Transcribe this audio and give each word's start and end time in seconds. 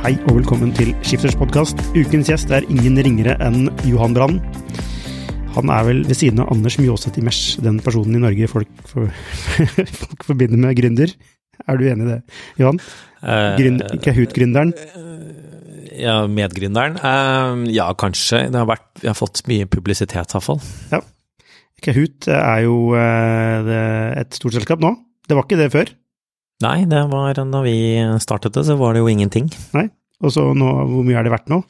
Hei 0.00 0.14
og 0.30 0.38
velkommen 0.38 0.70
til 0.72 0.94
Skifters 1.04 1.34
podkast. 1.36 1.82
Ukens 1.92 2.30
gjest 2.30 2.48
er 2.56 2.64
ingen 2.72 2.94
ringere 3.04 3.34
enn 3.44 3.66
Johan 3.84 4.14
Brann. 4.16 4.38
Han 5.52 5.68
er 5.74 5.84
vel 5.84 6.00
ved 6.08 6.16
siden 6.16 6.40
av 6.40 6.48
Anders 6.54 6.78
Mjåseth 6.80 7.20
i 7.20 7.24
Mesh 7.26 7.58
den 7.60 7.82
personen 7.84 8.16
i 8.16 8.22
Norge 8.22 8.48
folk, 8.48 8.70
for, 8.88 9.12
folk 10.00 10.24
forbinder 10.24 10.56
med 10.62 10.72
gründer. 10.80 11.12
Er 11.68 11.76
du 11.76 11.84
enig 11.84 12.06
i 12.06 12.10
det, 12.14 12.18
Johan? 12.62 12.80
Gründ, 13.60 13.84
Kahoot-gründeren? 14.00 14.72
Ja, 16.00 16.16
medgründeren? 16.32 16.96
Uh, 17.04 17.68
ja, 17.68 17.90
kanskje. 17.92 18.46
Det 18.48 18.56
har 18.56 18.72
vært, 18.72 18.88
vi 19.04 19.12
har 19.12 19.20
fått 19.20 19.44
mye 19.52 19.68
publisitet, 19.68 20.32
i 20.32 20.38
hvert 20.38 20.48
fall. 20.48 20.64
Ja. 20.96 21.04
Kahoot 21.84 22.32
er 22.40 22.64
jo 22.64 22.96
et 22.96 24.40
stort 24.40 24.56
selskap 24.56 24.80
nå. 24.80 24.96
Det 25.28 25.36
var 25.36 25.44
ikke 25.44 25.60
det 25.60 25.74
før? 25.76 25.92
Nei, 26.60 26.84
det 26.88 27.06
var 27.08 27.38
da 27.40 27.62
vi 27.64 27.76
startet 28.20 28.56
det, 28.56 28.66
så 28.68 28.76
var 28.80 28.94
det 28.94 29.04
jo 29.04 29.08
ingenting. 29.08 29.48
Nei, 29.76 29.86
og 30.20 30.34
så 30.34 30.50
nå, 30.52 30.68
hvor 30.90 31.06
mye 31.06 31.20
er 31.20 31.24
det 31.24 31.32
verdt 31.32 31.48
nå? 31.52 31.62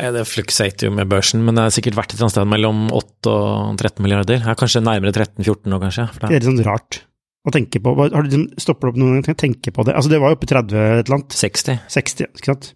Det 0.00 0.24
fluksater 0.26 0.88
jo 0.88 0.94
med 0.96 1.10
børsen, 1.10 1.42
men 1.44 1.58
det 1.58 1.66
er 1.66 1.76
sikkert 1.76 1.98
verdt 1.98 2.16
et 2.16 2.22
sted 2.32 2.48
mellom 2.48 2.88
8 2.96 3.30
og 3.30 3.78
13 3.78 4.02
milliarder. 4.04 4.42
Ja, 4.42 4.56
kanskje 4.58 4.82
nærmere 4.82 5.12
13-14 5.12 5.70
nå, 5.70 5.80
kanskje. 5.82 6.08
Det 6.16 6.28
er 6.30 6.36
litt 6.38 6.48
sånn 6.48 6.62
rart 6.66 7.02
å 7.46 7.52
tenke 7.54 7.80
på. 7.82 7.94
Har 7.98 8.26
du 8.26 8.32
stoppet 8.32 8.64
stopper 8.64 8.90
opp 8.90 9.00
noen 9.00 9.20
gang 9.20 9.34
og 9.34 9.40
tenkt 9.40 9.70
på 9.72 9.86
det? 9.86 9.96
Altså, 9.96 10.12
det 10.12 10.20
var 10.22 10.32
jo 10.32 10.38
oppe 10.38 10.48
i 10.48 10.52
30 10.52 10.80
et 10.80 11.04
eller 11.04 11.18
annet. 11.18 11.36
60. 11.40 11.82
60, 11.96 12.30
ikke 12.38 12.50
sant. 12.52 12.70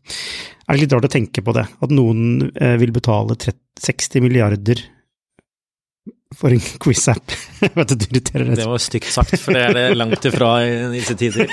Er 0.64 0.76
det 0.76 0.84
litt 0.84 0.96
rart 0.96 1.08
å 1.08 1.12
tenke 1.12 1.44
på 1.44 1.54
det? 1.56 1.66
At 1.84 1.92
noen 1.92 2.50
eh, 2.54 2.76
vil 2.80 2.94
betale 2.94 3.36
30, 3.36 3.60
60 3.84 4.24
milliarder 4.24 4.84
for 6.34 6.54
en 6.54 6.62
quiz-app. 6.82 7.34
Det 7.64 8.66
var 8.66 8.80
stygt 8.82 9.10
sagt, 9.12 9.36
for 9.40 9.54
det 9.54 9.62
er 9.62 9.76
det 9.76 9.84
langt 9.96 10.24
ifra 10.28 10.48
i 10.66 10.72
disse 10.92 11.14
tider. 11.18 11.48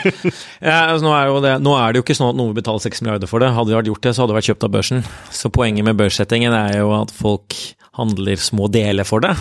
Ja, 0.59 0.91
altså, 0.91 1.05
nå, 1.05 1.11
er 1.15 1.29
det, 1.45 1.53
nå, 1.63 1.75
er 1.77 1.93
det, 1.93 2.01
jo 2.01 2.05
ikke 2.05 2.17
sånn 2.17 2.31
at 2.33 2.39
noen 2.39 2.51
vil 2.51 2.59
betale 2.59 2.81
6 2.83 3.03
milliarder 3.05 3.29
for 3.29 3.43
det. 3.43 3.51
Hadde 3.55 3.71
vi 3.71 3.91
gjort 3.91 4.03
det, 4.03 4.13
så 4.15 4.23
hadde 4.23 4.33
det 4.33 4.39
vært 4.39 4.49
kjøpt 4.49 4.65
av 4.67 4.73
børsen. 4.75 5.05
Så 5.31 5.51
poenget 5.53 5.87
med 5.87 5.99
børssettingen 5.99 6.55
er 6.57 6.81
jo 6.81 6.91
at 6.97 7.13
folk 7.15 7.55
handler 7.99 8.39
små 8.41 8.67
deler 8.71 9.07
for 9.07 9.23
det. 9.23 9.33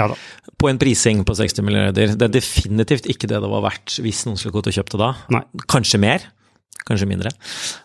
Ja. 0.00 0.10
På 0.58 0.70
en 0.70 0.80
prising 0.80 1.22
på 1.28 1.36
60 1.38 1.64
milliarder. 1.64 2.16
Det 2.18 2.28
er 2.28 2.34
definitivt 2.34 3.08
ikke 3.08 3.30
det 3.30 3.40
det 3.44 3.52
var 3.52 3.64
verdt 3.68 4.00
hvis 4.04 4.24
noen 4.28 4.40
skulle 4.40 4.58
gått 4.58 4.72
og 4.72 4.78
kjøpt 4.80 4.96
det 4.96 5.02
da. 5.04 5.12
Nei. 5.38 5.44
Kanskje 5.70 6.02
mer 6.02 6.26
kanskje 6.88 7.08
mindre. 7.10 7.32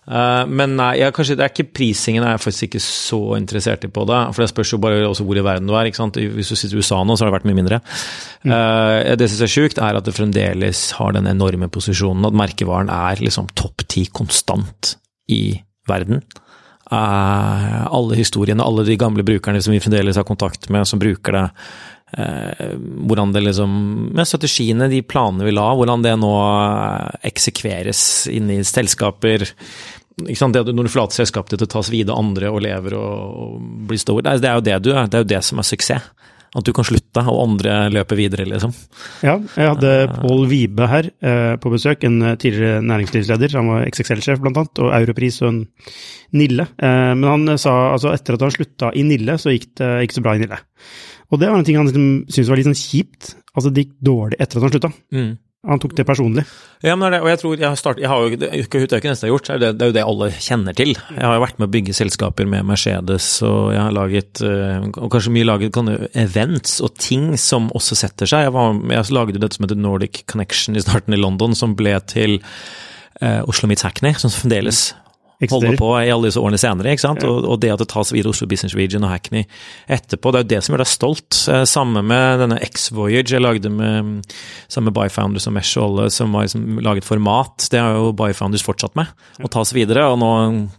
Uh, 0.07 0.43
men 0.47 0.77
nei, 0.79 0.93
ja, 1.01 1.09
kanskje 1.15 1.35
det 1.39 1.45
er 1.45 1.51
ikke 1.51 1.73
prisingen 1.75 2.23
jeg 2.23 2.37
er 2.37 2.43
faktisk 2.43 2.67
ikke 2.69 2.83
så 2.83 3.19
interessert 3.35 3.83
i 3.83 3.91
på 3.91 4.05
det. 4.07 4.19
For 4.31 4.43
det 4.43 4.51
spørs 4.53 4.73
jo 4.75 4.79
bare 4.83 5.01
også 5.09 5.25
hvor 5.27 5.39
i 5.39 5.43
verden 5.45 5.67
du 5.67 5.75
er. 5.75 5.91
Hvis 5.91 6.53
du 6.53 6.55
sitter 6.55 6.77
i 6.77 6.83
USA 6.83 7.01
nå, 7.03 7.17
så 7.17 7.25
har 7.25 7.31
det 7.31 7.37
vært 7.39 7.49
mye 7.49 7.59
mindre. 7.59 7.81
Mm. 8.43 8.53
det 9.19 9.29
som 9.31 9.43
er 9.45 9.51
sjukt, 9.51 9.81
er 9.81 9.99
at 9.99 10.07
det 10.07 10.15
fremdeles 10.15 10.85
har 10.99 11.15
den 11.15 11.27
enorme 11.31 11.69
posisjonen 11.71 12.27
at 12.27 12.39
merkevaren 12.43 12.91
er 12.93 13.23
liksom 13.23 13.51
topp 13.59 13.85
ti 13.91 14.07
konstant 14.11 14.95
i 15.31 15.43
verden. 15.89 16.23
Uh, 16.93 17.87
alle 17.87 18.17
historiene, 18.19 18.63
alle 18.63 18.83
de 18.85 18.99
gamle 18.99 19.23
brukerne 19.25 19.61
som 19.63 19.73
vi 19.73 19.81
fremdeles 19.81 20.19
har 20.19 20.27
kontakt 20.27 20.67
med, 20.69 20.85
som 20.87 21.01
bruker 21.01 21.35
det 21.35 21.47
Eh, 22.17 22.73
hvordan 22.77 23.31
det 23.33 23.41
liksom 23.41 23.71
Med 24.13 24.27
strategiene, 24.27 24.87
de 24.87 25.01
planene 25.01 25.47
vi 25.47 25.53
la, 25.55 25.71
hvordan 25.73 26.03
det 26.05 26.13
nå 26.21 26.33
eksekveres 27.25 28.03
inn 28.29 28.51
i 28.53 28.61
selskaper. 28.67 29.47
Det, 30.13 30.37
når 30.37 30.85
du 30.85 30.91
forlater 30.93 31.23
selskapet 31.23 31.55
ditt 31.55 31.65
og 31.65 31.71
tas 31.73 31.89
videre 31.89 32.19
andre 32.21 32.51
og 32.53 32.61
lever 32.61 32.93
og, 32.99 33.39
og 33.45 33.71
blir 33.89 34.01
stor, 34.01 34.21
det 34.21 34.45
er 34.45 34.59
jo 34.59 34.67
det 34.67 34.77
du 34.85 34.91
er. 34.93 35.07
Det 35.09 35.17
er 35.17 35.25
jo 35.25 35.31
det 35.33 35.41
som 35.47 35.61
er 35.61 35.67
suksess. 35.71 36.11
At 36.53 36.67
du 36.67 36.73
kan 36.75 36.85
slutte, 36.85 37.23
og 37.25 37.39
andre 37.47 37.77
løper 37.89 38.19
videre, 38.19 38.45
liksom. 38.45 38.73
Ja, 39.25 39.39
jeg 39.57 39.71
hadde 39.71 39.93
Pål 40.19 40.43
Vibe 40.51 40.89
her 40.91 41.07
eh, 41.09 41.53
på 41.61 41.71
besøk, 41.73 42.05
en 42.05 42.19
tidligere 42.37 42.83
næringslivsleder. 42.85 43.55
Han 43.57 43.71
var 43.71 43.87
XXL-sjef, 43.89 44.41
blant 44.43 44.59
annet, 44.61 44.83
og 44.83 44.93
Europris 44.99 45.41
og 45.41 45.49
en 45.49 45.63
Nille. 46.37 46.67
Eh, 46.77 47.13
men 47.17 47.25
han 47.29 47.57
sa 47.61 47.73
altså 47.95 48.13
etter 48.13 48.37
at 48.37 48.45
han 48.45 48.53
slutta 48.53 48.91
i 48.93 49.05
Nille, 49.07 49.39
så 49.41 49.55
gikk 49.55 49.71
det 49.81 49.89
ikke 50.05 50.19
så 50.19 50.25
bra 50.25 50.35
i 50.37 50.43
Nille. 50.43 50.61
Og 51.33 51.41
det 51.41 51.49
var 51.49 51.57
en 51.57 51.65
ting 51.65 51.79
han 51.79 51.89
liksom 51.89 52.11
syntes 52.29 52.51
var 52.51 52.61
litt 52.61 52.69
sånn 52.69 52.77
kjipt. 52.77 53.33
Altså, 53.53 53.73
det 53.73 53.87
gikk 53.87 53.97
dårlig 54.05 54.37
etter 54.37 54.59
at 54.59 54.67
han 54.67 54.73
slutta. 54.75 54.93
Mm. 55.15 55.31
Han 55.63 55.79
tok 55.79 55.93
det 55.95 56.03
personlig. 56.03 56.43
Ja, 56.83 56.97
men 56.99 57.13
det, 57.13 57.21
og 57.23 57.29
jeg 57.31 57.39
tror 57.39 57.53
jeg 57.55 57.69
har 57.69 57.77
startet, 57.79 58.03
jeg 58.03 58.11
har 58.11 58.19
jo, 58.19 58.31
det, 58.33 58.39
det 58.41 58.49
er 58.49 58.59
jo 58.59 58.65
ikke 58.67 58.79
det 58.91 58.97
jeg 58.99 59.15
har 59.23 59.29
gjort, 59.31 59.51
det, 59.61 59.69
det 59.79 59.85
er 59.85 59.91
jo 59.91 59.95
det 59.95 60.01
alle 60.03 60.27
kjenner 60.43 60.75
til. 60.75 60.91
Jeg 60.91 61.23
har 61.23 61.37
jo 61.37 61.43
vært 61.45 61.61
med 61.61 61.69
å 61.69 61.73
bygge 61.77 61.95
selskaper 61.95 62.49
med 62.51 62.67
Mercedes, 62.67 63.27
og 63.47 63.69
jeg 63.71 63.79
har 63.79 63.95
laget, 63.95 64.41
og 64.43 65.07
kanskje 65.13 65.31
mye 65.37 65.47
laget 65.47 65.79
events 66.19 66.81
og 66.83 66.97
ting 66.99 67.29
som 67.39 67.71
også 67.79 67.95
setter 68.01 68.27
seg. 68.27 68.49
Jeg, 68.49 68.55
var, 68.57 68.75
jeg 68.91 69.07
jo 69.07 69.39
dette 69.39 69.55
som 69.55 69.67
heter 69.69 69.79
Nordic 69.79 70.25
Connection 70.27 70.75
i 70.75 70.83
starten 70.83 71.15
i 71.15 71.21
London, 71.21 71.55
som 71.55 71.77
ble 71.79 71.95
til 72.11 72.41
eh, 73.21 73.39
Oslo 73.47 73.71
Meets 73.71 73.87
Hackney, 73.87 74.19
som 74.19 74.35
fremdeles 74.35 74.89
holder 75.49 75.77
på 75.79 75.89
i 75.99 76.11
alle 76.13 76.29
disse 76.29 76.41
årene 76.41 76.59
senere. 76.61 76.93
ikke 76.93 77.05
sant? 77.05 77.23
Ja. 77.23 77.31
Og, 77.31 77.47
og, 77.47 77.59
det 77.63 77.71
at 77.73 77.83
det 77.83 77.89
tas 77.91 78.13
videre 78.13 78.33
Oslo 78.33 78.47
Business 78.49 78.75
Region 78.77 79.05
og 79.07 79.13
Hackney 79.13 79.45
etterpå, 79.91 80.31
det 80.31 80.39
er 80.39 80.45
jo 80.45 80.51
det 80.53 80.61
som 80.63 80.73
gjør 80.73 80.83
deg 80.83 80.91
stolt. 80.91 81.39
Eh, 81.51 81.63
samme 81.69 82.03
med 82.05 82.43
denne 82.43 82.59
X-Voyage 82.63 83.35
jeg 83.35 83.43
lagde 83.43 83.71
med 83.73 84.23
samme 84.71 84.91
med 84.91 84.97
Byfounders 84.97 85.47
og 85.49 85.55
Mesh 85.57 85.79
og 85.79 85.85
alle 85.87 86.07
som 86.13 86.33
har 86.37 86.47
liksom 86.47 86.79
laget 86.85 87.07
format. 87.07 87.67
Det 87.71 87.81
har 87.81 87.97
jo 87.97 88.13
Byfounders 88.17 88.65
fortsatt 88.65 88.97
med, 88.99 89.11
og 89.41 89.51
tas 89.53 89.73
videre. 89.75 90.07
Og 90.11 90.19
nå 90.21 90.31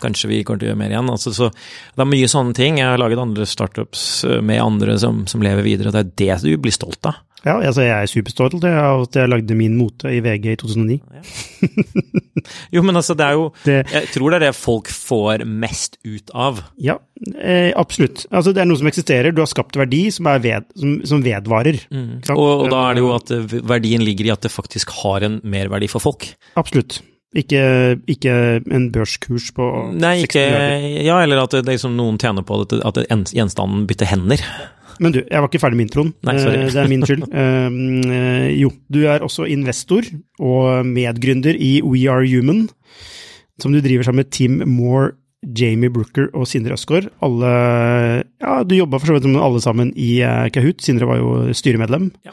kanskje 0.02 0.32
vi 0.32 0.42
kommer 0.46 0.62
til 0.62 0.70
å 0.70 0.72
gjøre 0.72 0.82
mer 0.84 0.96
igjen. 0.96 1.12
Altså, 1.12 1.34
så 1.34 1.50
Det 1.50 2.02
er 2.02 2.10
mye 2.10 2.30
sånne 2.30 2.56
ting. 2.56 2.80
Jeg 2.80 2.90
har 2.90 3.00
laget 3.00 3.20
andre 3.20 3.46
startups 3.46 4.24
med 4.42 4.62
andre 4.62 4.98
som, 4.98 5.24
som 5.30 5.42
lever 5.44 5.66
videre, 5.66 5.90
og 5.90 5.96
det 5.96 6.04
er 6.04 6.40
det 6.40 6.42
du 6.44 6.56
blir 6.60 6.74
stolt 6.74 7.04
av. 7.10 7.22
Ja, 7.44 7.58
altså 7.60 7.84
jeg 7.84 7.92
er 7.92 8.08
superstolt 8.08 8.56
av 8.64 9.04
at 9.04 9.16
jeg 9.18 9.28
lagde 9.28 9.56
min 9.58 9.76
mote 9.76 10.08
i 10.12 10.20
VG 10.24 10.46
i 10.54 10.56
2009. 10.60 10.96
Ja. 11.12 11.22
jo, 12.76 12.84
men 12.86 12.96
altså, 12.96 13.16
det 13.18 13.26
er 13.26 13.36
jo 13.36 13.46
det, 13.68 13.78
Jeg 13.92 14.10
tror 14.14 14.32
det 14.32 14.40
er 14.40 14.46
det 14.46 14.52
folk 14.56 14.90
får 14.92 15.44
mest 15.44 15.98
ut 16.08 16.32
av. 16.32 16.62
Ja, 16.80 16.98
eh, 17.36 17.70
absolutt. 17.76 18.24
Altså, 18.30 18.54
det 18.56 18.64
er 18.64 18.70
noe 18.70 18.80
som 18.80 18.88
eksisterer. 18.88 19.34
Du 19.34 19.42
har 19.44 19.50
skapt 19.50 19.76
verdi 19.76 20.06
som, 20.14 20.30
ved, 20.44 20.68
som, 20.80 20.98
som 21.08 21.24
vedvarer. 21.24 21.82
Mm. 21.92 22.22
Og, 22.32 22.46
og, 22.48 22.68
da 22.72 22.84
er 22.88 22.96
det 22.96 23.04
jo 23.04 23.16
at 23.16 23.34
verdien 23.74 24.04
ligger 24.04 24.30
i 24.30 24.34
at 24.34 24.46
det 24.46 24.54
faktisk 24.54 24.94
har 25.02 25.26
en 25.26 25.42
merverdi 25.44 25.90
for 25.92 26.04
folk. 26.04 26.30
Absolutt. 26.60 27.02
Ikke, 27.34 27.98
ikke, 28.06 28.32
en 28.70 28.92
børskurs 28.94 29.48
på 29.56 29.64
Nei, 29.98 30.20
ikke, 30.22 30.42
ja, 31.02 31.16
eller 31.18 31.40
at 31.42 31.56
det, 31.56 31.64
liksom 31.66 31.96
noen 31.98 32.14
tjener 32.22 32.46
på 32.46 32.60
at, 32.62 32.76
at 32.86 33.00
gjenstanden 33.34 33.88
bytter 33.90 34.06
hender. 34.06 34.44
Men 35.02 35.14
du, 35.14 35.20
jeg 35.22 35.42
var 35.42 35.50
ikke 35.50 35.62
ferdig 35.62 35.78
med 35.78 35.88
introen. 35.88 36.12
Nei, 36.26 36.36
sorry. 36.42 36.62
det 36.70 36.80
er 36.82 36.90
min 36.90 37.04
skyld. 37.06 37.26
Uh, 37.32 38.46
jo, 38.62 38.70
du 38.92 39.00
er 39.10 39.24
også 39.26 39.48
investor 39.50 40.06
og 40.38 40.86
medgründer 40.86 41.58
i 41.58 41.78
We 41.82 42.06
Are 42.10 42.26
Human, 42.28 42.68
som 43.62 43.74
du 43.74 43.80
driver 43.82 44.06
sammen 44.06 44.24
med 44.24 44.32
Tim 44.34 44.62
Moore, 44.68 45.14
Jamie 45.52 45.92
Brooker 45.92 46.30
og 46.32 46.48
Sindre 46.50 46.74
Østgaard. 46.78 47.10
Alle 47.24 47.54
Ja, 48.40 48.62
du 48.64 48.76
jobba 48.76 49.00
for 49.00 49.12
så 49.12 49.18
vidt 49.18 49.30
med 49.30 49.42
alle 49.42 49.60
sammen 49.64 49.92
i 49.96 50.18
Kahoot. 50.54 50.80
Sindre 50.84 51.08
var 51.10 51.20
jo 51.20 51.52
styremedlem. 51.56 52.10
Ja. 52.26 52.32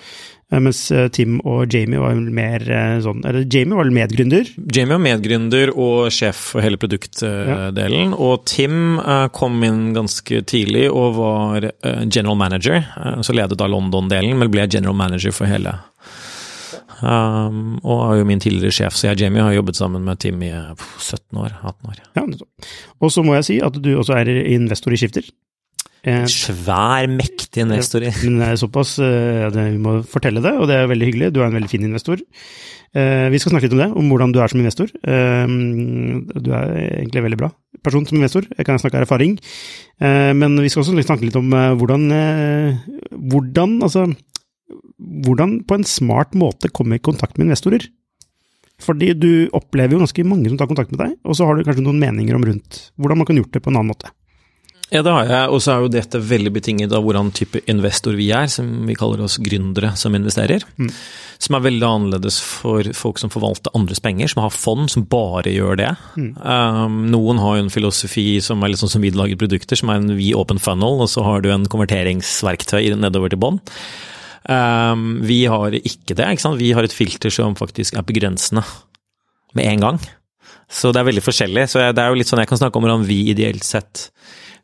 Mens 0.51 0.81
Tim 1.15 1.37
og 1.47 1.71
Jamie 1.71 1.95
var 1.95 2.17
mer 2.35 2.59
sånn 2.99 3.21
Eller 3.23 3.45
Jamie 3.47 3.77
var 3.77 3.87
medgründer? 3.95 4.49
Jamie 4.75 4.97
var 4.97 4.99
medgründer 4.99 5.71
og 5.71 6.09
sjef 6.11 6.41
for 6.49 6.65
hele 6.65 6.75
produktdelen. 6.81 8.11
Ja. 8.11 8.17
Og 8.19 8.43
Tim 8.51 8.99
kom 9.31 9.63
inn 9.63 9.93
ganske 9.95 10.41
tidlig 10.43 10.89
og 10.91 11.15
var 11.21 11.69
general 12.11 12.35
manager. 12.35 12.83
Så 13.23 13.31
ledet 13.37 13.55
da 13.61 13.69
London-delen, 13.71 14.35
men 14.41 14.51
ble 14.51 14.67
general 14.67 14.97
manager 14.99 15.31
for 15.31 15.47
hele 15.47 15.77
Um, 17.01 17.77
og 17.81 18.01
er 18.05 18.19
jo 18.21 18.27
min 18.29 18.41
tidligere 18.43 18.75
sjef, 18.75 18.97
så 18.97 19.09
jeg 19.09 19.17
og 19.17 19.23
Jamie 19.25 19.45
har 19.45 19.55
jobbet 19.55 19.79
sammen 19.79 20.03
med 20.07 20.19
Tim 20.23 20.41
i 20.45 20.51
eh, 20.53 20.83
17 20.99 21.39
år, 21.41 21.55
18 21.61 21.91
år. 21.91 22.01
Ja. 22.17 22.25
Og 23.01 23.13
så 23.13 23.23
må 23.25 23.37
jeg 23.37 23.47
si 23.47 23.61
at 23.63 23.77
du 23.77 23.93
også 23.97 24.17
er 24.19 24.31
investor 24.53 24.95
i 24.95 24.99
Skifter. 25.01 25.29
En 26.01 26.25
Svær, 26.31 27.05
mektig 27.11 27.61
investor 27.61 28.01
i. 28.01 28.11
men 28.25 28.39
det 28.41 28.49
er 28.49 28.61
såpass 28.61 28.95
eh, 29.03 29.47
det, 29.53 29.67
Vi 29.75 29.81
må 29.81 29.99
fortelle 30.09 30.41
det, 30.43 30.53
og 30.57 30.69
det 30.69 30.79
er 30.79 30.89
veldig 30.89 31.11
hyggelig. 31.11 31.33
Du 31.35 31.41
er 31.41 31.49
en 31.49 31.57
veldig 31.59 31.71
fin 31.71 31.85
investor. 31.85 32.21
Eh, 32.91 33.27
vi 33.31 33.39
skal 33.39 33.53
snakke 33.53 33.69
litt 33.69 33.77
om 33.77 33.83
det, 33.83 33.91
om 34.01 34.09
hvordan 34.09 34.33
du 34.33 34.41
er 34.41 34.51
som 34.51 34.63
investor. 34.63 34.89
Eh, 35.03 35.57
du 36.37 36.49
er 36.55 36.73
egentlig 37.01 37.21
en 37.21 37.29
veldig 37.29 37.43
bra 37.45 37.51
person 37.85 38.05
som 38.05 38.19
investor, 38.19 38.45
jeg 38.57 38.67
kan 38.67 38.79
snakke 38.81 38.99
av 38.99 39.05
erfaring. 39.05 39.37
Eh, 40.01 40.31
men 40.37 40.57
vi 40.61 40.69
skal 40.69 40.83
også 40.83 41.05
snakke 41.05 41.27
litt 41.27 41.37
om 41.39 41.51
eh, 41.53 41.73
hvordan, 41.79 42.05
eh, 42.15 42.81
hvordan, 43.33 43.79
altså, 43.85 44.07
hvordan 45.25 45.59
på 45.67 45.77
en 45.77 45.87
smart 45.87 46.35
måte 46.37 46.71
komme 46.73 46.97
i 46.97 47.03
kontakt 47.03 47.37
med 47.37 47.49
investorer. 47.49 47.87
Fordi 48.81 49.11
du 49.13 49.31
opplever 49.53 49.95
jo 49.95 50.01
ganske 50.01 50.25
mange 50.25 50.49
som 50.49 50.57
tar 50.57 50.69
kontakt 50.71 50.93
med 50.93 51.03
deg, 51.03 51.13
og 51.21 51.37
så 51.37 51.45
har 51.45 51.57
du 51.57 51.67
kanskje 51.67 51.85
noen 51.85 52.01
meninger 52.01 52.37
om 52.37 52.47
rundt 52.47 52.87
hvordan 52.97 53.21
man 53.21 53.29
kan 53.29 53.37
gjort 53.37 53.53
det 53.53 53.61
på 53.61 53.69
en 53.69 53.77
annen 53.77 53.93
måte. 53.93 54.09
Ja, 54.91 54.99
det 55.07 55.11
har 55.15 55.29
jeg, 55.29 55.51
og 55.55 55.61
så 55.63 55.71
er 55.71 55.83
jo 55.85 55.91
dette 55.93 56.19
veldig 56.19 56.51
betinget 56.51 56.91
av 56.91 57.05
hvordan 57.05 57.29
type 57.31 57.61
investor 57.71 58.17
vi 58.19 58.25
er, 58.35 58.49
som 58.51 58.67
vi 58.83 58.95
kaller 58.99 59.21
oss 59.23 59.37
gründere 59.39 59.93
som 59.95 60.17
investerer. 60.17 60.65
Mm. 60.75 60.89
Som 61.39 61.55
er 61.55 61.63
veldig 61.63 61.87
annerledes 61.87 62.41
for 62.43 62.89
folk 62.97 63.21
som 63.21 63.31
forvalter 63.31 63.71
andres 63.77 64.03
penger, 64.03 64.27
som 64.33 64.43
har 64.43 64.51
fond 64.51 64.91
som 64.91 65.07
bare 65.07 65.53
gjør 65.53 65.79
det. 65.79 65.93
Um, 66.19 67.05
noen 67.13 67.39
har 67.39 67.55
jo 67.55 67.63
en 67.63 67.71
filosofi 67.71 68.25
som 68.43 68.59
er 68.59 68.73
litt 68.73 68.83
sånn 68.83 68.91
som 68.91 69.05
vi 69.05 69.13
lager 69.15 69.39
produkter, 69.39 69.79
som 69.79 69.93
er 69.93 70.01
en 70.01 70.11
vi 70.19 70.33
open 70.35 70.59
funnel, 70.59 70.99
og 71.05 71.07
så 71.13 71.23
har 71.23 71.39
du 71.39 71.53
en 71.55 71.69
konverteringsverktøy 71.71 72.91
nedover 72.99 73.31
til 73.31 73.39
bånn. 73.47 73.63
Um, 74.49 75.21
vi 75.27 75.43
har 75.45 75.75
ikke 75.77 76.15
det, 76.17 76.25
ikke 76.25 76.43
sant. 76.43 76.61
Vi 76.61 76.71
har 76.73 76.85
et 76.85 76.95
filter 76.95 77.33
som 77.33 77.57
faktisk 77.59 77.97
er 77.97 78.07
begrensende 78.07 78.63
med 79.57 79.67
en 79.69 79.85
gang. 79.85 80.01
Så 80.71 80.93
det 80.93 81.01
er 81.01 81.09
veldig 81.09 81.23
forskjellig. 81.25 81.67
Så 81.69 81.83
det 81.83 82.01
er 82.01 82.09
jo 82.09 82.17
litt 82.17 82.31
sånn 82.31 82.41
jeg 82.41 82.49
kan 82.49 82.61
snakke 82.61 82.79
om 82.79 82.87
hvordan 82.87 83.05
vi 83.07 83.25
ideelt 83.33 83.65
sett 83.67 84.09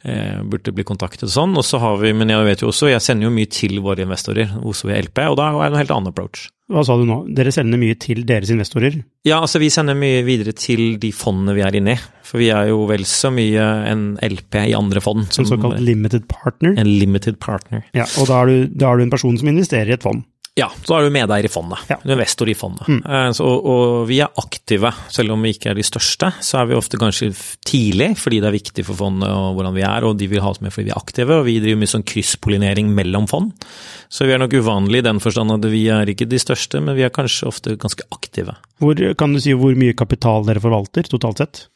eh, 0.04 0.44
burde 0.44 0.74
bli 0.76 0.86
kontaktet 0.88 1.28
og 1.30 1.34
sånn. 1.34 1.56
Og 1.58 1.66
så 1.66 1.80
har 1.82 1.98
vi, 2.02 2.14
men 2.18 2.30
jeg 2.34 2.46
vet 2.48 2.64
jo 2.66 2.72
også, 2.74 2.92
jeg 2.92 3.04
sender 3.04 3.30
jo 3.30 3.34
mye 3.34 3.50
til 3.52 3.80
våre 3.86 4.06
investorer, 4.06 4.54
Oslo 4.68 4.94
LP, 4.94 5.24
og 5.32 5.40
da 5.40 5.50
er 5.54 5.58
det 5.58 5.74
en 5.74 5.82
helt 5.82 5.96
annen 5.96 6.14
approach. 6.14 6.48
Hva 6.68 6.82
sa 6.84 6.98
du 7.00 7.06
nå? 7.08 7.22
Dere 7.32 7.52
sender 7.56 7.80
mye 7.80 7.96
til 7.96 8.26
deres 8.28 8.50
investorer? 8.52 8.98
Ja, 9.24 9.38
altså 9.40 9.62
vi 9.64 9.70
sender 9.72 9.96
mye 9.96 10.20
videre 10.28 10.52
til 10.52 10.98
de 11.00 11.14
fondene 11.16 11.56
vi 11.56 11.64
er 11.64 11.78
inne 11.80 11.96
i. 11.96 12.02
For 12.28 12.42
vi 12.44 12.50
er 12.52 12.68
jo 12.74 12.82
vel 12.90 13.06
så 13.08 13.32
mye 13.32 13.64
en 13.88 14.02
LP 14.20 14.58
i 14.66 14.76
andre 14.76 15.00
fond. 15.04 15.24
En 15.24 15.48
såkalt 15.48 15.80
limited 15.80 16.28
partner? 16.28 16.76
en 16.76 16.90
limited 17.00 17.40
partner. 17.40 17.86
Ja, 17.96 18.04
og 18.20 18.28
da 18.28 18.42
er, 18.42 18.52
du, 18.52 18.76
da 18.76 18.92
er 18.92 19.00
du 19.00 19.06
en 19.08 19.14
person 19.14 19.40
som 19.40 19.48
investerer 19.48 19.94
i 19.94 19.96
et 19.96 20.04
fond? 20.04 20.26
Ja, 20.58 20.72
så 20.88 20.96
er 20.98 21.06
du 21.06 21.14
medeier 21.14 21.46
i 21.46 21.52
fondet. 21.52 21.84
Ja. 21.92 22.00
Du 22.02 22.10
er 22.10 22.16
investor 22.16 22.50
i 22.50 22.56
fondet. 22.58 22.88
Mm. 22.90 23.04
Så, 23.38 23.46
og, 23.46 23.68
og 23.70 24.08
vi 24.10 24.18
er 24.26 24.42
aktive, 24.42 24.90
selv 25.14 25.36
om 25.36 25.46
vi 25.46 25.54
ikke 25.54 25.70
er 25.70 25.78
de 25.78 25.86
største, 25.86 26.32
så 26.42 26.62
er 26.62 26.72
vi 26.72 26.78
ofte 26.78 26.98
kanskje 27.02 27.30
tidlig, 27.68 28.10
fordi 28.18 28.42
det 28.42 28.50
er 28.50 28.58
viktig 28.58 28.88
for 28.88 28.98
fondet 28.98 29.30
og 29.30 29.58
hvordan 29.58 29.76
vi 29.78 29.86
er, 29.86 30.08
og 30.08 30.18
de 30.18 30.30
vil 30.32 30.42
ha 30.42 30.50
oss 30.50 30.62
med 30.64 30.74
fordi 30.74 30.90
vi 30.90 30.96
er 30.96 31.00
aktive, 31.00 31.38
og 31.38 31.46
vi 31.46 31.60
driver 31.62 31.82
mye 31.84 31.94
sånn 31.94 32.08
krysspollinering 32.10 32.90
mellom 32.98 33.30
fond. 33.30 33.54
Så 34.10 34.26
vi 34.26 34.34
er 34.34 34.42
nok 34.42 34.58
uvanlige 34.58 35.06
i 35.06 35.08
den 35.12 35.22
forstand 35.22 35.54
at 35.60 35.70
vi 35.70 35.86
er 35.94 36.10
ikke 36.10 36.30
de 36.30 36.42
største, 36.42 36.82
men 36.82 36.98
vi 36.98 37.06
er 37.06 37.14
kanskje 37.14 37.52
ofte 37.52 37.78
ganske 37.78 38.10
aktive. 38.16 38.58
Hvor, 38.82 38.98
kan 39.20 39.38
du 39.38 39.44
si 39.44 39.54
hvor 39.58 39.78
mye 39.78 39.98
kapital 39.98 40.48
dere 40.48 40.64
forvalter, 40.64 41.06
totalt 41.12 41.44
sett? 41.44 41.68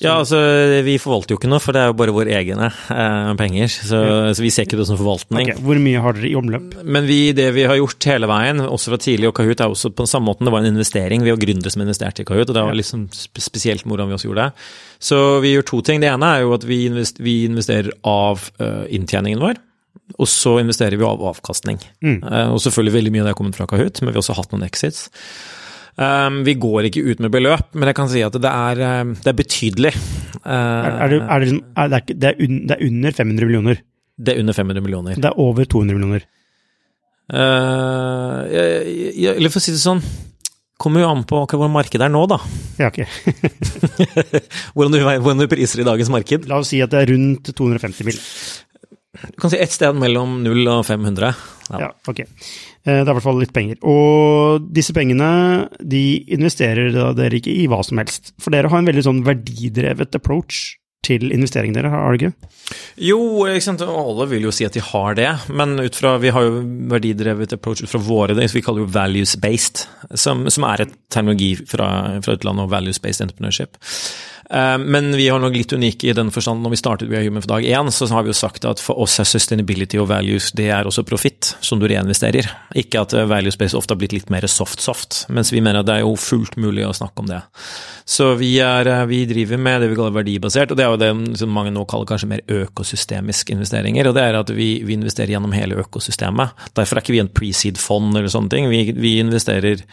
Ja, 0.00 0.14
altså 0.22 0.38
vi 0.86 0.94
forvalter 1.02 1.34
jo 1.34 1.38
ikke 1.40 1.48
noe, 1.52 1.60
for 1.60 1.76
det 1.76 1.82
er 1.82 1.90
jo 1.90 1.96
bare 1.98 2.14
våre 2.16 2.32
egne 2.32 2.70
eh, 2.72 3.30
penger, 3.36 3.68
så, 3.68 3.98
så 4.32 4.40
vi 4.40 4.48
ser 4.54 4.64
ikke 4.64 4.78
det 4.80 4.86
som 4.88 4.96
forvaltning. 4.96 5.50
Okay, 5.50 5.60
Hvor 5.66 5.80
mye 5.84 6.00
har 6.00 6.16
dere 6.16 6.30
i 6.30 6.36
omløp? 6.40 6.78
Men 6.88 7.04
vi, 7.04 7.18
det 7.36 7.50
vi 7.52 7.66
har 7.68 7.76
gjort 7.76 8.06
hele 8.08 8.30
veien, 8.30 8.62
også 8.64 8.94
fra 8.94 9.00
tidlig, 9.04 9.28
og 9.28 9.36
Kahoot 9.36 9.60
er 9.60 9.74
også 9.74 9.90
på 9.92 10.06
den 10.06 10.12
samme 10.14 10.30
måten, 10.30 10.48
det 10.48 10.54
var 10.56 10.64
en 10.64 10.70
investering. 10.72 11.26
Vi 11.26 11.34
var 11.34 11.42
gründere 11.44 11.74
som 11.74 11.84
investerte 11.84 12.24
i 12.24 12.28
Kahoot, 12.32 12.48
og 12.48 12.56
det 12.56 12.64
var 12.70 12.78
liksom 12.80 13.04
sp- 13.12 13.44
spesielt 13.44 13.84
hvordan 13.84 14.08
vi 14.08 14.16
også 14.16 14.30
gjorde 14.30 14.48
det. 14.48 14.68
Så 15.10 15.20
vi 15.44 15.52
gjør 15.52 15.68
to 15.68 15.82
ting. 15.90 16.00
Det 16.00 16.08
ene 16.14 16.32
er 16.38 16.46
jo 16.46 16.54
at 16.56 16.64
vi, 16.68 16.80
invest, 16.88 17.20
vi 17.20 17.36
investerer 17.50 17.92
av 18.08 18.48
uh, 18.56 18.86
inntjeningen 18.88 19.44
vår. 19.44 19.60
Og 20.16 20.26
så 20.32 20.56
investerer 20.64 20.96
vi 20.98 21.04
av 21.06 21.20
avkastning. 21.28 21.76
Eh, 22.24 22.48
og 22.50 22.58
selvfølgelig 22.64 22.96
veldig 22.96 23.12
mye 23.14 23.20
av 23.22 23.28
det 23.28 23.32
har 23.36 23.38
kommet 23.38 23.56
fra 23.60 23.68
Kahoot, 23.70 24.00
men 24.02 24.10
vi 24.10 24.16
har 24.16 24.24
også 24.24 24.34
hatt 24.40 24.50
noen 24.56 24.64
exits. 24.66 25.04
Um, 26.00 26.38
vi 26.46 26.54
går 26.56 26.86
ikke 26.88 27.02
ut 27.10 27.18
med 27.20 27.28
beløp, 27.34 27.74
men 27.76 27.90
jeg 27.90 27.96
kan 27.98 28.08
si 28.08 28.22
at 28.24 28.32
det 28.40 28.48
er, 28.48 28.78
eh, 28.80 29.10
det 29.20 29.26
er 29.34 29.36
betydelig. 29.36 29.90
Eh, 30.40 30.48
Er, 30.48 30.94
er 31.04 31.08
det, 31.12 31.18
er 31.76 31.88
det, 31.92 32.00
det, 32.08 32.20
det, 32.22 32.30
un, 32.46 32.54
det 32.70 32.78
under 32.86 33.12
500 33.12 33.44
millioner. 33.50 33.82
det 34.16 34.32
er 34.34 34.40
under 34.40 34.56
500 34.56 34.80
millioner. 34.86 35.14
Det 35.20 35.28
er 35.28 35.36
over 35.38 35.64
200 35.68 35.98
millioner. 35.98 36.24
Uh, 37.30 38.42
jeg- 38.50 39.14
jeg- 39.22 39.36
eller 39.36 39.50
for 39.52 39.60
å 39.60 39.62
si 39.62 39.72
det 39.76 39.80
sånn, 39.84 40.00
kommer 40.80 41.00
jo 41.04 41.10
an 41.10 41.22
på 41.24 41.44
hvor 41.46 41.68
markedet 41.70 42.06
er 42.06 42.10
nå, 42.10 42.24
da. 42.26 42.38
Ja, 42.80 42.88
ok. 42.88 43.04
Hvordan 44.74 44.92
du, 44.96 44.98
hvordan 45.04 45.38
du 45.44 45.46
priser 45.52 45.82
i 45.82 45.84
dagens 45.86 46.08
marked. 46.10 46.48
La 46.48 46.56
oss 46.58 46.68
si 46.72 46.80
at 46.80 46.90
det 46.90 47.02
er 47.04 47.12
rundt 47.12 47.52
250 47.54 48.04
mill. 48.08 48.18
Du 49.20 49.36
kan 49.42 49.50
si 49.52 49.58
et 49.60 49.70
sted 49.74 49.94
mellom 50.00 50.38
0 50.42 50.66
og 50.72 50.84
500. 50.88 51.34
Ja. 51.70 51.78
Ja, 51.84 51.90
ok. 52.08 52.24
Eh, 52.86 53.00
Det 53.02 53.08
er 53.08 53.12
i 53.12 53.16
hvert 53.18 53.26
fall 53.26 53.40
litt 53.42 53.54
penger. 53.56 53.80
Og 53.84 54.68
disse 54.72 54.94
pengene 54.96 55.68
de 55.80 56.04
investerer 56.32 56.92
dere 57.16 57.40
ikke 57.40 57.52
i 57.52 57.66
hva 57.70 57.82
som 57.84 58.00
helst. 58.00 58.32
For 58.40 58.54
dere 58.54 58.70
har 58.72 58.80
en 58.82 58.88
veldig 58.88 59.06
sånn 59.06 59.24
verdidrevet 59.26 60.16
approach 60.16 60.76
til 61.04 61.30
investeringen 61.32 61.74
dere, 61.78 61.88
har 61.92 62.12
dere 62.12 62.18
ikke? 62.18 62.48
Jo, 63.00 63.18
alle 63.48 64.26
vil 64.28 64.44
jo 64.44 64.52
si 64.52 64.66
at 64.68 64.76
de 64.76 64.82
har 64.84 65.16
det, 65.16 65.30
men 65.48 65.78
ut 65.80 65.96
fra, 65.96 66.18
vi 66.20 66.32
har 66.34 66.44
jo 66.44 66.60
verdidrevet 66.92 67.54
approach 67.56 67.80
ut 67.82 67.88
fra 67.90 68.02
våre, 68.04 68.36
det 68.36 68.50
vi 68.52 68.60
kaller 68.64 68.84
jo 68.84 68.92
values-based, 68.92 69.86
som, 70.12 70.44
som 70.52 70.66
er 70.68 70.84
et 70.84 70.92
terminologi 71.12 71.54
fra, 71.64 71.88
fra 72.20 72.36
utlandet 72.36 72.66
og 72.66 72.74
values-based 72.74 73.24
entrepreneurship. 73.24 73.80
Eh, 74.50 74.78
Men 74.78 75.12
vi 75.16 75.28
har 75.28 75.38
nok 75.38 75.54
litt 75.54 75.72
unike 75.72 76.10
i 76.10 76.12
den 76.16 76.30
forstand, 76.34 76.62
når 76.62 76.74
vi 76.74 76.80
startet 76.80 77.12
Are 77.12 77.22
Human 77.22 77.42
for 77.42 77.52
dag 77.54 77.64
én, 77.64 77.90
så 77.94 78.08
har 78.10 78.24
vi 78.26 78.32
jo 78.32 78.38
sagt 78.38 78.64
at 78.66 78.80
for 78.82 78.98
oss 78.98 79.20
er 79.22 79.28
sustainability 79.28 79.98
og 80.00 80.08
values, 80.10 80.50
det 80.58 80.70
er 80.74 80.88
også 80.88 81.04
profitt 81.06 81.54
som 81.60 81.78
du 81.78 81.86
reinvesterer. 81.86 82.48
Ikke 82.74 83.04
at 83.04 83.14
value 83.14 83.30
values-based 83.30 83.78
ofte 83.78 83.94
har 83.94 84.00
blitt 84.00 84.12
litt 84.16 84.30
mer 84.30 84.46
soft-soft, 84.50 85.26
mens 85.30 85.52
vi 85.52 85.62
mener 85.62 85.80
at 85.80 85.88
det 85.88 86.00
er 86.00 86.04
jo 86.04 86.16
fullt 86.18 86.58
mulig 86.60 86.84
å 86.86 86.94
snakke 86.96 87.22
om 87.22 87.30
det. 87.30 87.40
Så 88.04 88.34
vi, 88.40 88.58
er, 88.58 88.90
eh, 88.90 89.06
vi 89.06 89.24
driver 89.30 89.58
med 89.58 89.82
det 89.82 89.90
vi 89.92 89.98
kaller 89.98 90.18
verdibasert, 90.18 90.72
og 90.72 90.76
det 90.80 90.86
er 90.86 90.90
jo 90.90 91.00
det 91.00 91.38
som 91.38 91.54
mange 91.54 91.70
nå 91.74 91.86
kaller 91.86 92.10
kanskje 92.10 92.30
mer 92.34 92.42
økosystemiske 92.50 93.54
investeringer, 93.54 94.08
og 94.08 94.16
det 94.18 94.24
er 94.26 94.40
at 94.40 94.50
vi, 94.50 94.82
vi 94.86 94.98
investerer 94.98 95.36
gjennom 95.36 95.54
hele 95.54 95.78
økosystemet. 95.78 96.72
Derfor 96.74 96.98
er 96.98 97.06
ikke 97.06 97.14
vi 97.14 97.22
en 97.22 97.34
pre-seed-fond 97.34 98.16
eller 98.16 98.32
sånne 98.32 98.50
ting. 98.50 98.70
Vi, 98.72 98.90
vi 98.98 99.18
investerer 99.22 99.84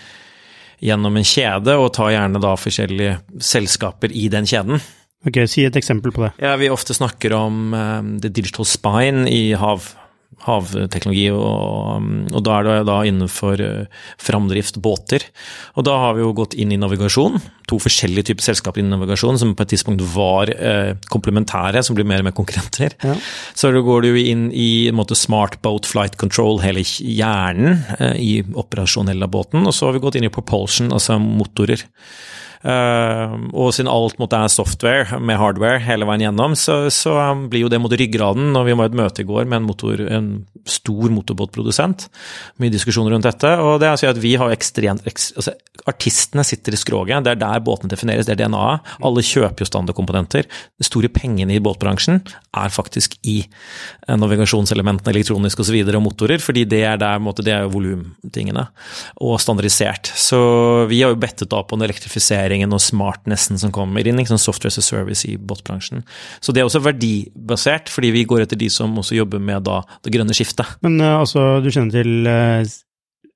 gjennom 0.83 1.17
en 1.17 1.25
kjede, 1.25 1.75
og 1.79 1.91
tar 1.97 2.13
gjerne 2.13 2.41
da 2.43 2.53
forskjellige 2.59 3.17
selskaper 3.41 4.13
i 4.13 4.27
den 4.33 4.47
kjeden. 4.49 4.81
Ok, 5.27 5.41
Si 5.49 5.65
et 5.65 5.75
eksempel 5.75 6.13
på 6.13 6.23
det. 6.23 6.31
Ja, 6.43 6.53
vi 6.59 6.69
ofte 6.71 6.93
snakker 6.95 7.33
om 7.35 7.73
um, 7.73 8.11
the 8.21 8.29
digital 8.29 8.67
spine 8.69 9.25
i 9.31 9.51
hav, 9.57 9.89
havteknologi, 10.47 11.27
og, 11.35 12.07
og 12.33 12.41
da 12.45 12.57
er 12.57 12.67
det 12.67 12.77
da 12.89 12.97
innenfor 13.07 13.61
uh, 13.61 14.03
framdrift 14.21 14.79
båter. 14.83 15.27
Og 15.77 15.85
da 15.87 15.97
har 16.01 16.17
vi 16.17 16.23
jo 16.25 16.33
gått 16.37 16.55
inn 16.57 16.73
i 16.73 16.79
navigasjon, 16.79 17.39
to 17.67 17.79
forskjellige 17.83 18.29
typer 18.29 18.45
selskaper 18.45 18.81
innen 18.81 18.95
navigasjon 18.95 19.39
som 19.41 19.51
på 19.57 19.65
et 19.65 19.73
tidspunkt 19.73 20.03
var 20.13 20.51
eh, 20.53 20.93
komplementære, 21.11 21.81
som 21.83 21.97
blir 21.97 22.07
mer 22.07 22.23
og 22.23 22.29
mer 22.29 22.35
konkurrenter. 22.37 22.95
Ja. 23.03 23.17
Så 23.57 23.73
da 23.75 23.83
går 23.83 24.07
du 24.07 24.19
inn 24.21 24.47
i 24.55 24.87
en 24.87 24.97
måte 24.99 25.17
smart 25.19 25.59
boat 25.65 25.89
flight 25.89 26.15
control, 26.21 26.61
hele 26.63 26.85
hjernen 26.85 27.83
eh, 27.99 28.15
i 28.23 28.31
operasjonell 28.47 29.27
av 29.27 29.33
båten, 29.35 29.67
og 29.67 29.75
så 29.75 29.89
har 29.89 29.97
vi 29.97 30.03
gått 30.05 30.19
inn 30.19 30.29
i 30.29 30.33
propulsion, 30.33 30.93
altså 30.95 31.19
motorer. 31.19 31.83
Uh, 32.65 33.37
og 33.53 33.73
siden 33.75 33.89
alt 33.91 34.17
måtte 34.21 34.39
er 34.41 34.51
software 34.51 35.19
med 35.21 35.39
hardware 35.39 35.81
hele 35.83 36.07
veien 36.09 36.27
gjennom, 36.27 36.55
så, 36.57 36.79
så 36.93 37.13
um, 37.31 37.45
blir 37.51 37.65
jo 37.65 37.71
det 37.71 37.79
mot 37.83 37.93
ryggraden. 37.93 38.49
Og 38.57 38.67
vi 38.67 38.75
var 38.77 38.89
i 38.89 38.91
et 38.93 38.99
møte 39.01 39.23
i 39.23 39.27
går 39.27 39.45
med 39.45 39.61
en, 39.61 39.67
motor, 39.67 40.03
en 40.07 40.31
stor 40.67 41.13
motorbåtprodusent. 41.13 42.07
Mye 42.61 42.73
diskusjoner 42.73 43.15
rundt 43.15 43.27
dette. 43.29 43.53
Og 43.63 43.79
det 43.81 43.89
er 43.89 43.97
å 43.97 44.01
si 44.01 44.09
at 44.09 44.21
vi 44.21 44.35
har 44.39 44.53
ekstremt 44.53 45.05
altså, 45.07 45.55
Artistene 45.87 46.43
sitter 46.43 46.75
i 46.75 46.79
skroget, 46.79 47.23
det 47.23 47.31
er 47.31 47.39
der 47.39 47.61
båtene 47.63 47.91
defineres, 47.93 48.27
det 48.27 48.33
er 48.33 48.41
DNA-et. 48.41 48.89
Alle 49.07 49.21
kjøper 49.23 49.63
jo 49.63 49.67
standardkomponenter. 49.69 50.47
De 50.75 50.83
store 50.83 51.07
pengene 51.13 51.55
i 51.55 51.61
båtbransjen 51.63 52.19
er 52.57 52.73
faktisk 52.73 53.15
i 53.23 53.37
eh, 53.45 54.17
navigasjonselementene, 54.19 55.13
elektronisk 55.13 55.61
osv. 55.61 55.63
Og, 55.63 55.69
så 55.69 55.75
videre, 55.75 55.99
og 55.99 56.05
motorer, 56.09 56.43
fordi 56.43 56.65
det 56.67 56.81
er 56.89 56.99
der, 56.99 57.23
det 57.39 57.53
er 57.53 57.65
jo 57.65 57.73
volumtingene. 57.77 58.65
Og 59.23 59.39
standardisert. 59.43 60.11
Så 60.15 60.39
vi 60.91 61.01
har 61.03 61.13
jo 61.13 61.21
bettet 61.21 61.51
da 61.53 61.61
på 61.63 61.77
den 61.77 61.87
elektrifiseringen 62.47 62.73
og 62.73 62.81
smartnessen 62.81 63.59
som 63.59 63.71
kommer 63.71 64.05
inn, 64.07 64.19
sånn 64.25 64.39
software 64.39 64.71
as 64.71 64.77
a 64.79 64.81
service 64.81 65.25
i 65.27 65.37
bot-bransjen. 65.37 66.03
Så 66.41 66.53
det 66.53 66.61
er 66.61 66.67
også 66.67 66.81
verdibasert, 66.83 67.89
fordi 67.89 68.11
vi 68.11 68.25
går 68.25 68.45
etter 68.45 68.57
de 68.57 68.69
som 68.69 68.95
også 68.97 69.15
jobber 69.17 69.39
med 69.39 69.63
da 69.67 69.81
det 70.03 70.13
grønne 70.13 70.33
skiftet. 70.35 70.77
Men 70.81 70.99
uh, 71.01 71.19
altså, 71.21 71.61
du 71.61 71.69
kjenner 71.69 71.91
til 71.91 72.27
uh, 72.27 72.63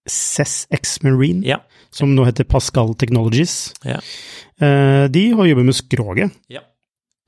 Cess 0.09 0.67
X 0.71 1.01
Marine, 1.03 1.43
Ja. 1.45 1.59
som 1.91 2.15
nå 2.15 2.25
heter 2.25 2.47
Pascal 2.47 2.95
Technologies. 2.95 3.73
Ja. 3.85 3.99
Eh, 4.61 5.07
de 5.11 5.31
har 5.35 5.45
jobbet 5.45 5.65
med 5.67 5.75
skroget, 5.75 6.31
Ja. 6.49 6.61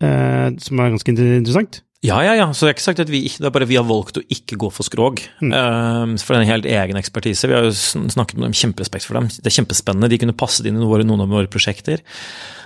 som 0.01 0.79
er 0.79 0.89
ganske 0.91 1.13
interessant. 1.13 1.83
Ja, 2.03 2.17
ja, 2.25 2.33
ja. 2.35 2.49
Så 2.51 2.65
det 2.65 2.73
er 2.73 2.75
ikke 2.75 2.83
sagt 2.83 3.01
at 3.03 3.11
vi 3.11 3.23
ikke 3.29 3.39
Det 3.39 3.47
er 3.47 3.55
bare 3.55 3.67
vi 3.69 3.77
har 3.79 3.87
valgt 3.87 4.19
å 4.19 4.25
ikke 4.35 4.57
gå 4.59 4.69
for 4.75 4.87
skrog. 4.87 5.21
Mm. 5.39 5.53
Uh, 5.55 6.15
for 6.19 6.33
det 6.33 6.41
er 6.41 6.43
en 6.43 6.51
helt 6.51 6.67
egen 6.67 6.99
ekspertise. 6.99 7.47
Vi 7.47 7.55
har 7.55 7.67
jo 7.67 7.73
snakket 7.73 8.39
med 8.39 8.49
dem, 8.49 8.57
kjemperespekt 8.59 9.07
for 9.07 9.19
dem. 9.19 9.29
Det 9.31 9.47
er 9.47 9.57
kjempespennende. 9.61 10.11
De 10.11 10.19
kunne 10.21 10.35
passet 10.35 10.67
inn 10.67 10.79
i 10.79 10.83
noen, 10.83 11.07
noen 11.07 11.23
av 11.23 11.31
våre 11.31 11.51
prosjekter. 11.51 12.03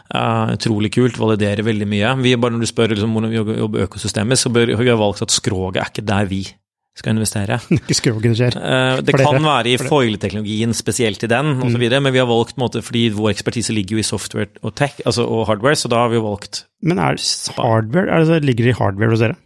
Uh, 0.08 0.56
utrolig 0.56 0.94
kult, 0.96 1.20
validerer 1.22 1.65
veldig 1.67 1.89
mye. 1.89 2.15
Vi, 2.24 2.34
bare 2.39 2.56
Når 2.56 2.65
du 2.65 2.72
spør 2.72 2.96
liksom, 2.96 3.13
hvordan 3.13 3.34
vi 3.34 3.60
jobber 3.62 3.86
økosystemet, 3.86 4.41
så 4.41 4.53
bør, 4.53 4.74
vi 4.79 4.89
har 4.89 5.00
valgt 5.00 5.25
at 5.27 5.36
skroget 5.36 5.84
er 5.84 5.91
ikke 5.94 6.08
der 6.08 6.32
vi 6.32 6.46
skal 6.97 7.15
investere. 7.15 7.59
ikke 7.77 7.97
skroget 7.99 8.27
det 8.27 8.35
skjer. 8.39 8.59
Det 9.07 9.17
kan 9.17 9.41
være 9.43 9.73
i 9.73 9.77
foil-teknologien, 9.81 10.75
spesielt 10.77 11.23
i 11.23 11.31
den, 11.31 11.55
osv., 11.61 11.77
mm. 11.77 11.97
men 12.03 12.13
vi 12.15 12.21
har 12.21 12.29
valgt 12.29 12.57
måte, 12.61 12.83
fordi 12.85 13.07
vår 13.15 13.35
ekspertise 13.35 13.75
ligger 13.75 13.97
jo 13.97 14.03
i 14.03 14.07
software 14.07 14.49
og 14.61 14.75
tech, 14.79 14.99
altså, 15.05 15.25
og 15.25 15.47
hardware, 15.49 15.79
så 15.79 15.91
da 15.91 16.05
har 16.05 16.13
vi 16.13 16.23
valgt 16.23 16.65
Men 16.85 16.99
er 17.01 17.17
hardware, 17.57 18.23
det, 18.27 18.43
ligger 18.45 18.69
det 18.69 18.75
i 18.75 18.79
hardware 18.81 19.13
hos 19.13 19.23
dere? 19.23 19.37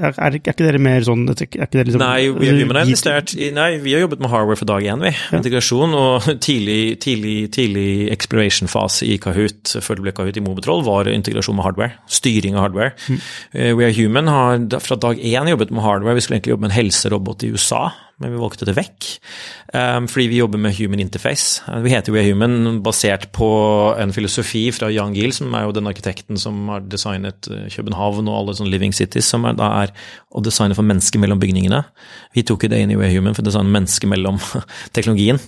Er, 0.00 0.14
er, 0.16 0.36
ikke 0.38 0.54
dere 0.56 0.78
mer 0.80 1.04
sånn 1.04 1.26
er 1.28 1.42
ikke 1.44 1.66
dere 1.68 1.84
liksom, 1.84 2.00
Nei, 2.00 2.30
vi, 2.32 2.48
vi, 2.48 2.64
har 2.64 2.78
investert 2.80 3.34
nei, 3.52 3.66
vi 3.82 3.92
har 3.92 4.06
jobbet 4.06 4.22
med 4.24 4.30
hardware 4.32 4.56
fra 4.56 4.68
dag 4.70 4.86
én, 4.88 5.02
vi. 5.04 5.10
Ja. 5.12 5.36
Integrasjon 5.36 5.92
og 5.98 6.28
tidlig, 6.46 6.96
tidlig, 7.04 7.34
tidlig 7.52 7.90
exploration-fase 8.14 9.10
i 9.12 9.18
Kahoot 9.20 9.74
før 9.84 10.00
det 10.00 10.06
ble 10.06 10.14
Kahoot 10.16 10.40
i 10.40 10.44
Mobetroll, 10.46 10.80
var 10.86 11.10
integrasjon 11.12 11.58
med 11.58 11.68
hardware. 11.68 11.98
Styring 12.08 12.56
av 12.56 12.70
hardware. 12.70 12.96
Mm. 13.04 13.20
Uh, 13.52 13.68
We 13.76 13.90
Are 13.90 13.98
Human 13.98 14.32
har 14.32 14.64
fra 14.80 14.96
dag 14.96 15.20
én 15.20 15.52
jobbet 15.52 15.76
med 15.76 15.84
hardware. 15.84 16.16
Vi 16.16 16.24
skulle 16.24 16.40
egentlig 16.40 16.56
jobbe 16.56 16.64
med 16.64 16.72
en 16.72 16.78
helserobot 16.78 17.44
i 17.44 17.52
USA 17.52 17.90
men 18.20 18.32
vi 18.34 18.40
valgte 18.40 18.66
det 18.68 18.74
vekk. 18.76 19.08
Um, 19.72 20.08
fordi 20.10 20.28
vi 20.30 20.40
jobber 20.40 20.60
med 20.62 20.76
human 20.76 21.00
interface. 21.02 21.62
Vi 21.84 21.92
heter 21.92 22.14
We 22.14 22.22
Are 22.22 22.28
Human 22.28 22.82
basert 22.84 23.30
på 23.34 23.48
en 23.98 24.12
filosofi 24.14 24.66
fra 24.74 24.90
Jan 24.92 25.14
Giel, 25.16 25.32
som 25.36 25.54
er 25.56 25.66
jo 25.66 25.76
den 25.76 25.88
arkitekten 25.90 26.40
som 26.40 26.60
har 26.72 26.84
designet 26.86 27.48
uh, 27.50 27.64
København 27.72 28.28
og 28.28 28.38
alle 28.38 28.58
sånne 28.58 28.74
living 28.74 28.94
cities, 28.96 29.30
som 29.32 29.46
er, 29.48 29.56
da 29.58 29.70
er 29.82 29.94
å 30.30 30.44
designe 30.44 30.76
for 30.78 30.86
mennesker 30.86 31.22
mellom 31.22 31.40
bygningene. 31.42 31.82
Vi 32.36 32.46
tok 32.46 32.68
det 32.70 32.82
inn 32.82 32.92
i 32.94 33.00
We 33.00 33.08
Are 33.08 33.16
Human 33.16 33.36
for 33.36 33.44
å 33.44 33.50
designe 33.50 33.72
mennesker 33.72 34.12
mellom 34.12 34.38
teknologien. 34.96 35.42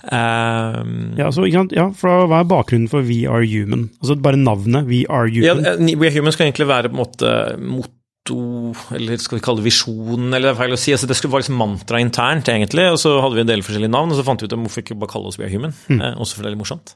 Um, 0.00 1.12
ja, 1.18 1.28
så, 1.28 1.44
ja, 1.44 1.90
for 1.92 2.24
Hva 2.30 2.38
er 2.40 2.46
bakgrunnen 2.48 2.88
for 2.88 3.04
We 3.04 3.26
Are 3.28 3.44
Human? 3.44 3.90
Altså 4.00 4.16
Bare 4.16 4.38
navnet 4.40 4.88
We 4.88 5.02
Are 5.12 5.28
Human? 5.28 5.66
Ja, 5.66 5.74
We 5.76 6.08
Are 6.08 6.14
Human 6.14 6.32
skal 6.32 6.48
egentlig 6.48 6.70
være 6.70 6.88
på 6.88 6.96
en 6.96 7.02
måte 7.02 7.32
mot 7.60 7.90
motto, 8.30 8.94
eller 8.94 9.18
skal 9.20 9.38
vi 9.38 9.44
kalle 9.44 9.60
det 9.60 9.66
visjonen, 9.68 10.32
eller 10.32 10.48
det 10.48 10.52
er 10.54 10.58
feil 10.58 10.74
å 10.74 10.78
si. 10.80 10.92
Altså, 10.94 11.08
det 11.08 11.16
skulle 11.18 11.34
være 11.34 11.44
liksom 11.44 11.58
mantra 11.60 12.00
internt, 12.02 12.48
egentlig. 12.48 12.86
Og 12.92 12.98
så 13.02 13.16
hadde 13.22 13.38
vi 13.38 13.44
en 13.44 13.50
del 13.50 13.64
forskjellige 13.66 13.92
navn, 13.92 14.12
og 14.12 14.18
så 14.18 14.24
fant 14.26 14.42
vi 14.42 14.48
ut 14.48 14.56
om 14.56 14.66
hvorfor 14.66 14.84
ikke 14.84 14.98
bare 15.00 15.12
kalle 15.12 15.30
oss 15.30 15.38
We 15.40 15.46
Are 15.46 15.52
Human. 15.52 15.74
Mm. 15.88 16.00
Eh, 16.00 16.20
også 16.20 16.36
for 16.36 16.44
det 16.44 16.50
er 16.50 16.54
litt 16.54 16.62
morsomt. 16.62 16.94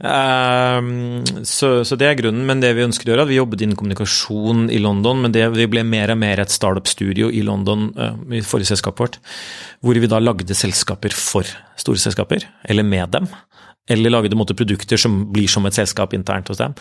Uh, 0.00 1.44
så, 1.48 1.72
så, 1.86 1.98
det 2.00 2.08
er 2.08 2.18
grunnen. 2.20 2.46
Men 2.48 2.62
det 2.64 2.72
vi 2.78 2.86
ønsker 2.86 3.08
å 3.08 3.14
gjøre, 3.14 3.28
at 3.28 3.32
vi 3.32 3.40
jobbet 3.40 3.66
innen 3.66 3.78
kommunikasjon 3.80 4.68
i 4.72 4.80
London, 4.82 5.24
men 5.24 5.36
det, 5.36 5.46
vi 5.56 5.68
ble 5.70 5.84
mer 5.86 6.14
og 6.14 6.20
mer 6.22 6.42
et 6.42 6.54
startup-studio 6.54 7.30
i 7.32 7.44
London 7.46 7.90
uh, 7.98 8.14
i 8.34 8.44
forrige 8.46 8.72
selskapet 8.72 9.00
vårt, 9.00 9.20
hvor 9.84 9.96
vi 9.96 10.10
da 10.10 10.20
lagde 10.22 10.56
selskaper 10.56 11.14
for 11.16 11.48
store 11.80 12.00
selskaper, 12.00 12.44
eller 12.68 12.84
med 12.86 13.12
dem 13.14 13.30
eller 13.90 14.12
lagde 14.12 14.38
måte, 14.38 14.56
produkter 14.58 15.00
som 15.00 15.22
blir 15.34 15.50
som 15.50 15.66
et 15.66 15.76
selskap 15.76 16.14
internt 16.16 16.50
hos 16.52 16.60
dem. 16.60 16.76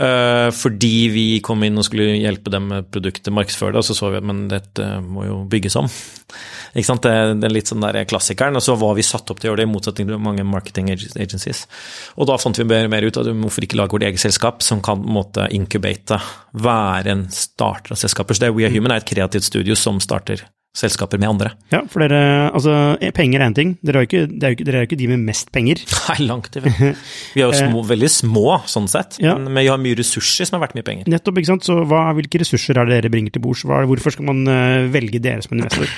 Uh, 0.00 0.48
fordi 0.54 0.94
vi 1.12 1.26
kom 1.44 1.62
inn 1.66 1.78
og 1.80 1.86
skulle 1.86 2.14
hjelpe 2.16 2.52
dem 2.52 2.70
med 2.72 2.88
produktet, 2.92 3.32
markedsføre 3.34 3.80
og 3.80 3.86
så 3.86 3.96
så 3.96 4.10
vi 4.12 4.20
at 4.20 4.26
men 4.26 4.46
dette 4.50 4.88
må 5.04 5.26
jo 5.28 5.42
bygges 5.50 5.76
om. 5.80 5.90
Ikke 6.74 6.88
sant? 6.88 7.04
Det 7.04 7.46
er 7.46 7.52
litt 7.52 7.70
sånn 7.70 7.84
der 7.84 8.00
klassikeren. 8.08 8.56
Og 8.58 8.64
så 8.64 8.74
var 8.80 8.96
vi 8.98 9.06
satt 9.06 9.30
opp 9.30 9.42
til 9.42 9.50
å 9.50 9.52
gjøre 9.52 9.62
det, 9.62 9.68
i 9.68 9.72
motsetning 9.74 10.10
til 10.10 10.22
mange 10.22 10.46
marketing 10.48 10.90
agencies. 10.94 11.64
Og 12.18 12.28
da 12.30 12.38
fant 12.40 12.58
vi 12.58 12.66
mer, 12.68 12.90
mer 12.90 13.06
ut 13.06 13.20
av 13.20 13.30
hvorfor 13.30 13.66
ikke 13.66 13.78
lage 13.78 13.94
vårt 13.94 14.08
eget 14.08 14.24
selskap 14.24 14.64
som 14.64 14.82
kan 14.84 15.04
måte, 15.04 15.46
incubate, 15.54 16.18
være 16.64 17.14
en 17.14 17.28
starter 17.34 17.94
av 17.94 18.00
selskaper. 18.00 18.34
Så 18.34 18.46
det 18.46 18.54
We 18.56 18.66
Are 18.66 18.74
Human 18.74 18.94
er 18.94 19.04
et 19.04 19.10
kreativt 19.12 19.46
studio 19.46 19.78
som 19.78 20.02
starter 20.02 20.42
selskaper 20.74 21.20
med 21.22 21.30
andre. 21.30 21.52
Ja, 21.70 21.84
for 21.90 22.02
dere, 22.02 22.50
altså 22.50 22.74
penger 23.14 23.40
er 23.40 23.46
én 23.46 23.56
ting, 23.56 23.74
dere 23.86 24.00
er, 24.00 24.04
jo 24.04 24.10
ikke, 24.10 24.22
er 24.26 24.56
ikke, 24.56 24.66
dere 24.66 24.80
er 24.80 24.84
jo 24.84 24.88
ikke 24.90 24.98
de 24.98 25.08
med 25.12 25.22
mest 25.28 25.52
penger. 25.54 25.80
Nei, 26.08 26.18
langt 26.26 26.58
ifra. 26.58 26.72
Vi 27.34 27.42
er 27.42 27.46
jo 27.46 27.54
små, 27.62 27.84
veldig 27.86 28.10
små 28.10 28.46
sånn 28.70 28.90
sett, 28.90 29.20
ja. 29.22 29.36
men 29.38 29.54
vi 29.54 29.70
har 29.70 29.80
mye 29.80 29.98
ressurser 30.00 30.50
som 30.50 30.58
er 30.58 30.64
verdt 30.66 30.78
mye 30.78 30.86
penger. 30.86 31.10
Nettopp, 31.14 31.38
ikke 31.38 31.52
sant. 31.52 31.66
Så 31.68 31.78
hva, 31.86 32.08
hvilke 32.18 32.42
ressurser 32.42 32.80
er 32.80 32.90
det 32.90 32.98
dere 32.98 33.12
bringer 33.14 33.34
til 33.34 33.44
bords? 33.44 33.62
Hvorfor 33.64 34.16
skal 34.16 34.26
man 34.32 34.42
uh, 34.50 34.86
velge 34.92 35.22
dere 35.22 35.44
som 35.46 35.54
investor? 35.56 35.90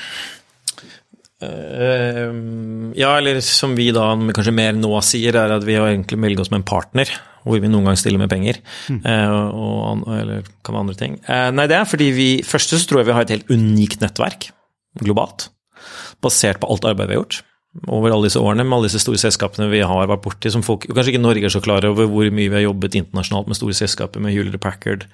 Ja, 1.36 3.10
eller 3.18 3.42
som 3.44 3.74
vi 3.76 3.90
da 3.92 4.06
kanskje 4.16 4.54
mer 4.56 4.76
nå 4.76 4.92
sier, 5.04 5.36
er 5.36 5.52
at 5.56 5.64
vi 5.68 5.76
har 5.76 5.90
egentlig 5.90 6.20
velger 6.20 6.44
oss 6.44 6.52
med 6.52 6.62
en 6.62 6.68
partner. 6.68 7.12
Hvor 7.46 7.60
vi 7.62 7.68
noen 7.70 7.86
gang 7.86 7.98
stiller 8.00 8.18
med 8.18 8.30
penger, 8.32 8.56
mm. 8.90 9.04
uh, 9.06 9.52
og, 9.54 10.00
eller 10.10 10.48
kan 10.66 10.74
være 10.74 10.82
andre 10.82 10.96
ting. 10.98 11.12
Nei, 11.54 11.68
det 11.70 11.76
er 11.78 11.86
fordi 11.86 12.08
vi 12.10 12.28
Først 12.42 12.74
så 12.74 12.80
tror 12.82 13.04
jeg 13.04 13.06
vi 13.06 13.14
har 13.14 13.22
et 13.22 13.34
helt 13.36 13.52
unikt 13.54 14.02
nettverk 14.02 14.48
globalt, 15.02 15.50
basert 16.24 16.62
på 16.62 16.70
alt 16.72 16.88
arbeidet 16.88 17.12
vi 17.12 17.18
har 17.18 17.24
gjort 17.24 17.42
over 17.92 18.12
alle 18.12 18.28
disse 18.28 18.40
årene, 18.40 18.64
med 18.64 18.78
alle 18.78 18.88
disse 18.88 19.02
store 19.02 19.20
selskapene 19.20 19.68
vi 19.72 19.82
har 19.84 20.08
vært 20.08 20.24
borti, 20.24 20.52
som 20.52 20.64
folk 20.64 20.86
Kanskje 20.88 21.12
ikke 21.12 21.22
Norge 21.22 21.48
er 21.48 21.52
så 21.52 21.62
klare 21.64 21.90
over 21.92 22.08
hvor 22.10 22.30
mye 22.32 22.48
vi 22.48 22.56
har 22.56 22.64
jobbet 22.64 22.96
internasjonalt 23.02 23.50
med 23.50 23.58
store 23.58 23.76
selskaper, 23.76 24.22
med 24.22 24.32
Hewlett 24.32 24.62
Packard, 24.62 25.06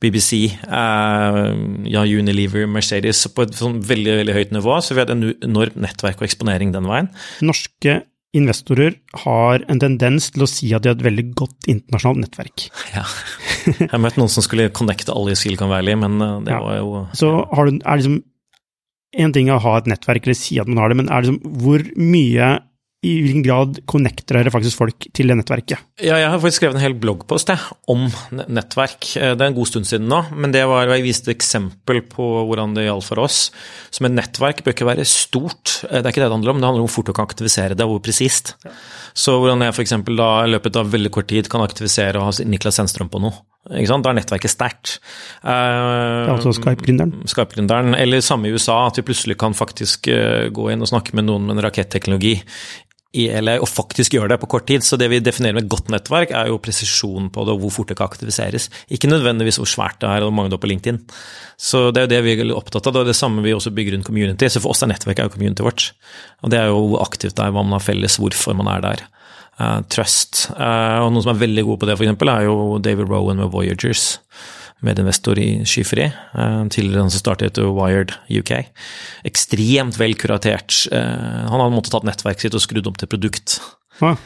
BBC, 0.00 0.46
eh, 0.64 1.48
ja, 1.92 2.04
Unilever, 2.06 2.64
Mercedes, 2.72 3.26
på 3.34 3.44
et 3.44 3.56
sånn 3.58 3.82
veldig 3.84 4.14
veldig 4.22 4.36
høyt 4.38 4.54
nivå. 4.56 4.78
Så 4.80 4.96
vi 4.96 5.02
har 5.02 5.10
et 5.10 5.44
enormt 5.44 5.76
nettverk 5.76 6.22
og 6.22 6.28
eksponering 6.30 6.72
den 6.72 6.88
veien. 6.88 7.10
Norske 7.44 7.98
investorer 8.36 8.94
har 9.24 9.64
en 9.68 9.80
tendens 9.82 10.30
til 10.30 10.46
å 10.46 10.48
si 10.48 10.70
at 10.72 10.84
de 10.84 10.92
har 10.92 10.96
et 10.96 11.04
veldig 11.04 11.26
godt 11.36 11.68
internasjonalt 11.68 12.24
nettverk. 12.24 12.70
Ja. 12.96 13.04
Jeg 13.68 13.90
har 13.92 14.00
møtt 14.00 14.16
noen 14.16 14.30
som 14.32 14.40
skulle 14.40 14.70
connecte 14.72 15.12
alle 15.12 15.34
i 15.34 15.38
Silicon 15.38 15.68
Valley, 15.68 15.92
men 16.00 16.16
eh, 16.24 16.36
det 16.46 16.54
ja. 16.54 16.62
var 16.64 16.78
jo 16.80 17.02
Så 17.18 17.34
har 17.52 17.68
du, 17.68 17.76
er 17.84 18.00
liksom 18.00 18.22
en 19.12 19.32
ting 19.34 19.50
er 19.50 19.58
å 19.58 19.64
ha 19.64 19.76
et 19.78 19.88
nettverk 19.90 20.26
eller 20.26 20.38
si 20.38 20.60
at 20.62 20.68
man 20.70 20.82
har 20.82 20.92
det, 20.92 21.00
men 21.00 21.08
er 21.10 21.22
det 21.22 21.32
liksom, 21.32 21.62
hvor 21.62 21.86
mye 21.98 22.50
i 23.00 23.14
hvilken 23.24 23.44
grad 23.46 23.78
connecter 23.88 24.36
dere 24.36 24.52
faktisk 24.52 24.76
folk 24.76 25.06
til 25.16 25.30
det 25.30 25.38
nettverket? 25.38 25.86
Ja, 26.04 26.18
jeg 26.20 26.28
har 26.28 26.40
faktisk 26.40 26.60
skrevet 26.60 26.76
en 26.76 26.84
hel 26.84 26.96
bloggpost 27.00 27.48
jeg, 27.48 27.76
om 27.88 28.04
nettverk. 28.52 29.08
Eh, 29.16 29.32
det 29.32 29.40
er 29.40 29.48
en 29.48 29.56
god 29.56 29.70
stund 29.70 29.88
siden 29.88 30.10
nå, 30.10 30.18
men 30.36 30.52
det 30.52 30.66
var, 30.68 30.90
jeg 30.92 31.06
viste 31.06 31.30
et 31.30 31.38
eksempel 31.38 32.02
på 32.12 32.26
hvordan 32.50 32.76
det 32.76 32.84
gjaldt 32.84 33.08
for 33.08 33.22
oss. 33.24 33.38
Som 33.88 34.10
et 34.10 34.16
nettverk 34.18 34.60
bør 34.66 34.76
ikke 34.76 34.90
være 34.90 35.08
stort, 35.08 35.78
eh, 35.88 35.96
det 35.96 36.04
er 36.04 36.12
ikke 36.12 36.26
det 36.26 36.28
det 36.28 36.36
handler 36.36 36.52
om, 36.52 36.60
det 36.60 36.68
handler 36.68 36.84
om 36.84 36.90
hvor 36.90 36.96
fort 36.98 37.08
du 37.08 37.16
kan 37.16 37.30
aktivisere 37.30 37.72
det, 37.72 37.86
og 37.86 37.96
hvor 37.96 38.04
presist. 38.10 38.52
Ja. 38.66 38.74
Så 39.16 39.38
hvordan 39.40 39.64
jeg 39.64 39.78
f.eks. 39.78 39.96
i 39.96 40.52
løpet 40.52 40.76
av 40.82 40.92
veldig 40.92 41.14
kort 41.16 41.32
tid 41.32 41.48
kan 41.50 41.64
aktivisere 41.64 42.20
og 42.20 42.28
ha 42.28 42.48
Niklas 42.52 42.76
Sennstrøm 42.76 43.08
på 43.08 43.24
noe. 43.24 43.40
Ikke 43.68 43.90
sant? 43.90 44.06
Da 44.06 44.12
er 44.12 44.16
nettverket 44.16 44.52
sterkt. 44.52 44.94
Uh, 45.44 46.32
altså 46.32 46.54
Skype-gründeren? 46.56 47.26
Skype-gründeren. 47.28 47.92
Eller 47.98 48.24
samme 48.24 48.48
i 48.48 48.54
USA, 48.56 48.86
at 48.88 48.96
vi 48.96 49.04
plutselig 49.10 49.36
kan 49.40 49.56
faktisk 49.56 50.08
uh, 50.08 50.48
gå 50.48 50.70
inn 50.72 50.80
og 50.80 50.88
snakke 50.88 51.12
med 51.18 51.28
noen 51.28 51.44
med 51.44 51.58
en 51.58 51.66
raketteknologi 51.68 52.38
i 53.18 53.24
LA, 53.42 53.56
og 53.58 53.66
faktisk 53.66 54.14
gjøre 54.14 54.30
det 54.32 54.38
på 54.42 54.48
kort 54.52 54.68
tid. 54.70 54.84
Så 54.86 54.96
det 55.00 55.10
vi 55.10 55.18
definerer 55.22 55.58
med 55.58 55.68
godt 55.70 55.90
nettverk, 55.90 56.32
er 56.36 56.50
jo 56.50 56.60
presisjon 56.62 57.28
på 57.34 57.44
det, 57.44 57.56
og 57.56 57.64
hvor 57.64 57.74
fort 57.80 57.90
det 57.90 57.98
kan 57.98 58.10
aktiviseres. 58.10 58.68
Ikke 58.88 59.10
nødvendigvis 59.10 59.58
hvor 59.58 59.68
svært 59.68 59.98
det 60.02 60.08
er, 60.08 60.26
og 60.26 60.34
mange 60.34 60.52
det 60.52 60.60
er 60.60 60.64
på 60.64 60.70
LinkedIn. 60.70 61.00
Så 61.58 61.88
det 61.90 62.04
er 62.04 62.06
jo 62.06 62.12
det 62.14 62.20
vi 62.26 62.36
er 62.38 62.54
opptatt 62.54 62.86
av. 62.86 62.94
Det 62.94 63.02
er 63.02 63.10
det 63.10 63.18
samme 63.18 63.42
vi 63.44 63.54
også 63.56 63.74
bygger 63.74 63.98
rundt 63.98 64.06
community. 64.06 64.48
Så 64.48 64.62
for 64.62 64.72
oss 64.72 64.84
er 64.86 64.92
nettverket 64.92 65.24
er 65.24 65.30
jo 65.30 65.34
community 65.34 65.66
vårt. 65.66 65.90
Og 66.44 66.54
det 66.54 66.62
er 66.62 66.70
jo 66.70 66.84
hvor 66.92 67.02
aktivt 67.08 67.34
det 67.34 67.48
er, 67.48 67.56
hva 67.56 67.66
man 67.66 67.80
har 67.80 67.84
felles, 67.84 68.20
hvorfor 68.22 68.54
man 68.56 68.70
er 68.70 68.86
der. 68.86 69.08
Uh, 69.60 69.82
trust. 69.92 70.46
Uh, 70.56 71.02
og 71.04 71.10
noen 71.12 71.24
som 71.24 71.34
er 71.34 71.42
veldig 71.42 71.66
gode 71.68 71.82
på 71.82 71.88
det, 71.88 71.98
f.eks., 71.98 72.14
er 72.32 72.46
jo 72.46 72.78
David 72.80 73.10
Rowan 73.10 73.42
med 73.42 73.52
Voyagers. 73.52 74.14
Medinvestor 74.80 75.36
i 75.36 75.66
Skyfri. 75.68 76.06
Uh, 76.32 76.64
tidligere 76.72 77.04
han 77.04 77.12
som 77.12 77.20
startet 77.20 77.60
Wired 77.60 78.14
UK. 78.32 78.54
Ekstremt 79.28 79.98
vel 80.00 80.16
kuratert. 80.16 80.86
han 80.92 81.60
hadde 81.60 81.74
måttet 81.74 81.92
tatt 81.92 82.08
nettverket 82.08 82.48
sitt 82.48 82.56
og 82.56 82.64
skrudd 82.64 82.88
om 82.88 82.96
til 82.96 83.10
produkt. 83.10 83.58
Ah. 84.00 84.16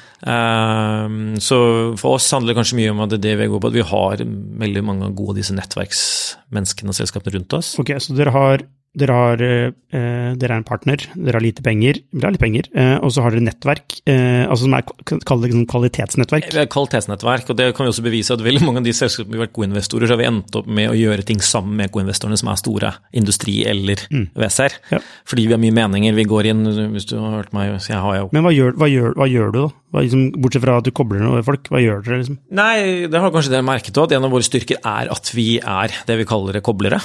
så 1.43 1.57
for 1.99 2.15
oss 2.15 2.29
handler 2.31 2.53
det 2.53 2.59
kanskje 2.61 2.77
mye 2.79 2.93
om 2.93 3.01
at 3.03 3.11
det 3.11 3.17
er 3.17 3.25
det 3.25 3.33
vi 3.41 3.47
er 3.49 3.51
gode 3.51 3.65
på, 3.65 3.73
at 3.73 3.75
vi 3.75 3.87
har 3.89 4.21
veldig 4.63 4.85
mange 4.87 5.09
gode 5.19 5.35
av 5.35 5.41
disse 5.41 5.57
nettverksmenneskene 5.57 6.95
og 6.95 6.99
selskapene 7.01 7.35
rundt 7.35 7.57
oss. 7.59 7.73
Ok, 7.83 7.91
Så 7.99 8.15
dere 8.15 8.37
har 8.37 8.63
dere, 8.95 9.15
har, 9.19 9.43
eh, 9.43 10.35
dere 10.39 10.55
er 10.55 10.61
en 10.61 10.67
partner, 10.67 11.03
dere 11.15 11.39
har 11.39 11.45
lite 11.45 11.65
penger, 11.67 11.99
dere 12.15 12.29
har 12.29 12.35
litt 12.37 12.43
penger, 12.43 12.69
eh, 12.75 12.97
og 13.03 13.11
så 13.15 13.25
har 13.25 13.35
dere 13.35 13.47
nettverk, 13.49 13.97
eh, 14.07 14.45
altså 14.47 14.69
som 14.69 14.77
er 14.79 14.85
kall 15.27 15.43
det 15.43 15.51
liksom 15.51 15.67
kvalitetsnettverk. 15.71 16.49
Er 16.55 16.71
kvalitetsnettverk, 16.71 17.51
og 17.51 17.59
det 17.59 17.69
kan 17.75 17.87
vi 17.87 17.93
også 17.93 18.05
bevise 18.07 18.37
at 18.37 18.45
veldig 18.45 18.63
mange 18.63 18.83
av 18.83 18.87
de 18.87 18.95
selskapene 18.95 19.35
vi 19.35 19.41
har 19.41 19.47
vært 19.49 19.57
co-investorer, 19.59 20.07
så 20.07 20.15
har 20.15 20.23
vi 20.23 20.29
endt 20.31 20.59
opp 20.61 20.71
med 20.71 20.93
å 20.93 20.99
gjøre 20.99 21.27
ting 21.27 21.43
sammen 21.43 21.77
med 21.81 21.91
co-investorene 21.95 22.39
som 22.39 22.53
er 22.53 22.61
store, 22.63 22.95
industri 23.15 23.57
eller 23.67 24.07
mm. 24.11 24.29
WSR. 24.39 24.79
Ja. 24.95 25.03
Fordi 25.27 25.49
vi 25.49 25.57
har 25.57 25.63
mye 25.63 25.75
meninger, 25.75 26.15
vi 26.15 26.29
går 26.31 26.51
inn, 26.53 26.65
hvis 26.95 27.11
du 27.11 27.19
har 27.19 27.41
hørt 27.41 27.53
meg, 27.57 27.75
så 27.83 27.97
jeg 27.97 28.03
har 28.05 28.21
jo 28.21 28.31
Men 28.33 28.47
hva 28.47 28.55
gjør, 28.55 28.79
hva 28.79 28.91
gjør, 28.91 29.19
hva 29.19 29.31
gjør 29.31 29.53
du 29.55 29.61
da? 29.65 29.69
Liksom, 29.95 30.25
bortsett 30.43 30.65
fra 30.65 30.79
at 30.81 30.87
du 30.87 30.95
kobler 30.95 31.23
noe 31.23 31.43
folk, 31.47 31.69
hva 31.71 31.83
gjør 31.83 32.03
dere 32.03 32.23
liksom? 32.23 32.41
Nei, 32.55 33.07
det 33.11 33.21
har 33.21 33.35
kanskje 33.35 33.53
dere 33.55 33.67
merket 33.67 33.95
òg, 33.99 34.11
at 34.11 34.19
en 34.19 34.27
av 34.27 34.35
våre 34.35 34.47
styrker 34.47 34.81
er 34.81 35.11
at 35.11 35.31
vi 35.35 35.59
er 35.59 35.95
det 36.07 36.19
vi 36.19 36.27
kaller 36.29 36.59
koblere. 36.65 37.03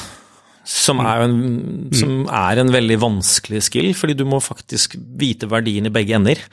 Som 0.69 0.99
er, 1.01 1.23
en, 1.25 1.37
som 1.97 2.27
er 2.29 2.59
en 2.61 2.69
veldig 2.69 2.99
vanskelig 3.01 3.63
skill, 3.65 3.87
fordi 3.97 4.13
du 4.19 4.21
må 4.29 4.37
faktisk 4.43 4.99
vite 5.17 5.49
verdien 5.49 5.89
i 5.89 5.93
begge 5.93 6.13
ender. 6.13 6.43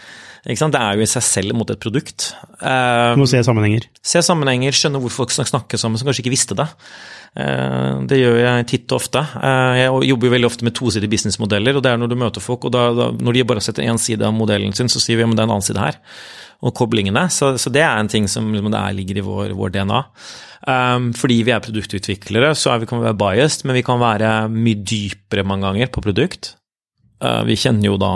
Det 0.46 0.56
er 0.56 0.94
jo 0.96 1.02
i 1.02 1.10
seg 1.10 1.24
selv 1.26 1.56
mot 1.58 1.68
et 1.74 1.80
produkt. 1.82 2.30
Du 2.62 3.20
må 3.20 3.26
se 3.28 3.42
sammenhenger. 3.44 3.88
Se 4.00 4.22
sammenhenger, 4.24 4.72
skjønne 4.78 5.02
hvor 5.02 5.12
folk 5.12 5.34
snakker 5.34 5.80
sammen 5.80 6.00
som 6.00 6.08
kanskje 6.08 6.22
ikke 6.24 6.32
visste 6.32 6.56
det. 6.56 6.68
Eh, 7.36 7.98
det 8.08 8.20
gjør 8.20 8.38
jeg 8.40 8.68
titt 8.70 8.94
og 8.94 9.02
ofte. 9.02 9.20
Eh, 9.20 9.82
jeg 9.82 10.10
jobber 10.12 10.28
jo 10.28 10.34
veldig 10.36 10.48
ofte 10.48 10.68
med 10.68 10.76
tosidige 10.78 11.12
businessmodeller, 11.12 11.76
og 11.76 11.84
det 11.84 11.92
er 11.92 12.00
når 12.00 12.12
du 12.12 12.16
møter 12.22 12.44
folk, 12.44 12.64
og 12.64 12.72
da, 12.72 12.88
da, 12.96 13.10
når 13.12 13.36
de 13.36 13.46
bare 13.50 13.64
setter 13.64 13.84
én 13.84 14.00
side 14.00 14.24
av 14.24 14.32
modellen 14.36 14.72
sin, 14.76 14.88
så 14.92 15.02
sier 15.02 15.20
vi 15.20 15.26
at 15.26 15.34
det 15.34 15.42
er 15.42 15.50
en 15.50 15.56
annen 15.58 15.66
side 15.66 15.82
her. 15.82 16.00
Og 16.64 16.74
koblingene. 16.76 17.26
Så, 17.32 17.54
så 17.60 17.72
det 17.72 17.82
er 17.84 17.98
en 18.00 18.10
ting 18.10 18.28
som 18.30 18.48
liksom, 18.52 18.70
det 18.72 18.80
er, 18.80 18.96
ligger 18.96 19.20
i 19.20 19.24
vår, 19.26 19.56
vår 19.58 19.74
DNA. 19.74 20.02
Um, 20.66 21.10
fordi 21.14 21.42
vi 21.46 21.52
er 21.54 21.62
produktutviklere, 21.62 22.54
så 22.58 22.72
er 22.72 22.82
vi, 22.82 22.88
kan 22.90 23.02
vi 23.02 23.06
være 23.06 23.20
biased, 23.20 23.66
men 23.68 23.76
vi 23.76 23.84
kan 23.86 24.00
være 24.02 24.30
mye 24.50 24.80
dypere 24.82 25.44
mange 25.46 25.68
ganger 25.68 25.92
på 25.92 26.02
produkt. 26.04 26.54
Uh, 27.22 27.44
vi 27.46 27.58
kjenner 27.60 27.92
jo 27.92 27.98
da 28.00 28.12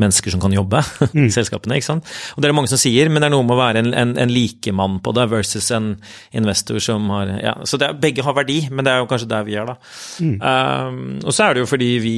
mennesker 0.00 0.32
som 0.32 0.40
kan 0.42 0.54
jobbe 0.54 0.80
i 1.12 1.26
selskapene. 1.36 1.76
ikke 1.78 1.88
sant? 1.88 2.08
Og 2.34 2.40
det 2.40 2.48
er 2.48 2.52
det 2.52 2.56
mange 2.56 2.70
som 2.72 2.80
sier, 2.80 3.10
men 3.10 3.22
det 3.22 3.28
er 3.28 3.34
noe 3.34 3.46
med 3.46 3.56
å 3.56 3.60
være 3.60 3.82
en, 3.82 3.90
en, 3.96 4.14
en 4.22 4.32
likemann 4.32 4.98
på 5.04 5.12
det 5.16 5.26
versus 5.32 5.70
en 5.76 5.92
investor 6.36 6.80
som 6.82 7.10
har 7.12 7.34
ja, 7.40 7.54
Så 7.68 7.80
er, 7.80 7.96
begge 8.00 8.24
har 8.26 8.36
verdi, 8.36 8.62
men 8.70 8.86
det 8.86 8.94
er 8.94 9.02
jo 9.02 9.10
kanskje 9.10 9.30
der 9.30 9.46
vi 9.46 9.58
er, 9.60 9.68
da. 9.68 9.76
Mm. 10.22 10.36
Um, 10.40 11.04
og 11.24 11.36
så 11.36 11.46
er 11.46 11.56
det 11.56 11.64
jo 11.64 11.70
fordi 11.70 11.92
vi, 12.02 12.16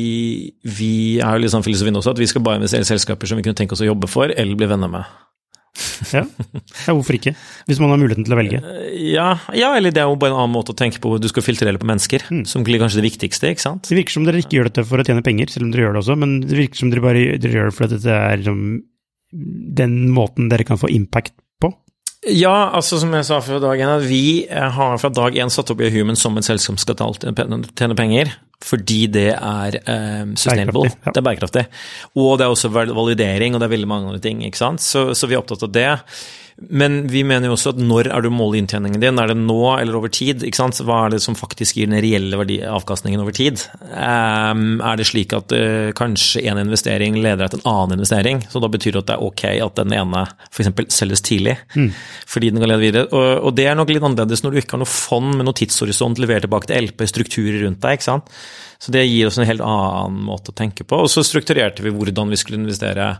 vi 0.79 0.95
er 1.19 1.37
jo 1.37 1.45
litt 1.45 1.55
sånn 1.55 1.67
filosofien 1.67 1.99
også, 1.99 2.15
at 2.15 2.23
vi 2.23 2.31
skal 2.31 2.45
bare 2.47 2.63
investere 2.63 2.87
i 2.87 2.93
selskaper 2.93 3.31
som 3.31 3.41
vi 3.41 3.47
kunne 3.47 3.59
tenke 3.59 3.77
oss 3.77 3.85
å 3.85 3.91
jobbe 3.91 4.11
for 4.11 4.33
eller 4.33 4.59
bli 4.59 4.71
venner 4.71 4.93
med. 4.93 5.21
Ja. 6.12 6.23
ja. 6.87 6.93
hvorfor 6.93 7.17
ikke? 7.17 7.33
Hvis 7.69 7.81
man 7.81 7.93
har 7.93 8.00
muligheten 8.00 8.26
til 8.26 8.35
å 8.35 8.38
velge. 8.38 8.61
Ja, 8.99 9.29
ja, 9.57 9.73
eller 9.79 9.95
det 9.95 10.02
er 10.02 10.11
jo 10.11 10.19
bare 10.21 10.35
en 10.35 10.43
annen 10.45 10.55
måte 10.55 10.75
å 10.75 10.79
tenke 10.79 11.00
på. 11.02 11.14
Du 11.23 11.29
skal 11.31 11.47
filtrere 11.47 11.81
på 11.81 11.88
mennesker, 11.88 12.26
mm. 12.29 12.43
som 12.50 12.67
blir 12.67 12.83
kanskje 12.83 13.00
det 13.00 13.09
viktigste. 13.09 13.52
ikke 13.52 13.64
sant? 13.64 13.88
Det 13.88 13.99
virker 13.99 14.17
som 14.19 14.26
dere 14.29 14.43
ikke 14.43 14.59
gjør 14.59 14.71
dette 14.71 14.87
for 14.88 15.00
å 15.00 15.07
tjene 15.07 15.25
penger, 15.25 15.52
selv 15.52 15.69
om 15.69 15.73
dere 15.75 15.87
gjør 15.87 15.97
det 15.97 16.02
også, 16.05 16.19
men 16.21 16.35
det 16.45 16.59
virker 16.59 16.83
som 16.83 16.93
dere 16.93 17.07
bare 17.07 17.25
dere 17.41 17.59
gjør 17.59 17.71
det 17.71 17.76
fordi 17.79 17.99
dette 17.99 18.19
er 18.19 18.43
liksom, 18.43 18.61
den 19.83 19.97
måten 20.12 20.52
dere 20.52 20.69
kan 20.69 20.81
få 20.81 20.93
impact 20.93 21.35
på. 21.62 21.73
Ja, 22.29 22.71
altså 22.76 23.00
som 23.02 23.14
jeg 23.17 23.26
sa 23.26 23.41
fra 23.43 23.59
dag 23.62 23.81
én, 23.81 23.97
at 23.97 24.07
vi 24.07 24.25
har 24.47 25.00
fra 25.00 25.11
dag 25.11 25.38
én 25.41 25.50
satt 25.50 25.73
opp 25.73 25.81
i 25.83 25.91
Human 25.95 26.19
som 26.19 26.37
et 26.38 26.47
selskap 26.47 26.76
som 26.76 26.83
skal 26.85 27.17
tjene 27.73 27.99
penger 27.99 28.37
fordi 28.62 29.00
det 29.12 29.31
er 29.35 29.78
um, 30.23 30.37
sustainable. 30.37 30.90
Ja. 30.92 31.12
Det 31.12 31.23
er 31.23 31.26
bærekraftig. 31.26 31.64
Og 32.19 32.37
det 32.38 32.47
er 32.47 32.54
også 32.54 32.71
validering, 32.73 33.54
og 33.54 33.62
det 33.62 33.69
er 33.69 33.75
veldig 33.75 33.90
mange 33.90 34.12
andre 34.12 34.23
ting. 34.23 34.45
ikke 34.47 34.61
sant? 34.61 34.85
Så, 34.85 35.11
så 35.19 35.28
vi 35.28 35.37
er 35.37 35.42
opptatt 35.42 35.66
av 35.66 35.75
det. 35.75 35.90
Men 36.71 37.07
vi 37.11 37.23
mener 37.26 37.49
jo 37.49 37.57
også 37.57 37.73
at 37.73 37.81
når 37.81 38.11
er 38.12 38.25
du 38.25 38.28
måler 38.33 38.61
inntjeningen 38.61 39.00
din? 39.02 39.19
Er 39.19 39.31
det 39.31 39.38
nå 39.40 39.59
eller 39.78 39.97
over 39.99 40.12
tid? 40.12 40.45
ikke 40.47 40.59
sant? 40.59 40.78
Hva 40.85 41.07
er 41.07 41.14
det 41.14 41.23
som 41.25 41.37
faktisk 41.38 41.78
gir 41.78 41.88
den 41.88 42.00
reelle 42.04 42.38
verdi, 42.38 42.59
avkastningen 42.66 43.23
over 43.23 43.35
tid? 43.37 43.64
Um, 43.90 44.83
er 44.85 45.00
det 45.00 45.09
slik 45.09 45.33
at 45.37 45.54
uh, 45.57 45.90
kanskje 45.97 46.45
en 46.50 46.61
investering 46.62 47.16
leder 47.23 47.50
til 47.50 47.62
en 47.62 47.71
annen 47.73 47.97
investering? 47.99 48.45
Så 48.52 48.62
da 48.62 48.71
betyr 48.73 48.97
det 48.97 49.04
at 49.04 49.11
det 49.11 49.16
er 49.16 49.26
ok 49.26 49.45
at 49.66 49.81
den 49.81 49.97
ene 49.97 50.25
f.eks. 50.50 50.73
selges 50.92 51.25
tidlig, 51.25 51.57
mm. 51.75 51.90
fordi 52.28 52.52
den 52.52 52.62
kan 52.62 52.73
lede 52.75 52.85
videre. 52.85 53.09
Og, 53.11 53.49
og, 53.49 53.57
det 53.59 53.66
er 53.69 53.78
nok 53.78 53.92
litt 53.92 54.04
annerledes 54.04 54.45
når 54.45 54.54
du 54.54 54.62
ikke 54.62 54.76
har 54.76 54.85
noe 54.85 54.92
fond 54.92 55.33
med 55.38 55.49
noe 55.49 55.59
tidshorisont 55.59 56.21
levert 56.23 56.47
tilbake 56.47 56.71
til 56.71 56.90
LP, 56.90 57.07
strukturer 57.11 57.62
rundt 57.66 57.83
deg. 57.83 57.99
ikke 57.99 58.11
sant? 58.11 58.31
Så 58.83 58.91
det 58.95 59.05
gir 59.07 59.29
oss 59.29 59.39
en 59.39 59.47
helt 59.47 59.62
annen 59.62 60.25
måte 60.27 60.51
å 60.51 60.59
tenke 60.59 60.83
på. 60.83 61.05
Og 61.05 61.11
så 61.11 61.23
strukturerte 61.27 61.85
vi 61.85 61.95
hvordan 61.95 62.33
vi 62.33 62.41
skulle 62.41 62.59
investere 62.59 63.15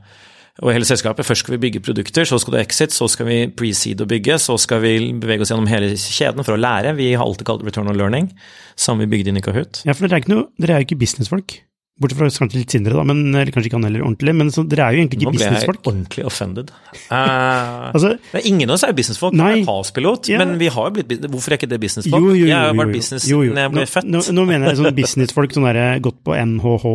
og 0.61 0.69
hele 0.75 0.85
selskapet. 0.85 1.25
Først 1.25 1.47
skal 1.47 1.55
vi 1.57 1.63
bygge 1.63 1.85
produkter, 1.87 2.27
så 2.29 2.37
skal 2.43 2.59
det 2.59 2.65
exit, 2.67 2.93
så 2.93 3.07
skal 3.09 3.29
vi 3.29 3.39
pre-seed 3.57 4.03
og 4.05 4.11
bygge, 4.11 4.37
så 4.43 4.59
skal 4.61 4.83
vi 4.85 4.97
bevege 5.23 5.47
oss 5.47 5.53
gjennom 5.55 5.71
hele 5.71 5.95
kjeden 5.97 6.45
for 6.45 6.57
å 6.57 6.61
lære. 6.61 6.97
Vi 6.99 7.13
har 7.15 7.25
alltid 7.25 7.49
kalt 7.49 7.65
return 7.65 7.89
on 7.89 7.97
learning, 7.97 8.29
som 8.77 9.01
vi 9.01 9.09
bygde 9.09 9.33
inn 9.33 9.41
i 9.41 9.45
Kahoot. 9.45 9.85
Ja, 9.89 9.97
for 9.97 10.11
dere 10.11 10.21
er, 10.21 10.83
ikke 10.83 10.93
ikke 10.93 11.05
businessfolk. 11.07 11.63
Bortsett 12.01 12.19
fra 12.19 12.27
kanskje 12.33 12.57
litt 12.57 12.73
Sindre, 12.73 12.95
da, 12.97 13.03
men, 13.05 13.19
eller 13.35 13.53
kanskje 13.53 13.69
ikke 13.69 13.77
han 13.77 13.85
heller 13.85 14.03
ordentlig. 14.07 14.33
Men 14.39 14.51
så, 14.55 14.63
dere 14.65 14.87
er 14.87 14.97
jo 14.97 15.03
egentlig 15.03 15.19
ikke 15.21 15.35
businessfolk. 15.35 15.77
Nå 15.77 15.83
ble 15.85 15.93
jeg 15.93 15.93
ordentlig 15.93 16.25
offended. 16.25 16.71
Uh, 17.13 17.91
altså, 17.95 18.13
ingen 18.41 18.71
av 18.73 18.79
oss 18.79 18.85
er 18.89 18.95
businessfolk. 18.97 19.37
Nei, 19.37 19.51
jeg 19.53 19.61
er 19.61 19.69
passpilot, 19.69 20.31
ja. 20.33 20.41
men 20.41 20.55
vi 20.61 20.71
har 20.73 20.89
jo 20.89 20.95
blitt 20.97 21.27
Hvorfor 21.33 21.53
er 21.53 21.61
ikke 21.61 21.69
det 21.69 21.79
businessfolk? 21.83 22.17
Jo, 22.17 22.33
jo, 22.33 22.39
jo, 22.41 22.49
jeg 22.49 22.57
har 22.57 22.79
vært 22.81 22.95
business 22.97 23.29
jo, 23.29 23.43
jo. 23.45 23.53
når 23.53 23.67
jeg 23.67 23.75
ble 23.77 23.87
født. 23.93 24.09
Nå, 24.09 24.23
nå, 24.39 24.47
mener 24.49 24.71
jeg 24.71 24.81
sånn 24.81 24.97
businessfolk, 24.97 25.55
sånn 25.59 25.69
derre 25.69 25.87
gått 26.09 26.19
på 26.25 26.37
NHH, 26.39 26.89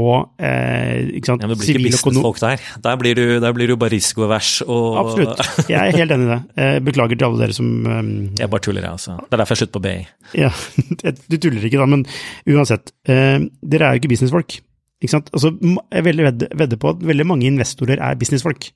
eh, 0.50 1.14
ikke 1.22 1.32
sant. 1.32 1.46
Ja, 1.46 1.52
men 1.52 1.54
det 1.54 1.62
blir 1.62 1.74
ikke 1.78 1.86
businessfolk 1.86 2.42
der. 2.42 2.68
Der 2.90 3.02
blir, 3.04 3.22
du, 3.22 3.26
der 3.46 3.58
blir 3.58 3.70
du 3.70 3.78
bare 3.78 3.94
risikovers 3.94 4.54
og 4.66 5.02
Absolutt. 5.04 5.46
Jeg 5.70 5.78
er 5.78 6.02
helt 6.02 6.18
enig 6.18 6.26
i 6.26 6.34
det. 6.34 6.42
Eh, 6.58 6.78
beklager 6.90 7.20
til 7.20 7.30
alle 7.30 7.46
dere 7.46 7.56
som 7.56 7.70
um... 7.86 8.14
Jeg 8.34 8.50
bare 8.50 8.66
tuller, 8.66 8.82
jeg, 8.82 8.98
altså. 8.98 9.20
Det 9.22 9.38
er 9.38 9.46
derfor 9.46 9.56
jeg 9.56 9.64
slutter 9.64 9.78
på 9.78 9.86
BI. 9.86 9.98
Ja, 10.42 10.54
du 11.32 11.38
tuller 11.38 11.70
ikke 11.70 11.86
da, 11.86 11.90
men 11.94 12.08
uansett. 12.50 12.96
Eh, 13.06 13.38
dere 13.62 13.92
er 13.92 13.96
jo 13.96 14.02
ikke 14.02 14.18
businessfolk. 14.18 14.64
Ikke 14.98 15.14
sant? 15.14 15.28
Altså, 15.30 15.52
jeg 15.62 16.06
vil 16.08 16.24
vedde 16.26 16.78
på 16.82 16.90
at 16.90 17.02
veldig 17.06 17.26
mange 17.30 17.46
investorer 17.46 18.00
er 18.02 18.18
businessfolk. 18.18 18.72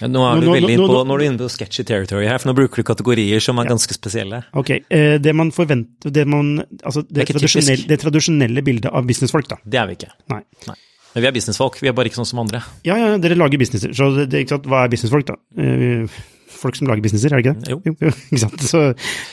Ja, 0.00 0.08
nå, 0.08 0.22
er 0.24 0.40
du 0.40 0.46
nå, 0.48 0.54
veldig 0.56 0.78
nå, 0.80 0.86
på, 0.88 1.02
nå, 1.04 1.16
er 1.16 1.20
du 1.20 1.26
inne 1.26 1.40
på 1.42 1.50
sketchy 1.52 1.84
territory 1.84 2.24
her, 2.30 2.40
for 2.40 2.48
nå 2.48 2.54
bruker 2.56 2.80
du 2.80 2.88
kategorier 2.88 3.44
som 3.44 3.60
er 3.60 3.68
ja. 3.68 3.74
ganske 3.74 3.96
spesielle. 3.96 4.40
Ok, 4.56 4.72
eh, 4.80 5.16
Det 5.20 5.34
man 5.36 5.52
forventer 5.52 6.14
det, 6.16 6.24
man, 6.32 6.54
altså 6.80 7.04
det, 7.04 7.26
det, 7.26 7.28
tradisjonelle, 7.34 7.88
det, 7.90 8.00
tradisjonelle, 8.00 8.64
bildet 8.64 8.88
av 8.88 9.04
businessfolk, 9.08 9.50
da. 9.52 9.60
Det 9.68 9.82
er 9.82 9.90
vi 9.90 9.98
ikke. 9.98 10.14
Nei. 10.32 10.40
Nei. 10.70 10.78
Men 11.12 11.24
vi 11.24 11.28
er 11.28 11.36
businessfolk, 11.36 11.76
vi 11.84 11.92
er 11.92 11.96
bare 11.96 12.08
ikke 12.08 12.22
sånn 12.22 12.30
som 12.32 12.40
andre. 12.40 12.62
Ja, 12.88 12.96
ja, 13.00 13.12
dere 13.20 13.36
lager 13.36 13.60
businesser. 13.60 13.92
Så 13.96 14.10
det, 14.24 14.46
hva 14.48 14.82
er 14.86 14.90
businessfolk, 14.92 15.28
da? 15.28 15.36
Eh, 15.60 16.18
folk 16.56 16.76
som 16.76 16.88
lager 16.88 17.04
businesser, 17.04 17.36
er 17.36 17.40
det 17.40 17.44
ikke 17.44 17.60
det? 17.60 17.72
Jo. 17.72 17.80
jo, 17.84 17.96
jo 18.08 18.16
ikke 18.30 18.42
sant? 18.46 18.64
Så, 18.64 18.82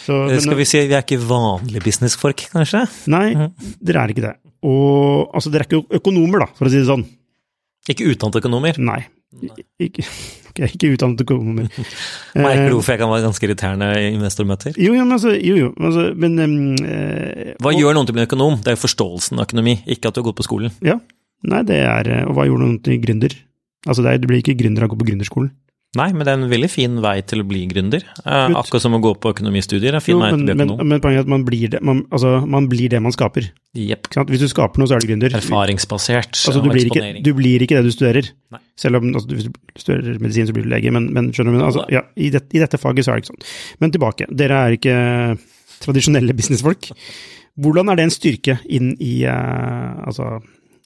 så, 0.03 0.25
eh, 0.27 0.43
Skal 0.43 0.60
vi 0.60 0.67
si 0.67 0.84
vi 0.89 0.95
er 0.95 1.08
ikke 1.08 1.23
vanlige 1.23 1.88
businessfolk, 1.88 2.49
kanskje? 2.51 2.84
Nei, 3.15 3.29
mm. 3.39 3.77
dere 3.79 4.03
er 4.03 4.15
ikke 4.15 4.27
det. 4.27 4.34
Og 4.63 5.34
altså, 5.36 5.52
dere 5.52 5.65
er 5.65 5.69
ikke 5.69 5.99
økonomer, 5.99 6.45
da, 6.45 6.54
for 6.58 6.69
å 6.69 6.71
si 6.71 6.80
det 6.80 6.88
sånn. 6.88 7.04
Ikke 7.91 8.08
utdannede 8.13 8.39
økonomer? 8.39 8.80
Nei. 8.80 9.02
Ikke, 9.82 10.06
okay, 10.52 10.69
ikke 10.69 10.93
utdannet 10.93 11.23
økonomer. 11.26 11.69
Merker 12.45 12.69
du 12.69 12.78
hvorfor 12.78 12.95
jeg 12.95 13.02
kan 13.02 13.12
være 13.12 13.26
ganske 13.26 13.47
irriterende 13.47 13.89
i 13.99 14.12
investormøter? 14.13 14.78
Jo, 14.78 14.93
jo, 14.93 15.08
men 15.08 15.17
altså, 15.17 15.34
jo, 15.36 15.58
jo, 15.65 15.71
altså, 15.80 16.06
men 16.19 16.38
um, 16.39 16.54
Hva 17.58 17.73
og, 17.73 17.80
gjør 17.80 17.97
noen 17.97 18.08
til 18.08 18.15
å 18.15 18.19
bli 18.19 18.28
økonom? 18.28 18.62
Det 18.62 18.71
er 18.71 18.78
jo 18.78 18.84
forståelsen 18.86 19.41
av 19.41 19.49
økonomi, 19.49 19.80
ikke 19.84 20.10
at 20.10 20.15
du 20.15 20.21
har 20.21 20.30
gått 20.30 20.39
på 20.39 20.47
skolen. 20.47 20.76
Ja, 20.86 20.99
nei, 21.49 21.63
det 21.67 21.82
er 21.84 22.08
eh, 22.08 22.23
Og 22.30 22.38
hva 22.38 22.47
gjorde 22.47 22.67
noen 22.67 22.80
til 22.86 23.02
gründer? 23.04 23.36
Altså, 23.84 24.06
det, 24.06 24.13
er, 24.13 24.23
det 24.23 24.30
blir 24.32 24.39
ikke 24.39 24.56
gründer 24.60 24.86
av 24.86 24.91
å 24.91 24.93
gå 24.93 25.02
på 25.02 25.10
gründerskolen. 25.10 25.52
Nei, 25.93 26.08
men 26.10 26.25
det 26.25 26.32
er 26.32 26.39
en 26.39 26.49
veldig 26.49 26.67
fin 26.73 26.95
vei 27.03 27.19
til 27.29 27.43
å 27.43 27.45
bli 27.45 27.60
gründer. 27.69 28.01
Eh, 28.23 28.56
akkurat 28.58 28.82
som 28.82 28.95
å 28.97 28.99
gå 29.01 29.12
på 29.21 29.29
økonomistudier. 29.36 29.93
er 29.93 30.01
fin 30.01 30.15
jo, 30.15 30.21
vei 30.23 30.32
til 30.32 30.39
å 30.41 30.47
bli 30.47 30.56
men, 30.58 30.71
Men, 30.71 30.88
men, 30.89 31.01
poenget 31.03 31.21
er 31.21 31.27
at 31.27 31.29
man 31.29 31.43
blir 31.45 31.69
det 31.69 31.82
man, 31.86 31.99
altså, 32.10 32.32
man, 32.49 32.65
blir 32.71 32.89
det 32.89 33.01
man 33.06 33.13
skaper. 33.13 33.51
Yep. 33.77 34.10
Hvis 34.32 34.41
du 34.41 34.47
skaper 34.49 34.82
noe, 34.82 34.89
så 34.89 34.97
er 34.97 35.06
du 35.06 35.12
gründer. 35.12 35.36
Erfaringsbasert 35.38 36.34
altså, 36.34 36.63
du, 36.65 36.71
blir 36.73 36.89
ikke, 36.89 37.12
du 37.21 37.29
blir 37.38 37.65
ikke 37.65 37.77
det 37.77 37.86
du 37.86 37.93
studerer. 37.93 38.32
Nei. 38.56 38.62
Selv 38.79 39.01
om 39.01 39.12
altså, 39.12 39.29
hvis 39.36 39.45
du 39.45 39.84
studerer 39.84 40.17
medisin, 40.23 40.49
så 40.49 40.58
blir 40.58 40.65
du 40.65 40.73
lege, 40.73 40.95
men, 40.97 41.12
men 41.13 41.29
skjønner 41.36 41.60
du? 41.60 41.62
Altså, 41.67 41.86
ja, 41.93 42.01
i, 42.17 42.32
det, 42.34 42.47
I 42.58 42.63
dette 42.65 42.82
faget 42.82 43.06
så 43.06 43.13
er 43.13 43.21
det 43.21 43.27
ikke 43.27 43.34
sånn. 43.36 43.45
Men 43.86 43.93
tilbake. 43.93 44.29
Dere 44.34 44.63
er 44.65 44.79
ikke 44.79 44.97
tradisjonelle 45.86 46.34
businessfolk. 46.34 46.89
Hvordan 47.62 47.93
er 47.93 48.01
det 48.01 48.10
en 48.10 48.17
styrke 48.17 48.58
inn 48.65 48.95
i 48.97 49.19
uh, 49.29 50.10
altså 50.10 50.39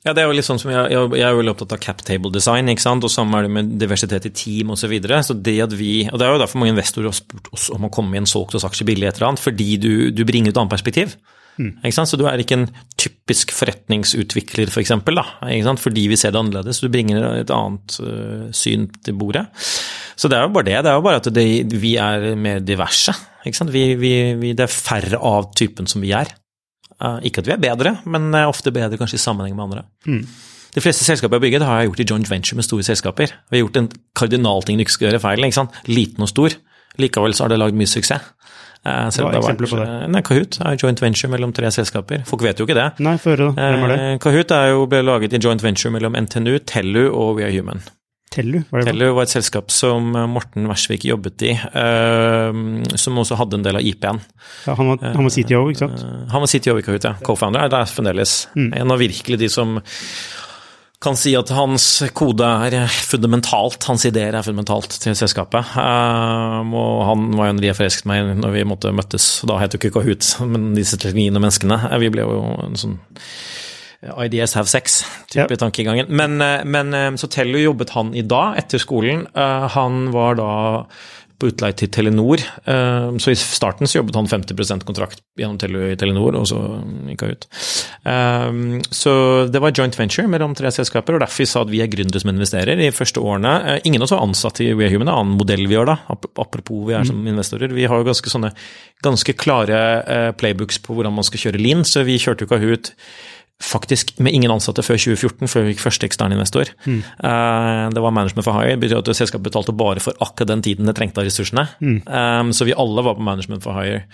ja, 0.07 0.15
det 0.15 0.23
er 0.23 0.29
jo 0.29 0.35
litt 0.37 0.47
sånn 0.47 0.61
som 0.61 0.71
jeg, 0.71 0.89
jeg, 0.93 1.07
jeg 1.19 1.27
er 1.27 1.33
jo 1.35 1.41
veldig 1.41 1.53
opptatt 1.53 1.73
av 1.75 1.81
cap 1.83 2.03
table 2.07 2.31
design, 2.33 2.71
ikke 2.71 2.85
sant, 2.85 3.03
og 3.03 3.11
samme 3.11 3.39
er 3.39 3.47
det 3.47 3.53
med 3.57 3.73
diversitet 3.81 4.29
i 4.29 4.33
team 4.33 4.71
osv. 4.73 4.85
Så, 4.87 4.91
videre. 4.91 5.19
så 5.25 5.35
det 5.35 5.57
at 5.65 5.73
vi, 5.75 6.05
og 6.07 6.19
det 6.19 6.27
er 6.27 6.31
jo 6.31 6.39
derfor 6.39 6.61
mange 6.61 6.71
investorer 6.77 7.09
har 7.09 7.17
spurt 7.17 7.49
oss 7.51 7.67
om 7.75 7.89
å 7.89 7.91
komme 7.91 8.15
i 8.15 8.21
en 8.21 8.29
solgt 8.29 8.55
hos 8.55 8.63
aksje 8.67 8.87
billig 8.87 9.09
et 9.09 9.19
eller 9.19 9.33
annet, 9.33 9.43
fordi 9.43 9.73
du, 9.83 9.91
du 10.15 10.23
bringer 10.27 10.53
et 10.53 10.61
annet 10.61 10.71
perspektiv. 10.71 11.17
Mm. 11.57 11.81
Så 11.91 12.17
du 12.19 12.27
er 12.29 12.39
ikke 12.41 12.59
en 12.59 12.67
typisk 13.01 13.51
forretningsutvikler, 13.57 14.69
f.eks., 14.69 14.75
for 14.75 14.83
eksempel, 14.83 15.19
da, 15.19 15.25
fordi 15.81 16.05
vi 16.11 16.19
ser 16.19 16.31
det 16.33 16.41
annerledes. 16.41 16.81
Du 16.83 16.89
bringer 16.93 17.25
et 17.33 17.53
annet 17.53 17.97
uh, 17.99 18.47
syn 18.55 18.87
til 19.03 19.17
bordet. 19.17 19.47
Så 20.15 20.29
det 20.29 20.37
er 20.37 20.45
jo 20.45 20.53
bare 20.53 20.69
det. 20.69 20.77
Det 20.85 20.91
er 20.91 20.99
jo 20.99 21.05
bare 21.05 21.21
at 21.21 21.31
det, 21.33 21.47
vi 21.81 21.95
er 22.01 22.29
mer 22.39 22.61
diverse. 22.63 23.15
Vi, 23.43 23.83
vi, 23.99 24.13
vi, 24.37 24.53
det 24.57 24.67
er 24.67 24.71
færre 24.71 25.19
av 25.23 25.51
typen 25.57 25.89
som 25.89 26.03
vi 26.03 26.13
er. 26.15 26.29
Uh, 26.97 27.19
ikke 27.21 27.43
at 27.43 27.49
vi 27.49 27.53
er 27.53 27.61
bedre, 27.61 27.97
men 28.09 28.31
uh, 28.33 28.47
ofte 28.49 28.73
bedre 28.73 28.97
kanskje 28.97 29.19
i 29.19 29.21
sammenheng 29.21 29.57
med 29.57 29.67
andre. 29.67 29.83
Mm. 30.07 30.23
De 30.73 30.81
fleste 30.83 31.05
selskaper 31.05 31.37
jeg 31.37 31.39
har 31.39 31.45
bygget, 31.45 31.65
har 31.67 31.81
jeg 31.81 31.91
gjort 31.91 32.01
i 32.01 32.07
joint 32.11 32.31
venture 32.31 32.57
med 32.57 32.65
store 32.65 32.85
selskaper. 32.85 33.33
Vi 33.49 33.57
har 33.57 33.63
gjort 33.65 33.77
en 33.81 33.91
kardinalting 34.17 34.77
du 34.77 34.85
ikke 34.85 34.95
skal 34.95 35.11
gjøre 35.11 35.21
feil. 35.23 35.45
ikke 35.45 35.59
sant? 35.59 35.77
Liten 35.89 36.25
og 36.25 36.29
stor. 36.29 36.57
Likevel 36.97 37.33
så 37.37 37.45
har 37.45 37.53
det 37.53 37.59
lagd 37.61 37.77
mye 37.77 37.89
suksess. 37.89 38.33
Selv 38.87 39.27
Hva 39.27 39.33
er 39.33 39.41
eksempler 39.41 39.69
på 39.71 39.79
det? 39.81 39.87
Nei, 40.13 40.21
Kahoot 40.23 40.59
er 40.63 40.77
joint 40.79 41.01
venture 41.01 41.29
mellom 41.33 41.53
tre 41.55 41.69
selskaper. 41.73 42.21
Folk 42.29 42.45
vet 42.45 42.61
jo 42.61 42.67
ikke 42.67 42.77
det. 42.77 42.87
Nei, 43.03 43.17
for. 43.19 43.41
Hvem 43.57 43.83
er 43.87 43.93
det? 43.93 43.97
Kahoot 44.23 44.53
er 44.55 44.71
jo, 44.71 44.85
ble 44.89 45.01
laget 45.03 45.35
i 45.35 45.41
joint 45.43 45.63
venture 45.63 45.91
mellom 45.91 46.15
NTNU, 46.15 46.59
Tellu 46.69 47.07
og 47.09 47.39
We 47.39 47.47
Are 47.47 47.51
Human. 47.51 47.83
Tellu? 48.33 48.61
Var 48.69 48.83
det 48.83 48.91
Tellu 48.91 49.11
var 49.15 49.27
et 49.27 49.33
selskap 49.33 49.71
som 49.73 50.09
eh, 50.15 50.25
Morten 50.29 50.67
Wersvik 50.69 51.05
jobbet 51.07 51.45
i, 51.47 51.53
uh, 51.55 52.51
som 52.99 53.21
også 53.21 53.37
hadde 53.39 53.59
en 53.59 53.67
del 53.67 53.79
av 53.79 53.87
IP-en. 53.87 54.19
Ja, 54.65 54.75
han, 54.75 54.91
var, 54.91 55.05
han 55.15 55.23
var 55.27 55.33
CTO, 55.33 55.61
ikke 55.71 55.85
sant? 55.85 56.03
Han 56.33 56.43
var 56.43 56.51
CTO 56.51 56.75
i 56.77 56.83
Kahoot, 56.85 57.07
ja. 57.07 57.15
Co-founder 57.23 57.63
er 57.63 57.71
der 57.71 57.87
fremdeles. 57.89 58.41
Mm. 58.57 58.73
En 58.81 58.93
av 58.93 59.01
virkelig 59.01 59.39
de 59.41 59.49
som 59.51 59.79
kan 60.99 61.13
si 61.17 61.35
at 61.37 61.51
hans 61.53 61.85
kode 62.17 62.45
er 62.45 62.89
fundamentalt, 62.89 63.85
hans 63.85 64.05
ideer 64.09 64.33
er 64.33 64.45
fundamentalt 64.45 64.97
til 65.03 65.13
selskapet. 65.17 65.75
Og 65.77 67.03
han 67.05 67.27
var 67.37 67.49
jo 67.49 67.53
en 67.53 67.61
de 67.61 67.69
jeg 67.69 67.77
forelsket 67.77 68.09
meg 68.09 68.31
når 68.41 68.55
vi 68.55 68.65
måtte 68.65 68.93
møttes. 68.97 69.27
Da 69.47 69.59
het 69.61 69.75
jo 69.75 69.81
ikke 69.81 69.93
Kahoot, 69.99 70.31
men 70.49 70.71
disse 70.77 70.97
teknologiene 70.97 71.37
og 71.37 71.45
menneskene. 71.45 71.79
Vi 72.01 72.09
ble 72.15 72.25
jo 72.25 72.41
en 72.65 72.79
sånn 72.81 72.97
IDS 74.03 74.53
have 74.53 74.67
sex-type 74.69 75.49
Ja. 75.49 75.57
tankegangen. 75.57 76.05
Men, 76.09 76.41
eh, 76.41 76.63
men 76.65 76.93
eh, 76.93 77.11
så 77.17 77.27
Tello 77.29 77.57
jobbet 77.57 77.89
han 77.97 78.13
i 78.15 78.21
da, 78.21 78.53
etter 78.57 78.77
skolen. 78.79 79.27
Eh, 79.35 79.67
Han 79.77 80.11
var 80.11 80.35
da 80.35 80.51
på 81.37 81.51
utleie 81.51 81.75
til 81.77 81.87
Telenor, 81.93 82.41
eh, 82.65 83.11
så 83.21 83.29
i 83.29 83.35
starten 83.37 83.85
så 83.85 83.99
jobbet 83.99 84.15
han 84.17 84.25
50% 84.25 84.81
kontrakt 84.83 85.19
gjennom 85.37 85.59
Tello 85.61 85.83
i 85.85 85.95
Telenor, 85.95 86.33
og 86.39 86.47
så 86.49 86.57
gikk 87.05 87.21
han 87.21 87.29
ut. 87.35 87.45
Eh, 88.05 88.81
Så 88.89 89.47
det 89.51 89.61
var 89.61 89.71
joint 89.71 89.93
venture 89.99 90.27
mellom 90.27 90.55
tre 90.57 90.71
selskaper, 90.73 91.13
og 91.13 91.21
derfor 91.21 91.37
vi 91.37 91.45
sa 91.45 91.61
at 91.61 91.69
vi 91.69 91.81
er 91.83 91.87
gründere 91.93 92.21
som 92.21 92.31
investerer 92.33 92.75
de 92.75 92.89
første 92.89 93.21
årene. 93.21 93.53
Eh, 93.75 93.79
Ingen 93.85 94.01
av 94.01 94.07
oss 94.07 94.11
var 94.17 94.25
ansatt 94.25 94.61
i 94.61 94.73
We 94.73 94.85
Are 94.85 94.89
Human, 94.93 95.05
det 95.05 95.13
er 95.13 95.17
en 95.19 95.25
annen 95.27 95.37
modell 95.37 95.67
vi 95.67 95.75
gjør 95.75 95.85
da, 95.91 95.97
ap- 96.09 96.31
apropos 96.41 96.87
vi 96.87 96.93
er 96.97 97.05
som 97.05 97.21
investorer. 97.27 97.69
Vi 97.73 97.85
har 97.85 97.97
jo 98.01 98.09
ganske 98.09 98.29
sånne 98.33 98.53
ganske 99.03 99.33
klare 99.37 99.79
eh, 100.07 100.31
playbooks 100.31 100.79
på 100.81 100.95
hvordan 100.97 101.13
man 101.13 101.23
skal 101.23 101.37
kjøre 101.51 101.61
lean, 101.61 101.83
så 101.85 102.03
vi 102.03 102.17
kjørte 102.17 102.47
jo 102.47 102.47
Kahoot 102.55 102.93
faktisk 103.63 104.13
med 104.21 104.35
ingen 104.37 104.51
ansatte 104.53 104.83
før 104.85 104.99
2014, 105.01 105.49
før 105.49 105.65
vi 105.65 105.73
fikk 105.73 105.83
første 105.83 106.07
eksterninvestor. 106.07 106.73
Eh, 106.87 107.85
det 107.93 108.03
var 108.03 108.13
management 108.13 108.45
for 108.45 108.57
hire, 108.59 108.75
det 108.75 108.83
betyr 108.85 109.01
at 109.01 109.09
selskapet 109.17 109.49
betalte 109.49 109.75
bare 109.75 110.03
for 110.03 110.17
akkurat 110.23 110.51
den 110.53 110.61
tiden 110.65 110.89
det 110.89 110.95
trengte 110.97 111.23
av 111.23 111.27
ressursene. 111.27 111.67
Mm. 111.81 112.53
så 112.53 112.65
vi 112.65 112.75
alle 112.77 113.03
var 113.03 113.17
på 113.17 113.25
management 113.25 113.63
for 113.63 113.77
hire 113.77 114.05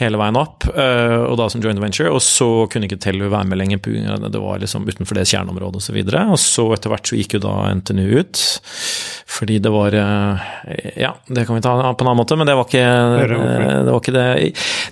hele 0.00 0.18
veien 0.20 0.38
opp, 0.38 0.66
eh, 0.68 1.18
og 1.22 1.36
da 1.40 1.48
som 1.52 1.62
joint 1.62 1.80
venture. 1.82 2.10
Og 2.12 2.22
så 2.24 2.48
kunne 2.70 2.88
ikke 2.88 3.00
Tellu 3.02 3.28
være 3.28 3.48
med 3.48 3.60
lenger, 3.60 3.82
det 3.82 4.32
det 4.32 4.40
var 4.40 4.60
liksom 4.62 4.86
utenfor 4.88 5.18
det 5.18 5.26
kjerneområdet 5.30 5.82
osv. 5.82 5.98
Og, 6.02 6.12
så 6.12 6.22
og 6.32 6.40
så 6.42 6.68
etter 6.76 6.92
hvert 6.92 7.08
så 7.08 7.18
gikk 7.18 7.36
jo 7.36 7.42
da 7.44 7.54
NTNU 7.78 8.04
ut, 8.20 8.42
fordi 9.32 9.58
det 9.62 9.72
var 9.72 9.96
eh, 9.96 10.48
Ja, 11.00 11.14
det 11.26 11.46
kan 11.48 11.58
vi 11.58 11.64
ta 11.64 11.74
på 11.78 12.04
en 12.04 12.10
annen 12.10 12.20
måte, 12.20 12.38
men 12.38 12.48
det 12.48 12.56
var 12.58 12.68
ikke, 12.68 12.82
eh, 12.82 13.76
det 13.86 13.92
var 13.92 14.00
ikke 14.00 14.16
det 14.16 14.26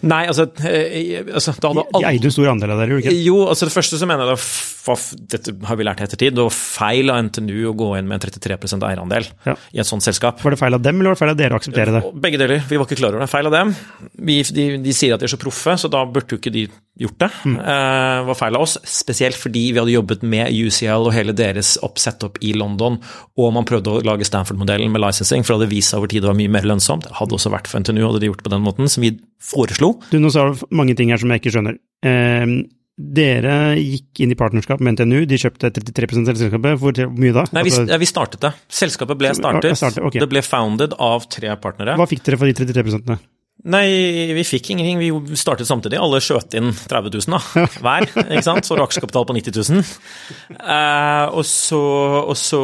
Nei, 0.06 0.22
altså, 0.30 0.46
eh, 0.64 1.20
altså 1.28 1.54
da 1.60 1.72
hadde 1.72 1.86
De 2.00 2.06
eide 2.12 2.30
en 2.30 2.34
stor 2.34 2.52
andel 2.52 2.74
av 2.74 2.82
dere, 2.82 2.94
gjorde 2.94 3.08
de 3.08 3.14
ikke? 3.14 3.26
jo, 3.26 3.38
altså 3.50 3.68
det 3.68 3.74
første 3.74 3.89
så 3.98 4.06
mener 4.06 4.26
jeg 4.28 4.36
det 4.36 4.42
var, 4.86 5.00
dette 5.34 5.54
har 5.68 5.76
vi 5.78 5.84
lært 5.86 6.00
ettertid, 6.04 6.34
det 6.36 6.44
var 6.46 6.54
feil 6.54 7.10
av 7.12 7.18
NTNU 7.26 7.56
å 7.70 7.74
gå 7.76 7.88
inn 7.98 8.06
med 8.08 8.18
en 8.18 8.22
33 8.30 8.56
eierandel 8.88 9.26
Ja. 9.46 9.54
i 9.74 9.78
et 9.82 9.86
sånt 9.86 10.02
selskap. 10.06 10.40
Var 10.44 10.54
det 10.54 10.58
feil 10.60 10.74
av 10.74 10.82
dem, 10.82 11.00
eller 11.00 11.10
var 11.10 11.18
det 11.18 11.22
feil 11.24 11.30
av 11.34 11.36
dere 11.40 11.54
å 11.56 11.60
akseptere 11.60 11.94
det? 11.96 12.02
Begge 12.20 12.38
deler. 12.40 12.62
Vi 12.68 12.76
var 12.80 12.86
ikke 12.86 12.98
klar 13.00 13.14
over 13.16 13.24
det. 13.24 13.30
Feil 13.32 13.46
av 13.50 13.52
dem. 13.52 13.74
Vi, 14.18 14.38
de, 14.56 14.64
de 14.82 14.92
sier 14.96 15.14
at 15.14 15.20
de 15.20 15.28
er 15.28 15.34
så 15.34 15.40
proffe, 15.40 15.76
så 15.82 15.90
da 15.92 16.04
burde 16.06 16.34
jo 16.34 16.40
ikke 16.40 16.52
de 16.54 16.64
gjort 17.00 17.18
det. 17.22 17.30
Mm. 17.48 17.58
Eh, 17.60 18.22
var 18.30 18.38
feil 18.40 18.56
av 18.58 18.64
oss, 18.66 18.76
spesielt 18.84 19.36
fordi 19.38 19.66
vi 19.72 19.78
hadde 19.80 19.94
jobbet 19.94 20.24
med 20.26 20.50
UCL 20.52 21.06
og 21.08 21.14
hele 21.16 21.32
deres 21.36 21.76
oppsett 21.86 22.24
opp 22.26 22.40
i 22.44 22.52
London, 22.56 22.98
og 23.40 23.54
man 23.56 23.64
prøvde 23.68 23.94
å 23.94 24.02
lage 24.04 24.26
Stanford-modellen 24.28 24.90
med 24.92 25.00
licensing, 25.04 25.44
for 25.44 25.54
det 25.54 25.62
hadde 25.66 25.74
vist 25.76 25.92
seg 25.94 26.02
over 26.02 26.12
tid 26.12 26.24
det 26.24 26.32
var 26.32 26.36
mye 26.40 26.52
mer 26.52 26.66
lønnsomt. 26.68 27.06
Det 27.06 27.16
hadde 27.20 27.36
også 27.38 27.52
vært 27.54 27.70
for 27.70 27.80
NTNU, 27.80 28.02
hadde 28.08 28.20
de 28.24 28.28
gjort 28.32 28.42
det 28.42 28.48
på 28.50 28.52
den 28.56 28.64
måten, 28.66 28.90
som 28.92 29.04
vi 29.06 29.14
foreslo. 29.40 29.94
Du, 30.10 30.18
nå 30.20 30.32
sa 30.34 30.50
du 30.50 30.66
mange 30.76 30.96
ting 30.98 31.12
her 31.14 31.20
som 31.22 31.30
jeg 31.32 31.40
ikke 31.44 31.54
skjønner. 31.56 31.78
Eh, 32.04 32.44
dere 33.00 33.56
gikk 33.80 34.22
inn 34.24 34.34
i 34.34 34.38
partnerskap 34.38 34.82
med 34.84 34.98
NTNU, 34.98 35.24
de 35.30 35.38
kjøpte 35.40 35.72
33 35.72 36.08
av 36.20 36.38
selskapet. 36.38 36.78
Hvor 36.82 37.02
mye 37.16 37.34
da? 37.36 37.46
Nei, 37.56 37.64
vi, 37.66 37.72
Altså, 37.72 37.86
ja, 37.88 37.98
vi 38.00 38.08
startet 38.10 38.44
det. 38.44 38.52
Selskapet 38.80 39.20
ble 39.20 39.32
startet. 39.36 39.72
Ja, 39.72 39.78
startet, 39.78 40.04
okay. 40.04 40.22
Det 40.22 40.30
ble 40.30 40.42
founded 40.44 40.96
av 41.00 41.28
tre 41.32 41.54
partnere. 41.62 41.96
hva 42.00 42.08
fikk 42.10 42.26
dere 42.26 42.40
for 42.40 42.50
de 42.50 42.56
33 42.60 43.20
Nei, 43.68 44.32
vi 44.32 44.44
fikk 44.46 44.70
ingenting. 44.72 45.00
Vi 45.00 45.36
startet 45.36 45.68
samtidig. 45.68 45.98
Alle 46.00 46.20
skjøt 46.24 46.54
inn 46.56 46.70
30 46.72 47.12
000 47.26 47.34
da, 47.34 47.40
hver. 47.84 48.06
ikke 48.22 48.44
sant? 48.46 48.64
Så 48.64 48.72
var 48.72 48.80
det 48.80 48.86
aksjekapital 48.88 49.26
på 49.28 49.36
90 49.36 49.58
000. 49.58 49.90
Eh, 50.56 51.26
og, 51.36 51.42
så, 51.44 51.80
og 52.24 52.36
så 52.40 52.60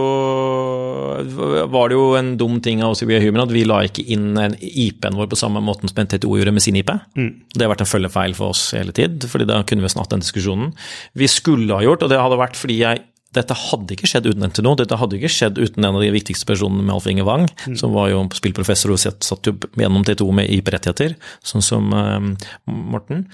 var 1.68 1.90
det 1.92 1.98
jo 1.98 2.06
en 2.16 2.32
dum 2.40 2.60
ting 2.64 2.80
av 2.84 2.94
oss 2.94 3.04
i 3.04 3.08
We 3.10 3.20
Human 3.20 3.44
at 3.44 3.52
vi 3.52 3.66
la 3.68 3.82
ikke 3.86 4.06
inn 4.16 4.30
en 4.40 4.56
IP-en 4.56 5.18
vår 5.18 5.28
på 5.32 5.38
samme 5.40 5.60
måten 5.64 5.90
som 5.92 6.00
NTTO 6.06 6.32
gjorde 6.38 6.54
med 6.56 6.64
sin 6.64 6.78
IP. 6.80 6.94
Det 7.16 7.64
har 7.66 7.72
vært 7.74 7.84
en 7.84 7.92
følgefeil 7.92 8.36
for 8.38 8.54
oss 8.54 8.70
hele 8.76 8.94
tid, 8.96 9.28
fordi 9.28 9.48
da 9.48 9.60
kunne 9.68 9.84
vi 9.84 9.92
snart 9.92 10.14
den 10.14 10.24
diskusjonen. 10.24 10.72
Vi 11.16 11.28
skulle 11.30 11.76
ha 11.76 11.84
gjort, 11.84 12.06
og 12.06 12.12
det 12.12 12.22
hadde 12.22 12.40
vært 12.40 12.56
fordi 12.56 12.80
jeg 12.80 13.04
dette 13.34 13.56
hadde 13.58 13.96
ikke 13.96 14.08
skjedd 14.08 14.28
uten 14.30 14.46
NTNO, 14.48 14.74
dette 14.78 14.98
hadde 15.00 15.18
ikke 15.18 15.32
skjedd 15.32 15.58
uten 15.58 15.84
en 15.84 15.98
av 15.98 16.04
de 16.04 16.12
viktigste 16.14 16.48
personene 16.48 16.84
med 16.84 16.94
Alf 16.94 17.08
Inge 17.10 17.26
Wang, 17.26 17.48
som 17.78 17.94
var 17.96 18.10
jo 18.12 18.22
spillprofessor 18.36 18.94
og 18.94 19.02
satt 19.02 19.50
jo 19.50 19.56
gjennom 19.76 20.06
TTO 20.06 20.28
med 20.36 20.50
IP-rettigheter, 20.56 21.16
sånn 21.44 21.64
som 21.64 21.92
eh, 21.96 22.30
Morten. 22.70 23.26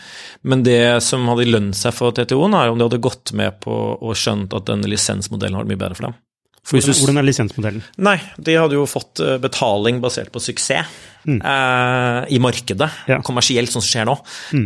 Men 0.43 0.65
det 0.67 1.03
som 1.07 1.29
hadde 1.31 1.51
lønt 1.51 1.79
seg 1.79 1.95
for 1.97 2.15
TTO-en, 2.17 2.57
er 2.59 2.73
om 2.73 2.81
de 2.81 2.89
hadde 2.89 3.03
gått 3.05 3.35
med 3.39 3.61
på 3.63 3.79
og 3.95 4.19
skjønt 4.19 4.57
at 4.57 4.69
denne 4.71 4.91
lisensmodellen 4.91 5.59
har 5.59 5.67
vært 5.67 5.75
mye 5.75 5.85
bedre 5.85 5.99
for 6.01 6.11
dem. 6.11 6.21
Du 6.63 6.79
Hvordan 6.79 7.19
er 7.19 7.25
lisensmodellen? 7.27 7.83
Nei, 7.99 8.15
de 8.39 8.55
hadde 8.55 8.77
jo 8.79 8.85
fått 8.87 9.19
eh, 9.21 9.35
betaling 9.43 9.99
basert 10.01 10.31
på 10.33 10.39
suksess 10.41 10.87
eh, 11.27 12.21
i 12.33 12.39
markedet, 12.41 12.87
Ja. 13.11 13.19
kommersielt, 13.27 13.69
sånn 13.69 13.83
som 13.83 13.91
skjer 13.91 14.07
nå. 14.09 14.15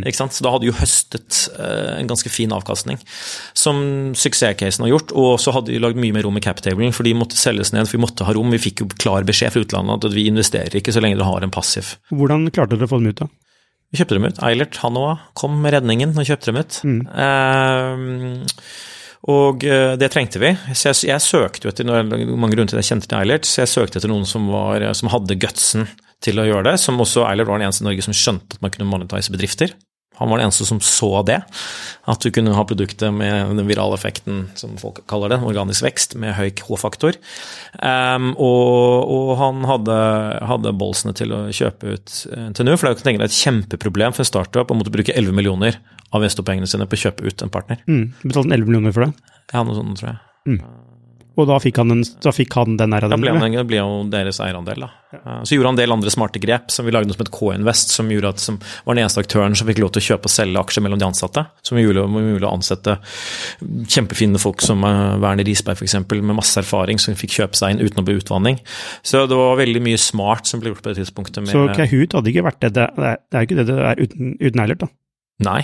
Ikke 0.05 0.19
sant? 0.19 0.35
Så 0.37 0.45
da 0.45 0.51
hadde 0.53 0.67
de 0.67 0.69
jo 0.69 0.75
høstet 0.77 1.39
eh, 1.57 1.95
en 1.97 2.07
ganske 2.07 2.29
fin 2.31 2.53
avkastning, 2.53 3.01
som 3.57 3.81
suksesscasen 4.15 4.85
har 4.85 4.93
gjort. 4.93 5.11
Og 5.17 5.39
så 5.41 5.51
hadde 5.57 5.73
de 5.73 5.81
lagd 5.81 5.97
mye 5.99 6.13
mer 6.15 6.27
rom 6.29 6.37
i 6.37 6.43
captablen, 6.45 6.93
for 6.95 7.03
de 7.03 7.15
måtte 7.17 7.35
selges 7.39 7.73
ned, 7.73 7.89
for 7.89 7.97
vi 7.97 8.03
måtte 8.05 8.27
ha 8.29 8.35
rom. 8.37 8.53
Vi 8.53 8.61
fikk 8.69 8.85
jo 8.85 8.89
klar 8.93 9.25
beskjed 9.27 9.55
fra 9.57 9.65
utlandet 9.65 10.05
at 10.11 10.15
vi 10.15 10.27
investerer 10.29 10.77
ikke 10.79 10.93
så 10.95 11.01
lenge 11.03 11.17
dere 11.17 11.27
har 11.33 11.43
en 11.49 11.53
passiv. 11.57 11.95
Hvordan 12.13 12.45
klarte 12.53 12.77
dere 12.77 12.85
å 12.87 12.93
få 12.93 13.01
dem 13.01 13.09
ut, 13.11 13.23
da? 13.25 13.27
Vi 13.91 13.99
kjøpte 14.03 14.19
dem 14.19 14.29
ut. 14.29 14.39
Eilert, 14.45 14.77
han 14.85 15.01
òg, 15.01 15.25
kom 15.33 15.57
med 15.65 15.73
redningen 15.79 16.13
og 16.13 16.29
kjøpte 16.29 16.53
dem 16.53 16.61
ut. 16.61 16.79
Eh, 17.25 18.63
og 19.27 19.63
eh, 19.67 19.93
det 19.99 20.09
trengte 20.13 20.39
vi. 20.41 20.53
Så 20.71 20.91
jeg, 20.91 20.99
jeg 21.09 21.23
søkte 21.23 21.71
etter 21.71 21.87
mange 21.87 22.53
grunner 22.53 22.69
til 22.71 22.79
at 22.79 22.83
jeg 22.85 22.93
kjente 22.93 23.09
til 23.11 23.19
Eilert, 23.19 23.47
så 23.47 23.63
jeg 23.63 23.73
søkte 23.73 23.99
etter 23.99 24.11
noen 24.11 24.27
som, 24.29 24.47
var, 24.53 24.85
som 24.97 25.11
hadde 25.11 25.39
gutsen 25.41 25.87
til 26.23 26.39
å 26.39 26.47
gjøre 26.47 26.69
det. 26.71 26.77
Som 26.81 27.01
også 27.03 27.25
Eilert 27.27 27.49
var 27.49 27.59
den 27.59 27.67
eneste 27.67 27.83
i 27.83 27.89
Norge 27.89 28.07
som 28.07 28.15
skjønte 28.15 28.57
at 28.57 28.63
man 28.63 28.73
kunne 28.73 28.89
monetize 28.89 29.33
bedrifter. 29.33 29.75
Han 30.17 30.29
var 30.29 30.39
den 30.39 30.47
eneste 30.47 30.65
som 30.67 30.79
så 30.83 31.09
det. 31.27 31.39
At 32.09 32.23
du 32.23 32.31
kunne 32.33 32.55
ha 32.55 32.63
produktet 32.67 33.13
med 33.13 33.53
den 33.57 33.67
virale 33.69 33.97
effekten, 33.97 34.47
som 34.57 34.77
folk 34.81 35.03
kaller 35.09 35.33
det, 35.33 35.41
organisk 35.45 35.85
vekst, 35.85 36.15
med 36.19 36.35
høy 36.37 36.49
H-faktor. 36.67 37.19
Um, 37.81 38.31
og, 38.33 39.11
og 39.13 39.31
han 39.41 39.67
hadde, 39.69 39.99
hadde 40.49 40.75
bolsene 40.79 41.13
til 41.17 41.35
å 41.35 41.43
kjøpe 41.53 41.97
ut 41.97 42.17
eh, 42.31 42.49
NTNU, 42.53 42.73
for 42.75 42.87
det 42.87 42.91
er 42.91 42.97
jo 42.97 43.05
tenke 43.05 43.23
deg 43.23 43.29
et 43.29 43.39
kjempeproblem 43.41 44.15
for 44.15 44.25
en 44.25 44.31
startup 44.31 44.73
å 44.73 44.77
måtte 44.77 44.93
bruke 44.93 45.15
11 45.15 45.37
millioner 45.37 45.79
av 46.11 46.23
investorpengene 46.23 46.69
sine 46.69 46.87
på 46.87 46.97
å 46.97 47.03
kjøpe 47.07 47.27
ut 47.27 47.45
en 47.45 47.53
partner. 47.53 47.83
Mm. 47.85 48.05
Betalte 48.23 48.47
han 48.47 48.59
11 48.59 48.71
millioner 48.71 48.95
for 48.95 49.07
det? 49.07 49.33
Ja, 49.53 49.63
noe 49.63 49.77
sånt, 49.77 49.99
tror 49.99 50.13
jeg. 50.13 50.21
Og 51.37 51.45
da 51.45 51.59
fikk 51.61 51.77
han, 51.77 51.93
en, 51.93 52.03
da 52.23 52.31
fikk 52.33 52.55
han 52.57 52.77
den 52.79 52.95
Da 52.97 53.17
ble 53.19 53.33
han, 53.35 53.53
det 53.53 53.65
ble 53.69 53.77
jo 53.77 53.99
deres 54.09 54.39
eierandel, 54.41 54.87
da. 54.87 54.89
Ja. 55.13 55.35
Så 55.45 55.55
gjorde 55.55 55.69
han 55.69 55.77
en 55.77 55.79
del 55.79 55.93
andre 55.93 56.11
smarte 56.11 56.41
grep, 56.43 56.71
som 56.73 56.87
vi 56.87 56.91
lagde 56.91 57.07
noe 57.07 57.15
som 57.15 57.23
het 57.23 57.31
K-Invest, 57.35 57.93
som, 57.93 58.09
gjorde 58.11 58.31
at, 58.33 58.41
som 58.43 58.57
var 58.59 58.97
den 58.97 59.03
eneste 59.03 59.21
aktøren 59.23 59.55
som 59.55 59.69
fikk 59.69 59.83
lov 59.83 59.93
til 59.93 60.01
å 60.01 60.07
kjøpe 60.07 60.27
og 60.27 60.33
selge 60.33 60.63
aksjer 60.63 60.83
mellom 60.83 60.99
de 60.99 61.07
ansatte. 61.07 61.45
Som 61.61 61.79
gjorde 61.79 62.03
det 62.03 62.11
mulig 62.15 62.41
å 62.41 62.51
ansette 62.51 62.97
kjempefine 63.61 64.41
folk 64.41 64.65
som 64.65 64.81
uh, 64.83 65.15
Werner 65.21 65.47
Risberg 65.47 65.77
f.eks., 65.77 65.99
med 66.17 66.37
masse 66.37 66.57
erfaring, 66.59 66.99
som 66.99 67.15
fikk 67.17 67.37
kjøpe 67.37 67.59
seg 67.59 67.75
inn 67.75 67.85
uten 67.85 68.01
å 68.01 68.07
bli 68.07 68.17
utvanning. 68.17 68.59
Så 69.05 69.27
det 69.29 69.37
var 69.37 69.61
veldig 69.61 69.83
mye 69.85 70.01
smart 70.01 70.49
som 70.49 70.63
ble 70.63 70.73
gjort 70.73 70.83
på 70.83 70.91
det 70.91 71.03
tidspunktet. 71.03 71.43
Med, 71.45 71.53
Så 71.53 71.67
Kahoot 71.77 72.17
hadde 72.17 72.33
ikke 72.33 72.47
vært 72.49 72.63
det 72.65 72.73
det 72.81 72.87
det 72.97 73.13
er 73.13 73.43
jo 73.43 73.47
ikke 73.47 73.59
det 73.61 73.67
det 73.69 73.81
er 73.85 74.01
uten, 74.01 74.33
uten 74.41 74.63
Eilert, 74.63 74.83
da. 74.87 74.89
Nei. 75.45 75.61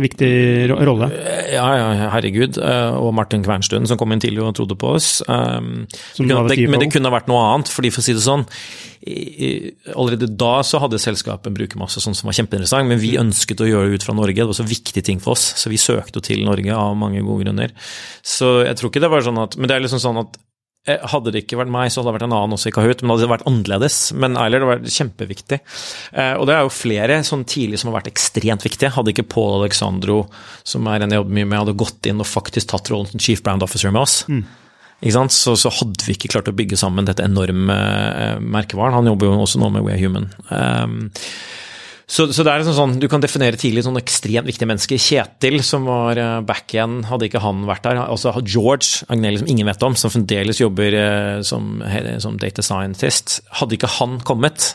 Viktig 0.00 0.70
rolle. 0.70 1.10
Ja, 1.52 1.66
ja, 1.76 1.88
herregud. 2.14 2.56
Uh, 2.56 2.94
Og 3.02 3.10
Martin 3.16 3.42
Kvernstuen, 3.44 3.88
som 3.90 3.98
kom 4.00 4.14
inn 4.14 4.22
tidlig 4.22 4.40
og 4.44 4.54
trodde 4.56 4.76
på 4.78 4.94
oss. 4.96 5.18
Um, 5.28 5.84
det 5.90 6.24
kunne, 6.24 6.46
det, 6.48 6.56
men 6.70 6.80
det 6.80 6.88
kunne 6.94 7.12
vært 7.12 7.28
noe 7.28 7.42
annet, 7.50 7.72
fordi 7.72 7.90
for 7.92 8.00
å 8.00 8.06
si 8.06 8.16
det 8.16 8.24
sånn 8.24 8.46
Allerede 9.00 10.26
da 10.36 10.58
så 10.66 10.76
hadde 10.82 10.98
selskapet 11.00 11.48
en 11.48 11.54
brukermasse 11.56 12.02
sånn 12.04 12.16
som 12.16 12.28
var 12.28 12.36
kjempeinteressant, 12.36 12.88
men 12.88 13.00
vi 13.00 13.14
ønsket 13.20 13.62
å 13.64 13.68
gjøre 13.68 13.88
det 13.88 14.00
ut 14.00 14.04
fra 14.04 14.14
Norge. 14.16 14.36
Det 14.36 14.48
var 14.50 14.58
så 14.58 14.66
viktig 14.68 15.04
ting 15.06 15.22
for 15.24 15.32
oss, 15.36 15.46
så 15.56 15.72
vi 15.72 15.80
søkte 15.80 16.20
jo 16.20 16.26
til 16.26 16.44
Norge 16.44 16.76
av 16.76 16.96
mange 17.00 17.22
gode 17.24 17.46
grunner. 17.46 17.72
Så 18.20 18.60
jeg 18.66 18.76
tror 18.76 18.92
ikke 18.92 19.02
det 19.04 19.12
var 19.12 19.24
sånn 19.24 19.40
at 19.40 19.56
Men 19.56 19.70
det 19.70 19.76
er 19.76 19.84
liksom 19.86 20.02
sånn 20.04 20.20
at 20.20 20.36
eh, 20.36 20.44
hadde 20.88 21.32
det 21.34 21.42
ikke 21.44 21.58
vært 21.60 21.72
meg, 21.72 21.90
så 21.92 22.00
hadde 22.00 22.08
det 22.08 22.16
vært 22.16 22.24
en 22.24 22.34
annen 22.38 22.56
også 22.56 22.70
i 22.70 22.72
Kahoot, 22.72 23.02
men 23.02 23.12
det 23.12 23.18
hadde 23.18 23.32
vært 23.34 23.48
annerledes. 23.50 23.98
Men 24.16 24.38
Eiler 24.40 24.64
var 24.64 24.80
kjempeviktig. 24.80 25.58
Eh, 26.14 26.32
og 26.40 26.46
det 26.48 26.56
er 26.56 26.64
jo 26.64 26.72
flere 26.72 27.18
sånn 27.26 27.44
tidlig 27.48 27.82
som 27.82 27.90
har 27.90 27.98
vært 27.98 28.08
ekstremt 28.12 28.64
viktige. 28.64 28.92
Hadde 28.94 29.12
ikke 29.12 29.28
Paul 29.28 29.58
Alexandro, 29.58 30.22
som 30.64 30.88
er 30.88 31.04
en 31.04 31.12
jeg 31.12 31.20
jobber 31.20 31.36
mye 31.36 31.50
med, 31.50 31.58
hadde 31.60 31.76
gått 31.84 32.08
inn 32.08 32.24
og 32.24 32.30
faktisk 32.30 32.72
tatt 32.72 32.88
rollen 32.92 33.12
som 33.12 33.22
chief 33.22 33.44
brand 33.44 33.66
officer 33.66 33.92
med 33.92 34.02
oss, 34.02 34.22
ikke 35.00 35.14
sant? 35.16 35.36
Så, 35.36 35.54
så 35.60 35.72
hadde 35.72 36.04
vi 36.04 36.16
ikke 36.16 36.32
klart 36.32 36.48
å 36.50 36.56
bygge 36.56 36.80
sammen 36.80 37.08
dette 37.08 37.24
enorme 37.24 37.76
eh, 37.76 38.36
merkevaren. 38.40 38.96
Han 38.98 39.12
jobber 39.12 39.28
jo 39.28 39.40
også 39.44 39.60
nå 39.60 39.70
med 39.76 39.84
We 39.84 39.94
Are 39.94 40.00
Human. 40.00 40.30
Um, 40.48 41.10
så, 42.10 42.26
så 42.34 42.42
det 42.42 42.50
er 42.50 42.62
liksom 42.62 42.74
sånn, 42.74 42.94
Du 43.02 43.06
kan 43.10 43.22
definere 43.22 43.58
tidlig 43.60 43.84
sånn 43.86 43.98
ekstremt 44.00 44.48
viktige 44.50 44.66
mennesker. 44.66 44.98
Kjetil, 44.98 45.60
som 45.66 45.86
var 45.86 46.18
eh, 46.18 46.40
back 46.46 46.74
igjen, 46.74 47.04
hadde 47.06 47.28
ikke 47.28 47.42
han 47.44 47.62
vært 47.68 47.86
der. 47.86 48.00
Altså 48.02 48.32
George 48.42 49.06
Agnelli, 49.14 49.38
som 49.42 49.50
ingen 49.52 49.70
vet 49.70 49.86
om, 49.86 49.94
som 49.98 50.10
fremdeles 50.10 50.58
jobber 50.62 50.96
eh, 50.98 51.36
som, 51.46 51.76
som 52.22 52.38
data 52.40 52.64
scientist. 52.66 53.38
Hadde 53.60 53.78
ikke 53.78 53.92
han 54.00 54.18
kommet 54.26 54.72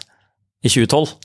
i 0.63 0.71
2012 0.71 1.15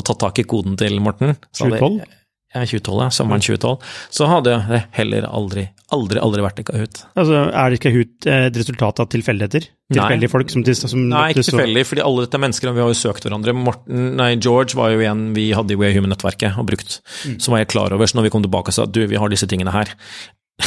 og 0.00 0.06
tatt 0.06 0.20
tak 0.22 0.38
i 0.40 0.46
koden 0.48 0.78
til 0.80 0.96
Morten 1.02 1.36
så 1.52 1.66
hadde- 1.66 1.82
2012? 1.82 2.16
Ja, 2.50 2.64
2012, 2.66 3.02
ja. 3.04 3.10
Sommeren 3.14 3.42
2012. 3.44 3.90
Så 4.10 4.26
hadde 4.26 4.56
det 4.66 4.80
heller 4.96 5.26
aldri, 5.28 5.68
aldri, 5.94 6.18
aldri 6.18 6.42
vært 6.42 6.62
i 6.62 6.64
Kahoot. 6.66 7.02
Altså, 7.14 7.44
Er 7.54 7.76
ikke 7.76 7.92
Kahoot 7.92 8.26
et 8.26 8.58
resultat 8.58 9.02
av 9.04 9.06
tilfeldigheter? 9.12 9.68
Tilfeldige 9.90 10.30
folk 10.30 10.50
som, 10.50 10.64
som 10.66 11.04
Nei, 11.10 11.28
ikke 11.30 11.46
tilfeldig, 11.46 11.84
fordi 11.86 12.02
alle 12.06 12.24
dette 12.26 12.38
er 12.38 12.42
mennesker, 12.46 12.70
og 12.70 12.76
vi 12.78 12.82
har 12.82 12.90
jo 12.90 12.98
søkt 12.98 13.26
hverandre. 13.26 13.54
Morten, 13.54 14.10
nei, 14.18 14.32
George 14.42 14.78
var 14.78 14.90
jo 14.94 15.06
en 15.06 15.28
vi 15.36 15.48
hadde 15.54 15.74
i 15.74 15.78
We 15.78 15.92
Human-nettverket 15.94 16.58
og 16.58 16.66
brukt, 16.70 16.98
som 17.38 17.54
var 17.54 17.62
jeg 17.62 17.70
klar 17.74 17.94
over. 17.94 18.10
Så 18.10 18.18
når 18.18 18.28
vi 18.28 18.34
kom 18.34 18.42
tilbake 18.46 18.74
og 18.74 18.78
sa 18.80 18.86
du, 18.90 19.02
vi 19.10 19.18
har 19.22 19.30
disse 19.30 19.46
tingene 19.50 19.74
her, 19.74 19.94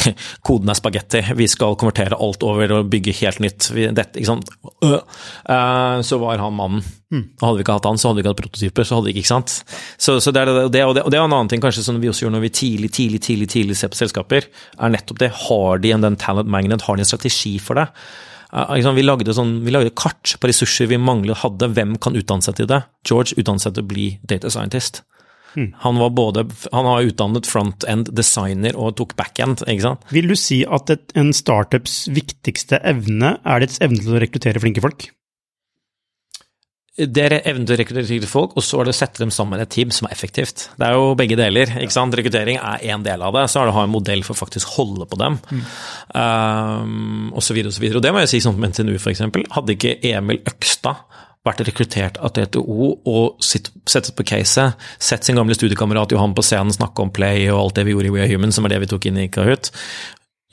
koden 0.46 0.72
er 0.72 0.78
spagetti, 0.78 1.22
vi 1.38 1.46
skal 1.50 1.76
konvertere 1.80 2.18
alt 2.20 2.44
over 2.46 2.78
og 2.78 2.90
bygge 2.92 3.14
helt 3.20 3.40
nytt. 3.44 3.70
Dette, 3.74 4.18
ikke 4.18 4.30
sant? 4.30 4.50
Eh, 4.84 5.96
så 6.04 6.20
var 6.22 6.42
han 6.42 6.58
mannen. 6.58 6.84
Og 7.14 7.44
hadde 7.44 7.58
vi 7.60 7.64
ikke 7.64 7.76
hatt 7.76 7.86
han, 7.86 7.98
så 8.00 8.10
hadde 8.10 8.18
vi 8.18 8.24
ikke 8.24 8.32
hatt 8.32 8.42
prototyper. 8.42 8.86
så 8.88 8.98
hadde 8.98 9.08
vi 9.08 9.14
ikke, 9.14 9.24
ikke 9.24 9.32
sant? 9.34 9.56
Så, 10.02 10.18
så 10.18 10.34
det, 10.34 10.42
er 10.42 10.50
det, 10.50 10.82
og 10.82 10.94
det, 10.96 11.04
og 11.04 11.12
det, 11.12 11.18
er 11.18 11.22
en 11.22 11.30
annen 11.30 11.50
ting 11.52 11.62
kanskje 11.62 11.86
som 11.86 12.00
vi 12.02 12.10
også 12.10 12.26
gjør 12.26 12.36
når 12.36 12.46
vi 12.48 12.52
tidlig, 12.60 12.90
tidlig, 12.96 13.22
tidlig, 13.22 13.50
tidlig 13.54 13.78
ser 13.78 13.92
på 13.92 14.00
selskaper, 14.00 14.48
er 14.50 14.94
nettopp 14.94 15.22
det. 15.22 15.30
Har 15.46 15.82
de 15.82 15.94
en 15.94 16.06
den 16.06 16.18
talent 16.20 16.50
magnet, 16.50 16.86
har 16.86 16.98
de 16.98 17.04
en 17.04 17.10
strategi 17.12 17.56
for 17.62 17.78
det? 17.78 17.88
Eh? 18.54 18.90
Vi 18.98 19.06
lagde, 19.06 19.34
sånn, 19.36 19.58
vi 19.66 19.74
lagde 19.74 19.94
kart 19.98 20.36
på 20.40 20.50
ressurser 20.50 20.90
vi 20.90 21.00
manglet 21.00 21.42
hadde. 21.42 21.70
Hvem 21.74 21.96
kan 22.02 22.18
utdanne 22.18 22.46
seg 22.46 22.58
til 22.60 22.70
det? 22.70 22.84
George 23.06 23.38
utdannet 23.38 23.66
seg 23.66 23.76
til 23.76 23.86
å 23.86 23.92
bli 23.94 24.08
data 24.26 24.52
scientist. 24.52 25.02
Han 25.84 26.00
var 26.02 26.14
både, 26.16 26.46
han 26.72 26.88
har 26.90 27.08
utdannet 27.08 27.48
front-end 27.48 28.12
designer 28.16 28.78
og 28.78 28.96
tok 29.00 29.16
back-end, 29.18 29.64
ikke 29.64 29.86
sant. 29.88 30.06
Vil 30.14 30.30
du 30.30 30.36
si 30.38 30.62
at 30.66 30.90
et, 30.94 31.10
en 31.18 31.32
startups 31.36 32.04
viktigste 32.14 32.80
evne 32.82 33.36
er 33.42 33.64
dets 33.64 33.82
evne 33.84 34.02
til 34.02 34.16
å 34.16 34.24
rekruttere 34.24 34.62
flinke 34.62 34.84
folk? 34.84 35.08
Det 36.94 37.24
er 37.24 37.40
evnen 37.40 37.64
til 37.66 37.74
å 37.74 37.78
rekruttere 37.80 38.26
folk, 38.30 38.52
og 38.54 38.62
så 38.62 38.78
er 38.78 38.86
det 38.86 38.92
å 38.94 38.96
sette 39.00 39.18
dem 39.18 39.32
sammen 39.34 39.58
i 39.58 39.64
et 39.64 39.72
team 39.74 39.90
som 39.90 40.06
er 40.06 40.12
effektivt. 40.14 40.68
Det 40.78 40.86
er 40.86 40.94
jo 40.94 41.16
begge 41.18 41.34
deler. 41.38 41.72
ikke 41.82 41.94
sant? 41.94 42.14
Rekruttering 42.14 42.60
er 42.60 42.84
én 42.86 43.02
del 43.02 43.24
av 43.26 43.34
det, 43.34 43.48
så 43.50 43.60
er 43.60 43.66
det 43.66 43.72
å 43.74 43.78
ha 43.80 43.86
en 43.88 43.90
modell 43.90 44.22
for 44.22 44.36
å 44.36 44.38
faktisk 44.38 44.76
holde 44.76 45.08
på 45.10 45.18
dem. 45.18 45.40
Mm. 45.50 45.64
Um, 46.14 47.32
og 47.34 47.42
så 47.42 47.56
videre 47.56 47.72
og 47.72 47.74
så 47.74 47.82
videre. 47.82 47.98
Og 47.98 48.06
det 48.06 48.12
må 48.14 48.22
jeg 48.22 48.30
si 48.36 48.42
sånn 48.44 48.60
på 48.60 48.70
NTNU, 48.70 48.94
eksempel. 49.10 49.42
Hadde 49.56 49.74
ikke 49.74 49.96
Emil 50.06 50.38
Økstad 50.46 51.02
vært 51.44 51.64
rekruttert 51.68 52.18
av 52.24 52.32
TTO 52.34 52.90
og 53.10 53.44
sett 53.44 54.10
på 54.16 54.26
caset, 54.26 54.80
sett 54.98 55.26
sin 55.26 55.36
gamle 55.36 55.56
studiekamerat 55.56 56.14
Johan 56.14 56.36
på 56.36 56.44
scenen 56.44 56.72
snakke 56.74 57.04
om 57.04 57.12
Play 57.14 57.50
og 57.50 57.60
alt 57.60 57.80
det 57.80 57.86
vi 57.88 57.96
gjorde 57.96 58.10
i 58.10 58.14
We 58.14 58.22
Are 58.24 58.32
Human, 58.32 58.54
som 58.54 58.64
er 58.64 58.74
det 58.74 58.84
vi 58.86 58.92
tok 58.94 59.10
inn 59.10 59.20
i 59.20 59.30
Kahoot, 59.32 59.70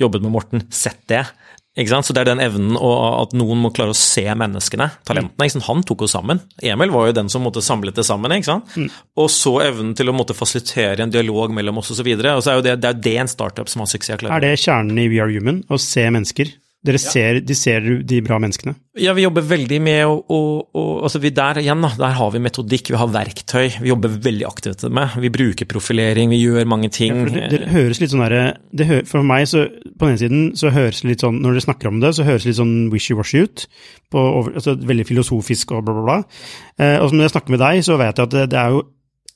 jobbet 0.01 0.25
med 0.25 0.35
Morten, 0.35 0.67
sett 0.73 1.05
det. 1.11 1.25
Så 1.71 2.11
det 2.11 2.19
er 2.19 2.27
den 2.27 2.41
evnen 2.43 2.73
og 2.75 2.95
at 2.99 3.33
noen 3.39 3.61
må 3.63 3.69
klare 3.71 3.93
å 3.93 3.95
se 3.95 4.25
menneskene, 4.27 4.89
talentene. 5.07 5.61
Han 5.69 5.85
tok 5.87 6.01
oss 6.03 6.17
sammen. 6.17 6.41
Emil 6.59 6.91
var 6.91 7.07
jo 7.07 7.13
den 7.15 7.29
som 7.31 7.45
måtte 7.47 7.63
samlet 7.63 7.95
det 7.95 8.03
sammen. 8.03 8.33
Mm. 8.75 8.89
Og 9.15 9.29
så 9.31 9.53
evnen 9.63 9.93
til 9.95 10.11
å 10.11 10.15
måtte 10.15 10.35
fasilitere 10.35 10.99
en 11.05 11.13
dialog 11.13 11.53
mellom 11.55 11.79
oss 11.79 11.93
osv. 11.95 12.09
Det 12.19 12.35
så 12.43 12.51
er 12.51 12.59
jo 12.59 12.65
det, 12.65 12.75
det 12.83 12.91
det 13.05 13.15
en 13.23 13.31
startup 13.31 13.71
som 13.71 13.85
har 13.85 13.87
suksess 13.87 14.19
klarer. 14.19 14.35
Er 14.35 14.51
det 14.51 14.59
kjernen 14.65 14.99
i 14.99 15.07
We 15.13 15.23
Are 15.23 15.31
Human, 15.31 15.63
å 15.71 15.79
se 15.79 16.03
mennesker? 16.11 16.51
Dere 16.81 16.97
ser, 16.97 17.37
de 17.45 17.53
ser 17.53 17.83
de 18.09 18.19
bra 18.25 18.39
menneskene? 18.41 18.71
Ja, 18.97 19.13
vi 19.13 19.21
jobber 19.21 19.43
veldig 19.45 19.77
med 19.85 19.99
å, 20.09 20.15
å, 20.33 20.39
å 20.73 20.85
altså 21.05 21.19
vi 21.21 21.29
Der 21.37 21.59
igjen, 21.61 21.83
da, 21.85 21.91
der 21.99 22.15
har 22.17 22.31
vi 22.33 22.41
metodikk, 22.41 22.89
vi 22.89 22.97
har 22.97 23.11
verktøy. 23.13 23.67
Vi 23.83 23.91
jobber 23.91 24.15
veldig 24.25 24.47
aktivt 24.49 24.87
med. 24.89 25.13
Vi 25.21 25.29
bruker 25.33 25.69
profilering, 25.69 26.31
vi 26.33 26.39
gjør 26.41 26.65
mange 26.71 26.89
ting. 26.93 27.19
Ja, 27.21 27.27
det, 27.35 27.43
det, 27.53 27.69
høres 27.69 28.01
litt 28.01 28.13
sånn 28.13 28.25
derre 28.25 29.03
For 29.09 29.21
meg, 29.21 29.45
så 29.51 29.67
på 29.69 30.09
den 30.09 30.15
ene 30.15 30.21
siden, 30.23 30.47
så 30.57 30.73
høres 30.73 31.03
det 31.03 31.11
litt 31.11 31.25
sånn 31.25 31.37
Når 31.43 31.53
dere 31.53 31.65
snakker 31.67 31.91
om 31.91 32.01
det, 32.01 32.15
så 32.17 32.25
høres 32.25 32.47
det 32.47 32.51
litt 32.51 32.61
sånn 32.63 32.75
wishy-washy 32.93 33.45
ut. 33.45 33.67
På, 34.09 34.25
altså, 34.49 34.73
veldig 34.89 35.05
filosofisk 35.11 35.75
og 35.77 35.85
bla, 35.85 35.99
bla, 35.99 36.07
bla. 36.09 36.17
Eh, 36.81 36.97
og 36.97 37.13
når 37.13 37.27
jeg 37.27 37.35
snakker 37.35 37.57
med 37.57 37.61
deg, 37.61 37.85
så 37.85 38.01
vet 38.01 38.15
jeg 38.15 38.25
at 38.25 38.33
det, 38.39 38.47
det 38.55 38.61
er 38.63 38.73
jo 38.79 38.83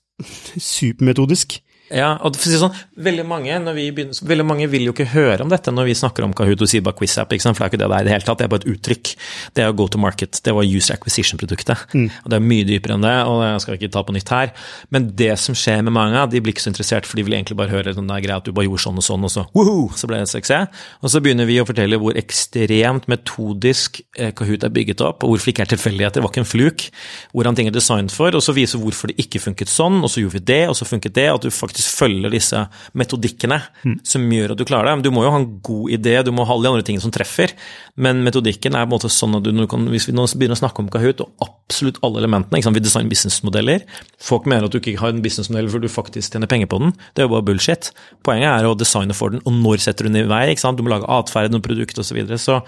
supermetodisk. 0.73 1.59
Ja, 1.95 2.09
og 2.19 2.35
for 2.35 2.49
å 2.49 2.51
si 2.51 2.59
sånn, 2.59 2.75
veldig 3.05 3.23
mange, 3.27 3.55
begynner, 3.71 4.17
veldig 4.27 4.45
mange, 4.47 4.67
vil 4.71 4.89
jo 4.89 4.93
ikke 4.95 5.07
høre 5.13 5.45
om 5.45 5.51
dette 5.51 5.71
når 5.71 5.87
vi 5.87 5.95
snakker 5.95 6.25
om 6.25 6.33
Kahoot 6.35 6.63
og 6.65 6.69
Siba 6.69 6.91
QuizApp, 6.95 7.31
ikke 7.31 7.45
sant? 7.45 7.55
for 7.55 7.63
det 7.63 7.69
er 7.69 7.71
ikke 7.71 7.81
det 7.83 7.89
det 7.91 7.97
er 7.97 8.03
i 8.03 8.07
det 8.09 8.15
hele 8.15 8.27
tatt, 8.27 8.41
det 8.41 8.47
er 8.47 8.51
bare 8.51 8.63
et 8.65 8.73
uttrykk. 8.73 9.11
Det 9.55 9.63
er 9.63 9.75
go 9.79 9.87
to 9.91 10.01
market, 10.01 10.41
det 10.43 10.53
var 10.57 10.67
user 10.67 10.97
acquisition-produktet. 10.97 11.85
Mm. 11.95 12.09
og 12.23 12.33
Det 12.33 12.37
er 12.37 12.45
mye 12.49 12.65
dypere 12.67 12.97
enn 12.97 13.05
det, 13.05 13.15
og 13.29 13.43
jeg 13.45 13.63
skal 13.63 13.77
ikke 13.79 13.91
ta 13.93 14.03
på 14.03 14.15
nytt 14.15 14.33
her. 14.35 14.51
Men 14.91 15.07
det 15.21 15.31
som 15.39 15.57
skjer 15.57 15.85
med 15.87 15.95
mange, 15.95 16.25
de 16.33 16.41
blir 16.43 16.55
ikke 16.55 16.65
så 16.65 16.71
interessert, 16.73 17.07
for 17.07 17.19
de 17.19 17.25
vil 17.27 17.37
egentlig 17.37 17.57
bare 17.59 17.71
høre 17.71 17.95
den 17.95 18.11
der 18.11 18.23
greia 18.25 18.41
at 18.41 18.47
du 18.47 18.51
bare 18.55 18.67
gjorde 18.67 18.83
sånn 18.85 18.99
og 18.99 19.07
sånn, 19.07 19.27
og 19.29 19.31
så 19.31 19.45
woho, 19.55 19.87
så 19.95 20.09
ble 20.09 20.19
det 20.19 20.27
en 20.27 20.33
suksess. 20.33 20.83
Og 20.99 21.13
så 21.13 21.23
begynner 21.23 21.47
vi 21.47 21.61
å 21.61 21.67
fortelle 21.67 21.99
hvor 22.01 22.19
ekstremt 22.19 23.07
metodisk 23.11 24.01
eh, 24.19 24.33
Kahoot 24.35 24.67
er 24.67 24.75
bygget 24.75 25.03
opp, 25.05 25.23
og 25.23 25.35
hvorfor 25.35 25.47
det 25.47 25.55
ikke 25.55 25.67
er 25.67 25.73
tilfeldigheter, 25.75 26.19
det 26.19 26.25
var 26.25 26.33
ikke 26.33 26.43
en 26.43 26.51
fluk. 26.51 26.87
Hvordan 27.35 27.59
ting 27.59 27.71
er 27.71 27.75
designet 27.75 28.13
for, 28.15 28.35
og 28.35 28.43
så 28.43 28.55
vise 28.55 28.79
hvorfor 28.81 29.11
det 29.11 29.19
ikke 29.21 29.43
funket 29.43 29.71
sånn, 29.71 30.01
og 30.03 30.11
så 30.11 30.23
gjorde 30.23 30.39
vi 30.39 30.45
det, 30.51 30.61
og 30.71 30.75
så 30.77 30.87
funket 30.89 31.15
det, 31.15 31.27
at 31.31 31.45
du 31.45 31.53
faktisk 31.53 31.84
følger 31.87 32.33
disse 32.33 32.61
metodikkene 32.97 33.59
mm. 33.85 33.95
som 34.07 34.25
gjør 34.31 34.53
at 34.53 34.61
du 34.61 34.65
klarer 34.67 34.91
det. 34.91 35.05
Du 35.07 35.13
må 35.15 35.25
jo 35.25 35.33
ha 35.33 35.39
en 35.41 35.47
god 35.65 35.93
idé, 35.95 36.15
du 36.25 36.31
må 36.35 36.45
ha 36.47 36.55
alle 36.55 36.67
de 36.67 36.71
andre 36.73 36.87
tingene 36.87 37.03
som 37.03 37.13
treffer, 37.13 37.53
men 38.01 38.23
metodikken 38.25 38.75
er 38.75 38.85
på 38.85 38.89
en 38.89 38.95
måte 38.95 39.11
sånn 39.13 39.37
at 39.39 39.45
du 39.45 39.51
kan, 39.71 39.87
hvis 39.91 40.09
vi 40.09 40.15
nå 40.15 40.27
begynner 40.33 40.57
å 40.57 40.63
snakke 40.63 40.83
om 40.83 40.89
Kahoot 40.93 41.23
og 41.25 41.45
absolutt 41.45 42.01
alle 42.05 42.23
elementene, 42.23 42.61
vi 42.75 42.83
designer 42.83 43.11
businessmodeller 43.11 43.85
Folk 44.21 44.47
mener 44.49 44.67
at 44.67 44.73
du 44.73 44.79
ikke 44.79 44.97
har 44.99 45.13
en 45.13 45.21
businessmodell 45.23 45.69
for 45.71 45.83
du 45.83 45.89
faktisk 45.91 46.33
tjener 46.33 46.49
penger 46.49 46.69
på 46.71 46.79
den. 46.81 46.93
Det 47.13 47.23
er 47.23 47.27
jo 47.27 47.35
bare 47.35 47.45
bullshit. 47.45 47.91
Poenget 48.25 48.49
er 48.51 48.67
å 48.67 48.75
designe 48.77 49.15
for 49.17 49.33
den, 49.33 49.43
og 49.45 49.55
når 49.61 49.83
setter 49.85 50.07
du 50.07 50.11
den 50.11 50.23
i 50.23 50.29
vei? 50.29 50.55
Du 50.55 50.83
må 50.83 50.91
lage 50.91 51.09
atferd, 51.11 51.53
noe 51.53 51.63
produkt 51.63 51.99
osv. 52.01 52.09
Så, 52.09 52.17
videre. 52.17 52.39
så 52.41 52.59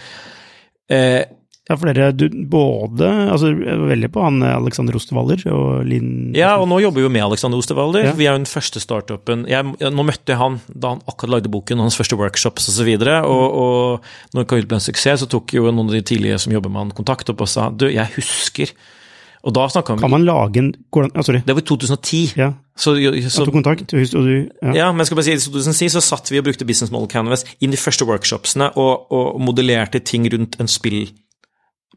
eh, 0.93 1.23
ja, 1.67 1.75
for 1.75 1.89
dere 1.89 2.12
du, 2.15 2.25
både 2.47 3.08
altså 3.27 3.49
Veldig 3.51 4.10
på 4.13 4.23
han 4.23 4.39
Alexander 4.45 4.95
Osterwalder 4.95 5.41
og 5.51 5.88
Linn 5.88 6.36
Ja, 6.38 6.53
og 6.62 6.67
nå 6.71 6.80
jobber 6.84 7.01
vi 7.01 7.08
jo 7.08 7.12
med 7.12 7.25
Alexander 7.25 7.60
Osterwalder. 7.60 8.08
Ja. 8.08 8.13
Vi 8.17 8.27
er 8.27 8.36
jo 8.36 8.41
den 8.41 8.49
første 8.49 8.80
startupen 8.84 9.43
jeg, 9.51 9.75
Nå 9.91 10.06
møtte 10.08 10.34
jeg 10.34 10.39
han 10.39 10.60
da 10.71 10.95
han 10.95 11.03
akkurat 11.06 11.38
lagde 11.38 11.51
boken, 11.51 11.84
hans 11.84 11.99
første 11.99 12.19
workshops 12.19 12.69
osv. 12.71 12.93
Og, 12.93 13.03
så 13.03 13.17
og, 13.23 13.58
og 13.63 14.38
når 14.38 14.47
Kahoot 14.47 14.69
ble 14.71 14.80
en 14.80 14.88
suksess, 14.88 15.25
så 15.25 15.32
tok 15.32 15.58
jo 15.58 15.67
noen 15.67 15.91
av 15.91 15.97
de 15.97 16.06
tidlige 16.08 16.39
som 16.41 16.56
jobber 16.56 16.71
med 16.71 16.86
han, 16.86 16.95
kontakt 16.97 17.30
opp 17.34 17.43
og 17.43 17.51
sa 17.51 17.67
du, 17.73 17.89
jeg 17.91 18.15
husker 18.15 18.71
og 19.47 19.53
da 19.56 19.67
snakka 19.71 19.95
vi 19.95 20.03
Kan 20.03 20.12
man 20.12 20.25
lage 20.27 20.60
en 20.60 20.73
ah, 21.13 21.21
Sorry. 21.23 21.41
Det 21.45 21.53
var 21.56 21.62
i 21.62 21.65
2010. 21.65 22.34
Ja. 22.36 22.51
Så, 22.75 22.93
så, 23.30 23.45
tok 23.45 23.56
kontakt, 23.56 23.93
og 23.93 24.25
du, 24.27 24.34
ja. 24.62 24.73
ja. 24.75 24.88
men 24.93 25.08
skal 25.08 25.17
bare 25.17 25.25
si, 25.25 25.38
I 25.38 25.39
2010 25.41 25.93
så 25.95 26.01
satt 26.03 26.30
vi 26.30 26.41
og 26.41 26.45
brukte 26.45 26.67
Business 26.67 26.91
Model 26.93 27.10
Canvas 27.10 27.45
inn 27.63 27.73
de 27.73 27.80
første 27.80 28.06
workshopsene 28.06 28.69
og, 28.77 29.08
og 29.13 29.39
modellerte 29.41 30.01
ting 30.03 30.27
rundt 30.34 30.60
en 30.62 30.69
spill 30.69 31.08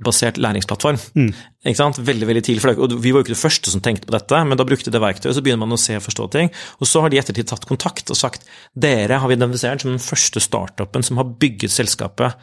basert 0.04 0.38
læringsplattform. 0.40 0.98
Mm. 1.18 1.32
Ikke 1.66 1.80
sant? 1.80 2.00
Veldig 2.04 2.28
veldig 2.28 2.44
tidlig. 2.46 2.62
For 2.64 2.84
og 2.86 2.94
vi 2.96 3.12
var 3.12 3.20
jo 3.20 3.26
ikke 3.26 3.34
det 3.34 3.42
første 3.42 3.72
som 3.72 3.82
tenkte 3.84 4.08
på 4.08 4.14
dette, 4.16 4.44
men 4.46 4.58
da 4.58 4.66
brukte 4.68 4.92
det 4.92 5.02
verktøyet, 5.02 5.34
så 5.36 5.42
begynner 5.44 5.66
man 5.66 5.76
å 5.76 5.80
se 5.80 5.98
og 5.98 6.06
forstå 6.06 6.30
ting. 6.36 6.52
Og 6.80 6.88
så 6.88 7.04
har 7.04 7.12
de 7.12 7.20
ettertid 7.20 7.50
tatt 7.50 7.68
kontakt 7.68 8.12
og 8.12 8.18
sagt 8.18 8.48
dere 8.72 9.20
har 9.20 9.30
vi 9.30 9.36
identifisert 9.38 9.84
som 9.84 9.92
den 9.92 10.02
første 10.02 10.42
startupen 10.42 11.04
som 11.06 11.20
har 11.20 11.28
bygget 11.40 11.74
selskapet 11.74 12.40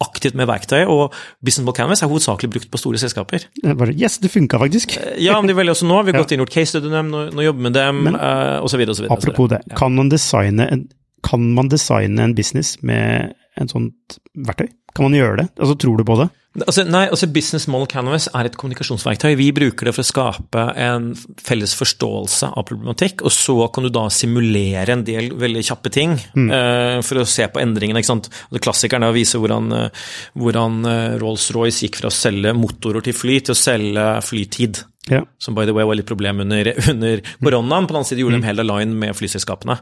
aktivt 0.00 0.36
med 0.38 0.48
verktøy, 0.48 0.84
og 0.88 1.14
Business 1.44 1.66
Ball 1.66 1.76
Canvas 1.76 2.00
er 2.00 2.08
hovedsakelig 2.10 2.50
brukt 2.54 2.70
på 2.72 2.80
store 2.80 3.00
selskaper. 3.00 3.44
Bare, 3.66 3.92
yes, 3.92 4.18
det 4.22 4.32
funka 4.32 4.60
faktisk! 4.62 4.96
Eh, 4.96 5.18
ja, 5.26 5.36
men 5.40 5.50
de 5.50 5.56
velger 5.58 5.76
også 5.76 5.88
nå. 5.88 6.00
Vi 6.06 6.14
har 6.14 6.22
gått 6.22 6.32
inn 6.36 6.44
i 6.44 6.48
case 6.48 6.72
study 6.72 6.92
dem, 6.92 7.10
nå, 7.12 7.26
nå 7.36 7.44
jobber 7.44 7.66
med 7.68 7.76
dem, 7.76 8.00
men, 8.06 8.16
uh, 8.16 8.64
osv. 8.64 8.80
Apropos 9.10 9.52
det, 9.52 9.60
ja. 9.68 9.76
kan, 9.76 9.96
man 9.96 10.08
en, 10.08 10.86
kan 11.26 11.46
man 11.56 11.68
designe 11.72 12.24
en 12.24 12.36
business 12.38 12.78
med 12.80 13.34
en 13.60 13.68
sånt 13.68 14.20
verktøy? 14.34 14.70
Kan 14.96 15.10
man 15.10 15.18
gjøre 15.18 15.42
det? 15.42 15.48
Altså, 15.60 15.76
Tror 15.80 16.00
du 16.00 16.06
på 16.08 16.16
det? 16.22 16.30
Altså, 16.58 16.82
nei, 16.82 17.04
altså 17.06 17.28
Business 17.30 17.68
Model 17.70 17.86
Canvas 17.86 18.24
er 18.34 18.48
et 18.48 18.56
kommunikasjonsverktøy. 18.58 19.36
Vi 19.38 19.52
bruker 19.54 19.86
det 19.86 19.92
for 19.94 20.02
å 20.02 20.08
skape 20.08 20.64
en 20.82 21.12
felles 21.38 21.76
forståelse 21.78 22.50
av 22.58 22.66
problematikk, 22.66 23.22
og 23.22 23.30
så 23.30 23.54
kan 23.70 23.86
du 23.86 23.92
da 23.94 24.08
simulere 24.10 24.96
en 24.96 25.04
del 25.06 25.30
veldig 25.38 25.62
kjappe 25.68 25.94
ting 25.94 26.16
mm. 26.18 26.50
uh, 26.50 26.98
for 27.06 27.22
å 27.22 27.28
se 27.28 27.46
på 27.46 27.62
endringene. 27.62 28.02
ikke 28.02 28.10
sant? 28.10 28.32
Og 28.50 28.58
Klassikeren 28.66 29.06
er 29.06 29.14
å 29.14 29.16
vise 29.16 29.38
hvordan, 29.38 29.70
uh, 29.70 30.10
hvordan 30.42 30.82
uh, 30.88 31.18
Rolls-Royce 31.22 31.86
gikk 31.86 32.02
fra 32.02 32.10
å 32.10 32.18
selge 32.18 32.56
motorer 32.58 33.06
til 33.06 33.14
fly 33.14 33.38
til 33.46 33.54
å 33.54 33.60
selge 33.62 34.08
flytid. 34.26 34.82
Ja. 35.08 35.24
Som 35.38 35.54
by 35.54 35.64
the 35.64 35.72
way 35.72 35.84
var 35.84 35.96
litt 35.96 36.08
problem 36.08 36.40
under, 36.44 36.72
under 36.92 37.22
koronaen. 37.40 37.86
På 37.86 37.94
den 37.94 38.00
annen 38.00 38.08
side 38.08 38.22
gjorde 38.22 38.40
de 38.40 38.46
hele 38.46 38.66
line 38.66 38.96
med 39.00 39.16
flyselskapene. 39.16 39.78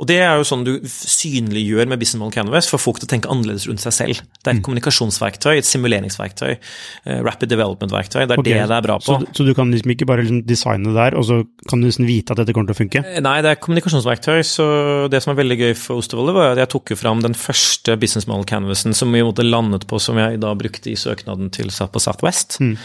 Og 0.00 0.08
det 0.08 0.18
er 0.24 0.38
jo 0.40 0.46
sånn 0.48 0.64
du 0.66 0.72
synliggjør 0.88 1.90
med 1.92 2.00
Business 2.00 2.20
Model 2.22 2.34
Canvas 2.40 2.70
for 2.72 2.82
folk 2.82 3.00
til 3.00 3.10
å 3.10 3.12
tenke 3.12 3.30
annerledes 3.32 3.68
rundt 3.68 3.84
seg 3.84 3.96
selv. 3.96 4.22
Det 4.40 4.48
er 4.48 4.56
et 4.56 4.62
mm. 4.62 4.66
kommunikasjonsverktøy, 4.68 5.54
et 5.58 5.68
simuleringsverktøy, 5.68 6.11
uh, 6.20 7.18
rapid 7.24 7.52
development-verktøy. 7.52 8.24
Det 8.26 8.36
er 8.36 8.42
okay. 8.42 8.52
det 8.52 8.68
det 8.68 8.76
er 8.78 8.86
bra 8.86 8.98
på. 9.00 9.18
Så, 9.20 9.36
så 9.36 9.46
du 9.46 9.52
kan 9.56 9.70
liksom 9.72 9.94
ikke 9.94 10.08
bare 10.08 10.24
liksom 10.24 10.42
designe 10.48 10.90
det 10.90 10.96
der, 10.98 11.18
og 11.18 11.26
så 11.28 11.40
kan 11.68 11.82
du 11.82 11.88
liksom 11.88 12.08
vite 12.08 12.34
at 12.34 12.42
dette 12.42 12.54
kommer 12.56 12.70
til 12.70 12.76
å 12.76 12.80
funke? 12.82 13.04
Eh, 13.06 13.22
nei, 13.24 13.36
det 13.44 13.52
er 13.52 13.60
kommunikasjonsverktøy. 13.62 14.40
Så 14.46 14.66
det 15.12 15.22
som 15.24 15.32
er 15.34 15.40
veldig 15.42 15.58
gøy 15.60 15.74
for 15.78 16.02
Ostervolle, 16.02 16.34
var 16.36 16.54
at 16.54 16.62
jeg 16.62 16.72
tok 16.74 16.94
jo 16.94 16.98
fram 17.00 17.22
den 17.24 17.36
første 17.38 17.96
Business 18.00 18.28
Model 18.30 18.46
Canvasen 18.48 18.96
som 18.96 19.12
vi 19.14 19.24
måtte 19.24 19.46
landet 19.46 19.86
på, 19.90 20.00
som 20.02 20.18
jeg 20.20 20.40
da 20.42 20.52
brukte 20.58 20.92
i 20.92 20.98
søknaden 20.98 21.52
til 21.54 21.70
på 21.72 22.00
Southwest. 22.02 22.58
Mm. 22.62 22.76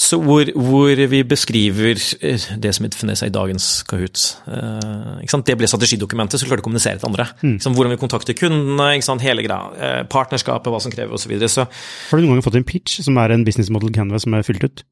Så 0.00 0.18
hvor, 0.22 0.48
hvor 0.56 0.98
vi 1.12 1.22
beskriver 1.26 2.00
eh, 2.20 2.48
det 2.62 2.74
som 2.76 2.88
definerer 2.88 3.20
seg 3.20 3.32
i 3.32 3.34
dagens 3.34 3.68
Kahoot. 3.88 4.24
Eh, 4.48 5.42
det 5.42 5.56
ble 5.58 5.68
strategidokumentet, 5.70 6.40
så 6.40 6.48
klarte 6.48 6.62
du 6.62 6.64
å 6.64 6.68
kommunisere 6.68 7.00
til 7.00 7.10
andre. 7.10 7.28
Mm. 7.42 7.56
Hvordan 7.62 7.94
vi 7.94 8.00
kontakter 8.00 8.36
kundene, 8.38 8.90
hele 9.22 9.44
greia. 9.44 9.60
Eh, 9.76 10.00
partnerskapet, 10.10 10.72
hva 10.72 10.80
som 10.82 10.92
krever 10.94 11.16
osv. 11.16 11.32
Har 11.32 12.18
du 12.18 12.24
noen 12.24 12.36
gang 12.36 12.44
fått 12.44 12.58
en 12.60 12.66
pitch 12.72 13.02
som 13.04 13.20
er 13.20 13.34
en 13.34 13.44
business 13.46 13.70
model 13.72 13.92
canvas 13.94 14.24
som 14.26 14.36
er 14.36 14.46
fylt 14.46 14.64
ut? 14.64 14.86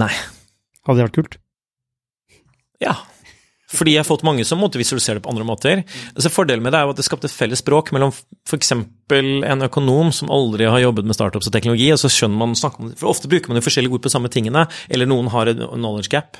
Nei. 0.00 0.12
Hadde 0.86 1.00
det 1.00 1.10
vært 1.10 1.20
kult? 1.20 1.36
Ja. 2.82 2.96
Fordi 3.66 3.96
jeg 3.96 4.04
har 4.04 4.06
fått 4.06 4.22
mange 4.26 4.44
som 4.46 4.60
måtte 4.62 4.78
visualisere 4.78 5.18
det 5.18 5.24
på 5.24 5.32
andre 5.32 5.46
måter. 5.46 5.82
Altså 6.14 6.30
Fordelen 6.30 6.62
med 6.62 6.72
det 6.74 6.78
er 6.78 6.86
jo 6.86 6.94
at 6.94 7.00
det 7.00 7.06
skapte 7.06 7.26
et 7.26 7.34
felles 7.34 7.62
språk 7.64 7.90
mellom 7.94 8.12
f.eks. 8.14 8.72
en 8.76 9.66
økonom 9.66 10.12
som 10.14 10.30
aldri 10.30 10.68
har 10.70 10.84
jobbet 10.84 11.08
med 11.08 11.18
startups 11.18 11.50
og 11.50 11.54
teknologi, 11.56 11.88
og 11.90 11.98
så 11.98 12.10
skjønner 12.12 12.38
man 12.44 12.54
snakke 12.58 12.82
om 12.82 12.92
det. 12.92 12.98
For 13.00 13.10
ofte 13.10 13.30
bruker 13.30 13.50
man 13.50 13.58
jo 13.58 13.66
forskjellige 13.66 13.98
ord 13.98 14.04
på 14.06 14.12
samme 14.12 14.30
tingene, 14.32 14.68
eller 14.86 15.10
noen 15.10 15.32
har 15.34 15.50
en 15.50 15.64
knowledge 15.74 16.12
gap. 16.14 16.38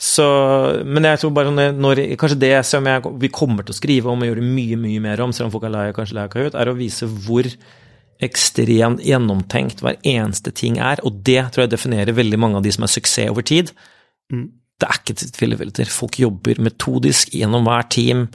Så, 0.00 0.24
men 0.88 1.06
jeg 1.06 1.20
tror 1.22 1.30
bare 1.36 1.52
når, 1.54 2.00
Kanskje 2.20 2.40
det 2.40 2.56
som 2.66 2.84
jeg, 2.88 3.04
vi 3.22 3.30
kommer 3.32 3.64
til 3.64 3.76
å 3.76 3.78
skrive 3.78 4.10
om 4.10 4.24
og 4.24 4.32
gjøre 4.32 4.44
mye, 4.44 4.80
mye 4.80 5.04
mer 5.04 5.22
om, 5.24 5.36
selv 5.36 5.48
om 5.48 5.54
folk 5.54 5.68
er 5.68 5.74
lei 5.76 5.86
kanskje 5.96 6.16
lei 6.16 6.26
av 6.26 6.32
Kahoot, 6.32 6.56
er 6.58 6.72
å 6.72 6.78
vise 6.78 7.08
hvor 7.08 7.48
ekstremt 8.22 9.02
gjennomtenkt 9.04 9.82
hver 9.82 9.96
eneste 10.06 10.52
ting 10.54 10.78
er, 10.82 11.02
og 11.06 11.22
det 11.26 11.40
tror 11.52 11.64
jeg 11.64 11.74
definerer 11.74 12.16
veldig 12.16 12.40
mange 12.40 12.60
av 12.60 12.66
de 12.66 12.72
som 12.74 12.86
er 12.86 12.92
suksess 12.92 13.32
over 13.32 13.46
tid. 13.46 13.72
Mm. 14.32 14.48
Det 14.80 14.88
er 14.88 15.00
ikke 15.00 15.16
tilfeldigheter. 15.20 15.90
Folk 15.92 16.18
jobber 16.18 16.60
metodisk 16.62 17.34
gjennom 17.34 17.66
hver 17.68 17.86
team, 17.94 18.26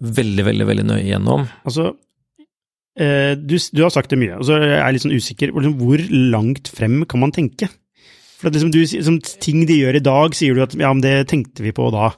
veldig, 0.00 0.44
veldig, 0.48 0.66
veldig 0.68 0.86
nøye 0.88 1.06
gjennom. 1.06 1.46
Altså, 1.68 1.90
eh, 3.00 3.34
du, 3.36 3.56
du, 3.56 3.82
har 3.82 3.92
sagt 3.92 4.12
det 4.12 4.20
mye, 4.20 4.38
og 4.38 4.48
så 4.48 4.58
er 4.58 4.78
jeg 4.78 4.96
litt 4.96 5.06
sånn 5.06 5.16
usikker. 5.16 5.52
Liksom, 5.52 5.76
hvor 5.80 6.04
langt 6.36 6.72
frem 6.72 7.02
kan 7.08 7.22
man 7.24 7.34
tenke? 7.36 7.68
For 8.36 8.52
liksom 8.52 8.72
du, 8.72 8.82
som 8.84 9.16
ting 9.40 9.64
de 9.68 9.78
gjør 9.80 9.96
i 9.96 10.04
dag, 10.04 10.36
sier 10.36 10.56
du 10.56 10.64
at 10.64 10.76
ja, 10.76 10.92
men 10.92 11.04
det 11.04 11.16
tenkte 11.32 11.64
vi 11.64 11.72
på 11.76 11.88
da. 11.94 12.10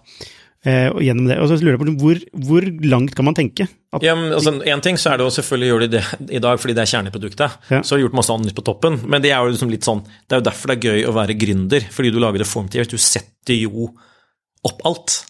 Eh, 0.67 0.89
og 0.91 1.05
gjennom 1.07 1.29
det, 1.31 1.37
og 1.39 1.47
så 1.47 1.57
lurer 1.61 1.77
jeg 1.77 1.81
på 1.85 1.93
hvor, 2.01 2.19
hvor 2.49 2.65
langt 2.91 3.15
kan 3.15 3.29
man 3.29 3.37
tenke? 3.39 3.69
At 3.95 4.03
ja, 4.03 4.17
men 4.19 4.33
altså, 4.35 4.57
en 4.59 4.83
ting 4.83 4.99
så 4.99 5.13
er 5.13 5.21
det 5.21 5.29
å 5.29 5.35
selvfølgelig 5.37 5.69
gjøre 5.71 5.87
de 5.87 6.01
det 6.01 6.35
i 6.35 6.41
dag 6.43 6.59
fordi 6.59 6.75
det 6.75 6.83
er 6.83 6.91
kjerneproduktet. 6.91 7.59
Ja. 7.71 7.81
Så 7.81 7.95
har 7.95 8.01
du 8.01 8.07
gjort 8.09 8.19
masse 8.19 8.35
annet 8.35 8.57
på 8.57 8.65
toppen, 8.67 8.99
men 9.07 9.23
det 9.23 9.31
er 9.31 9.39
jo 9.39 9.53
liksom 9.55 9.71
litt 9.71 9.87
sånn, 9.87 10.03
det 10.27 10.35
er 10.35 10.43
jo 10.43 10.49
derfor 10.51 10.73
det 10.73 10.77
er 10.81 10.91
gøy 10.91 11.07
å 11.07 11.15
være 11.15 11.39
gründer, 11.39 11.87
fordi 11.95 12.11
du 12.13 12.19
lager 12.23 12.43
det 12.43 12.51
formtivt. 12.51 12.91
Du 12.91 12.99
setter 13.01 13.55
jo 13.55 13.93
opp 14.67 14.83
alt 14.89 15.21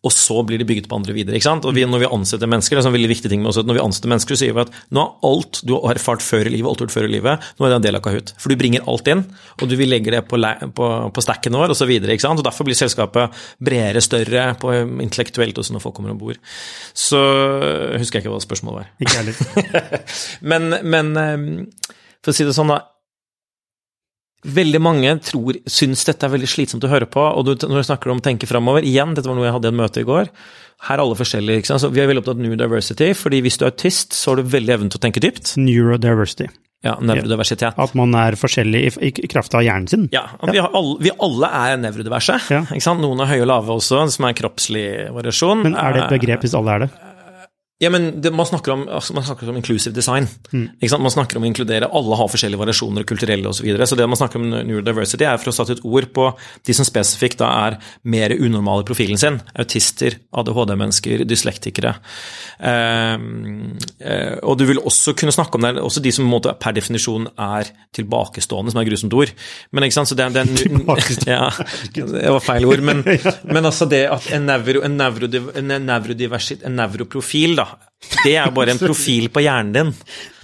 og 0.00 0.12
så 0.14 0.38
blir 0.48 0.60
det 0.60 0.64
bygget 0.68 0.88
på 0.88 0.96
andre 0.96 1.12
videre. 1.12 1.36
ikke 1.36 1.44
sant? 1.44 1.66
Og 1.68 1.74
vi, 1.76 1.84
Når 1.84 2.00
vi 2.00 2.08
ansetter 2.08 2.48
mennesker, 2.48 2.76
det 2.76 2.84
er 2.84 2.88
en 2.88 2.96
veldig 2.96 3.10
viktig 3.10 3.30
ting 3.30 3.42
med 3.42 3.50
oss, 3.50 3.58
at 3.60 3.68
når 3.68 3.76
vi 3.76 3.82
ansetter 3.84 4.08
mennesker, 4.08 4.36
så 4.36 4.46
sier 4.46 4.54
vi 4.56 4.62
at 4.62 4.72
nå 4.96 5.02
er 5.02 5.26
alt 5.28 5.60
du 5.68 5.74
har 5.76 5.98
erfart 6.00 6.24
før 6.24 6.48
i 6.48 6.52
livet, 6.54 6.68
alt 6.70 6.80
du 6.80 6.84
har 6.84 6.88
gjort 6.88 6.96
før 6.96 7.08
i 7.08 7.12
livet, 7.12 7.48
nå 7.58 7.66
er 7.66 7.72
det 7.72 7.76
en 7.76 7.86
del 7.86 7.98
av 7.98 8.04
Kahoot. 8.06 8.32
For 8.40 8.48
du 8.48 8.56
bringer 8.60 8.86
alt 8.88 9.10
inn, 9.12 9.24
og 9.60 9.68
du 9.68 9.76
vil 9.76 9.92
legge 9.92 10.14
det 10.14 10.22
på, 10.30 10.40
på, 10.76 10.88
på 11.12 11.24
stacken 11.24 11.58
vår 11.60 11.74
osv. 11.74 11.92
Derfor 12.00 12.68
blir 12.68 12.78
selskapet 12.78 13.42
bredere, 13.60 14.00
større, 14.04 14.46
på 14.60 14.72
intellektuelt 15.04 15.60
også 15.60 15.76
når 15.76 15.84
folk 15.84 15.98
kommer 15.98 16.14
om 16.14 16.22
bord. 16.22 16.40
Så 16.96 17.20
husker 18.00 18.20
jeg 18.20 18.24
ikke 18.24 18.32
hva 18.32 18.40
spørsmålet 18.40 18.80
var. 18.80 18.88
Ikke 19.04 19.20
heller. 19.20 20.00
men, 20.54 20.72
men 20.88 21.12
for 22.24 22.32
å 22.32 22.36
si 22.36 22.48
det 22.48 22.56
sånn, 22.56 22.72
da 22.72 22.86
Veldig 24.40 24.80
mange 24.80 25.10
tror, 25.20 25.58
syns 25.68 26.06
dette 26.08 26.24
er 26.24 26.32
veldig 26.32 26.48
slitsomt 26.48 26.84
å 26.86 26.90
høre 26.90 27.08
på, 27.10 27.20
og 27.20 27.44
du, 27.44 27.52
når 27.68 27.82
du 27.82 27.88
snakker 27.90 28.12
om 28.12 28.22
å 28.22 28.24
tenke 28.24 28.48
framover 28.48 28.86
Igjen, 28.88 29.12
dette 29.16 29.28
var 29.28 29.36
noe 29.36 29.44
jeg 29.44 29.56
hadde 29.58 29.68
i 29.68 29.72
et 29.74 29.80
møte 29.82 30.00
i 30.00 30.08
går. 30.08 30.30
Her 30.86 30.96
er 30.96 31.02
alle 31.04 31.18
forskjellige. 31.18 31.60
ikke 31.60 31.72
sant? 31.74 31.82
Så 31.84 31.90
vi 31.92 32.00
er 32.00 32.08
veldig 32.08 32.22
opptatt 32.22 32.40
av 32.40 32.46
new 32.46 32.56
diversity, 32.56 33.10
fordi 33.12 33.42
hvis 33.44 33.60
du 33.60 33.66
er 33.66 33.74
autist, 33.74 34.16
så 34.16 34.32
har 34.32 34.40
du 34.40 34.48
veldig 34.56 34.76
evnen 34.78 34.92
til 34.92 35.00
å 35.00 35.04
tenke 35.04 35.20
dypt. 35.20 35.52
Neurodiversity. 35.60 36.48
Ja, 36.80 36.94
nevrodiversitet. 37.04 37.76
At 37.76 37.92
man 37.98 38.14
er 38.16 38.38
forskjellig 38.40 38.80
i, 38.88 39.10
i, 39.10 39.28
kraft 39.28 39.52
av 39.52 39.60
hjernen 39.66 39.90
sin. 39.90 40.06
Ja, 40.14 40.22
vi, 40.48 40.56
alle, 40.64 40.94
vi 41.04 41.12
alle 41.12 41.50
er 41.58 41.76
nevrodiverse. 41.82 42.38
Ja. 42.48 42.62
Noen 42.96 43.20
er 43.20 43.28
høye 43.34 43.44
og 43.44 43.50
lave 43.52 43.76
også, 43.76 44.06
som 44.14 44.24
er 44.24 44.32
en 44.32 44.38
kroppslig 44.38 44.86
variasjon. 45.12 45.66
Men 45.68 45.76
er 45.76 45.92
det 45.92 46.06
et 46.06 46.14
begrep 46.16 46.48
hvis 46.48 46.56
alle 46.56 46.78
er 46.78 46.86
det? 46.86 46.90
Ja, 47.80 47.88
men 47.90 48.20
det, 48.20 48.28
man, 48.30 48.44
snakker 48.46 48.74
om, 48.74 48.82
altså, 48.92 49.14
man, 49.16 49.24
snakker 49.24 49.48
om, 49.48 49.56
inclusive 49.56 49.94
design. 49.96 50.26
Mm. 50.52 50.66
Man 51.00 51.12
snakker 51.12 51.38
om 51.38 51.46
å 51.46 51.48
inkludere 51.48 51.88
alle 51.88 52.18
har 52.20 52.28
forskjellige 52.28 52.60
variasjoner, 52.60 53.06
kulturelle 53.08 53.48
osv. 53.48 53.62
Så, 53.62 53.64
videre. 53.64 53.86
så 53.88 53.96
det 53.96 54.08
man 54.08 54.20
snakker 54.20 54.36
om 54.36 54.50
neurodiversity, 54.52 55.24
er 55.24 55.40
for 55.40 55.48
å 55.48 55.54
sette 55.56 55.78
et 55.78 55.86
ord 55.88 56.10
på 56.12 56.26
de 56.68 56.76
som 56.76 56.84
spesifikt 56.84 57.40
da 57.40 57.48
er 57.70 57.78
mer 58.04 58.34
unormale 58.36 58.84
i 58.84 58.88
profilen 58.90 59.20
sin. 59.20 59.38
Autister, 59.56 60.18
ADHD-mennesker, 60.28 61.24
dyslektikere. 61.28 61.94
Eh, 62.60 63.14
eh, 63.16 64.36
og 64.44 64.60
du 64.60 64.66
vil 64.68 64.82
også 64.84 65.16
kunne 65.16 65.32
snakke 65.32 65.56
om 65.56 65.64
det, 65.64 65.72
også 65.80 66.04
de 66.04 66.12
som 66.12 66.28
måte, 66.28 66.52
per 66.60 66.76
definisjon 66.76 67.30
er 67.32 67.72
tilbakestående, 67.96 68.76
som 68.76 68.82
er 68.82 68.90
grusomt 68.90 69.16
ord. 69.16 69.32
Men 69.72 69.88
ikke 69.88 69.98
sant, 70.02 70.12
så 70.12 70.20
det, 70.20 70.28
det, 70.36 70.44
ja, 71.32 71.48
det 71.96 72.36
var 72.36 72.44
feil 72.44 72.68
ord. 72.68 72.84
Men, 72.84 73.00
men 73.56 73.72
altså 73.72 73.88
det 73.88 74.04
at 74.12 74.28
en, 74.36 74.44
nevro, 74.52 74.84
en, 74.84 75.00
nevrodiv, 75.00 75.50
en, 75.56 76.76
nevroprofil, 76.76 77.56
da, 77.56 77.69
det 78.24 78.32
er 78.40 78.52
bare 78.54 78.72
en 78.74 78.80
profil 78.88 79.28
på 79.32 79.42
hjernen 79.44 79.72
din. 79.74 79.90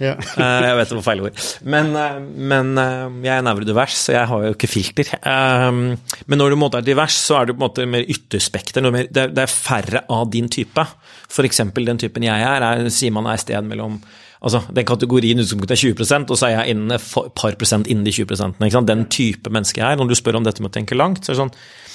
Ja. 0.03 0.13
Uh, 0.17 0.65
jeg 0.65 0.75
vet 0.77 0.91
det 0.91 0.97
var 0.99 1.05
feil 1.07 1.23
ord. 1.25 1.41
Men, 1.65 1.89
uh, 1.97 2.19
men 2.21 2.69
uh, 2.77 3.07
jeg 3.25 3.33
er 3.33 3.47
nevrodivers, 3.47 3.97
så 4.05 4.13
jeg 4.15 4.29
har 4.31 4.45
jo 4.45 4.53
ikke 4.53 4.69
filter. 4.71 5.11
men 5.25 6.39
når 6.39 6.53
du 6.53 6.59
måte 6.59 6.81
er 6.81 6.85
divers, 6.85 7.17
så 7.17 7.41
er 7.41 7.49
du 7.49 7.55
på 7.55 7.59
en 7.59 7.65
måte 7.65 7.89
mer 7.89 8.05
ytterspekter. 8.05 8.85
Det, 8.85 9.09
det, 9.33 9.43
er 9.43 9.51
færre 9.51 10.05
av 10.13 10.29
din 10.31 10.49
type. 10.53 10.85
F.eks. 11.27 11.63
den 11.75 11.99
typen 11.99 12.23
jeg 12.27 12.45
er, 12.45 12.63
er 12.63 12.93
sier 12.93 13.11
man 13.15 13.27
er 13.27 13.37
et 13.37 13.45
sted 13.47 13.67
mellom 13.67 13.99
Altså, 14.37 14.59
Den 14.69 14.85
kategorien 14.85 15.39
utgangspunktet 15.41 15.71
er 15.73 15.95
20 15.97 16.27
og 16.29 16.37
så 16.37 16.45
er 16.45 16.51
jeg 16.51 16.75
innen 16.75 16.93
et 16.93 17.05
par 17.33 17.55
prosent 17.57 17.87
innen 17.89 18.05
de 18.05 18.11
20% 18.13 18.85
Den 18.85 19.07
type 19.09 19.49
menneske 19.49 19.81
jeg 19.81 19.91
er. 19.91 19.97
Når 19.97 20.11
du 20.11 20.15
spør 20.15 20.37
om 20.37 20.45
dette 20.45 20.61
med 20.61 20.69
å 20.69 20.75
tenke 20.75 20.93
langt, 20.93 21.25
så 21.25 21.31
er 21.31 21.33
det 21.33 21.39
sånn 21.41 21.55
Eh, 21.55 21.86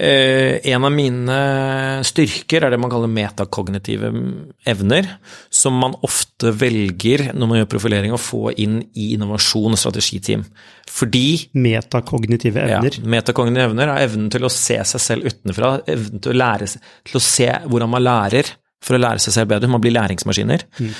en 0.00 0.86
av 0.86 0.92
mine 0.94 1.38
styrker 2.08 2.64
er 2.64 2.72
det 2.72 2.78
man 2.80 2.92
kaller 2.92 3.10
metakognitive 3.12 4.10
evner, 4.70 5.08
som 5.52 5.76
man 5.76 5.96
ofte 6.06 6.54
velger 6.56 7.30
når 7.34 7.50
man 7.50 7.60
gjør 7.60 7.70
profilering, 7.74 8.14
å 8.14 8.20
få 8.20 8.54
inn 8.62 8.78
i 8.94 9.10
innovasjon 9.16 9.76
og 9.76 9.80
strategiteam. 9.80 10.46
Fordi 10.90 11.50
Metakognitive 11.60 12.64
evner? 12.64 12.96
Ja, 12.96 13.10
metakognitive 13.16 13.68
evner 13.70 13.92
er 13.92 14.06
evnen 14.06 14.30
til 14.32 14.46
å 14.46 14.52
se 14.52 14.80
seg 14.88 15.04
selv 15.04 15.30
utenfra, 15.30 15.76
evnen 15.90 16.24
til 16.24 16.34
å, 16.34 16.40
lære, 16.40 16.70
til 17.06 17.20
å 17.20 17.24
se 17.24 17.50
hvordan 17.66 17.92
man 17.92 18.06
lærer 18.06 18.54
for 18.80 18.96
å 18.96 19.00
lære 19.00 19.20
seg 19.22 19.36
selv 19.36 19.52
bedre. 19.52 19.68
Man 19.70 19.82
blir 19.82 19.94
læringsmaskiner. 19.94 20.64
Mm. 20.80 20.94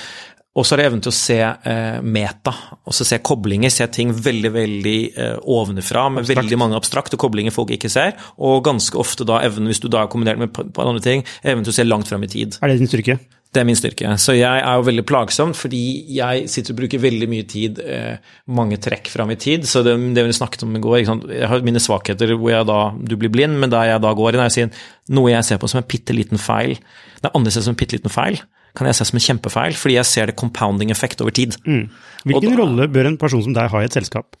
Og 0.51 0.65
så 0.67 0.75
er 0.75 0.81
det 0.81 0.85
evnen 0.89 1.03
til 1.03 1.13
å 1.13 1.15
se 1.15 1.37
eh, 1.39 1.99
meta, 2.03 2.51
også 2.91 3.05
se 3.07 3.21
koblinger, 3.23 3.71
se 3.71 3.85
ting 3.95 4.09
veldig 4.11 4.49
veldig 4.51 4.97
eh, 5.15 5.37
ovenfra, 5.47 6.09
med 6.11 6.25
abstrakt. 6.25 6.41
veldig 6.41 6.57
mange 6.59 6.79
abstrakte 6.79 7.19
koblinger 7.19 7.55
folk 7.55 7.71
ikke 7.71 7.91
ser, 7.91 8.17
og 8.35 8.59
ganske 8.67 8.99
ofte 8.99 9.27
da 9.27 9.39
evnen, 9.45 9.71
hvis 9.71 9.79
du 9.79 9.87
da 9.87 10.03
har 10.03 10.11
kombinert 10.11 10.41
med 10.41 10.59
andre 10.75 11.03
ting, 11.05 11.23
evnen 11.45 11.63
til 11.63 11.71
å 11.71 11.77
se 11.79 11.87
langt 11.87 12.11
fram 12.11 12.27
i 12.27 12.31
tid. 12.33 12.59
Er 12.59 12.73
det 12.73 12.81
din 12.83 12.91
styrke? 12.91 13.15
Det 13.51 13.63
er 13.63 13.67
min 13.67 13.79
styrke. 13.79 14.11
Så 14.19 14.35
jeg 14.35 14.59
er 14.59 14.75
jo 14.79 14.85
veldig 14.87 15.07
plagsom, 15.07 15.55
fordi 15.55 15.81
jeg 16.17 16.45
sitter 16.51 16.75
og 16.75 16.83
bruker 16.83 17.03
veldig 17.03 17.31
mye 17.31 17.47
tid, 17.47 17.79
eh, 17.83 18.31
mange 18.51 18.79
trekk 18.83 19.07
fram 19.11 19.31
i 19.31 19.39
tid. 19.39 19.63
Så 19.67 19.85
det, 19.87 19.95
det 20.15 20.27
vi 20.27 20.35
snakket 20.35 20.67
om 20.67 20.75
i 20.75 20.83
går, 20.83 21.01
jeg 21.03 21.51
har 21.51 21.63
mine 21.63 21.79
svakheter 21.83 22.35
hvor 22.35 22.51
jeg 22.51 22.67
da, 22.67 22.81
du 22.99 23.15
blir 23.15 23.31
blind, 23.31 23.55
men 23.59 23.71
der 23.71 23.93
jeg 23.93 24.03
da 24.03 24.11
går 24.19 24.35
inn, 24.35 24.43
er 24.43 24.51
å 24.51 24.55
si 24.59 24.67
noe 25.15 25.31
jeg 25.31 25.47
ser 25.47 25.63
på 25.63 25.71
som 25.71 25.79
en 25.79 25.91
bitte 25.95 26.15
liten 26.15 26.39
feil. 26.39 26.75
Det 27.19 27.29
er 27.29 27.39
andre 27.39 27.55
ser 27.55 27.63
som 27.63 27.71
en 27.71 27.79
bitte 27.79 27.95
liten 27.95 28.11
feil 28.11 28.43
kan 28.77 28.87
jeg 28.87 28.97
se 28.97 29.07
som 29.09 29.19
en 29.19 29.25
kjempefeil, 29.25 29.77
fordi 29.77 29.97
jeg 29.97 30.09
ser 30.09 30.31
det 30.31 30.37
compounding 30.39 30.93
effekt 30.93 31.21
over 31.23 31.35
tid. 31.35 31.57
Mm. 31.65 31.89
Hvilken 32.27 32.53
da, 32.53 32.59
rolle 32.63 32.87
bør 32.91 33.11
en 33.11 33.19
person 33.21 33.43
som 33.43 33.55
deg 33.57 33.71
ha 33.73 33.81
i 33.81 33.89
et 33.89 33.97
selskap? 33.97 34.37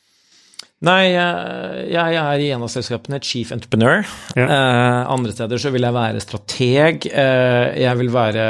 Nei, 0.81 1.11
jeg, 1.13 2.13
er 2.17 2.41
i 2.41 2.47
en 2.55 2.63
av 2.65 2.71
selskapene 2.73 3.19
chief 3.21 3.51
entrepreneur. 3.53 4.01
Ja. 4.33 4.47
Eh, 4.47 5.01
andre 5.13 5.33
steder 5.35 5.61
så 5.61 5.69
vil 5.73 5.85
jeg 5.85 5.93
være 5.93 6.23
strateg. 6.23 7.05
Eh, 7.05 7.81
jeg 7.83 7.99
vil 7.99 8.09
være 8.15 8.47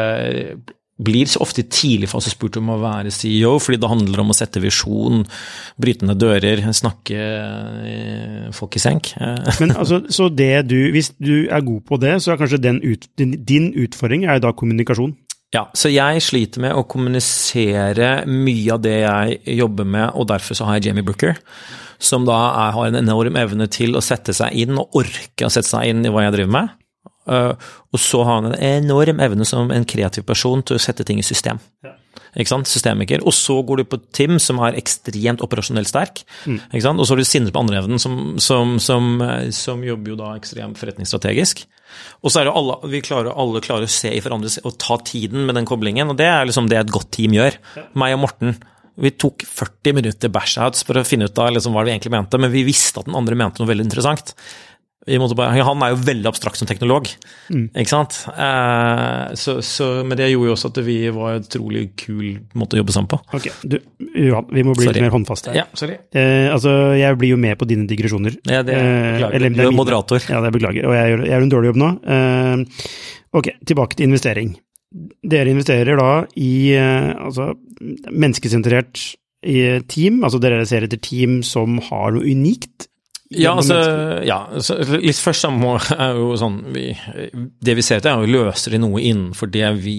blir 1.01 1.29
så 1.29 1.41
ofte 1.41 1.63
i 1.63 1.69
tidlig 1.71 2.09
fase 2.11 2.31
spurt 2.33 2.59
om 2.59 2.69
å 2.73 2.79
være 2.81 3.11
CEO, 3.13 3.55
fordi 3.61 3.79
det 3.81 3.89
handler 3.89 4.21
om 4.21 4.33
å 4.33 4.37
sette 4.37 4.61
visjon, 4.61 5.23
bryte 5.81 6.05
ned 6.07 6.19
dører, 6.21 6.61
snakke 6.77 7.17
eh, 7.17 8.47
folk 8.55 8.77
i 8.77 8.83
senk. 8.83 9.13
Men 9.61 9.73
altså, 9.73 10.03
så 10.13 10.29
det 10.29 10.67
du, 10.69 10.77
Hvis 10.93 11.11
du 11.17 11.49
er 11.49 11.65
god 11.65 11.81
på 11.87 11.99
det, 12.01 12.15
så 12.21 12.33
er 12.33 12.41
kanskje 12.41 12.61
ut, 12.85 13.09
din, 13.17 13.35
din 13.47 13.71
utfordring 13.81 14.27
er 14.29 14.41
da 14.43 14.53
kommunikasjon? 14.53 15.15
Ja, 15.51 15.65
så 15.75 15.91
jeg 15.91 16.23
sliter 16.23 16.63
med 16.63 16.77
å 16.79 16.85
kommunisere 16.87 18.21
mye 18.29 18.75
av 18.75 18.83
det 18.85 18.97
jeg 19.01 19.57
jobber 19.59 19.87
med, 19.87 20.13
og 20.15 20.29
derfor 20.31 20.55
så 20.55 20.67
har 20.67 20.79
jeg 20.79 20.89
Jamie 20.89 21.03
Brooker, 21.03 21.35
som 22.01 22.23
da 22.27 22.37
er, 22.47 22.75
har 22.77 22.87
en 22.87 22.99
enorm 23.01 23.35
evne 23.39 23.67
til 23.71 23.97
å 23.99 24.03
sette 24.05 24.33
seg 24.35 24.55
inn, 24.63 24.79
og 24.79 24.95
orke 25.01 25.47
å 25.47 25.51
sette 25.51 25.67
seg 25.73 25.91
inn 25.91 26.05
i 26.07 26.13
hva 26.13 26.23
jeg 26.23 26.37
driver 26.37 26.55
med. 26.55 26.77
Uh, 27.29 27.51
og 27.93 27.99
så 28.01 28.23
har 28.25 28.39
han 28.39 28.49
en 28.49 28.61
enorm 28.87 29.19
evne 29.21 29.45
som 29.45 29.69
en 29.75 29.85
kreativ 29.85 30.23
person 30.27 30.63
til 30.65 30.79
å 30.79 30.81
sette 30.81 31.05
ting 31.07 31.19
i 31.21 31.25
system. 31.25 31.59
Ja. 31.85 31.97
Ikke 32.31 32.53
sant? 32.53 32.69
Systemiker. 32.71 33.23
Og 33.27 33.35
så 33.35 33.57
går 33.67 33.81
du 33.81 33.89
på 33.91 33.99
Tim, 34.15 34.37
som 34.39 34.61
er 34.63 34.77
ekstremt 34.79 35.43
operasjonelt 35.43 35.89
sterk. 35.89 36.23
Mm. 36.47 36.61
Ikke 36.71 36.85
sant? 36.85 37.01
Og 37.01 37.07
så 37.07 37.13
har 37.13 37.19
du 37.21 37.27
Sindre 37.27 37.53
på 37.55 37.59
andre 37.59 37.81
evnen, 37.81 37.99
som, 37.99 38.37
som, 38.39 38.77
som, 38.83 39.19
som, 39.55 39.83
jobber 39.83 40.13
jo 40.13 40.19
da 40.19 40.31
ekstremt 40.39 40.79
forretningsstrategisk. 40.79 41.65
Og 42.21 42.31
så 42.33 42.41
er 42.41 42.49
det 42.49 42.55
alle, 42.57 42.77
vi 42.91 43.01
klarer, 43.05 43.33
alle 43.33 43.63
klarer 43.63 43.87
å 43.87 43.91
se 43.91 44.11
i 44.13 44.19
hverandre 44.23 44.51
og 44.67 44.77
ta 44.81 44.97
tiden 45.07 45.47
med 45.47 45.57
den 45.59 45.69
koblingen, 45.69 46.13
og 46.13 46.19
det 46.19 46.29
er 46.29 46.47
liksom 46.47 46.69
det 46.71 46.79
et 46.81 46.93
godt 46.93 47.11
team 47.17 47.35
gjør. 47.37 47.57
Ja. 47.77 47.87
Meg 47.99 48.17
og 48.17 48.23
Morten. 48.25 48.59
Vi 49.01 49.13
tok 49.15 49.45
40 49.47 49.95
minutter 49.97 50.29
bashouts 50.33 50.83
for 50.85 50.99
å 50.99 51.05
finne 51.07 51.29
ut 51.29 51.39
av 51.39 51.53
liksom 51.55 51.73
hva 51.73 51.85
vi 51.87 51.93
egentlig 51.93 52.11
mente, 52.13 52.37
men 52.41 52.51
vi 52.53 52.65
visste 52.67 53.01
at 53.01 53.07
den 53.07 53.17
andre 53.17 53.37
mente 53.39 53.61
noe 53.61 53.69
veldig 53.71 53.87
interessant. 53.87 54.35
Han 55.09 55.81
er 55.81 55.95
jo 55.95 55.97
veldig 56.05 56.27
abstrakt 56.29 56.59
som 56.59 56.67
teknolog, 56.69 57.07
mm. 57.49 57.71
ikke 57.73 57.89
sant. 57.89 58.19
Eh, 58.29 59.31
så, 59.39 59.55
så, 59.65 59.87
men 60.05 60.19
det 60.19 60.27
gjorde 60.29 60.51
jo 60.51 60.53
også 60.53 60.69
at 60.69 60.77
vi 60.85 60.97
var 61.15 61.39
en 61.39 61.45
utrolig 61.47 61.87
kul 61.97 62.27
måte 62.53 62.77
å 62.77 62.81
jobbe 62.83 62.93
sammen 62.93 63.09
på. 63.09 63.17
Ok, 63.33 63.47
du, 63.65 63.79
Johan, 63.97 64.45
vi 64.53 64.65
må 64.67 64.75
bli 64.77 64.85
sorry. 64.85 64.99
litt 64.99 65.07
mer 65.07 65.15
håndfaste. 65.15 65.55
Ja, 65.57 65.63
sorry. 65.77 65.97
Eh, 66.13 66.51
altså, 66.53 66.75
jeg 66.99 67.17
blir 67.17 67.33
jo 67.33 67.39
med 67.41 67.57
på 67.57 67.65
dine 67.69 67.87
digresjoner. 67.89 68.37
Ja, 68.45 68.61
det 68.61 68.77
beklager. 68.77 69.25
Eh, 69.25 69.39
eller, 69.39 69.55
du 69.57 69.63
er 69.65 69.79
moderator. 69.79 70.27
Ja, 70.29 70.43
det 70.45 70.53
beklager. 70.53 70.85
Og 70.91 70.93
jeg 70.99 71.15
gjør, 71.15 71.25
jeg 71.25 71.33
gjør 71.33 71.47
en 71.47 71.55
dårlig 71.55 71.71
jobb 71.71 71.81
nå. 71.81 71.89
Eh, 72.17 72.85
ok, 73.41 73.51
tilbake 73.73 73.97
til 73.97 74.11
investering. 74.11 74.53
Dere 75.33 75.55
investerer 75.55 75.97
da 75.97 76.11
i 76.37 76.53
eh, 76.77 77.09
altså, 77.17 77.55
menneskesentrert 78.11 79.07
team, 79.89 80.19
altså 80.21 80.37
dere 80.37 80.61
ser 80.69 80.85
etter 80.85 80.99
team 81.01 81.39
som 81.41 81.79
har 81.87 82.11
noe 82.13 82.29
unikt 82.29 82.90
Ja, 83.31 83.53
altså, 83.55 83.77
ja, 84.27 84.37
litt 84.99 85.19
først 85.23 85.47
må 85.55 85.77
er 85.95 86.17
jo 86.19 86.33
sånn 86.39 86.57
vi, 86.73 86.89
Det 87.63 87.75
vi 87.77 87.83
ser 87.85 88.01
etter, 88.01 88.11
er 88.11 88.25
jo 88.25 88.39
løser 88.41 88.75
de 88.75 88.79
noe 88.83 88.99
innenfor 88.99 89.47
det 89.51 89.69
vi 89.79 89.95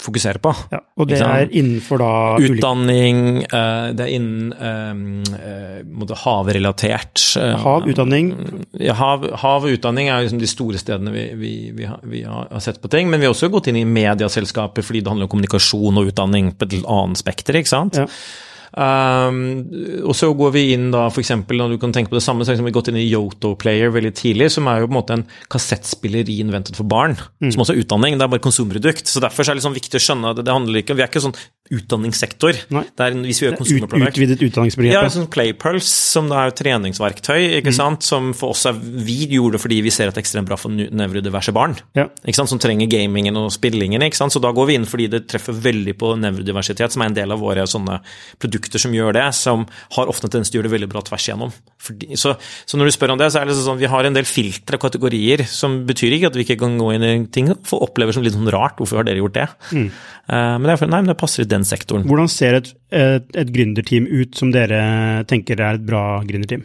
fokuserer 0.00 0.40
på. 0.42 0.54
Ja, 0.72 0.80
og 0.96 1.10
det 1.10 1.20
er 1.20 1.50
innenfor 1.50 2.00
da 2.00 2.12
Utdanning, 2.40 3.42
uh, 3.52 3.92
det 3.92 4.06
er 4.06 4.12
innen 4.16 4.54
um, 4.56 6.14
havrelatert. 6.22 7.20
Hav, 7.62 7.88
utdanning? 7.88 8.32
Ja, 8.80 8.96
hav, 8.96 9.26
hav, 9.42 9.66
og 9.66 9.76
utdanning 9.76 10.08
er 10.08 10.24
liksom 10.24 10.40
de 10.40 10.50
store 10.50 10.80
stedene 10.80 11.12
vi, 11.14 11.26
vi, 11.38 11.52
vi, 11.76 11.88
har, 11.88 12.00
vi, 12.08 12.24
har, 12.24 12.48
sett 12.64 12.80
på 12.82 12.90
ting. 12.92 13.10
Men 13.12 13.20
vi 13.20 13.28
har 13.28 13.36
også 13.36 13.52
gått 13.52 13.68
inn 13.68 13.82
i 13.82 13.88
medieselskaper 13.88 14.86
fordi 14.86 15.04
det 15.04 15.12
handler 15.12 15.28
om 15.28 15.34
kommunikasjon 15.34 16.00
og 16.00 16.12
utdanning 16.12 16.54
på 16.56 16.68
et 16.70 16.80
annet 16.80 17.20
spekter, 17.20 17.60
ikke 17.60 17.74
sant. 17.74 18.00
Ja. 18.00 18.08
Um, 18.72 19.68
og 20.08 20.14
så 20.16 20.30
går 20.36 20.52
vi 20.54 20.62
inn 20.72 20.86
da, 20.94 21.04
f.eks. 21.10 21.34
når 21.44 21.74
du 21.74 21.78
kan 21.80 21.92
tenke 21.92 22.12
på 22.12 22.16
det 22.16 22.24
samme, 22.24 22.44
så 22.44 22.54
har 22.54 22.64
vi 22.64 22.72
gått 22.72 22.88
inn 22.88 23.00
i 23.00 23.04
Yoto 23.04 23.52
Player 23.60 23.92
veldig 23.92 24.14
tidlig, 24.16 24.48
som 24.54 24.68
er 24.70 24.80
jo 24.80 24.88
på 24.88 24.94
en 24.94 24.98
måte 24.98 25.18
en 25.18 25.26
kassettspiller 25.52 26.30
innventet 26.32 26.78
for 26.78 26.88
barn, 26.88 27.18
mm. 27.44 27.50
som 27.52 27.64
også 27.64 27.76
er 27.76 27.82
utdanning. 27.84 28.16
Det 28.16 28.26
er 28.26 28.32
bare 28.32 28.44
konsumprodukt. 28.44 29.12
Så 29.12 29.20
derfor 29.24 29.44
er 29.44 29.52
det 29.52 29.60
liksom 29.60 29.76
viktig 29.76 30.00
å 30.00 30.04
skjønne 30.06 30.32
at 30.32 30.40
det, 30.40 30.46
det 30.48 30.56
handler 30.56 30.80
ikke 30.82 30.96
Vi 30.96 31.04
er 31.04 31.12
ikke 31.12 31.24
sånn 31.24 31.36
utdanningssektor. 31.72 32.58
Nei. 32.74 32.84
Det 32.92 33.06
er, 33.06 33.16
hvis 33.24 33.40
vi 33.40 33.46
gjør 33.48 33.56
consumer 33.60 34.06
Utvidet 34.08 34.42
utdanningsbegrep. 34.44 34.92
Ja, 34.92 35.02
sånn 35.12 35.28
Playpulse, 35.32 35.88
som 35.88 36.28
da 36.30 36.42
er 36.44 36.54
treningsverktøy, 36.56 37.58
ikke 37.60 37.72
mm. 37.72 37.76
sant, 37.76 38.06
som 38.06 38.32
for 38.36 38.52
oss 38.52 38.66
er 38.68 38.76
Vi 38.76 39.24
gjorde 39.32 39.56
det 39.56 39.62
fordi 39.62 39.80
vi 39.84 39.92
ser 39.94 40.10
at 40.10 40.16
det 40.16 40.22
er 40.22 40.26
ekstremt 40.26 40.50
bra 40.50 40.58
for 40.60 40.72
nevrodiverse 40.72 41.54
barn, 41.56 41.76
ja. 41.96 42.08
ikke 42.26 42.38
sant, 42.42 42.52
som 42.52 42.60
trenger 42.62 42.90
gamingen 42.92 43.38
og 43.40 43.50
spillingen. 43.54 44.04
ikke 44.04 44.20
sant, 44.20 44.34
Så 44.34 44.42
da 44.42 44.52
går 44.54 44.68
vi 44.68 44.78
inn 44.78 44.88
fordi 44.88 45.08
det 45.12 45.24
treffer 45.32 45.56
veldig 45.56 45.96
på 46.00 46.14
nevrodiversitet, 46.20 46.94
som 46.94 47.04
er 47.04 47.12
en 47.12 47.18
del 47.18 47.34
av 47.34 47.40
våre 47.42 47.66
sånne 47.68 48.00
produkter 48.42 48.82
som 48.82 48.94
gjør 48.96 49.16
det, 49.16 49.26
som 49.38 49.66
har 49.96 50.12
ofte 50.12 50.28
en 50.28 50.36
tendens 50.36 50.52
til 50.52 50.58
å 50.58 50.62
gjøre 50.62 50.70
det 50.70 50.76
veldig 50.76 50.90
bra 50.92 51.04
tvers 51.06 51.28
igjennom. 51.28 51.54
Fordi, 51.82 52.12
så, 52.20 52.34
så, 52.66 52.78
når 52.78 52.90
du 52.90 52.94
spør 52.94 53.14
om 53.14 53.20
det, 53.22 53.30
så 53.32 53.40
er 53.40 53.48
det 53.48 53.56
sånn 53.58 53.80
vi 53.80 53.90
har 53.90 54.06
en 54.06 54.16
del 54.16 54.28
filtre 54.28 54.78
og 54.78 54.84
kategorier, 54.84 55.44
som 55.48 55.80
betyr 55.88 56.18
ikke 56.18 56.32
at 56.32 56.38
vi 56.38 56.46
ikke 56.46 56.60
kan 56.60 56.76
gå 56.78 56.92
inn 56.96 57.06
i 57.06 57.12
ting 57.32 57.50
og 57.52 57.72
opplever 57.80 58.14
som 58.14 58.24
litt 58.24 58.36
sånn 58.36 58.50
rart. 58.52 58.76
Hvorfor 58.78 59.00
har 59.00 59.08
dere 59.08 59.22
gjort 59.22 59.38
det? 59.38 59.48
Mm. 59.72 59.88
Uh, 60.30 60.54
men 60.58 60.68
det 60.68 60.74
er 60.76 60.82
for, 60.84 60.92
nei, 60.92 61.02
men 61.02 61.10
det 61.10 61.18
passer 61.20 61.44
i 61.44 61.50
den 61.50 61.61
sektoren. 61.68 62.06
Hvordan 62.08 62.30
ser 62.30 62.58
et, 62.60 62.72
et, 62.90 63.26
et 63.38 63.52
gründerteam 63.54 64.06
ut 64.10 64.38
som 64.38 64.52
dere 64.54 64.82
tenker 65.30 65.60
er 65.60 65.80
et 65.80 65.86
bra 65.86 66.20
gründerteam? 66.26 66.64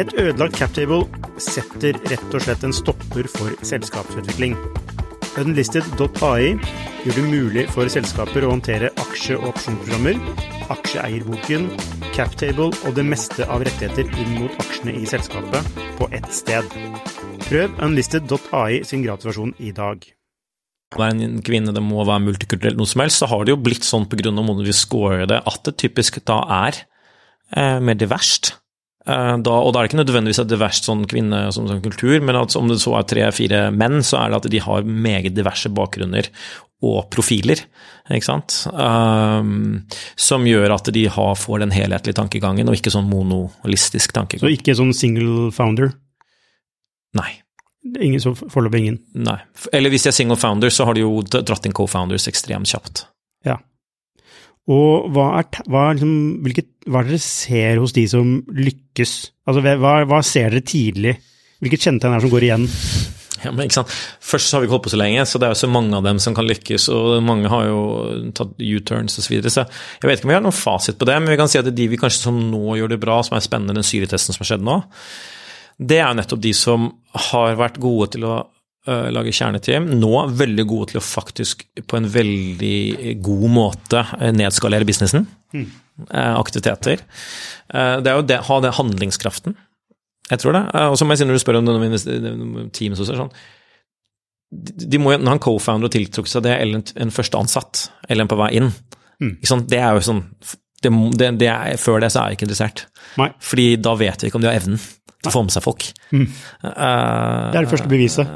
Et 0.00 0.08
ødelagt 0.16 0.56
captable 0.56 1.04
setter 1.42 1.98
rett 2.08 2.32
og 2.32 2.40
slett 2.40 2.62
en 2.64 2.72
stopper 2.72 3.26
for 3.28 3.52
selskapsutvikling. 3.66 4.54
Unlisted.ai 5.40 6.54
gjør 7.02 7.18
det 7.18 7.24
mulig 7.26 7.64
for 7.72 7.88
selskaper 7.92 8.46
å 8.46 8.52
håndtere 8.54 8.92
aksje- 9.00 9.36
og 9.36 9.50
opsjonsprogrammer, 9.50 10.18
aksjeeierboken, 10.72 11.68
captable 12.16 12.70
og 12.72 12.96
det 12.96 13.04
meste 13.08 13.46
av 13.48 13.64
rettigheter 13.66 14.08
inn 14.22 14.34
mot 14.40 14.64
aksjene 14.64 14.96
i 15.00 15.04
selskapet 15.08 15.84
på 15.98 16.08
ett 16.12 16.28
sted. 16.32 16.68
Prøv 17.48 17.76
unlisted.ai 17.84 18.82
sin 18.88 19.04
gratisversjon 19.04 19.54
i 19.60 19.74
dag. 19.76 20.04
Det 20.92 21.04
er 21.04 21.20
en 21.24 21.38
kvinne, 21.44 21.72
det 21.72 21.84
må 21.84 22.04
være 22.04 22.26
multikulturelt, 22.26 22.76
noe 22.76 22.88
som 22.88 23.04
helst, 23.04 23.20
så 23.20 23.28
har 23.32 23.44
det 23.44 23.54
jo 23.54 23.60
blitt 23.64 23.84
sånn 23.88 24.08
pga. 24.08 24.32
måten 24.32 24.64
vi 24.64 24.76
scorer 24.76 25.24
det, 25.26 25.40
at 25.40 25.64
det 25.64 25.78
typisk 25.80 26.20
da 26.28 26.42
er 26.64 26.84
eh, 27.56 27.80
mer 27.80 27.96
diverst. 27.96 28.61
Eh, 29.06 29.36
da, 29.42 29.54
og 29.58 29.72
da 29.72 29.80
er 29.80 29.86
det 29.86 29.92
ikke 29.92 30.02
nødvendigvis 30.02 30.42
et 30.44 30.50
diverst 30.52 30.86
sånn 30.86 31.06
kvinne 31.10 31.44
som, 31.54 31.66
sånn 31.70 31.82
kultur, 31.84 32.18
men 32.22 32.38
at 32.38 32.54
om 32.58 32.68
det 32.70 32.78
så 32.82 32.94
er 32.98 33.08
tre-fire 33.10 33.62
menn, 33.74 34.00
så 34.06 34.20
er 34.20 34.30
det 34.30 34.42
at 34.42 34.52
de 34.54 34.62
har 34.62 34.86
meget 34.86 35.34
diverse 35.34 35.72
bakgrunner 35.74 36.28
og 36.82 37.06
profiler, 37.14 37.60
ikke 38.10 38.26
sant. 38.26 38.56
Um, 38.74 39.84
som 40.18 40.46
gjør 40.48 40.74
at 40.74 40.90
de 40.94 41.04
har, 41.14 41.36
får 41.38 41.62
den 41.62 41.74
helhetlige 41.74 42.18
tankegangen, 42.18 42.70
og 42.70 42.78
ikke 42.78 42.90
sånn 42.94 43.10
monolistisk 43.10 44.14
tankegang. 44.16 44.42
Så 44.42 44.54
ikke 44.56 44.74
sånn 44.78 44.90
single 44.96 45.52
founder? 45.54 45.94
Nei. 47.18 47.30
Ingen, 47.98 48.20
så 48.22 48.34
Foreløpig 48.34 48.82
ingen? 48.82 48.98
Nei. 49.14 49.38
Eller 49.74 49.90
hvis 49.94 50.06
de 50.06 50.10
er 50.10 50.16
single 50.16 50.38
founder, 50.38 50.70
så 50.74 50.86
har 50.86 50.98
de 50.98 51.04
jo 51.04 51.22
dratt 51.22 51.66
inn 51.66 51.74
co-founders 51.74 52.28
ekstremt 52.30 52.70
kjapt. 52.70 53.06
Ja. 53.46 53.58
Og 54.70 55.08
hva 55.10 55.26
er, 55.40 55.48
hva, 55.66 55.88
liksom, 55.90 56.12
hvilket, 56.44 56.68
hva 56.86 57.00
er 57.00 57.08
det 57.08 57.16
dere 57.16 57.24
ser 57.24 57.80
hos 57.82 57.94
de 57.96 58.04
som 58.10 58.36
lykkes? 58.46 59.14
Altså, 59.48 59.64
hva, 59.64 59.96
hva 60.06 60.20
ser 60.26 60.54
dere 60.54 60.62
tidlig? 60.66 61.16
Hvilket 61.62 61.88
kjennetegn 61.88 62.14
er 62.14 62.20
det 62.20 62.26
som 62.26 62.34
går 62.34 62.46
igjen? 62.46 62.68
Ja, 63.42 63.50
men 63.50 63.66
ikke 63.66 63.80
sant? 63.80 63.94
Først 64.22 64.54
har 64.54 64.62
vi 64.62 64.68
ikke 64.68 64.76
holdt 64.76 64.86
på 64.86 64.92
så 64.92 65.00
lenge, 65.00 65.24
så 65.26 65.40
det 65.40 65.48
er 65.48 65.54
jo 65.54 65.60
så 65.64 65.70
mange 65.70 65.98
av 65.98 66.06
dem 66.06 66.20
som 66.22 66.34
kan 66.36 66.46
lykkes. 66.46 66.86
Og 66.94 67.16
mange 67.26 67.50
har 67.50 67.66
jo 67.66 67.82
tatt 68.38 68.54
U-turns 68.54 69.18
osv. 69.18 69.24
Så, 69.24 69.32
videre, 69.32 69.50
så 69.54 69.64
jeg 69.66 70.10
vet 70.10 70.20
ikke 70.20 70.28
om 70.28 70.32
vi 70.32 70.38
har 70.38 70.44
noen 70.46 70.54
fasit 70.54 70.98
på 71.00 71.08
det, 71.10 71.18
men 71.18 71.32
vi 71.32 71.38
kan 71.40 71.50
si 71.50 71.58
at 71.58 71.66
det 71.66 71.74
er 71.74 71.80
de 71.82 71.90
vi 71.94 72.00
kanskje 72.00 72.28
som 72.28 72.38
nå 72.52 72.78
gjør 72.78 72.94
det 72.94 73.00
bra, 73.02 73.18
som 73.26 73.38
er 73.38 73.44
spennende, 73.44 73.78
den 73.80 73.88
syretesten 73.88 74.36
som 74.36 74.44
har 74.44 74.52
skjedd 74.52 74.66
nå, 74.66 74.78
det 75.82 75.98
er 75.98 76.06
jo 76.06 76.18
nettopp 76.20 76.42
de 76.44 76.54
som 76.54 76.90
har 77.30 77.58
vært 77.58 77.82
gode 77.82 78.12
til 78.14 78.28
å 78.30 78.36
uh, 78.88 79.08
lage 79.14 79.34
kjerneteam. 79.36 79.88
Nå 80.00 80.12
veldig 80.38 80.66
gode 80.68 80.92
til 80.92 81.00
å 81.00 81.04
faktisk 81.04 81.66
på 81.88 81.98
en 81.98 82.08
veldig 82.12 83.16
god 83.24 83.48
måte 83.52 84.04
eh, 84.18 84.32
nedskalere 84.34 84.88
businessen. 84.88 85.26
Mm. 85.52 85.68
Aktiviteter. 86.08 87.02
Det 87.68 88.08
er 88.08 88.16
jo 88.16 88.22
det, 88.24 88.38
ha 88.48 88.56
den 88.64 88.72
handlingskraften. 88.74 89.54
Jeg 90.30 90.40
tror 90.40 90.56
det. 90.56 90.62
Og 90.88 90.96
så 90.96 91.04
må 91.04 91.12
jeg 91.12 91.20
si 91.20 91.26
når 91.28 91.36
du 91.36 91.42
spør 91.42 91.58
om 91.60 91.68
noen 91.68 92.70
teams 92.72 93.02
også, 93.02 93.18
sånn 93.18 93.34
de 94.52 95.00
må, 95.00 95.14
Når 95.16 95.36
en 95.36 95.42
co-founder 95.42 95.88
har 95.88 95.94
tiltrukket 95.94 96.34
seg 96.34 96.44
det, 96.46 96.56
eller 96.60 96.80
en, 96.80 96.88
en 97.06 97.14
første 97.14 97.38
ansatt, 97.40 97.86
eller 98.08 98.26
en 98.26 98.32
på 98.32 98.38
vei 98.40 98.50
inn 98.60 98.68
mm. 98.68 99.38
Det 99.70 99.78
er 99.80 99.96
jo 99.96 100.04
sånn 100.04 100.22
det, 100.82 100.90
det, 101.16 101.30
det 101.40 101.48
er, 101.48 101.78
Før 101.80 102.02
det 102.02 102.10
så 102.12 102.22
er 102.22 102.32
jeg 102.32 102.40
ikke 102.40 102.48
interessert. 102.48 102.84
Nei. 103.20 103.30
Fordi 103.42 103.66
da 103.80 103.94
vet 103.98 104.22
vi 104.22 104.28
ikke 104.28 104.40
om 104.40 104.44
de 104.44 104.50
har 104.50 104.58
evnen 104.58 104.80
til 105.22 105.30
å 105.30 105.34
få 105.36 105.44
med 105.46 105.54
seg 105.54 105.64
folk. 105.64 105.86
Mm. 106.10 106.26
det 106.26 106.72
er 106.74 107.60
det 107.60 107.70
første 107.70 107.90
beviset. 107.90 108.32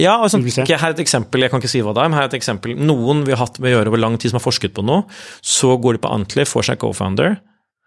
Ja, 0.00 0.16
og 0.18 0.30
sånn, 0.32 0.44
her 0.44 0.74
er 0.74 0.94
et 0.94 1.02
eksempel, 1.04 1.44
jeg 1.44 1.52
kan 1.52 1.62
ikke 1.62 1.70
si 1.70 1.82
hva 1.84 1.94
det 1.94 2.02
er, 2.02 2.10
men 2.10 2.18
her 2.18 2.26
er 2.26 2.32
et 2.32 2.40
eksempel. 2.40 2.74
Noen 2.78 3.22
vi 3.26 3.34
har 3.34 3.42
hatt 3.44 3.60
med 3.62 3.70
å 3.70 3.76
gjøre 3.76 3.92
over 3.92 4.02
lang 4.02 4.18
tid 4.20 4.32
som 4.32 4.40
har 4.40 4.44
forsket 4.44 4.74
på 4.76 4.84
noe, 4.86 5.06
så 5.44 5.76
går 5.78 5.96
de 5.96 6.02
på 6.02 6.12
Antler, 6.12 6.48
får 6.48 6.70
seg 6.70 6.80
co-founder, 6.82 7.38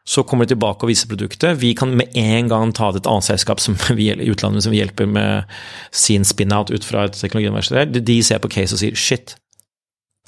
så 0.05 0.21
kommer 0.23 0.45
de 0.45 0.53
tilbake 0.53 0.85
og 0.85 0.91
viser 0.91 1.09
produktet. 1.09 1.57
Vi 1.57 1.71
kan 1.77 1.95
med 1.97 2.13
en 2.21 2.51
gang 2.51 2.73
ta 2.77 2.91
det 2.93 3.01
et 3.01 3.09
annet 3.09 3.25
selskap 3.25 3.63
som 3.63 3.77
vi, 3.99 4.11
i 4.13 4.29
utlandet 4.31 4.65
som 4.65 4.73
vi 4.73 4.79
hjelper 4.83 5.09
med 5.09 5.57
sin 5.91 6.27
spin-out 6.27 6.71
ut 6.71 6.85
fra 6.85 7.07
et 7.09 7.17
teknologiuniversitet. 7.17 7.97
De 8.05 8.19
ser 8.23 8.43
på 8.43 8.53
case 8.53 8.77
og 8.77 8.83
sier 8.83 8.99
shit, 8.99 9.35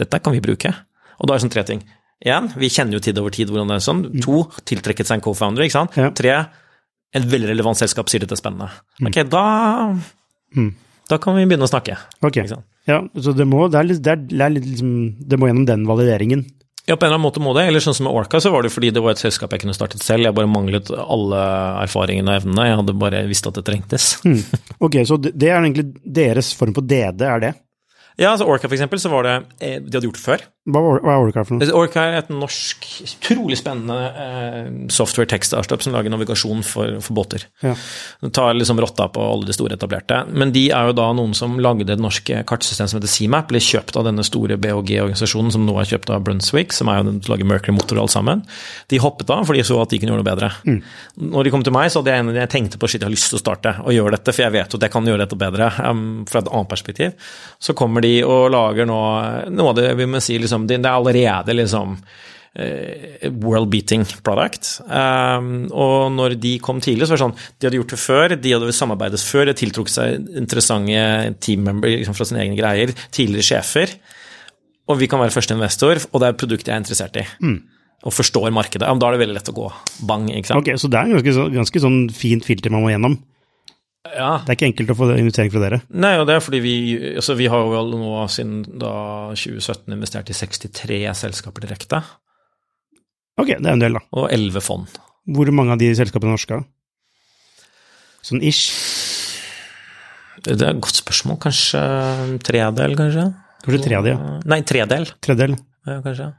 dette 0.02 0.22
kan 0.24 0.34
vi 0.34 0.44
bruke. 0.44 0.74
Og 1.18 1.30
da 1.30 1.34
er 1.34 1.40
det 1.40 1.48
sånn 1.48 1.54
tre 1.54 1.66
ting. 1.70 1.86
Én, 2.26 2.50
vi 2.58 2.70
kjenner 2.74 2.98
jo 2.98 3.04
tid 3.06 3.20
over 3.22 3.34
tid 3.34 3.52
hvordan 3.52 3.70
det 3.70 3.78
er 3.78 3.86
sånn. 3.86 4.02
Mm. 4.10 4.22
To, 4.26 4.42
tiltrekket 4.66 5.10
seg 5.10 5.20
en 5.20 5.26
co-founder, 5.26 5.66
ikke 5.66 5.78
sant. 5.78 5.98
Ja. 5.98 6.10
Tre, 6.18 6.38
et 7.16 7.26
veldig 7.28 7.52
relevant 7.54 7.80
selskap 7.80 8.10
sier 8.12 8.24
dette 8.24 8.36
er 8.36 8.42
spennende. 8.42 8.68
Mm. 9.00 9.10
Ok, 9.12 9.22
da 9.32 9.46
mm. 10.58 10.70
Da 11.08 11.16
kan 11.24 11.38
vi 11.38 11.46
begynne 11.48 11.64
å 11.64 11.72
snakke. 11.72 11.96
Ok. 12.26 12.42
Ja, 12.88 12.98
så 13.24 13.32
det 13.36 13.46
må, 13.48 13.62
det 13.72 13.84
litt, 13.88 14.02
det 14.04 14.18
litt 14.52 14.66
liksom, 14.66 14.90
det 15.24 15.38
må 15.40 15.48
gjennom 15.48 15.68
den 15.70 15.86
valideringen. 15.88 16.44
Ja, 16.88 16.96
på 16.96 17.04
en 17.04 17.10
eller 17.10 17.18
annen 17.18 17.26
måte 17.26 17.44
må 17.44 17.54
det. 17.56 17.66
Eller 17.68 17.84
sånn 17.84 17.96
som 17.98 18.08
med 18.08 18.16
Orca, 18.16 18.40
så 18.44 18.52
var 18.52 18.64
det 18.64 18.72
fordi 18.72 18.94
det 18.96 19.04
var 19.04 19.16
et 19.16 19.22
selskap 19.22 19.52
jeg 19.56 19.64
kunne 19.64 19.76
startet 19.76 20.04
selv. 20.04 20.24
Jeg 20.24 20.36
bare 20.36 20.52
manglet 20.52 20.92
alle 20.96 21.40
erfaringene 21.84 22.32
og 22.32 22.42
evnene. 22.42 22.68
Jeg 22.70 22.78
hadde 22.82 22.96
bare 23.00 23.24
visst 23.28 23.48
at 23.50 23.60
det 23.60 23.66
trengtes. 23.68 24.10
Mm. 24.28 24.40
Ok, 24.88 25.00
så 25.08 25.18
det 25.20 25.48
er 25.48 25.58
egentlig 25.58 25.90
deres 26.04 26.54
form 26.56 26.76
på 26.76 26.84
DD, 26.88 27.24
er 27.28 27.44
det? 27.44 27.54
Ja, 28.18 28.32
altså 28.32 28.48
Orca 28.48 28.68
for 28.70 28.78
eksempel, 28.78 29.00
så 29.04 29.12
var 29.12 29.28
det 29.28 29.34
eh, 29.62 29.78
De 29.84 29.94
hadde 29.94 30.08
gjort 30.08 30.20
det 30.20 30.24
før. 30.24 30.46
Hva, 30.68 30.82
hva 31.00 31.14
er 31.14 31.26
Orca 31.30 31.44
for 31.48 31.56
noe? 31.56 31.68
Orca 31.80 32.04
er 32.10 32.18
et 32.20 32.32
norsk, 32.34 32.88
utrolig 33.06 33.56
spennende 33.60 33.98
eh, 34.20 34.66
software 34.92 35.30
tekstartup 35.32 35.84
som 35.86 35.96
lager 35.96 36.12
navigasjon 36.12 36.64
for, 36.68 36.98
for 37.04 37.16
båter. 37.16 37.46
Ja. 37.64 37.72
Det 38.24 38.34
tar 38.36 38.58
liksom 38.58 38.82
rotta 38.84 39.08
på 39.14 39.24
alle 39.24 39.48
de 39.48 39.56
store 39.56 39.78
etablerte. 39.78 40.26
Men 40.28 40.52
de 40.56 40.66
er 40.76 40.90
jo 40.90 40.98
da 40.98 41.08
noen 41.16 41.36
som 41.38 41.56
lagde 41.64 41.88
det 41.88 41.96
norske 42.02 42.42
kartsystemet 42.48 42.92
som 42.92 43.00
heter 43.00 43.14
CMAP, 43.14 43.48
ble 43.52 43.62
kjøpt 43.64 43.96
av 44.00 44.10
denne 44.10 44.26
store 44.28 44.58
BHG-organisasjonen 44.60 45.56
som 45.56 45.64
nå 45.68 45.78
er 45.80 45.88
kjøpt 45.94 46.12
av 46.12 46.26
Brunswick, 46.28 46.76
som 46.76 46.92
er 46.92 47.00
jo 47.00 47.08
den 47.10 47.22
som 47.24 47.34
lager 47.34 47.48
Mercury 47.48 47.76
Motor 47.78 48.02
og 48.02 48.08
alt 48.08 48.16
sammen. 48.18 48.44
De 48.92 49.00
hoppet 49.00 49.32
av, 49.34 49.46
for 49.48 49.56
de 49.56 49.64
så 49.68 49.80
at 49.82 49.94
de 49.94 50.02
kunne 50.02 50.14
gjøre 50.14 50.24
noe 50.24 50.28
bedre. 50.28 50.52
Mm. 50.68 50.82
Når 51.32 51.48
de 51.48 51.54
kom 51.56 51.64
til 51.66 51.76
meg, 51.76 51.92
så 51.94 52.02
hadde 52.02 52.16
jeg, 52.16 52.26
en 52.26 52.42
jeg 52.42 52.52
tenkte 52.54 52.82
på 52.82 52.92
shit, 52.92 53.00
jeg 53.02 53.08
har 53.08 53.16
lyst 53.16 53.32
til 53.32 53.40
å 53.40 53.44
starte 53.46 53.76
og 53.86 53.96
gjøre 53.96 54.18
dette, 54.18 54.36
for 54.36 54.46
jeg 54.46 54.56
vet 54.58 54.78
at 54.78 54.88
jeg 54.88 54.94
kan 54.94 55.08
gjøre 55.08 55.24
dette 55.24 55.40
bedre 55.40 55.72
um, 55.80 56.06
fra 56.28 56.44
et 56.44 56.52
annet 56.52 56.72
perspektiv. 56.72 57.32
Så 57.64 57.76
kommer 57.78 58.04
de 58.04 58.14
og 58.28 58.50
lager 58.52 58.90
nå 58.90 59.00
noe 59.54 59.72
av 59.72 59.78
det 59.80 59.90
vi 59.98 60.08
må 60.10 60.22
si 60.24 60.38
liksom, 60.42 60.57
Det 60.66 60.80
er 60.80 60.90
allerede 60.90 61.54
liksom 61.54 61.94
eh, 62.58 63.30
world-beating 63.44 64.06
product. 64.26 64.80
Um, 64.88 65.68
og 65.70 66.12
når 66.16 66.38
de 66.42 66.58
kom 66.64 66.82
tidlig, 66.84 67.06
så 67.06 67.14
var 67.14 67.20
det 67.20 67.26
sånn 67.26 67.38
De 67.38 67.70
hadde 67.70 67.82
gjort 67.82 67.94
det 67.94 68.02
før, 68.02 68.36
de 68.42 68.56
hadde 68.56 68.76
samarbeidet 68.76 69.22
før, 69.22 69.46
de 69.50 69.58
tiltrukket 69.62 69.98
seg 70.00 70.30
interessante 70.42 71.06
teammember 71.44 71.94
liksom, 72.00 72.18
fra 72.18 72.30
sine 72.30 72.44
egne 72.46 72.60
greier, 72.60 72.94
tidligere 73.14 73.52
sjefer. 73.52 73.98
Og 74.88 75.02
vi 75.02 75.10
kan 75.12 75.22
være 75.22 75.36
første 75.36 75.56
investor, 75.58 76.00
og 76.12 76.22
det 76.22 76.28
er 76.28 76.36
et 76.36 76.44
produkt 76.44 76.70
jeg 76.70 76.76
er 76.76 76.84
interessert 76.84 77.18
i. 77.20 77.26
Og 78.08 78.14
forstår 78.14 78.54
markedet. 78.56 78.88
Ja, 78.88 78.94
da 78.96 79.10
er 79.10 79.18
det 79.18 79.24
veldig 79.26 79.36
lett 79.36 79.50
å 79.52 79.58
gå 79.58 79.72
bang, 80.08 80.30
ikke 80.32 80.54
sant. 80.54 80.62
Ok, 80.62 80.80
så 80.80 80.90
det 80.92 81.02
er 81.02 81.18
ganske, 81.18 81.50
ganske 81.58 81.82
sånn 81.84 82.06
fint 82.16 82.46
filter 82.48 82.72
man 82.72 82.86
må 82.86 82.94
gjennom. 82.94 83.18
Ja. 84.16 84.30
Det 84.46 84.54
er 84.54 84.58
ikke 84.58 84.68
enkelt 84.72 84.94
å 84.94 84.98
få 84.98 85.08
invitering 85.18 85.52
fra 85.54 85.62
dere. 85.64 85.82
Nei, 85.90 86.14
og 86.22 86.28
det 86.30 86.36
er 86.38 86.44
fordi 86.46 86.60
vi 86.64 86.74
altså 87.20 87.36
vi 87.40 87.50
har 87.52 87.60
jo 87.66 87.84
nå 87.92 88.14
siden 88.32 88.64
da 88.80 88.94
2017 89.36 89.94
investert 89.98 90.30
i 90.32 90.38
63 90.38 91.02
selskaper 91.18 91.68
direkte, 91.68 92.04
Ok, 93.38 93.52
det 93.54 93.68
er 93.70 93.76
en 93.76 93.82
del, 93.84 93.94
da. 93.94 94.00
og 94.18 94.32
11 94.34 94.64
fond. 94.66 94.96
Hvor 95.30 95.52
mange 95.54 95.76
av 95.76 95.78
de 95.78 95.92
selskapene 95.94 96.32
er 96.32 96.38
norske? 96.40 96.58
Sånn 98.26 98.42
ish. 98.42 98.72
Det 100.42 100.56
er 100.56 100.72
et 100.72 100.80
godt 100.82 100.98
spørsmål. 101.04 101.38
Kanskje 101.44 101.82
tredel, 102.48 102.96
kanskje? 102.98 103.28
Kanskje 103.62 103.84
tredel, 103.84 104.10
ja. 104.16 104.32
Nei, 104.50 104.60
tredel, 104.66 105.06
Tredel. 105.22 105.54
ja, 105.86 106.00
kanskje. 106.02 106.32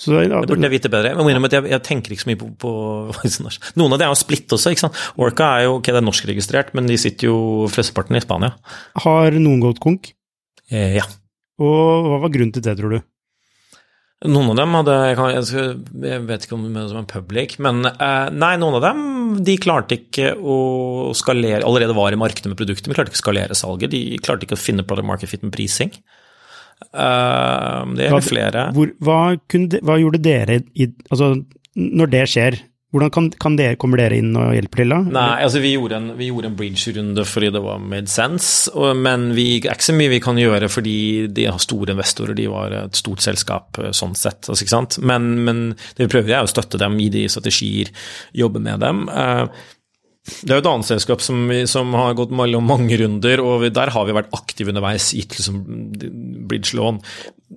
Så 0.00 0.16
ja, 0.16 0.40
Det 0.40 0.48
burde 0.48 0.64
jeg 0.64 0.72
vite 0.72 0.90
bedre. 0.92 1.12
Jeg 1.12 1.18
må 1.20 1.48
at 1.50 1.56
jeg, 1.58 1.66
jeg 1.74 1.84
tenker 1.84 2.14
ikke 2.14 2.24
så 2.24 2.30
mye 2.30 2.40
på, 2.40 2.48
på 2.62 2.70
Noen 3.80 3.94
av 3.94 4.00
de 4.00 4.06
er 4.06 4.12
jo 4.12 4.16
splitt 4.16 4.56
også, 4.56 4.72
ikke 4.72 4.86
sant. 4.86 5.04
Orca 5.20 5.50
er 5.58 5.66
jo 5.66 5.76
ok, 5.76 5.90
det 5.92 6.00
er 6.00 6.06
norskregistrert, 6.06 6.72
men 6.76 6.88
de 6.88 6.96
sitter 7.00 7.28
jo 7.28 7.68
flesteparten 7.72 8.16
i 8.16 8.24
Spania. 8.24 8.54
har 9.04 9.36
noen 9.36 9.60
gått 9.60 9.82
konk? 9.82 10.12
Eh, 10.72 10.96
ja. 10.96 11.04
Og 11.60 12.08
hva 12.08 12.20
var 12.22 12.32
grunnen 12.32 12.54
til 12.56 12.64
det, 12.64 12.78
tror 12.78 12.96
du? 12.96 13.00
Noen 14.28 14.50
av 14.52 14.58
dem 14.58 14.74
hadde 14.76 14.94
Jeg, 15.08 15.16
kan, 15.16 15.30
jeg, 16.04 16.22
vet 16.28 16.42
ikke 16.44 16.56
om 16.58 16.66
det 16.68 16.82
er 16.84 17.06
public, 17.08 17.54
men 17.64 17.86
eh, 17.88 18.26
nei, 18.32 18.52
noen 18.60 18.76
av 18.76 18.84
dem 18.84 19.04
de 19.46 19.54
klarte 19.62 19.96
ikke 19.96 20.32
å 20.36 20.56
skalere 21.16 21.62
Allerede 21.64 21.94
var 21.96 22.12
i 22.12 22.18
markedet 22.20 22.50
med 22.50 22.58
produktet, 22.58 22.88
men 22.88 22.98
klarte 22.98 23.12
ikke 23.12 23.20
å 23.20 23.24
skalere 23.24 23.56
salget. 23.56 23.92
De 23.92 24.18
klarte 24.20 24.48
ikke 24.48 24.58
å 24.58 24.60
finne 24.60 24.84
product 24.84 25.08
market 25.08 25.32
fit 25.32 25.44
med 25.44 25.54
prising. 25.54 25.92
Eh, 26.88 27.84
det 27.96 28.08
gjelder 28.08 28.16
er 28.24 28.26
flere. 28.30 28.64
Hvor, 28.76 28.90
hva, 29.04 29.20
de- 29.52 29.80
hva 29.84 29.98
gjorde 30.00 30.22
dere 30.24 30.60
i 30.74 30.88
Altså, 31.10 31.34
når 31.76 32.10
det 32.10 32.24
skjer, 32.32 32.56
hvordan 32.90 33.10
kan, 33.14 33.26
kan 33.38 33.54
dere, 33.54 33.76
kommer 33.78 34.00
dere 34.00 34.16
inn 34.18 34.32
og 34.34 34.48
hjelper 34.56 34.80
til 34.82 34.90
da? 34.90 34.96
Nei, 35.14 35.42
altså 35.44 35.60
vi 35.62 35.70
gjorde 35.76 35.94
en, 36.00 36.08
vi 36.18 36.26
gjorde 36.26 36.48
en 36.50 36.56
bridge-runde 36.58 37.22
fordi 37.30 37.50
det 37.54 37.62
var 37.62 37.78
made 37.78 38.10
sense, 38.10 38.72
og, 38.74 38.96
men 38.98 39.28
vi, 39.36 39.44
er 39.60 39.76
ikke 39.76 39.86
så 39.86 39.94
mye 39.94 40.10
vi 40.10 40.18
kan 40.24 40.40
gjøre 40.40 40.66
fordi 40.74 40.96
de 41.30 41.46
har 41.46 41.60
store 41.62 41.94
investorer, 41.94 42.34
de 42.34 42.48
var 42.50 42.74
et 42.80 42.98
stort 42.98 43.22
selskap 43.22 43.78
eh, 43.78 43.92
sånn 43.94 44.16
sett. 44.18 44.48
Altså, 44.50 44.64
ikke 44.66 44.74
sant? 44.74 44.98
Men, 45.06 45.30
men 45.46 45.62
det 45.94 46.08
vi 46.08 46.10
prøver 46.16 46.34
er 46.40 46.42
å 46.48 46.50
støtte 46.50 46.80
dem, 46.82 46.98
gi 46.98 47.12
de 47.14 47.28
strategier, 47.30 47.92
jobbe 48.42 48.58
med 48.66 48.82
dem. 48.82 49.06
Eh, 49.06 49.46
Det 50.20 50.52
er 50.52 50.58
jo 50.58 50.62
et 50.62 50.68
annet 50.68 50.86
selskap 50.86 51.22
som, 51.24 51.46
vi, 51.48 51.62
som 51.70 51.94
har 51.96 52.12
gått 52.18 52.32
mellom 52.36 52.66
mange 52.68 52.96
runder, 53.00 53.40
og 53.40 53.62
vi, 53.64 53.70
der 53.72 53.90
har 53.94 54.04
vi 54.06 54.14
vært 54.14 54.32
aktive 54.36 54.72
underveis, 54.72 55.10
gitt 55.16 55.32
liksom 55.38 55.62
bridge-lån, 56.50 57.00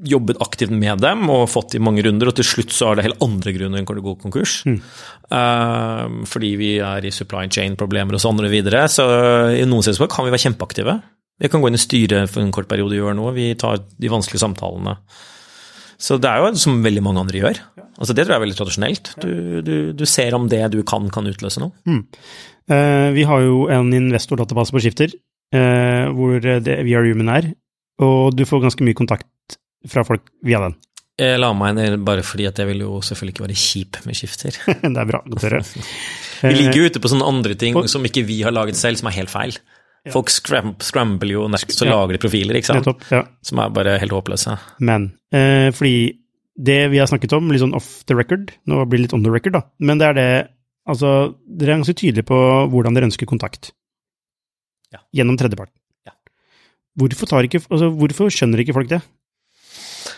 jobbet 0.09 0.39
aktivt 0.41 0.71
med 0.71 1.03
dem 1.03 1.27
og 1.29 1.49
fått 1.51 1.75
i 1.75 1.81
mange 1.83 2.05
runder, 2.07 2.31
og 2.31 2.37
til 2.39 2.47
slutt 2.47 2.71
så 2.73 2.89
er 2.89 2.97
det 2.97 3.07
helt 3.09 3.25
andre 3.25 3.53
grunner 3.57 3.81
enn 3.81 3.89
hvor 3.89 3.99
det 3.99 4.05
går 4.05 4.15
konkurs. 4.23 4.61
Uh, 5.33 6.23
fordi 6.29 6.53
vi 6.59 6.71
er 6.83 7.03
i 7.05 7.13
supply 7.13 7.45
chain-problemer 7.51 8.15
og 8.15 8.23
sånn 8.23 8.39
og 8.39 8.49
videre. 8.53 8.85
Så 8.91 9.05
i 9.59 9.67
noen 9.67 9.85
selskap 9.85 10.13
kan 10.15 10.25
vi 10.25 10.33
være 10.33 10.45
kjempeaktive. 10.47 10.97
Vi 11.43 11.51
kan 11.51 11.61
gå 11.61 11.69
inn 11.69 11.77
i 11.77 11.83
styret 11.83 12.31
for 12.31 12.45
en 12.45 12.55
kort 12.55 12.71
periode 12.71 12.95
og 12.95 13.01
gjøre 13.01 13.19
noe. 13.19 13.35
Vi 13.35 13.51
tar 13.59 13.83
de 13.83 14.11
vanskelige 14.11 14.45
samtalene. 14.45 14.97
Så 16.03 16.17
det 16.21 16.29
er 16.29 16.41
jo 16.41 16.51
som 16.59 16.81
veldig 16.83 17.03
mange 17.05 17.21
andre 17.23 17.39
gjør. 17.39 17.61
Altså 17.93 18.15
Det 18.15 18.25
tror 18.25 18.33
jeg 18.33 18.39
er 18.39 18.43
veldig 18.43 18.57
tradisjonelt. 18.59 19.13
Du, 19.23 19.29
du, 19.63 19.75
du 19.95 20.05
ser 20.09 20.35
om 20.35 20.49
det 20.51 20.63
du 20.73 20.81
kan, 20.87 21.05
kan 21.13 21.27
utløse 21.29 21.61
noe. 21.63 21.75
Eh, 21.87 22.49
vi 22.67 23.23
har 23.27 23.41
jo 23.43 23.67
en 23.73 23.91
investordatabase 23.93 24.71
på 24.71 24.81
Skifter, 24.83 25.11
eh, 25.53 26.05
hvor 26.15 26.39
det, 26.39 26.79
vi 26.85 26.93
er 26.95 27.03
Human 27.09 27.29
er, 27.29 27.51
og 28.01 28.35
du 28.37 28.45
får 28.45 28.63
ganske 28.65 28.83
mye 28.87 28.97
kontakt 28.97 29.57
fra 29.89 30.03
folk 30.07 30.21
via 30.45 30.61
den. 30.63 30.75
Jeg 31.19 31.37
la 31.37 31.51
meg 31.53 31.75
ned 31.77 31.99
bare 32.07 32.23
fordi 32.25 32.47
at 32.49 32.57
jeg 32.57 32.65
vil 32.71 32.79
jo 32.87 32.95
selvfølgelig 33.05 33.33
ikke 33.35 33.43
være 33.45 33.57
kjip 33.61 33.99
med 34.07 34.15
skifter. 34.17 34.55
det 34.81 34.97
er 34.97 35.05
bra, 35.11 35.19
godt 35.27 35.43
å 35.43 35.49
høre. 35.49 35.59
Vi 36.41 36.53
ligger 36.57 36.79
jo 36.79 36.87
ute 36.89 37.01
på 37.03 37.11
sånne 37.11 37.27
andre 37.29 37.53
ting 37.59 37.75
og- 37.77 37.85
som 37.91 38.03
ikke 38.07 38.23
vi 38.25 38.39
har 38.41 38.51
laget 38.55 38.75
selv, 38.79 38.97
som 38.97 39.11
er 39.11 39.17
helt 39.19 39.29
feil. 39.29 39.59
Folk 40.11 40.31
scram, 40.33 40.73
scrambler 40.83 41.31
jo 41.35 41.43
nærmest, 41.47 41.77
så 41.77 41.85
Ja. 41.85 41.93
lager 41.95 42.17
de 42.17 42.23
profiler, 42.25 42.57
ikke 42.57 42.65
sant? 42.71 42.81
Nettopp, 42.81 43.05
ja. 43.11 43.21
Som 43.45 43.59
er 43.59 43.69
bare 43.69 43.99
helt 44.01 44.11
håpløse. 44.11 44.57
Men 44.81 45.13
eh, 45.31 45.69
fordi 45.71 46.17
det 46.59 46.89
vi 46.91 46.97
har 46.99 47.07
snakket 47.07 47.37
om, 47.37 47.47
litt 47.53 47.61
sånn 47.61 47.75
off 47.77 48.03
the 48.09 48.15
record, 48.17 48.51
nå 48.67 48.81
blir 48.89 48.97
det 48.99 49.05
litt 49.05 49.13
on 49.13 49.23
the 49.23 49.31
record, 49.31 49.53
da, 49.53 49.61
men 49.79 50.01
det 50.01 50.09
er 50.09 50.13
det 50.17 50.27
Altså, 50.89 51.09
dere 51.47 51.73
er 51.75 51.79
ganske 51.79 51.95
tydelige 51.95 52.27
på 52.27 52.37
hvordan 52.73 52.95
dere 52.97 53.07
ønsker 53.07 53.27
kontakt. 53.29 53.71
Ja. 54.93 54.99
Gjennom 55.15 55.37
tredjepart. 55.39 55.71
Ja. 56.07 56.13
Hvorfor, 56.99 57.29
tar 57.29 57.47
ikke, 57.47 57.63
altså, 57.69 57.89
hvorfor 57.97 58.33
skjønner 58.33 58.61
ikke 58.63 58.75
folk 58.75 58.91
det? 58.91 59.01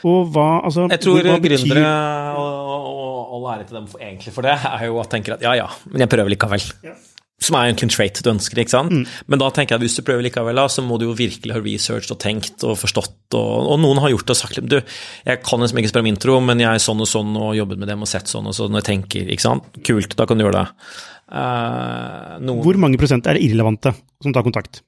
Og 0.06 0.28
hva, 0.34 0.48
altså 0.66 0.88
Jeg 0.92 1.02
tror 1.02 1.22
hva 1.26 1.38
betyr- 1.42 1.64
gründere, 1.66 1.92
og, 2.38 2.90
og 2.96 3.36
all 3.38 3.46
ære 3.56 3.68
til 3.70 3.78
dem 3.80 3.88
for, 3.90 4.02
egentlig 4.02 4.34
for 4.36 4.46
det, 4.46 4.54
er 4.70 4.86
jo 4.90 5.00
at 5.02 5.10
tenker 5.14 5.38
at 5.38 5.46
ja 5.46 5.54
ja, 5.58 5.68
men 5.90 6.04
jeg 6.04 6.10
prøver 6.12 6.34
likevel. 6.34 6.66
Som 7.44 7.58
er 7.60 7.68
egentlig 7.68 7.90
en 7.90 7.92
trait 7.92 8.20
du 8.24 8.30
ønsker, 8.32 8.60
ikke 8.62 8.72
sant. 8.72 9.10
Men 9.28 9.42
da 9.42 9.50
tenker 9.54 9.76
jeg 9.76 9.82
at 9.82 9.84
hvis 9.84 9.98
du 10.00 10.06
prøver 10.08 10.24
likevel, 10.24 10.62
så 10.72 10.84
må 10.86 10.96
du 11.02 11.10
jo 11.10 11.18
virkelig 11.18 11.52
ha 11.52 11.60
researched 11.60 12.14
og 12.16 12.20
tenkt 12.24 12.64
og 12.64 12.78
forstått, 12.80 13.18
og, 13.36 13.72
og 13.74 13.82
noen 13.84 14.00
har 14.04 14.14
gjort 14.14 14.30
det 14.30 14.36
og 14.38 14.40
sagt 14.40 14.62
du, 14.72 14.78
jeg 15.28 15.42
kan 15.44 15.62
liksom 15.62 15.82
ikke 15.82 15.92
spørre 15.92 16.06
om 16.06 16.12
intro, 16.14 16.38
men 16.40 16.64
jeg 16.64 16.72
er 16.72 16.86
sånn 16.86 17.04
og 17.04 17.10
sånn 17.12 17.36
og 17.36 17.52
jobbet 17.58 17.82
med 17.82 17.92
dem 17.92 18.06
og 18.06 18.10
sett 18.10 18.32
sånn 18.32 18.48
og 18.48 18.56
sånn 18.56 18.72
og 18.72 18.80
jeg 18.80 18.88
tenker, 18.88 19.28
ikke 19.36 19.46
sant. 19.46 19.68
Kult, 19.86 20.16
da 20.16 20.28
kan 20.30 20.40
du 20.40 20.46
gjøre 20.46 20.62
det. 20.62 20.92
Uh, 21.26 22.36
noen 22.46 22.62
Hvor 22.64 22.80
mange 22.80 23.00
prosent 23.02 23.28
er 23.28 23.42
irrelevante 23.42 23.92
som 24.24 24.36
tar 24.36 24.46
kontakt? 24.46 24.84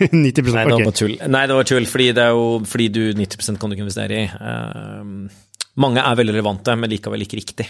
90 0.00 0.10
Nei, 0.10 0.32
det 0.32 0.42
var 0.42 0.72
bare 0.72 0.96
tull. 0.96 1.14
Nei, 1.20 1.44
det 1.46 1.58
var 1.58 1.68
tull, 1.68 1.86
fordi 1.90 2.08
det 2.16 2.24
er 2.24 2.34
jo 2.34 2.48
fordi 2.66 2.88
du 2.94 3.02
90% 3.18 3.60
kan 3.60 3.70
du 3.70 3.76
ikke 3.76 3.86
investere 3.86 4.24
i. 4.24 4.26
Uh, 4.40 5.70
mange 5.80 6.02
er 6.02 6.18
veldig 6.18 6.34
relevante, 6.34 6.74
men 6.74 6.90
likevel 6.90 7.26
ikke 7.26 7.38
riktig. 7.38 7.68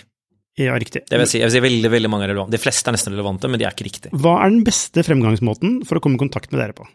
Ja, 0.59 0.75
riktig. 0.79 1.05
Det 1.09 1.19
vil 1.21 1.29
si, 1.31 1.39
jeg 1.39 1.47
vil 1.47 1.55
si 1.55 1.63
veldig, 1.63 1.91
veldig 1.93 2.11
mange 2.11 2.27
er 2.27 2.33
relevante. 2.33 2.57
De 2.57 2.63
fleste 2.63 2.91
er 2.91 2.97
nesten 2.97 3.15
relevante, 3.15 3.49
men 3.49 3.61
de 3.61 3.69
er 3.69 3.75
ikke 3.75 3.87
riktige. 3.87 4.11
Hva 4.19 4.41
er 4.43 4.51
den 4.53 4.65
beste 4.67 5.05
fremgangsmåten 5.07 5.81
for 5.89 6.01
å 6.01 6.03
komme 6.05 6.19
i 6.19 6.23
kontakt 6.25 6.51
med 6.53 6.61
dere 6.63 6.77
på? 6.77 6.89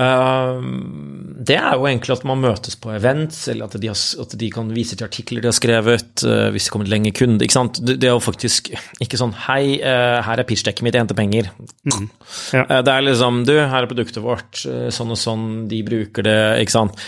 Ehm, 0.00 1.34
det 1.44 1.58
er 1.58 1.74
jo 1.76 1.84
egentlig 1.84 2.14
at 2.14 2.22
man 2.24 2.40
møtes 2.40 2.78
på 2.80 2.94
events, 2.94 3.42
eller 3.52 3.68
at 3.68 3.74
de, 3.76 3.90
har, 3.90 3.98
at 4.24 4.34
de 4.40 4.48
kan 4.52 4.70
vise 4.72 4.96
til 4.96 5.04
artikler 5.04 5.44
de 5.44 5.50
har 5.50 5.56
skrevet, 5.56 6.22
eh, 6.24 6.48
hvis 6.54 6.68
det 6.68 6.72
kommer 6.72 6.88
en 6.88 6.94
lengre 6.94 7.12
kunde. 7.18 7.44
ikke 7.44 7.58
sant? 7.58 7.80
Det, 7.84 7.98
er 8.00 8.14
jo 8.14 8.22
faktisk 8.22 8.70
ikke 9.04 9.20
sånn 9.20 9.34
Hei, 9.44 9.76
eh, 9.84 10.18
her 10.24 10.40
er 10.40 10.48
pitchdekket 10.48 10.84
mitt, 10.86 10.96
jeg 10.96 11.04
henter 11.04 11.18
penger. 11.18 11.50
Ja. 11.84 12.64
Eh, 12.64 12.80
det 12.86 12.94
er 12.94 13.04
liksom 13.04 13.42
Du, 13.48 13.52
her 13.58 13.84
er 13.84 13.90
produktet 13.90 14.22
vårt, 14.24 14.62
sånn 14.62 15.12
og 15.12 15.20
sånn, 15.20 15.46
de 15.68 15.82
bruker 15.84 16.24
det, 16.24 16.38
ikke 16.64 16.76
sant. 16.76 17.04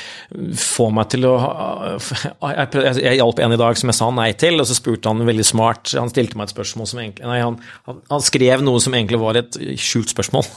Få 0.61 0.91
meg 0.93 1.09
til 1.15 1.25
å 1.29 1.35
Jeg, 1.41 2.69
jeg, 3.01 3.17
hjalp 3.21 3.41
en 3.41 3.57
i 3.57 3.61
dag 3.61 3.79
som 3.81 3.93
jeg 3.93 4.01
sa 4.01 4.11
nei 4.13 4.31
til, 4.41 4.59
og 4.61 4.69
så 4.69 4.77
spurte 4.77 5.09
han 5.09 5.25
veldig 5.25 5.47
smart 5.47 5.95
Han 5.97 6.11
stilte 6.13 6.37
meg 6.37 6.49
et 6.49 6.55
spørsmål 6.57 6.89
som 6.91 7.01
egentlig 7.01 7.29
Nei, 7.29 7.41
han, 7.41 7.57
han, 7.89 8.01
han 8.11 8.25
skrev 8.25 8.65
noe 8.65 8.83
som 8.83 8.97
egentlig 8.97 9.21
var 9.23 9.39
et 9.41 9.57
skjult 9.81 10.13
spørsmål. 10.13 10.49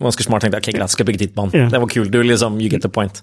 Ganske 0.00 0.24
smart, 0.24 0.42
tenkte 0.42 0.56
jeg. 0.58 0.64
Ok, 0.64 0.78
greit, 0.78 0.90
skal 0.94 1.06
bruke 1.06 1.20
tid 1.20 1.34
på 1.36 1.44
Det 1.52 1.80
var 1.82 1.90
kult, 1.92 2.10
du 2.14 2.22
liksom, 2.24 2.56
you 2.62 2.70
get 2.72 2.80
the 2.82 2.88
point. 2.88 3.20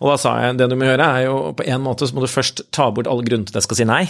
Og 0.00 0.12
da 0.12 0.16
sa 0.22 0.36
jeg 0.44 0.58
det 0.60 0.68
du 0.70 0.76
må 0.78 0.86
gjøre, 0.86 1.08
er 1.18 1.26
jo 1.26 1.38
på 1.58 1.66
en 1.66 1.82
måte 1.82 2.06
så 2.06 2.14
må 2.14 2.22
du 2.22 2.30
først 2.30 2.62
ta 2.70 2.90
bort 2.94 3.10
alle 3.10 3.26
grunner 3.26 3.48
til 3.48 3.56
at 3.56 3.62
jeg 3.62 3.68
skal 3.70 3.80
si 3.82 3.88
nei. 3.90 4.04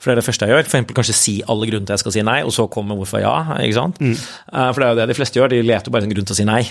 For 0.00 0.10
det 0.10 0.16
er 0.16 0.20
det 0.22 0.26
første 0.26 0.46
jeg 0.48 0.54
gjør. 0.54 0.62
For 0.64 0.70
eksempel 0.72 0.96
kanskje 0.98 1.14
si 1.14 1.34
alle 1.46 1.68
grunner 1.68 1.86
til 1.86 1.92
at 1.92 2.00
jeg 2.00 2.04
skal 2.06 2.16
si 2.16 2.24
nei, 2.26 2.38
og 2.42 2.54
så 2.56 2.66
komme 2.72 2.96
hvorfor 2.98 3.22
ja. 3.22 3.34
ikke 3.62 3.76
sant? 3.78 4.00
Mm. 4.02 4.16
For 4.16 4.80
det 4.80 4.88
er 4.88 4.96
jo 4.96 4.98
det 5.02 5.06
de 5.12 5.18
fleste 5.20 5.38
gjør, 5.38 5.52
de 5.52 5.60
leter 5.68 5.94
bare 5.94 6.08
en 6.08 6.14
grunn 6.16 6.26
til 6.26 6.34
å 6.34 6.40
si 6.40 6.48
nei. 6.48 6.64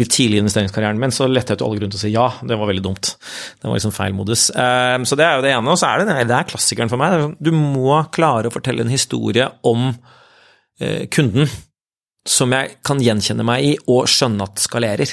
Litt 0.00 0.10
tidlig 0.10 0.40
i 0.40 0.42
investeringskarrieren 0.42 0.98
min 0.98 1.12
så 1.14 1.28
lette 1.30 1.52
jeg 1.52 1.58
etter 1.58 1.68
alle 1.68 1.78
grunner 1.78 1.92
til 1.94 2.00
å 2.00 2.04
si 2.06 2.14
ja. 2.14 2.24
Det 2.42 2.56
var 2.58 2.70
veldig 2.70 2.82
dumt. 2.82 3.12
Det 3.60 3.68
var 3.68 3.76
liksom 3.76 3.92
feil 3.94 4.16
modus. 4.16 4.48
Eh, 4.50 4.96
Så 5.06 5.18
det 5.20 5.26
er 5.26 5.36
jo 5.36 5.44
det 5.44 5.52
ene. 5.54 5.70
Og 5.70 5.78
så 5.78 5.90
er 5.90 6.02
det, 6.02 6.16
det 6.30 6.38
er 6.38 6.48
klassikeren 6.50 6.90
for 6.90 6.98
meg. 7.02 7.36
Du 7.38 7.52
må 7.54 8.00
klare 8.14 8.50
å 8.50 8.54
fortelle 8.54 8.82
en 8.82 8.90
historie 8.90 9.46
om 9.62 9.92
eh, 10.80 11.04
kunden 11.14 11.46
som 12.28 12.52
jeg 12.56 12.78
kan 12.86 13.02
gjenkjenne 13.02 13.44
meg 13.46 13.68
i 13.68 13.76
og 13.84 14.08
skjønne 14.10 14.46
at 14.48 14.62
skalerer. 14.62 15.12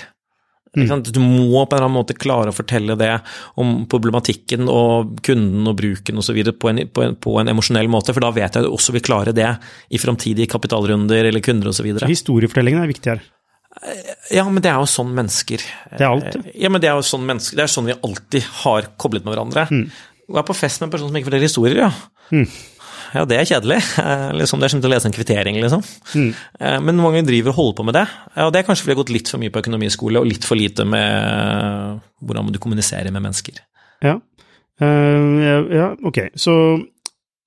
Mm. 0.72 1.02
Du 1.04 1.20
må 1.20 1.66
på 1.68 1.76
en 1.76 1.82
eller 1.82 1.84
annen 1.84 1.98
måte 1.98 2.16
klare 2.16 2.54
å 2.54 2.56
fortelle 2.56 2.96
det 2.96 3.12
om 3.60 3.82
problematikken 3.92 4.70
og 4.72 5.18
kunden 5.26 5.68
og 5.68 5.76
bruken 5.82 6.22
osv. 6.22 6.40
På, 6.56 6.72
en, 6.72 6.80
på, 6.88 7.04
en, 7.04 7.18
på 7.20 7.36
en 7.42 7.52
emosjonell 7.52 7.92
måte, 7.92 8.16
for 8.16 8.24
da 8.24 8.32
vet 8.32 8.56
jeg 8.56 8.64
at 8.64 8.70
du 8.70 8.72
også 8.72 8.96
vil 8.96 9.04
klare 9.04 9.36
det 9.36 9.50
i 9.92 10.00
framtidige 10.00 10.48
kapitalrunder 10.54 11.28
eller 11.28 11.44
kunder 11.44 11.74
osv. 11.74 11.92
Historiefortellingen 12.08 12.86
er 12.86 12.92
viktig 12.94 13.16
her. 13.16 13.26
Ja, 14.32 14.46
men 14.48 14.64
det 14.64 14.68
er 14.68 14.82
jo 14.84 14.88
sånn 14.92 15.14
mennesker 15.16 15.62
Det 15.64 16.04
er 16.04 16.10
alt. 16.10 16.34
Ja, 16.60 16.68
men 16.68 16.82
det 16.84 16.90
er 16.92 16.98
jo 17.00 17.06
sånn 17.08 17.24
mennesker, 17.28 17.56
det 17.56 17.64
er 17.64 17.72
sånn 17.72 17.88
vi 17.88 17.96
alltid 17.96 18.48
har 18.64 18.90
koblet 19.00 19.28
med 19.28 19.34
hverandre. 19.36 19.68
Jeg 19.72 20.40
er 20.40 20.48
på 20.48 20.56
fest 20.56 20.80
med 20.80 20.90
en 20.90 20.94
person 20.96 21.12
som 21.12 21.20
ikke 21.20 21.28
forteller 21.28 21.50
historier, 21.50 21.80
ja. 21.84 21.92
Ja, 23.12 23.26
det 23.28 23.38
er 23.40 23.50
kjedelig. 23.50 23.80
Eh, 24.02 24.30
Liksom, 24.42 24.62
det 24.62 24.68
er 24.68 24.74
som 24.74 24.82
å 24.86 24.92
lese 24.92 25.10
en 25.10 25.16
kvittering, 25.16 25.58
liksom. 25.62 25.84
Mm. 26.16 26.32
Men 26.88 27.02
mange 27.02 27.22
driver 27.28 27.52
og 27.52 27.58
holder 27.60 27.76
på 27.78 27.86
med 27.88 27.98
det. 27.98 28.06
Ja, 28.36 28.46
og 28.48 28.54
det 28.54 28.62
er 28.62 28.68
kanskje 28.68 28.86
fordi 28.86 28.94
jeg 28.94 28.98
har 28.98 29.04
gått 29.04 29.14
litt 29.14 29.32
for 29.32 29.42
mye 29.42 29.54
på 29.54 29.62
økonomiskole 29.62 30.22
og 30.22 30.30
litt 30.30 30.48
for 30.48 30.60
lite 30.60 30.86
med 30.88 32.02
hvordan 32.22 32.52
du 32.54 32.60
kommuniserer 32.64 33.12
med 33.14 33.26
mennesker. 33.28 33.60
Ja. 34.06 34.16
Uh, 34.82 35.68
ja, 35.70 35.92
ok. 36.08 36.24
Så 36.40 36.54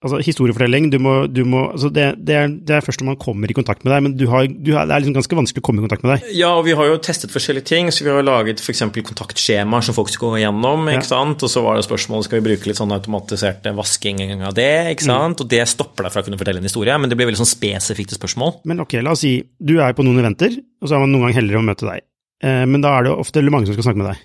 altså, 0.04 0.20
historiefortelling 0.24 0.90
du 0.92 0.98
må, 1.02 1.14
du 1.30 1.42
må, 1.48 1.64
altså 1.72 1.88
det, 1.92 2.06
det, 2.28 2.36
er, 2.36 2.52
det, 2.52 2.76
er, 2.76 2.84
først 2.84 3.02
når 3.02 3.10
man 3.12 3.18
kommer 3.20 3.50
i 3.50 3.56
kontakt 3.56 3.84
med 3.84 3.94
deg, 3.94 4.04
men 4.06 4.16
du 4.20 4.26
har, 4.30 4.46
du 4.46 4.70
har, 4.76 4.88
det 4.88 4.96
er 4.96 5.04
liksom 5.04 5.16
ganske 5.16 5.38
vanskelig 5.40 5.64
å 5.64 5.66
komme 5.66 5.82
i 5.82 5.86
kontakt 5.86 6.04
med 6.06 6.14
deg. 6.14 6.28
Ja, 6.38 6.52
og 6.58 6.66
vi 6.68 6.76
har 6.76 6.90
jo 6.90 7.00
testet 7.02 7.32
forskjellige 7.34 7.68
ting. 7.70 7.90
så 7.94 8.06
Vi 8.06 8.12
har 8.12 8.26
laget 8.26 8.62
f.eks. 8.62 8.84
kontaktskjemaer 8.94 9.86
som 9.86 9.96
folk 9.96 10.12
skal 10.12 10.34
gå 10.34 10.42
gjennom. 10.44 10.88
ikke 10.92 11.02
ja. 11.02 11.10
sant? 11.10 11.44
Og 11.46 11.52
så 11.52 11.64
var 11.64 11.78
det 11.78 11.86
spørsmålet 11.88 12.28
skal 12.28 12.40
vi 12.40 12.46
bruke 12.50 12.70
litt 12.70 12.80
sånn 12.80 12.94
automatisert 12.94 13.68
vasking 13.76 14.22
av 14.36 14.54
det. 14.56 14.72
ikke 14.94 15.08
sant? 15.08 15.40
Mm. 15.40 15.46
Og 15.46 15.52
det 15.56 15.64
stopper 15.72 16.08
deg 16.08 16.14
fra 16.14 16.24
å 16.24 16.28
kunne 16.28 16.40
fortelle 16.40 16.62
en 16.62 16.68
historie, 16.68 16.98
men 17.00 17.10
det 17.10 17.18
blir 17.18 17.30
veldig 17.30 17.42
sånn 17.42 17.54
spesifikt 17.54 18.16
spørsmål. 18.18 18.60
Men 18.68 18.84
ok, 18.84 18.98
la 19.04 19.16
oss 19.16 19.24
si 19.24 19.38
du 19.58 19.78
er 19.80 19.96
på 19.96 20.06
noen 20.06 20.20
eventer, 20.22 20.54
og 20.82 20.90
så 20.90 20.96
er 20.96 21.04
man 21.04 21.14
noen 21.14 21.28
gang 21.28 21.40
heldigere 21.40 21.64
å 21.64 21.68
møte 21.72 21.88
deg. 21.88 22.04
Eh, 22.44 22.64
men 22.68 22.84
da 22.84 22.92
er 22.94 23.06
det 23.06 23.14
jo 23.14 23.20
ofte 23.24 23.44
mange 23.48 23.68
som 23.68 23.76
skal 23.76 23.88
snakke 23.88 24.02
med 24.02 24.10
deg. 24.12 24.22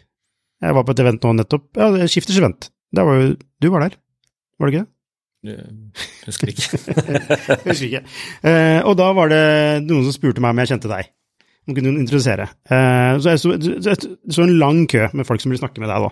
Jeg 0.60 0.76
var 0.76 0.84
på 0.84 0.96
et 0.96 1.02
event 1.06 1.26
nå 1.26 1.36
nettopp. 1.40 1.68
Ja, 1.80 2.08
Skifters 2.12 2.40
event. 2.42 2.72
Var 2.96 3.20
jo 3.22 3.36
Du 3.62 3.70
var 3.70 3.86
der, 3.86 3.96
var 4.58 4.68
det 4.68 4.74
ikke 4.74 4.86
det? 4.86 4.92
Jeg 5.46 6.26
husker 6.26 6.52
ikke. 6.52 6.68
husker 7.70 7.86
ikke. 7.88 8.04
Eh, 8.44 8.80
og 8.84 8.98
da 9.00 9.08
var 9.16 9.32
det 9.32 9.44
noen 9.86 10.04
som 10.08 10.16
spurte 10.16 10.44
meg 10.44 10.56
om 10.56 10.62
jeg 10.64 10.74
kjente 10.74 10.92
deg. 10.92 11.12
Om 11.70 11.76
kunne 11.78 11.94
introdusere. 12.02 12.50
Eh, 12.66 13.14
så 13.22 13.36
jeg 13.36 13.42
så, 13.44 14.42
en 14.44 14.58
lang 14.60 14.84
kø 14.90 15.06
med 15.14 15.28
folk 15.28 15.44
som 15.44 15.54
vil 15.54 15.62
snakke 15.62 15.84
med 15.84 15.92
deg 15.92 16.08
da. 16.08 16.12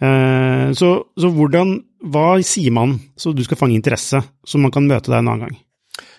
Eh, 0.00 0.66
så, 0.76 0.92
så 1.20 1.32
hvordan 1.36 1.78
Hva 2.10 2.28
sier 2.44 2.72
man 2.72 2.96
så 3.20 3.34
du 3.36 3.42
skal 3.44 3.60
fange 3.60 3.76
interesse, 3.76 4.20
så 4.20 4.60
man 4.60 4.72
kan 4.72 4.88
møte 4.88 5.12
deg 5.12 5.20
en 5.20 5.28
annen 5.28 5.48
gang? 5.48 5.58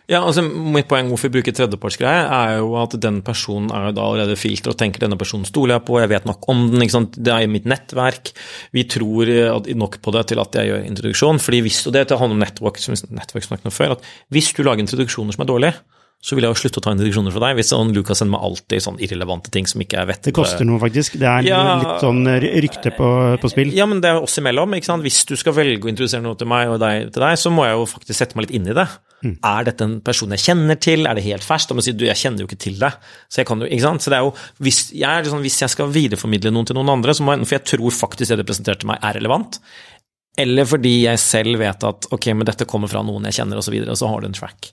Ja, 0.10 0.24
altså 0.26 0.42
Mitt 0.44 0.88
poeng 0.90 1.12
hvorfor 1.12 1.30
vi 1.30 1.38
bruker 1.38 1.54
tredjepartsgreie, 1.56 2.24
er 2.26 2.58
jo 2.60 2.74
at 2.82 2.96
den 3.04 3.22
personen 3.26 3.70
er 3.76 3.90
jo 3.90 3.96
da 3.98 4.08
allerede 4.08 4.40
filter 4.40 4.74
og 4.74 4.80
tenker 4.80 5.04
denne 5.04 5.20
personen 5.20 5.46
stoler 5.48 5.78
jeg 5.78 5.86
på, 5.88 6.00
jeg 6.02 6.12
vet 6.12 6.28
nok 6.30 6.50
om 6.52 6.66
den, 6.72 6.82
ikke 6.84 6.98
sant? 6.98 7.20
det 7.22 7.34
er 7.36 7.46
i 7.46 7.52
mitt 7.52 7.70
nettverk. 7.70 8.34
Vi 8.76 8.88
tror 8.90 9.32
nok 9.78 10.00
på 10.02 10.16
det 10.18 10.26
til 10.32 10.42
at 10.42 10.58
jeg 10.58 10.72
gjør 10.72 10.90
introduksjon. 10.90 11.40
fordi 11.40 11.62
hvis, 11.68 11.86
og 11.88 11.94
Det 11.94 12.10
handler 12.10 12.38
om 12.40 12.44
network, 12.44 12.78
som 12.82 12.96
vi 12.96 13.00
snakket 13.02 13.66
om 13.70 13.72
før, 13.76 13.98
at 13.98 14.12
hvis 14.30 14.54
du 14.58 14.64
lager 14.64 14.84
introduksjoner 14.84 15.38
som 15.38 15.46
er 15.46 15.52
dårlige, 15.54 15.76
så 16.22 16.38
vil 16.38 16.46
jeg 16.46 16.54
jo 16.54 16.60
slutte 16.62 16.78
å 16.78 16.84
ta 16.86 16.92
introduksjoner 16.94 17.34
fra 17.34 17.42
deg. 17.48 17.56
Hvis 17.58 17.72
sånn, 17.74 17.94
Lucas 17.96 18.20
sender 18.22 18.36
meg 18.36 18.44
alltid 18.46 18.84
sånn 18.86 19.00
irrelevante 19.02 19.50
ting 19.54 19.66
som 19.70 19.82
ikke 19.82 20.04
er 20.04 20.10
vett. 20.12 20.22
Det 20.28 20.36
koster 20.38 20.68
noe, 20.70 20.78
faktisk. 20.84 21.18
Det 21.22 21.26
er 21.26 21.48
ja, 21.50 21.62
litt 21.82 22.04
sånn 22.04 22.22
rykte 22.62 22.94
på, 22.94 23.08
på, 23.42 23.50
spill. 23.50 23.74
Ja, 23.74 23.88
men 23.90 24.04
det 24.04 24.12
er 24.12 24.22
oss 24.22 24.38
imellom. 24.38 24.78
ikke 24.78 24.92
sant? 24.92 25.06
Hvis 25.06 25.24
du 25.26 25.34
skal 25.40 25.58
velge 25.58 25.90
å 25.90 25.92
introdusere 25.92 26.22
noe 26.22 26.38
til 26.38 26.50
meg 26.52 26.70
og 26.70 26.78
deg, 26.84 27.10
til 27.16 27.26
deg, 27.26 27.40
så 27.42 27.54
må 27.54 27.66
jeg 27.66 27.80
jo 27.80 27.88
faktisk 27.90 28.22
sette 28.22 28.38
meg 28.38 28.48
litt 28.48 28.60
inn 28.60 28.70
i 28.70 28.78
det. 28.78 28.86
Mm. 29.22 29.36
Er 29.46 29.66
dette 29.68 29.86
en 29.86 29.98
person 30.06 30.34
jeg 30.34 30.42
kjenner 30.42 30.78
til? 30.82 31.06
Er 31.10 31.18
det 31.18 31.26
helt 31.26 31.46
ferskt? 31.46 31.70
Da 31.70 31.78
må 31.78 31.82
jeg 31.82 31.92
si 31.92 31.98
du, 31.98 32.06
jeg 32.06 32.22
kjenner 32.22 32.46
jo 32.46 32.50
ikke 32.50 32.62
til 32.68 32.78
deg. 32.82 33.10
Så 33.26 33.42
jeg 33.42 33.50
kan 33.50 33.62
jo, 33.62 33.70
ikke 33.70 33.88
sant? 33.88 34.06
Så 34.06 34.14
det 34.14 34.18
er 34.18 34.26
jo, 34.26 34.36
hvis 34.66 34.82
jeg, 34.94 35.26
liksom, 35.26 35.44
hvis 35.46 35.58
jeg 35.62 35.74
skal 35.74 35.94
videreformidle 35.94 36.54
noen 36.54 36.70
til 36.70 36.78
noen 36.78 36.94
andre, 37.00 37.18
så 37.18 37.26
må 37.26 37.36
jeg, 37.36 37.50
for 37.50 37.58
jeg 37.58 37.68
tror 37.74 37.98
faktisk 37.98 38.34
det 38.34 38.42
du 38.42 38.46
presenterte 38.50 38.90
meg 38.90 39.02
er 39.02 39.18
relevant, 39.18 39.58
eller 40.40 40.68
fordi 40.68 40.94
jeg 41.04 41.20
selv 41.20 41.60
vet 41.60 41.84
at 41.84 42.08
ok, 42.16 42.30
men 42.38 42.48
dette 42.48 42.68
kommer 42.70 42.88
fra 42.92 43.02
noen 43.04 43.28
jeg 43.28 43.42
kjenner, 43.42 43.60
og, 43.60 43.66
så 43.66 43.74
videre, 43.74 43.92
og 43.92 44.00
så 44.00 44.08
har 44.08 44.22
du 44.22 44.30
en 44.30 44.38
track. 44.38 44.70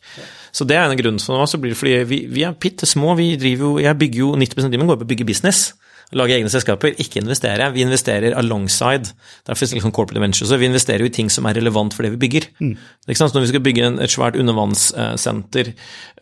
Så 0.54 0.66
det 0.68 0.78
er 0.78 0.86
en 0.86 1.00
grunn 1.00 1.18
for 1.22 1.40
meg. 1.40 1.50
Så 1.50 1.58
blir 1.60 1.74
det 1.74 2.04
vi, 2.10 2.20
vi 2.30 2.44
er 2.46 2.54
bitte 2.54 2.86
små. 2.86 3.16
Jeg 3.18 3.98
bygger 3.98 4.20
jo 4.22 4.30
90% 4.38 4.68
av 4.68 4.74
timen 4.74 4.90
går 4.90 5.00
på 5.00 5.08
å 5.08 5.10
bygge 5.10 5.26
business. 5.28 5.72
Lage 6.16 6.38
egne 6.38 6.48
selskaper, 6.48 6.94
ikke 6.96 7.20
investere. 7.20 7.66
Vi 7.74 7.82
investerer 7.84 8.32
alongside. 8.38 9.10
Derfor 9.44 9.66
er 9.66 9.76
liksom 9.76 9.92
corporate 9.92 10.22
ventures. 10.22 10.54
Vi 10.56 10.68
investerer 10.70 11.04
jo 11.04 11.10
i 11.10 11.12
ting 11.12 11.28
som 11.28 11.44
er 11.44 11.58
relevant 11.58 11.92
for 11.92 12.06
det 12.06 12.14
vi 12.14 12.20
bygger. 12.22 12.46
Mm. 12.64 12.76
Når 13.10 13.42
vi 13.42 13.50
skal 13.50 13.64
bygge 13.64 13.84
en, 13.84 13.98
et 14.00 14.14
svært 14.14 14.38
undervannssenter 14.40 15.74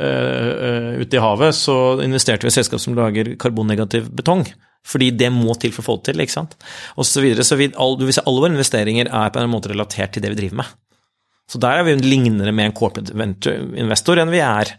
uh, 0.03 0.97
ute 0.99 1.19
i 1.19 1.23
havet, 1.23 1.55
så 1.55 1.77
investerte 2.03 2.43
vi 2.43 2.51
i 2.51 2.55
et 2.55 2.59
selskap 2.59 2.83
som 2.83 2.99
lager 2.99 3.37
karbonnegativ 3.39 4.11
betong. 4.11 4.43
Fordi 4.87 5.13
det 5.15 5.31
må 5.35 5.55
til 5.59 5.75
for 5.75 5.85
å 5.85 5.87
få 5.87 5.97
det 6.01 6.11
til, 6.11 6.25
ikke 6.25 6.35
sant. 6.35 6.59
Og 6.99 7.07
så 7.07 7.23
videre. 7.23 7.47
Så 7.47 7.59
vi, 7.59 7.71
all, 7.79 7.95
alle 8.03 8.43
våre 8.43 8.55
investeringer 8.55 9.11
er 9.11 9.31
på 9.31 9.43
en 9.43 9.55
måte 9.55 9.71
relatert 9.71 10.17
til 10.17 10.25
det 10.25 10.35
vi 10.35 10.41
driver 10.43 10.65
med. 10.65 10.75
Så 11.47 11.63
der 11.63 11.79
er 11.79 11.87
vi 11.87 11.95
lignende 12.03 12.51
med 12.51 12.73
en 12.73 12.75
corporate 12.75 13.15
investor 13.79 14.19
enn 14.19 14.35
vi 14.35 14.43
er 14.43 14.75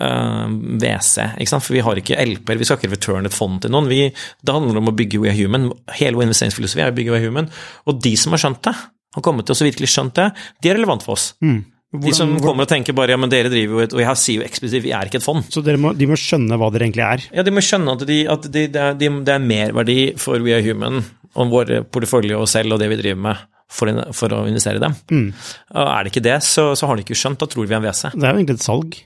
WC. 0.00 1.26
Ikke 1.36 1.52
sant? 1.52 1.66
For 1.66 1.76
vi 1.76 1.84
har 1.84 2.00
ikke 2.00 2.18
LP-er, 2.22 2.60
vi 2.60 2.68
skal 2.68 2.80
ikke 2.80 2.94
return 2.94 3.28
et 3.28 3.36
fond 3.36 3.60
til 3.62 3.72
noen. 3.74 3.90
Vi, 3.90 4.06
det 4.10 4.54
handler 4.56 4.80
om 4.80 4.92
å 4.92 4.96
bygge 4.96 5.20
We 5.22 5.32
Are 5.32 5.38
Human. 5.38 5.68
Hele 5.98 6.18
vår 6.18 6.30
investeringsfilosofi 6.30 6.84
er 6.86 6.94
å 6.94 6.96
bygge 6.96 7.12
We 7.12 7.20
Are 7.20 7.28
Human. 7.28 7.50
Og 7.90 8.00
de 8.02 8.14
som 8.20 8.34
har 8.34 8.42
skjønt 8.44 8.62
det, 8.66 8.76
har 9.16 9.26
kommet 9.26 9.46
til 9.46 9.56
oss 9.56 9.62
og 9.64 9.70
virkelig 9.70 9.90
skjønt 9.90 10.16
det, 10.16 10.30
de 10.62 10.70
er 10.70 10.78
relevant 10.78 11.04
for 11.04 11.18
oss. 11.18 11.32
Mm. 11.42 11.60
Hvordan, 11.90 12.06
de 12.06 12.14
som 12.14 12.34
kommer 12.38 12.68
og 12.68 12.70
tenker 12.70 12.94
bare 12.94 13.16
ja, 13.16 13.18
men 13.18 13.32
dere 13.32 13.50
driver 13.50 13.80
jo 13.80 13.80
et 13.82 13.94
Og 13.96 13.98
jeg 13.98 14.18
sier 14.20 14.36
jo 14.38 14.44
eksplisitt 14.46 14.84
vi 14.84 14.92
er 14.94 15.08
ikke 15.08 15.18
et 15.18 15.26
fond. 15.26 15.42
Så 15.50 15.62
må, 15.74 15.90
de 15.98 16.06
må 16.06 16.18
skjønne 16.18 16.58
hva 16.60 16.68
dere 16.70 16.86
egentlig 16.86 17.02
er? 17.02 17.24
Ja, 17.34 17.42
de 17.42 17.54
må 17.54 17.64
skjønne 17.66 17.96
at, 17.96 18.04
de, 18.06 18.18
at 18.30 18.46
de, 18.46 18.66
det, 18.70 18.84
er, 18.84 18.94
de, 18.98 19.08
det 19.26 19.34
er 19.34 19.42
merverdi 19.42 19.98
for 20.22 20.38
We 20.38 20.54
Are 20.54 20.62
Human 20.62 21.02
om 21.34 21.50
våre 21.50 21.82
portefølje 21.82 22.38
og 22.38 22.46
selv 22.50 22.76
og 22.76 22.82
det 22.82 22.92
vi 22.92 22.98
driver 23.00 23.20
med, 23.26 23.42
for, 23.70 23.90
for 24.14 24.34
å 24.38 24.44
investere 24.50 24.78
i 24.78 24.84
dem. 24.84 24.94
Mm. 25.10 25.28
Og 25.74 25.90
er 25.90 26.06
det 26.06 26.14
ikke 26.14 26.26
det, 26.26 26.38
så, 26.46 26.70
så, 26.78 26.86
har 26.86 26.98
de 26.98 27.06
ikke 27.06 27.18
skjønt. 27.18 27.42
Da 27.42 27.50
tror 27.50 27.66
vi 27.66 27.74
er 27.74 27.82
en 27.82 27.88
WC. 27.88 28.14
Det 28.14 28.22
er 28.22 28.30
jo 28.30 28.42
egentlig 28.42 28.58
et 28.60 28.66
salg 28.66 28.98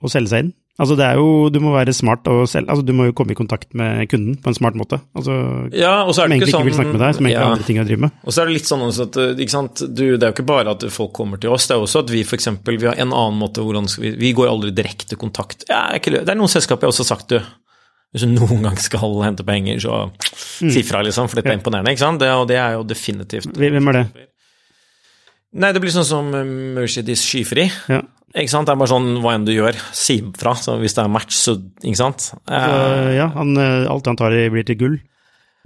å 0.00 0.10
selge 0.12 0.32
seg 0.32 0.44
inn. 0.46 0.52
Altså 0.80 0.96
det 0.96 1.04
er 1.04 1.18
jo, 1.20 1.50
Du 1.52 1.58
må 1.60 1.74
være 1.74 1.92
smart 1.92 2.28
og 2.32 2.46
selv, 2.48 2.70
altså 2.72 2.84
du 2.86 2.94
må 2.96 3.10
jo 3.10 3.14
komme 3.16 3.34
i 3.34 3.38
kontakt 3.38 3.74
med 3.76 4.06
kunden 4.08 4.38
på 4.40 4.48
en 4.48 4.56
smart 4.56 4.78
måte. 4.80 5.00
Altså, 5.18 5.34
ja, 5.76 6.06
og 6.06 6.14
så 6.16 6.24
er 6.24 6.30
det 6.30 6.30
som 6.30 6.36
egentlig 6.36 6.48
ikke 6.48 6.56
sånn, 6.56 6.68
vil 6.70 6.76
snakke 6.78 6.94
med 6.94 7.02
deg, 7.04 7.16
som 7.16 7.26
egentlig 7.26 7.36
ja. 7.36 7.44
har 7.44 7.56
andre 7.56 7.66
ting 7.68 7.80
å 7.82 7.86
drive 7.88 8.04
med. 8.06 8.14
Og 8.24 8.32
så 8.32 8.40
er 8.40 8.48
det 8.48 8.54
litt 8.56 8.70
sånn 8.70 8.84
at 8.88 9.18
ikke 9.44 9.54
sant, 9.56 9.82
du, 9.84 10.04
Det 10.14 10.24
er 10.24 10.30
jo 10.30 10.36
ikke 10.38 10.46
bare 10.48 10.76
at 10.76 10.86
folk 10.94 11.12
kommer 11.16 11.42
til 11.42 11.52
oss, 11.52 11.68
det 11.68 11.76
er 11.76 11.84
også 11.84 12.04
at 12.06 12.12
vi 12.14 12.22
for 12.24 12.38
eksempel, 12.38 12.78
vi 12.80 12.88
har 12.88 12.96
en 12.96 13.12
annen 13.12 13.40
måte 13.42 13.64
hvordan 13.66 13.90
vi, 14.00 14.14
vi 14.22 14.30
går 14.36 14.48
aldri 14.52 14.72
direkte 14.76 15.20
kontakt. 15.20 15.66
Ja, 15.68 15.90
det 15.92 16.22
er 16.24 16.38
noen 16.38 16.52
selskaper 16.52 16.88
jeg 16.88 16.94
også 16.94 17.04
har 17.04 17.12
sagt, 17.12 17.34
du. 17.34 17.44
Hvis 18.10 18.24
du 18.26 18.32
noen 18.32 18.64
gang 18.64 18.78
skal 18.80 19.20
hente 19.22 19.44
penger, 19.46 19.76
så 19.84 19.98
mm. 20.08 20.70
si 20.72 20.80
fra, 20.86 21.04
liksom, 21.06 21.28
for 21.30 21.38
dette 21.38 21.52
er 21.52 21.60
imponerende. 21.60 21.92
ikke 21.92 22.02
sant? 22.02 22.18
Det, 22.22 22.30
og 22.34 22.48
det 22.50 22.56
er 22.58 22.74
jo 22.74 22.86
definitivt 22.88 23.52
Hvem 23.54 23.92
er 23.92 24.00
det? 24.00 24.06
Nei, 25.60 25.70
det 25.74 25.82
blir 25.82 25.92
sånn 25.94 26.06
som 26.06 26.32
Mercedes 26.74 27.22
skyfri. 27.26 27.68
Ja. 27.90 28.00
Ikke 28.30 28.52
sant? 28.52 28.68
Det 28.68 28.74
er 28.76 28.78
bare 28.78 28.92
sånn 28.92 29.08
hva 29.24 29.34
enn 29.34 29.46
du 29.46 29.52
gjør, 29.54 29.78
si 29.96 30.20
fra. 30.38 30.54
Så 30.58 30.76
hvis 30.78 30.94
det 30.96 31.02
er 31.02 31.12
match, 31.12 31.34
så 31.34 31.56
Ikke 31.82 31.98
sant? 31.98 32.32
Uh, 32.46 33.10
ja, 33.16 33.30
han, 33.34 33.56
eh, 33.58 33.88
alt 33.90 34.06
han 34.06 34.18
tar 34.18 34.36
blir 34.54 34.66
til 34.66 34.78
gull. 34.78 35.00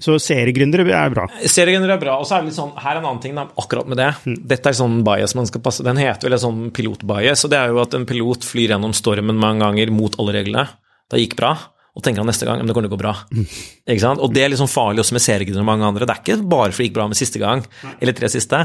Så 0.02 0.16
seriegründere 0.18 0.88
er 0.90 1.12
bra. 1.12 1.28
Seriegründere 1.44 1.94
er 1.94 2.00
bra. 2.02 2.16
Og 2.18 2.26
så 2.26 2.38
er 2.38 2.42
det 2.42 2.50
litt 2.50 2.58
sånn, 2.58 2.72
her 2.80 2.96
er 2.96 3.02
en 3.02 3.10
annen 3.10 3.20
ting 3.22 3.36
da, 3.36 3.44
akkurat 3.60 3.90
med 3.90 4.00
det. 4.00 4.08
Mm. 4.24 4.40
Dette 4.50 4.72
er 4.72 4.78
sånn 4.80 4.96
bias 5.06 5.36
man 5.38 5.46
skal 5.46 5.62
passe 5.62 5.84
Den 5.86 6.00
heter 6.00 6.26
vel 6.26 6.38
en 6.38 6.44
sånn 6.46 6.64
pilotbias, 6.74 7.44
og 7.46 7.52
det 7.52 7.60
er 7.60 7.70
jo 7.70 7.84
at 7.84 7.94
en 7.94 8.08
pilot 8.08 8.48
flyr 8.48 8.74
gjennom 8.74 8.96
stormen 8.96 9.38
mange 9.38 9.62
ganger 9.62 9.94
mot 9.94 10.16
alle 10.18 10.40
reglene. 10.40 10.66
Det 11.12 11.20
gikk 11.20 11.38
bra 11.38 11.52
og 11.94 12.02
tenker 12.02 12.24
han 12.24 12.26
neste 12.26 12.46
gang 12.48 12.58
men 12.58 12.66
det 12.66 12.74
kommer 12.74 12.88
til 12.88 12.92
å 12.92 12.96
gå 12.96 13.02
bra. 13.04 13.12
Mm. 13.30 13.44
Ikke 13.94 14.02
sant? 14.02 14.22
Og 14.24 14.32
det 14.34 14.42
er 14.42 14.50
liksom 14.50 14.70
farlig 14.70 15.04
også 15.04 15.14
med 15.14 15.22
seriegrunner 15.22 15.62
og 15.62 15.68
mange 15.68 15.86
andre. 15.86 16.08
Det 16.08 16.14
er 16.14 16.22
ikke 16.24 16.48
bare 16.50 16.72
for 16.72 16.82
det 16.82 16.88
gikk 16.88 16.96
bra 16.96 17.06
med 17.10 17.18
siste 17.18 17.42
gang, 17.42 17.62
eller 18.00 18.16
tre 18.18 18.30
siste, 18.32 18.62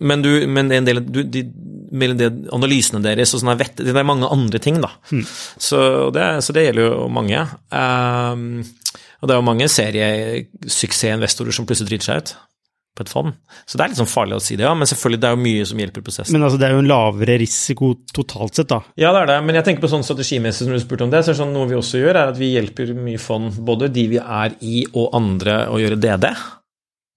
men, 0.00 0.24
du, 0.24 0.30
men 0.48 0.72
en 0.72 0.88
del, 0.88 1.02
du, 1.04 1.20
de, 1.28 1.42
de, 1.52 2.30
analysene 2.56 3.02
deres 3.04 3.34
og 3.34 3.42
sånne 3.42 3.58
vett, 3.60 3.76
det 3.82 3.92
er 3.92 4.08
mange 4.08 4.30
andre 4.32 4.62
ting, 4.62 4.80
da. 4.80 4.90
Mm. 5.12 5.24
Så, 5.26 5.82
det, 6.16 6.28
så, 6.46 6.56
det, 6.56 6.64
gjelder 6.68 6.88
jo 6.88 7.10
mange. 7.12 7.44
Um, 7.68 8.62
og 9.20 9.28
det 9.28 9.34
er 9.34 9.38
jo 9.42 9.50
mange 9.50 9.68
seriesuksessinvestorer 9.70 11.54
som 11.54 11.68
plutselig 11.68 11.92
driter 11.92 12.08
seg 12.08 12.22
ut 12.22 12.34
på 12.92 13.04
et 13.06 13.10
fond. 13.12 13.32
Så 13.64 13.78
det 13.78 13.84
er 13.84 13.92
litt 13.92 14.00
sånn 14.02 14.10
farlig 14.10 14.36
å 14.36 14.42
si 14.44 14.56
det, 14.58 14.66
ja, 14.66 14.72
men 14.76 14.88
selvfølgelig 14.88 15.20
det 15.22 15.28
er 15.28 15.36
jo 15.36 15.42
mye 15.46 15.66
som 15.68 15.80
hjelper 15.80 16.04
prosessen. 16.04 16.36
Men 16.36 16.46
altså, 16.46 16.58
det 16.60 16.68
er 16.68 16.74
jo 16.76 16.82
en 16.82 16.90
lavere 16.90 17.36
risiko 17.40 17.92
totalt 18.12 18.58
sett, 18.58 18.68
da? 18.72 18.82
Ja, 19.00 19.14
det 19.16 19.22
er 19.22 19.30
det, 19.32 19.38
men 19.46 19.56
jeg 19.56 19.68
tenker 19.68 19.86
på 19.86 19.92
sånn 19.92 20.04
strategimessig 20.06 20.66
som 20.66 20.74
du 20.74 20.80
spurte 20.82 21.06
om 21.06 21.12
det, 21.12 21.22
så 21.24 21.32
er 21.32 21.38
det 21.38 21.40
sånn 21.40 21.54
noe 21.56 21.70
vi 21.70 21.78
også 21.78 22.02
gjør, 22.02 22.18
er 22.18 22.34
at 22.34 22.40
vi 22.40 22.52
hjelper 22.52 22.92
mye 22.98 23.22
fond, 23.22 23.56
både 23.64 23.88
de 23.94 24.06
vi 24.12 24.20
er 24.20 24.58
i 24.60 24.82
og 24.92 25.16
andre, 25.16 25.62
å 25.72 25.80
gjøre 25.80 26.00
DD. 26.02 26.28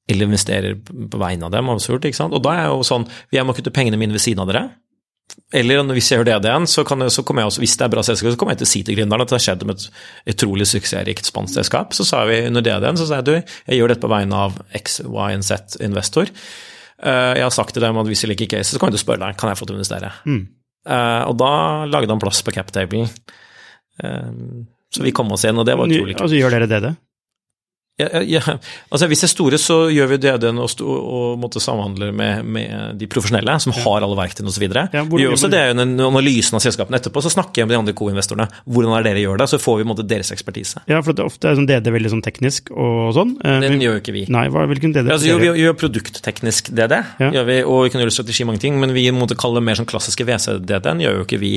Eller 0.06 0.30
investerer 0.30 0.80
på 0.86 1.20
vegne 1.20 1.48
av 1.48 1.54
dem, 1.56 1.70
absurd, 1.74 2.06
ikke 2.08 2.22
sant. 2.22 2.36
Og 2.38 2.44
da 2.46 2.54
er 2.54 2.68
jeg 2.68 2.74
jo 2.76 2.88
sånn, 2.88 3.08
jeg 3.34 3.48
må 3.48 3.56
kutte 3.58 3.74
pengene 3.76 4.00
mine 4.00 4.16
ved 4.16 4.24
siden 4.24 4.44
av 4.46 4.52
dere. 4.52 4.68
Eller 5.56 5.82
hvis 5.96 6.10
jeg 6.12 6.20
gjør 6.20 6.28
det 6.28 6.50
igjen, 6.50 6.68
så, 6.70 6.84
jeg, 6.84 7.12
så 7.14 7.24
kommer 7.26 7.44
jeg 7.44 7.52
også, 7.52 7.62
hvis 7.64 7.76
det 7.80 7.86
er 7.86 7.92
bra 7.94 8.04
selskap, 8.06 8.34
så 8.34 8.40
kommer 8.40 8.56
jeg 8.56 8.62
til 8.62 8.68
å 8.68 8.72
si 8.72 8.82
til 8.86 8.98
gründeren 8.98 9.24
at 9.24 9.32
det 9.32 9.38
har 9.38 9.44
skjedd 9.46 9.66
med 9.68 9.82
et 9.82 10.36
utrolig 10.36 10.68
suksessrikt 10.70 11.30
spansk 11.30 11.58
selskap. 11.60 11.96
Så 11.98 12.06
sa 12.08 12.24
vi 12.30 12.42
under 12.50 12.66
det 12.66 12.76
igjen, 12.76 13.00
så 13.00 13.08
sa 13.10 13.22
jeg 13.22 13.28
du, 13.30 13.34
jeg 13.40 13.80
gjør 13.80 13.94
dette 13.94 14.04
på 14.06 14.12
vegne 14.12 14.42
av 14.48 14.60
X, 14.82 15.00
Y 15.06 15.40
og 15.40 15.48
Z 15.48 15.80
investor. 15.86 16.30
Eh, 16.30 17.32
jeg 17.40 17.46
har 17.46 17.56
sagt 17.56 17.76
til 17.76 17.86
dem 17.86 18.02
at 18.02 18.12
hvis 18.12 18.26
jeg 18.26 18.34
liker 18.34 18.52
case, 18.58 18.74
så 18.74 18.82
kan 18.82 18.94
å 18.94 19.02
spørre 19.02 19.24
deg 19.26 19.40
kan 19.40 19.52
jeg 19.52 19.62
få 19.62 19.70
til 19.70 19.78
å 19.78 19.82
investere. 19.82 20.12
Mm. 20.28 20.44
Eh, 20.86 21.24
og 21.32 21.36
da 21.42 21.52
lagde 21.90 22.14
han 22.14 22.22
plass 22.22 22.44
på 22.46 22.54
captablen. 22.56 23.10
Eh, 24.04 24.32
så 24.96 25.04
vi 25.04 25.14
kom 25.16 25.34
oss 25.36 25.46
inn, 25.48 25.58
og 25.60 25.68
det 25.68 25.76
var 25.78 25.90
utrolig 25.90 26.16
kult. 26.16 26.28
Altså 26.28 26.40
gjør 26.40 26.56
dere 26.56 26.70
det, 26.72 26.82
det? 26.86 26.96
Ja, 27.96 28.10
ja, 28.28 28.42
altså 28.92 29.08
Hvis 29.08 29.22
det 29.24 29.28
er 29.30 29.32
store, 29.32 29.58
så 29.62 29.76
gjør 29.88 30.10
vi 30.12 30.18
og, 30.28 30.82
og 30.84 31.38
måtte 31.40 31.62
samhandle 31.64 32.10
med, 32.12 32.44
med, 32.44 32.98
de 33.00 33.08
profesjonelle 33.08 33.54
som 33.64 33.72
ja. 33.72 33.84
har 33.86 34.04
alle 34.04 34.18
verktøyene 34.20 34.52
osv. 34.52 34.66
Ja, 34.68 35.04
vi 35.08 35.22
gjør 35.24 35.38
også 35.38 35.48
det 35.48 35.62
under 35.72 36.10
analysen 36.10 36.58
av 36.60 36.64
selskapene 36.66 37.00
etterpå, 37.00 37.24
så 37.24 37.32
snakker 37.32 37.62
jeg 37.62 37.70
med 37.70 37.78
de 37.78 37.80
andre 37.80 37.94
co-investorene. 37.96 38.50
Hvordan 38.68 38.98
er 38.98 39.06
dere 39.08 39.22
gjør 39.24 39.40
det? 39.40 39.48
Så 39.48 39.60
får 39.64 39.80
vi 39.80 39.86
måte, 39.88 40.04
deres 40.04 40.34
ekspertise. 40.36 40.84
Ja, 40.92 41.00
for 41.06 41.16
det 41.16 41.24
er 41.24 41.30
ofte 41.32 41.48
er 41.48 41.56
sånn 41.56 41.70
DD 41.70 41.88
veldig 41.96 42.12
sånn 42.18 42.26
teknisk 42.26 42.74
og 42.76 43.14
sånn. 43.16 43.32
Eh, 43.48 43.62
Den 43.64 43.80
gjør 43.80 43.96
jo 43.96 44.04
ikke 44.04 44.18
vi. 44.18 44.26
Nei, 44.36 44.44
hva, 44.52 44.66
hvilken 44.74 44.92
DD? 44.92 45.14
Altså, 45.16 45.32
jo, 45.32 45.40
vi 45.40 45.64
gjør 45.64 45.80
produktteknisk 45.80 46.74
DD, 46.76 47.00
gjør 47.24 47.48
vi, 47.48 47.58
og 47.64 47.82
vi 47.86 47.96
kan 47.96 48.04
gjøre 48.04 48.18
strategi 48.18 48.50
mange 48.52 48.64
ting, 48.66 48.76
men 48.82 48.92
vi 48.98 49.06
måtte 49.16 49.40
kalle 49.40 49.62
det 49.62 49.70
mer 49.70 49.80
sånn 49.80 49.88
klassiske 49.88 50.28
WC-DD-en 50.28 51.06
gjør 51.06 51.22
jo 51.22 51.24
ikke 51.30 51.40
vi. 51.40 51.54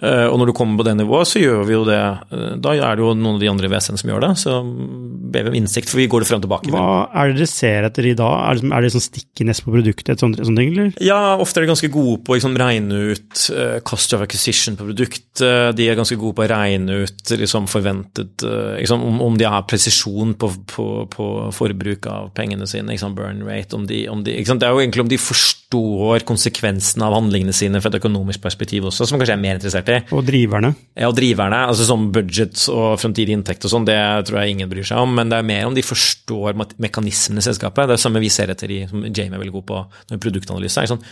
Uh, 0.00 0.24
og 0.30 0.40
når 0.40 0.54
du 0.54 0.56
kommer 0.56 0.80
på 0.80 0.88
det 0.88 0.96
nivået, 1.02 1.28
så 1.28 1.44
gjør 1.44 1.68
vi 1.68 1.76
jo 1.76 1.84
det. 1.84 2.00
Uh, 2.32 2.48
da 2.64 2.72
er 2.80 2.96
det 2.96 3.04
jo 3.04 3.12
noen 3.12 3.36
av 3.36 3.44
de 3.44 3.52
andre 3.52 3.68
WC-ene 3.76 4.00
som 4.00 4.14
gjør 4.14 4.24
det, 4.24 4.34
så 4.40 4.58
ber 4.64 5.50
vi 5.50 5.52
om 5.52 5.60
innsikt, 5.66 5.90
for 5.92 6.00
vi 6.00 6.08
går 6.10 6.22
det 6.22 6.30
frem 6.30 6.40
og 6.40 6.46
tilbake. 6.46 6.72
Hva 6.72 7.10
er 7.10 7.32
det 7.32 7.40
dere 7.40 7.50
ser 7.50 7.86
etter 7.90 8.08
i 8.08 8.14
dag? 8.16 8.34
Er 8.36 8.54
det, 8.54 8.62
liksom- 8.62 8.74
er 8.76 8.82
det 8.82 8.92
sånn 8.94 9.06
stickiness 9.06 9.60
på 9.64 9.74
produktet, 9.74 10.10
et 10.14 10.22
sånt, 10.22 10.38
sånt 10.38 10.56
ting, 10.56 10.72
eller? 10.72 10.92
Ja, 11.02 11.36
ofte 11.36 11.60
er 11.60 11.66
de 11.66 11.72
ganske 11.72 11.90
gode 11.92 12.22
på 12.24 12.34
å 12.34 12.38
liksom, 12.38 12.56
regne 12.56 13.12
ut 13.12 13.50
uh, 13.50 13.78
cost 13.80 14.12
of 14.14 14.22
acquisition 14.22 14.76
på 14.76 14.86
produktet. 14.86 15.42
De 15.76 15.88
er 15.88 15.98
ganske 15.98 16.16
gode 16.16 16.36
på 16.36 16.46
å 16.46 16.50
regne 16.50 17.02
ut 17.04 17.34
liksom, 17.36 17.66
forventet 17.68 18.44
uh, 18.46 18.76
liksom, 18.78 19.02
om, 19.02 19.20
om, 19.22 19.36
de 19.36 19.44
har 19.44 19.66
presisjon 19.68 20.34
på, 20.38 20.50
på, 20.72 20.86
på, 21.12 21.26
forbruk 21.52 22.06
av 22.06 22.30
pengene 22.36 22.66
sine, 22.66 22.94
liksom, 22.94 23.14
burn 23.16 23.42
rate 23.46 23.76
om 23.76 23.86
de, 23.86 24.08
om 24.08 24.22
de, 24.24 24.36
Det 24.42 24.62
er 24.62 24.72
jo 24.72 24.80
egentlig 24.80 25.04
om 25.04 25.12
de 25.12 25.20
forstår 25.20 26.24
konsekvensene 26.28 27.04
av 27.04 27.16
handlingene 27.16 27.54
sine 27.56 27.80
fra 27.82 27.90
et 27.90 27.98
økonomisk 28.00 28.40
perspektiv 28.44 28.86
også, 28.88 29.06
som 29.08 29.18
kanskje 29.18 29.36
er 29.36 29.42
mer 29.42 29.58
interessert 29.58 29.90
i. 29.92 30.00
Og 30.14 30.24
driverne? 30.26 30.74
Ja, 30.96 31.10
og 31.10 31.16
driverne. 31.18 31.66
altså 31.70 31.86
Som 31.88 32.10
budget 32.12 32.60
og 32.72 32.98
framtidig 33.00 33.34
inntekt 33.36 33.64
og 33.66 33.72
sånn, 33.72 33.86
det 33.88 33.98
tror 34.28 34.40
jeg 34.42 34.56
ingen 34.56 34.70
bryr 34.70 34.86
seg 34.86 35.00
om. 35.02 35.14
Men 35.16 35.32
det 35.32 35.38
er 35.40 35.48
mer 35.48 35.55
om 35.64 35.74
de 35.76 35.84
forstår 35.86 36.56
mekanismene 36.82 37.42
i 37.42 37.46
selskapet. 37.46 37.86
Det 37.86 37.94
er 37.94 37.98
det 37.98 38.04
samme 38.04 38.22
vi 38.22 38.30
ser 38.32 38.52
etter 38.52 38.72
i, 38.72 38.82
som 38.90 39.04
Jamie 39.06 39.34
er 39.36 39.42
veldig 39.42 39.56
god 39.58 39.66
på 39.70 39.80
når 40.10 40.22
produktanalyse. 40.22 40.86
Sånn, 40.90 41.02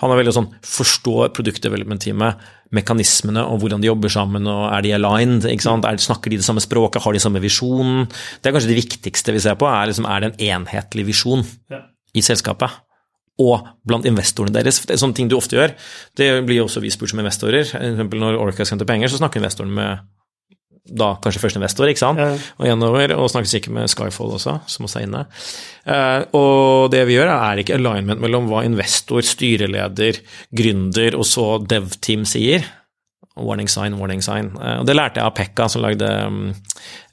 han 0.00 0.10
er 0.10 0.18
veldig 0.18 0.34
sånn, 0.34 0.48
forstår 0.66 1.30
produktdevelopment-teamet, 1.36 2.46
mekanismene 2.74 3.44
og 3.46 3.60
hvordan 3.62 3.84
de 3.84 3.90
jobber 3.90 4.10
sammen, 4.10 4.48
og 4.50 4.64
er 4.72 4.82
de 4.84 4.94
aligned? 4.96 5.46
Er, 5.46 6.00
snakker 6.02 6.32
de 6.32 6.40
det 6.40 6.46
samme 6.46 6.64
språket, 6.64 7.04
har 7.04 7.14
de 7.14 7.22
samme 7.22 7.42
visjon? 7.44 8.08
Det 8.42 8.50
er 8.50 8.56
kanskje 8.56 8.72
det 8.72 8.80
viktigste 8.80 9.36
vi 9.36 9.44
ser 9.44 9.60
på, 9.60 9.68
er, 9.70 9.92
liksom, 9.92 10.08
er 10.10 10.24
det 10.24 10.32
en 10.32 10.50
enhetlig 10.50 11.06
visjon 11.12 11.46
ja. 11.72 11.84
i 12.14 12.24
selskapet? 12.24 12.82
og 13.42 13.64
blant 13.82 14.06
investorene 14.06 14.54
deres. 14.54 14.76
Det 14.86 14.94
er 14.94 15.00
sånne 15.00 15.16
ting 15.18 15.26
du 15.30 15.34
ofte 15.34 15.56
gjør. 15.56 15.72
Det 16.14 16.28
blir 16.46 16.62
også 16.62 16.78
vi 16.84 16.92
spurt 16.94 17.10
som 17.10 17.18
investorer. 17.18 17.66
For 17.66 17.82
eksempel 17.82 18.22
når 18.22 18.38
Orca 18.38 18.62
skal 18.62 18.76
hente 18.76 18.86
penger, 18.86 19.10
så 19.10 19.18
snakker 19.18 19.42
investoren 19.42 19.72
med 19.74 20.04
da 20.84 21.14
kanskje 21.24 21.40
først 21.40 21.56
investor, 21.56 21.88
ikke 21.88 22.02
sant, 22.02 22.20
ja. 22.20 22.34
og 22.60 22.68
gjennover, 22.68 23.14
og 23.16 23.30
snakker 23.32 23.48
sikkert 23.48 23.76
med 23.78 23.88
Skyfall 23.88 24.34
også, 24.36 24.58
som 24.68 24.84
også 24.84 25.00
er 25.00 25.06
inne. 25.06 25.22
Uh, 25.88 26.20
og 26.36 26.92
det 26.92 27.06
vi 27.08 27.16
gjør, 27.16 27.32
er 27.32 27.62
ikke 27.62 27.78
alignment 27.78 28.20
mellom 28.20 28.50
hva 28.50 28.64
investor, 28.68 29.24
styreleder, 29.24 30.20
gründer 30.52 31.16
og 31.16 31.24
så 31.28 31.46
dev-team 31.64 32.26
sier, 32.28 32.68
Warning 33.34 33.66
sign, 33.66 33.96
warning 33.98 34.20
sign. 34.22 34.52
Uh, 34.54 34.80
og 34.80 34.86
det 34.86 34.94
lærte 34.94 35.18
jeg 35.18 35.26
av 35.26 35.32
Pekka, 35.34 35.66
som 35.72 35.82
lagde 35.82 36.06
um, 36.06 36.52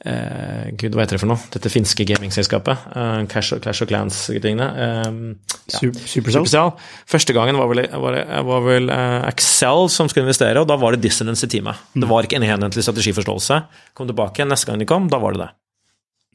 uh, 0.05 0.68
Gud, 0.78 0.93
hva 0.93 1.01
heter 1.01 1.18
det 1.18 1.22
for 1.24 1.32
noe? 1.32 1.41
Dette 1.53 1.72
finske 1.74 2.05
gamingselskapet. 2.05 2.84
Uh, 2.93 3.24
Clash, 3.32 3.55
Clash 3.64 3.82
of 3.82 3.89
Clans-tingene. 3.89 4.68
Ja. 4.78 5.80
Supercell? 5.80 6.45
Supercell. 6.45 6.74
Første 7.09 7.36
gangen 7.38 7.57
var 7.57 7.72
vel, 7.72 7.84
var, 8.03 8.20
var 8.51 8.68
vel 8.68 8.93
Excel 9.32 9.89
som 9.93 10.12
skulle 10.12 10.28
investere, 10.28 10.62
og 10.62 10.70
da 10.70 10.78
var 10.82 10.93
det 10.93 11.01
dissonance 11.07 11.47
i 11.47 11.51
teamet. 11.55 11.82
Mm. 11.95 12.03
Det 12.03 12.12
var 12.14 12.30
ikke 12.30 12.38
en 12.41 12.47
enhetlig 12.49 12.86
strategiforståelse. 12.86 13.59
Kom 13.97 14.12
tilbake, 14.12 14.45
neste 14.45 14.70
gang 14.70 14.82
de 14.84 14.89
kom, 14.89 15.09
da 15.09 15.22
var 15.22 15.38
det 15.38 15.45
det. 15.47 15.51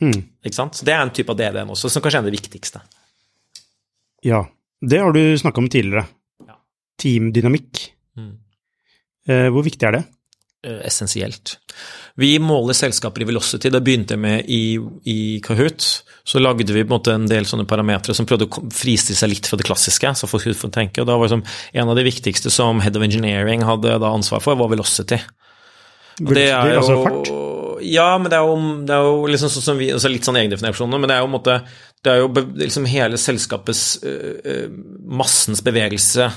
Mm. 0.03 0.21
Ikke 0.45 0.59
sant? 0.59 0.77
Så 0.77 0.85
Det 0.89 0.95
er 0.97 1.05
en 1.05 1.15
type 1.15 1.33
av 1.33 1.39
DD-en 1.39 1.73
også, 1.73 1.93
som 1.93 2.05
kanskje 2.05 2.25
er 2.25 2.29
det 2.29 2.37
viktigste. 2.37 2.83
Ja. 4.27 4.45
Det 4.83 4.99
har 5.01 5.15
du 5.15 5.23
snakka 5.39 5.63
om 5.63 5.71
tidligere. 5.73 6.05
Ja. 6.47 6.59
Teamdynamikk. 7.01 7.96
Eh, 9.27 9.49
hvor 9.53 9.67
viktig 9.67 9.89
er 9.89 9.99
det? 9.99 10.05
Eh, 10.67 10.81
essensielt. 10.87 11.59
Vi 12.17 12.39
måler 12.39 12.75
selskaper 12.75 13.23
i 13.23 13.29
velocity. 13.29 13.71
Det 13.71 13.83
begynte 13.85 14.17
jeg 14.17 14.23
med 14.23 14.49
i, 14.51 14.79
i, 15.05 15.17
Kahoot. 15.45 15.85
Så 16.27 16.41
lagde 16.41 16.73
vi 16.73 16.83
på 16.83 16.89
en 16.89 16.95
måte 16.97 17.15
en 17.15 17.29
del 17.31 17.47
sånne 17.47 17.69
parametere 17.69 18.17
som 18.17 18.27
prøvde 18.27 18.49
å 18.49 18.65
fristille 18.75 19.19
seg 19.19 19.31
litt 19.35 19.47
fra 19.47 19.59
det 19.61 19.67
klassiske. 19.69 20.15
så 20.17 20.31
folk 20.31 20.43
skulle 20.43 20.59
få 20.59 20.73
tenke. 20.75 21.03
Og 21.03 21.11
da 21.11 21.19
var 21.19 21.29
liksom, 21.29 21.45
En 21.73 21.89
av 21.93 21.97
de 21.97 22.07
viktigste 22.07 22.51
som 22.51 22.81
head 22.81 22.97
of 22.97 23.05
engineering 23.05 23.63
hadde 23.63 23.99
da 24.01 24.11
ansvar 24.11 24.43
for, 24.43 24.57
var 24.57 24.73
velocity. 24.73 25.21
Og 26.25 26.35
det 26.35 26.49
er 26.49 26.73
jo, 26.73 26.81
altså 26.81 27.01
fart? 27.05 27.33
Ja, 27.85 28.11
men 28.19 28.31
det 28.33 28.39
er 28.39 28.47
jo, 28.49 28.61
det 28.89 28.95
er 28.95 29.05
jo 29.05 29.27
liksom 29.29 29.51
sånn 29.53 29.67
som 29.67 29.79
vi, 29.79 29.91
altså 29.93 30.09
litt 30.09 30.25
sånn 30.25 30.39
egendefinisjoner, 30.41 30.99
men 30.99 31.11
det 31.11 31.19
er 31.19 31.27
jo, 31.27 31.29
måte, 31.29 31.59
det 32.03 32.13
er 32.13 32.23
jo 32.23 32.31
liksom 32.57 32.87
hele 32.89 33.21
selskapets 33.21 33.83
uh, 34.01 34.71
massens 35.05 35.61
bevegelse 35.67 36.31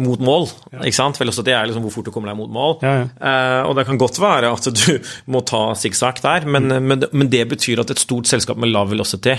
mot 0.00 0.22
mål. 0.22 0.48
Ikke 0.80 0.96
sant? 0.96 1.18
Vel 1.20 1.30
også 1.30 1.44
Det 1.46 1.54
er 1.54 1.68
liksom 1.68 1.84
hvor 1.86 1.94
fort 1.94 2.08
du 2.08 2.12
kommer 2.14 2.32
deg 2.32 2.38
mot 2.38 2.50
mål. 2.50 2.78
Ja, 2.82 2.94
ja. 3.02 3.10
Eh, 3.14 3.68
og 3.68 3.76
det 3.78 3.86
kan 3.86 4.00
godt 4.00 4.18
være 4.22 4.50
at 4.54 4.66
du 4.66 5.10
må 5.32 5.44
ta 5.46 5.66
sikksakk 5.78 6.22
der, 6.24 6.48
men, 6.48 6.70
mm. 6.70 6.88
men, 6.90 7.06
men, 7.12 7.30
det 7.30 7.44
betyr 7.52 7.84
at 7.84 7.94
et 7.94 8.02
stort 8.02 8.30
selskap 8.30 8.58
med 8.58 8.74
lav 8.74 8.90
velocity 8.90 9.36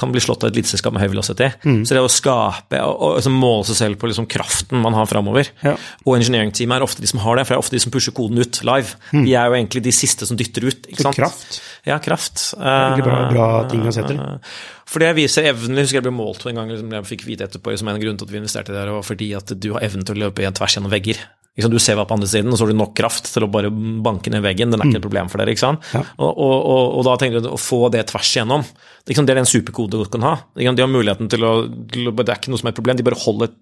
kan 0.00 0.12
bli 0.14 0.22
slått 0.24 0.44
av 0.44 0.50
et 0.50 0.58
eliteselskap 0.58 0.96
med 0.96 1.04
høy 1.04 1.10
velocity. 1.12 1.50
Mm. 1.62 1.82
Så 1.84 1.96
det 1.96 2.02
å 2.04 2.10
skape 2.10 2.80
og, 2.86 2.94
og 2.96 3.16
liksom 3.18 3.36
måle 3.40 3.68
seg 3.68 3.80
selv 3.82 4.00
på 4.00 4.10
liksom 4.10 4.28
kraften 4.30 4.80
man 4.80 4.96
har 4.96 5.08
framover 5.10 5.50
ja. 5.64 5.76
Og 6.06 6.16
engineering-teamet 6.16 6.78
er 6.78 6.86
ofte 6.86 7.04
de 7.04 7.10
som 7.10 7.22
har 7.22 7.38
det, 7.38 7.46
for 7.46 7.54
det 7.54 7.60
er 7.60 7.64
ofte 7.64 7.76
de 7.76 7.82
som 7.84 7.94
pusher 7.94 8.14
koden 8.16 8.40
ut 8.40 8.60
live. 8.66 8.96
Mm. 9.12 9.24
De 9.26 9.34
er 9.36 9.48
jo 9.50 9.58
egentlig 9.58 9.84
de 9.84 9.94
siste 9.94 10.28
som 10.28 10.38
dytter 10.40 10.66
ut. 10.68 10.90
ikke 10.90 11.06
sant? 11.06 11.18
Kraft. 11.20 11.60
Ja, 11.88 12.00
kraft. 12.02 12.50
Veldig 12.58 13.06
bra, 13.06 13.18
bra 13.32 13.48
ting 13.70 13.86
å 13.88 13.94
se 13.94 14.04
til. 14.06 14.20
Uh, 14.20 14.54
for 14.90 15.02
det 15.02 15.12
viser 15.18 15.46
evnen 15.52 15.78
Jeg 15.78 15.86
husker 15.86 16.00
jeg 16.00 16.08
ble 16.08 16.14
målt 16.14 16.46
en 16.50 16.58
gang, 16.58 16.70
liksom, 16.72 16.94
jeg 16.96 17.08
fikk 17.08 17.26
vite 17.28 17.46
etterpå 17.46 17.76
som 17.78 17.90
en 17.92 18.00
grunn 18.02 18.18
til 18.18 18.28
at 18.28 18.32
vi 18.32 18.40
investerte 18.40 18.74
der, 18.74 18.90
og 18.92 19.04
fordi 19.06 19.30
at 19.38 19.54
du 19.54 19.72
har 19.76 19.86
evnen 19.86 20.06
til 20.06 20.18
å 20.18 20.26
løpe 20.26 20.50
tvers 20.58 20.76
gjennom 20.76 20.92
vegger. 20.92 21.20
Du 21.60 21.78
ser 21.82 21.96
hva 21.98 22.06
på 22.08 22.14
andre 22.14 22.28
siden, 22.30 22.52
og 22.52 22.56
så 22.56 22.64
har 22.64 22.70
du 22.72 22.78
nok 22.78 22.92
kraft 22.96 23.26
til 23.34 23.44
å 23.44 23.50
bare 23.50 23.68
banke 23.70 24.30
ned 24.32 24.44
veggen. 24.44 24.70
Den 24.70 24.80
er 24.80 24.86
ikke 24.86 25.00
et 25.00 25.02
mm. 25.02 25.06
problem 25.08 25.30
for 25.32 25.42
dere. 25.42 25.52
ikke 25.52 25.64
sant? 25.64 25.88
Ja. 25.92 26.04
Og, 26.16 26.30
og, 26.30 26.54
og, 26.56 26.84
og, 26.94 27.02
da 27.08 27.16
tenker 27.20 27.42
du 27.42 27.50
å 27.50 27.58
få 27.60 27.80
det 27.92 28.06
tvers 28.08 28.30
igjennom. 28.36 28.64
Liksom, 29.10 29.26
det 29.26 29.34
er 29.34 29.42
en 29.42 29.50
superkode 29.50 29.98
du 29.98 30.12
kan 30.12 30.24
ha. 30.24 30.34
De 30.56 30.68
har 30.70 30.92
muligheten 30.92 31.28
til 31.32 31.44
å, 31.44 31.54
til 31.90 32.08
å, 32.08 32.14
Det 32.16 32.28
er 32.28 32.38
ikke 32.38 32.54
noe 32.54 32.62
som 32.62 32.70
er 32.70 32.76
et 32.76 32.80
problem, 32.80 33.00
de 33.00 33.08
bare 33.10 33.20
holder 33.26 33.52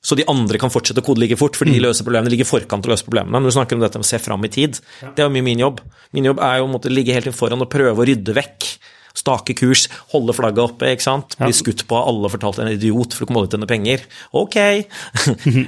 så 0.00 0.16
de 0.16 0.24
andre 0.32 0.56
kan 0.56 0.72
fortsette 0.72 1.02
å 1.02 1.04
kode 1.04 1.20
like 1.20 1.36
fort, 1.36 1.58
fordi 1.60 1.74
de 1.74 1.80
mm. 1.82 1.84
løser 1.84 2.06
problemene, 2.06 2.30
de 2.30 2.32
ligger 2.32 2.46
i 2.46 2.48
forkant 2.48 2.80
til 2.84 2.88
å 2.88 2.94
løse 2.94 3.04
problemene. 3.04 3.36
Når 3.36 3.52
du 3.52 3.56
snakker 3.58 3.76
om 3.76 3.82
dette 3.84 4.00
med 4.00 4.06
å 4.06 4.08
se 4.08 4.20
fram 4.22 4.46
i 4.48 4.52
tid, 4.52 4.78
det 5.02 5.20
er 5.20 5.26
jo 5.26 5.34
mye 5.34 5.44
min 5.44 5.60
jobb. 5.60 5.82
Min 6.16 6.30
jobb 6.30 6.40
er 6.46 6.62
jo 6.62 6.70
å 6.78 6.92
ligge 6.92 7.16
helt 7.18 7.36
foran 7.36 7.60
og 7.60 7.68
prøve 7.72 8.00
å 8.00 8.06
rydde 8.08 8.36
vekk 8.36 8.70
Stake 9.16 9.56
kurs, 9.58 9.86
holde 10.14 10.34
flagget 10.36 10.64
oppe, 10.64 10.92
ikke 10.94 11.06
sant. 11.06 11.36
Bli 11.40 11.52
skutt 11.56 11.86
på, 11.90 11.98
alle 11.98 12.30
fortalte 12.32 12.64
en 12.64 12.72
idiot 12.74 13.16
for 13.16 13.24
du 13.24 13.30
kommer 13.30 13.44
aldri 13.44 13.54
til 13.54 13.60
å 13.60 13.62
tjene 13.62 13.72
penger. 13.74 14.06
Ok! 14.36 14.58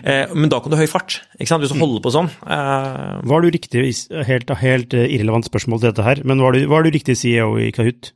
Eh, 0.03 0.31
men 0.35 0.51
da 0.51 0.59
kan 0.63 0.73
du 0.73 0.77
ha 0.77 0.83
høy 0.83 0.91
fart, 0.91 1.21
ikke 1.37 1.49
sant, 1.51 1.63
hvis 1.63 1.73
du 1.73 1.79
holder 1.79 2.03
på 2.03 2.11
sånn. 2.15 2.29
Eh, 2.43 3.21
var 3.29 3.45
du 3.45 3.51
riktig, 3.53 3.85
helt, 4.27 4.51
helt 4.63 4.97
irrelevant 4.97 5.47
spørsmål 5.47 5.83
til 5.83 5.91
dette 5.91 6.07
her, 6.07 6.23
men 6.29 6.43
var 6.43 6.57
du, 6.57 6.65
var 6.71 6.85
du 6.85 6.91
riktig 6.95 7.17
CEO 7.21 7.55
i 7.63 7.71
Kahoot? 7.75 8.13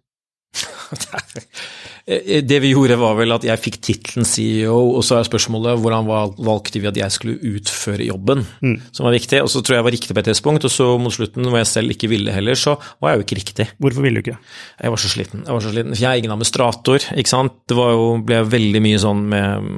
Eh, 2.06 2.44
det 2.46 2.60
vi 2.62 2.70
gjorde, 2.70 2.94
var 3.00 3.16
vel 3.18 3.34
at 3.34 3.42
jeg 3.42 3.58
fikk 3.58 3.76
tittelen 3.82 4.26
CEO, 4.28 4.76
og 4.94 5.02
så 5.02 5.16
er 5.18 5.26
spørsmålet 5.26 5.80
hvordan 5.82 6.06
valgte 6.06 6.78
vi 6.78 6.86
at 6.86 7.00
jeg 7.00 7.14
skulle 7.14 7.56
utføre 7.56 8.06
jobben, 8.06 8.44
mm. 8.62 8.76
som 8.94 9.08
var 9.08 9.16
viktig. 9.16 9.40
Og 9.42 9.50
så 9.50 9.58
tror 9.58 9.74
jeg 9.74 9.80
jeg 9.80 9.86
var 9.88 9.96
riktig 9.96 10.14
på 10.14 10.22
et 10.22 10.28
tidspunkt, 10.30 10.68
og 10.68 10.70
så 10.70 10.86
mot 11.02 11.14
slutten, 11.14 11.48
hvor 11.50 11.58
jeg 11.58 11.70
selv 11.72 11.96
ikke 11.96 12.10
ville 12.12 12.34
heller, 12.34 12.54
så 12.54 12.76
var 13.02 13.10
jeg 13.10 13.18
jo 13.18 13.26
ikke 13.26 13.38
riktig. 13.40 13.66
Hvorfor 13.82 14.06
ville 14.06 14.22
du 14.22 14.28
ikke? 14.28 14.36
Jeg 14.84 14.94
var 14.94 15.02
så 15.02 15.10
sliten. 15.10 15.42
Jeg 15.42 15.56
var 15.56 15.66
så 15.66 15.74
sliten. 15.74 15.96
For 15.96 16.04
jeg 16.04 16.10
er 16.12 16.22
ingen 16.22 16.36
administrator, 16.36 17.08
ikke 17.24 17.34
sant. 17.34 17.58
Det 17.66 17.80
var 17.80 17.92
jo, 17.96 18.06
ble 18.30 18.40
veldig 18.54 18.84
mye 18.86 19.02
sånn 19.02 19.26
med, 19.34 19.68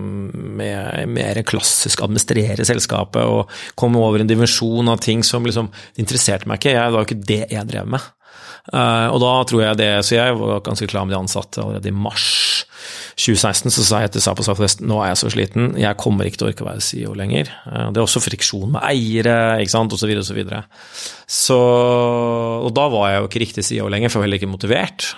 med 0.60 1.16
mer 1.16 1.42
klassisk 1.48 2.04
administrere 2.04 2.68
selskapet 2.68 3.24
og 3.24 3.56
komme 3.78 4.04
over 4.04 4.20
en 4.20 4.28
dimensjon 4.28 4.92
av 4.92 5.00
ting 5.00 5.24
som 5.24 5.48
liksom 5.48 5.72
interesserte 5.96 6.44
meg 6.44 6.60
ikke. 6.60 6.76
Jeg, 6.76 6.84
det 6.84 6.98
var 6.98 7.06
jo 7.06 7.08
ikke 7.08 7.28
det 7.32 7.42
jeg 7.56 7.72
drev 7.72 7.92
med. 7.96 8.12
Uh, 8.68 9.08
og 9.14 9.22
da 9.22 9.30
tror 9.48 9.62
jeg 9.62 9.78
det 9.80 9.92
Så 10.04 10.18
jeg 10.18 10.34
var 10.36 10.58
ganske 10.60 10.84
klar 10.90 11.06
med 11.06 11.14
de 11.14 11.22
ansatte 11.22 11.62
allerede 11.62 11.88
i 11.88 11.94
mars 11.94 12.66
2016. 13.16 13.72
Så 13.72 13.86
sa 13.86 14.02
jeg 14.04 14.12
til 14.14 14.24
Sapa 14.24 14.44
Southwest 14.44 14.82
nå 14.84 15.00
er 15.02 15.12
jeg 15.12 15.20
så 15.22 15.32
sliten, 15.32 15.70
jeg 15.80 16.00
kommer 16.00 16.28
ikke 16.28 16.42
til 16.42 16.48
å 16.48 16.50
orke 16.52 16.66
å 16.66 16.68
være 16.68 16.84
CEO 16.84 17.14
lenger. 17.18 17.52
Uh, 17.66 17.88
det 17.92 18.00
er 18.00 18.04
også 18.04 18.22
friksjon 18.24 18.74
med 18.76 18.84
eiere, 18.90 19.38
ikke 19.62 19.74
sant, 19.74 19.96
osv., 19.96 20.12
osv. 20.20 20.36
Videre, 20.38 20.64
så, 21.24 21.56
så 21.56 21.58
Og 22.66 22.70
da 22.76 22.86
var 22.92 23.10
jeg 23.12 23.22
jo 23.22 23.30
ikke 23.30 23.44
riktig 23.46 23.66
CEO 23.66 23.88
lenger, 23.90 24.12
for 24.12 24.18
jeg 24.18 24.22
var 24.22 24.28
heller 24.28 24.42
ikke 24.42 24.52
motivert. 24.52 25.08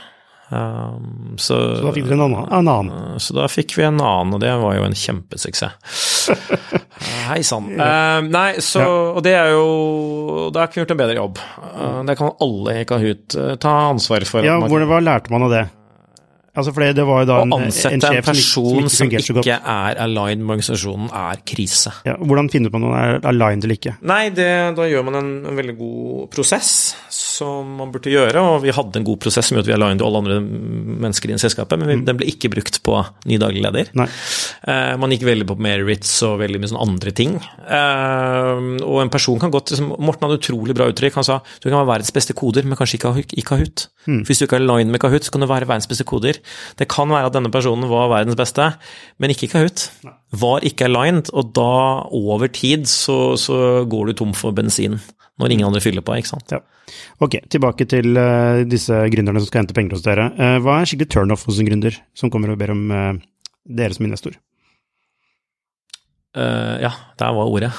Um, 0.51 1.37
så, 1.39 1.55
så, 1.79 1.85
da 1.85 1.93
fikk 1.95 2.09
dere 2.09 2.17
en 2.17 2.25
annen, 2.25 2.47
en 2.51 2.71
annen? 2.73 2.91
Uh, 3.15 3.19
så 3.23 3.37
da 3.37 3.47
fikk 3.51 3.77
vi 3.79 3.85
en 3.87 4.01
annen, 4.03 4.35
og 4.35 4.43
det 4.43 4.51
var 4.59 4.75
jo 4.75 4.87
en 4.89 4.97
kjempesuksess. 4.99 6.31
Hei 7.31 7.41
sann. 7.47 7.71
Uh, 7.79 8.19
nei, 8.27 8.49
så 8.65 8.83
ja. 8.83 8.89
Og 9.15 9.23
det 9.25 9.33
er 9.39 9.55
jo 9.55 10.49
Da 10.53 10.65
har 10.65 10.73
vi 10.73 10.83
gjort 10.83 10.93
en 10.93 11.01
bedre 11.01 11.17
jobb. 11.17 11.39
Uh, 11.59 12.01
det 12.09 12.19
kan 12.19 12.35
alle 12.43 12.81
i 12.81 12.87
Kahoot 12.89 13.39
uh, 13.39 13.53
ta 13.63 13.77
ansvar 13.93 14.27
for. 14.29 14.47
Ja, 14.47 14.59
hvordan 14.61 14.91
hva 14.91 14.99
lærte 15.05 15.33
man 15.33 15.47
av 15.47 15.55
det? 15.55 15.69
Altså 16.51 16.73
for 16.75 16.83
det 16.83 17.05
var 17.07 17.23
jo 17.23 17.27
da 17.29 17.37
en, 17.45 17.53
Å 17.55 17.59
ansette 17.63 17.95
en, 17.95 18.17
en 18.19 18.25
person 18.27 18.89
som 18.91 19.07
ikke, 19.07 19.23
som 19.23 19.39
ikke 19.39 19.57
er 19.57 20.01
aligned 20.03 20.43
med 20.43 20.57
organisasjonen, 20.57 21.11
er 21.15 21.43
krise. 21.47 21.93
Ja, 22.09 22.17
hvordan 22.19 22.51
finner 22.51 22.73
man 22.75 22.83
om 22.83 22.91
noen 22.91 22.99
er 22.99 23.29
aligned 23.31 23.67
eller 23.67 23.79
ikke? 23.79 23.95
Nei, 24.11 24.25
det, 24.35 24.51
Da 24.77 24.89
gjør 24.91 25.07
man 25.07 25.21
en, 25.21 25.31
en, 25.45 25.61
veldig 25.61 25.77
god 25.79 26.27
prosess 26.35 26.73
som 27.41 27.75
man 27.81 27.93
burde 27.95 28.13
gjøre. 28.13 28.43
Og 28.45 28.65
vi 28.65 28.75
hadde 28.75 29.01
en 29.01 29.07
god 29.07 29.21
prosess 29.23 29.51
som 29.51 29.57
gjorde 29.57 29.69
at 29.69 29.73
vi 29.73 29.77
aligned 29.79 30.05
alle 30.05 30.23
andre 30.23 30.39
mennesker 30.45 31.33
i 31.33 31.39
selskapet, 31.41 31.81
men 31.81 31.91
vi, 31.91 31.99
mm. 32.01 32.05
den 32.09 32.21
ble 32.21 32.29
ikke 32.33 32.53
brukt 32.53 32.81
på 32.87 32.97
ny 33.31 33.41
daglig 33.43 33.65
leder. 33.65 33.93
Eh, 33.97 34.95
man 35.01 35.15
gikk 35.15 35.27
veldig 35.29 35.49
på 35.51 35.59
merits 35.63 36.15
og 36.27 36.39
veldig 36.43 36.61
mye 36.61 36.73
sånne 36.73 36.87
andre 36.87 37.15
ting. 37.17 37.37
Eh, 37.41 38.65
og 38.87 39.03
en 39.05 39.13
person 39.13 39.41
kan 39.43 39.53
godt 39.55 39.75
liksom, 39.75 39.95
Morten 40.01 40.29
hadde 40.29 40.41
utrolig 40.41 40.77
bra 40.77 40.91
uttrykk. 40.93 41.21
Han 41.21 41.27
sa 41.27 41.41
du 41.61 41.69
kan 41.69 41.81
være 41.81 41.93
verdens 41.95 42.15
beste 42.15 42.37
koder, 42.37 42.67
men 42.69 42.79
kanskje 42.79 43.01
ikke 43.01 43.15
ha 43.15 43.27
Kahoot. 43.51 43.89
Mm. 44.09 44.23
Hvis 44.25 44.41
du 44.41 44.47
ikke 44.47 44.57
er 44.57 44.65
aligned 44.65 44.95
med 44.95 45.03
Kahoot, 45.03 45.27
så 45.27 45.35
kan 45.35 45.45
du 45.45 45.49
være 45.51 45.69
verdens 45.69 45.89
beste 45.91 46.07
koder. 46.09 46.39
Det 46.79 46.89
kan 46.89 47.11
være 47.13 47.29
at 47.29 47.37
denne 47.37 47.53
personen 47.53 47.89
var 47.91 48.09
verdens 48.13 48.39
beste, 48.39 48.71
men 49.21 49.35
ikke 49.35 49.51
Kahoot. 49.53 49.89
Nei. 50.07 50.15
Var 50.41 50.67
ikke 50.71 50.89
aligned, 50.89 51.33
og 51.37 51.53
da, 51.57 51.73
over 52.17 52.51
tid, 52.55 52.89
så, 52.89 53.37
så, 53.41 53.85
går 53.91 54.11
du 54.11 54.19
tom 54.21 54.33
for 54.37 54.57
bensin. 54.57 54.99
Når 55.41 55.53
ingen 55.53 55.69
andre 55.69 55.83
fyller 55.85 56.05
på, 56.05 56.17
ikke 56.17 56.33
sant. 56.33 56.53
Ja. 56.53 56.61
Ok, 57.25 57.39
tilbake 57.53 57.87
til 57.89 58.17
uh, 58.19 58.61
disse 58.69 58.97
gründerne 59.13 59.41
som 59.41 59.49
skal 59.49 59.65
hente 59.65 59.77
penger 59.77 59.97
hos 59.97 60.05
dere. 60.05 60.31
Uh, 60.37 60.59
hva 60.65 60.81
er 60.81 60.89
skikkelig 60.89 61.13
turnoff 61.13 61.47
hos 61.49 61.61
en 61.61 61.69
gründer 61.69 61.97
som 62.19 62.33
kommer 62.33 62.53
og 62.53 62.61
ber 62.61 62.73
om 62.75 62.87
uh, 62.93 63.13
dere 63.69 63.97
som 63.97 64.09
investor? 64.09 64.39
ja, 66.31 66.93
der 67.19 67.33
var 67.35 67.49
ordet. 67.51 67.73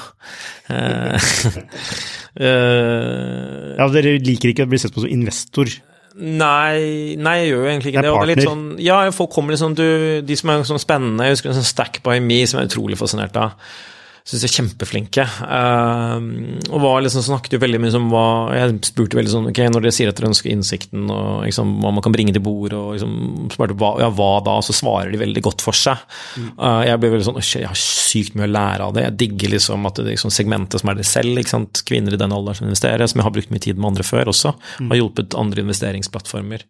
ja, 3.78 3.86
dere 3.94 4.12
liker 4.20 4.50
ikke 4.50 4.66
å 4.66 4.68
bli 4.68 4.80
sett 4.82 4.92
på 4.92 5.00
som 5.00 5.08
investor? 5.08 5.72
Nei, 6.16 7.14
nei, 7.16 7.36
jeg 7.40 7.52
gjør 7.52 7.62
jo 7.62 7.70
egentlig 7.70 7.92
ikke 7.92 8.02
det. 8.04 8.10
det, 8.12 8.34
det 8.36 8.44
er 8.44 8.50
sånn, 8.50 8.66
ja, 8.84 8.98
folk 9.16 9.32
kommer 9.32 9.54
liksom 9.54 9.76
du, 9.78 9.86
De 10.26 10.36
som 10.36 10.52
er 10.52 10.66
sånn 10.68 10.82
spennende, 10.82 11.24
jeg 11.24 11.38
husker 11.38 11.52
en 11.52 11.58
sånn 11.60 11.70
Stack 11.70 12.02
by 12.04 12.18
Me 12.20 12.42
som 12.44 12.60
jeg 12.60 12.68
er 12.68 12.72
utrolig 12.74 12.98
fascinert 13.00 13.38
av 13.40 13.56
syns 14.22 14.44
jeg 14.44 14.50
er 14.50 14.54
kjempeflinke. 14.60 15.24
Uh, 15.42 16.60
og 16.70 16.82
var 16.84 17.02
liksom, 17.02 17.24
snakket 17.26 17.56
jo 17.56 17.62
veldig 17.62 17.80
mye 17.82 17.94
om 17.98 18.08
hva 18.12 18.26
Jeg 18.54 18.76
spurte 18.86 19.18
veldig 19.18 19.32
sånn 19.32 19.48
ok, 19.50 19.60
Når 19.72 19.84
dere 19.84 19.94
sier 19.94 20.12
at 20.12 20.18
dere 20.18 20.30
ønsker 20.30 20.52
innsikten, 20.52 21.08
og 21.10 21.42
liksom, 21.46 21.74
hva 21.82 21.92
man 21.96 22.04
kan 22.04 22.14
bringe 22.14 22.34
til 22.34 22.44
bord, 22.44 22.76
og 22.76 22.94
liksom, 22.96 23.16
spurte 23.54 23.76
hva, 23.80 23.94
ja, 24.04 24.10
hva 24.14 24.30
da, 24.46 24.58
så 24.64 24.76
svarer 24.76 25.12
de 25.12 25.22
veldig 25.22 25.44
godt 25.44 25.64
for 25.64 25.76
seg. 25.76 26.04
Mm. 26.38 26.50
Uh, 26.60 26.82
jeg 26.86 27.02
ble 27.02 27.12
veldig 27.16 27.28
sånn 27.28 27.40
Jeg 27.42 27.70
har 27.70 27.82
sykt 27.82 28.38
mye 28.38 28.48
å 28.48 28.54
lære 28.54 28.88
av 28.88 28.96
det. 28.96 29.06
Jeg 29.08 29.18
digger 29.24 29.56
liksom 29.56 29.90
at 29.90 29.98
det 30.00 30.12
liksom, 30.12 30.34
segmentet 30.34 30.82
som 30.82 30.92
er 30.92 31.00
det 31.00 31.08
selv, 31.08 31.42
ikke 31.42 31.56
sant? 31.56 31.82
kvinner 31.88 32.14
i 32.14 32.20
den 32.20 32.32
alderen 32.34 32.58
som 32.58 32.68
investerer, 32.68 33.10
som 33.10 33.20
jeg 33.20 33.26
har 33.26 33.34
brukt 33.34 33.50
mye 33.52 33.62
tid 33.62 33.80
med 33.80 33.90
andre 33.90 34.06
før 34.06 34.30
også, 34.30 34.54
mm. 34.54 34.92
har 34.92 35.00
hjulpet 35.00 35.38
andre 35.38 35.64
investeringsplattformer 35.64 36.64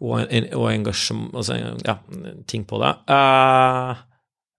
og, 0.00 0.32
og 0.56 0.66
engasjement 0.70 1.34
altså, 1.36 1.58
ja, 1.84 1.98
ting 2.48 2.64
på 2.68 2.80
det. 2.80 2.94
Uh, 3.10 4.00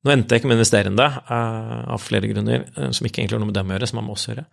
nå 0.01 0.09
endte 0.09 0.33
jeg 0.33 0.41
ikke 0.41 0.49
med 0.49 0.57
investerende 0.57 1.05
uh, 1.05 1.91
av 1.93 2.01
flere 2.01 2.29
grunner, 2.31 2.63
uh, 2.73 2.87
som 2.89 3.05
ikke 3.05 3.21
egentlig 3.21 3.37
har 3.37 3.43
noe 3.43 3.51
med 3.51 3.57
dem 3.59 3.69
å 3.69 3.75
gjøre, 3.75 3.89
som 3.91 3.99
har 3.99 4.05
med 4.07 4.15
oss 4.15 4.23
å 4.25 4.31
gjøre. 4.31 4.45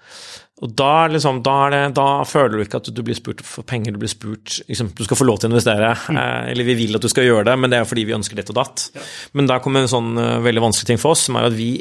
Og 0.58 0.74
da, 0.76 0.90
liksom, 1.14 1.38
da, 1.46 1.54
det, 1.72 1.80
da, 1.96 2.08
føler 2.28 2.56
du 2.56 2.64
ikke 2.66 2.80
at 2.82 2.90
du 2.92 3.00
blir 3.06 3.16
spurt 3.16 3.40
for 3.46 3.64
penger, 3.68 3.94
du 3.94 4.02
blir 4.02 4.12
spurt 4.12 4.58
liksom, 4.68 4.90
Du 4.98 5.04
skal 5.06 5.20
få 5.20 5.24
lov 5.28 5.38
til 5.40 5.48
å 5.48 5.54
investere, 5.54 5.94
uh, 5.94 6.50
eller 6.52 6.68
vi 6.68 6.76
vil 6.82 7.00
at 7.00 7.06
du 7.06 7.08
skal 7.08 7.28
gjøre 7.28 7.46
det, 7.48 7.56
men 7.62 7.72
det 7.72 7.80
er 7.80 7.88
fordi 7.88 8.04
vi 8.10 8.16
ønsker 8.18 8.36
ditt 8.36 8.52
og 8.52 8.60
datt. 8.60 8.90
Ja. 8.92 9.06
Men 9.40 9.48
der 9.48 9.64
kommer 9.64 9.86
en 9.86 9.92
sånn 9.94 10.12
veldig 10.44 10.66
vanskelig 10.68 10.92
ting 10.92 11.00
for 11.00 11.16
oss, 11.16 11.24
som 11.30 11.40
er 11.40 11.48
at 11.48 11.56
vi, 11.56 11.72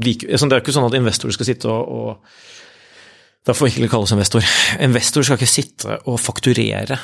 liker 0.00 0.30
altså, 0.30 0.48
Det 0.48 0.56
er 0.56 0.64
ikke 0.64 0.76
sånn 0.78 0.88
at 0.88 0.96
investorer 0.96 1.34
skal 1.36 1.48
sitte 1.50 1.68
og, 1.68 1.88
og 1.90 2.40
da 3.48 3.56
får 3.56 3.66
vi 3.66 3.80
ikke 3.80 3.92
kalle 3.92 4.06
oss 4.06 4.12
investor. 4.14 4.44
Investor 4.84 5.24
skal 5.24 5.40
ikke 5.40 5.48
sitte 5.48 5.96
og 6.08 6.20
fakturere 6.20 6.98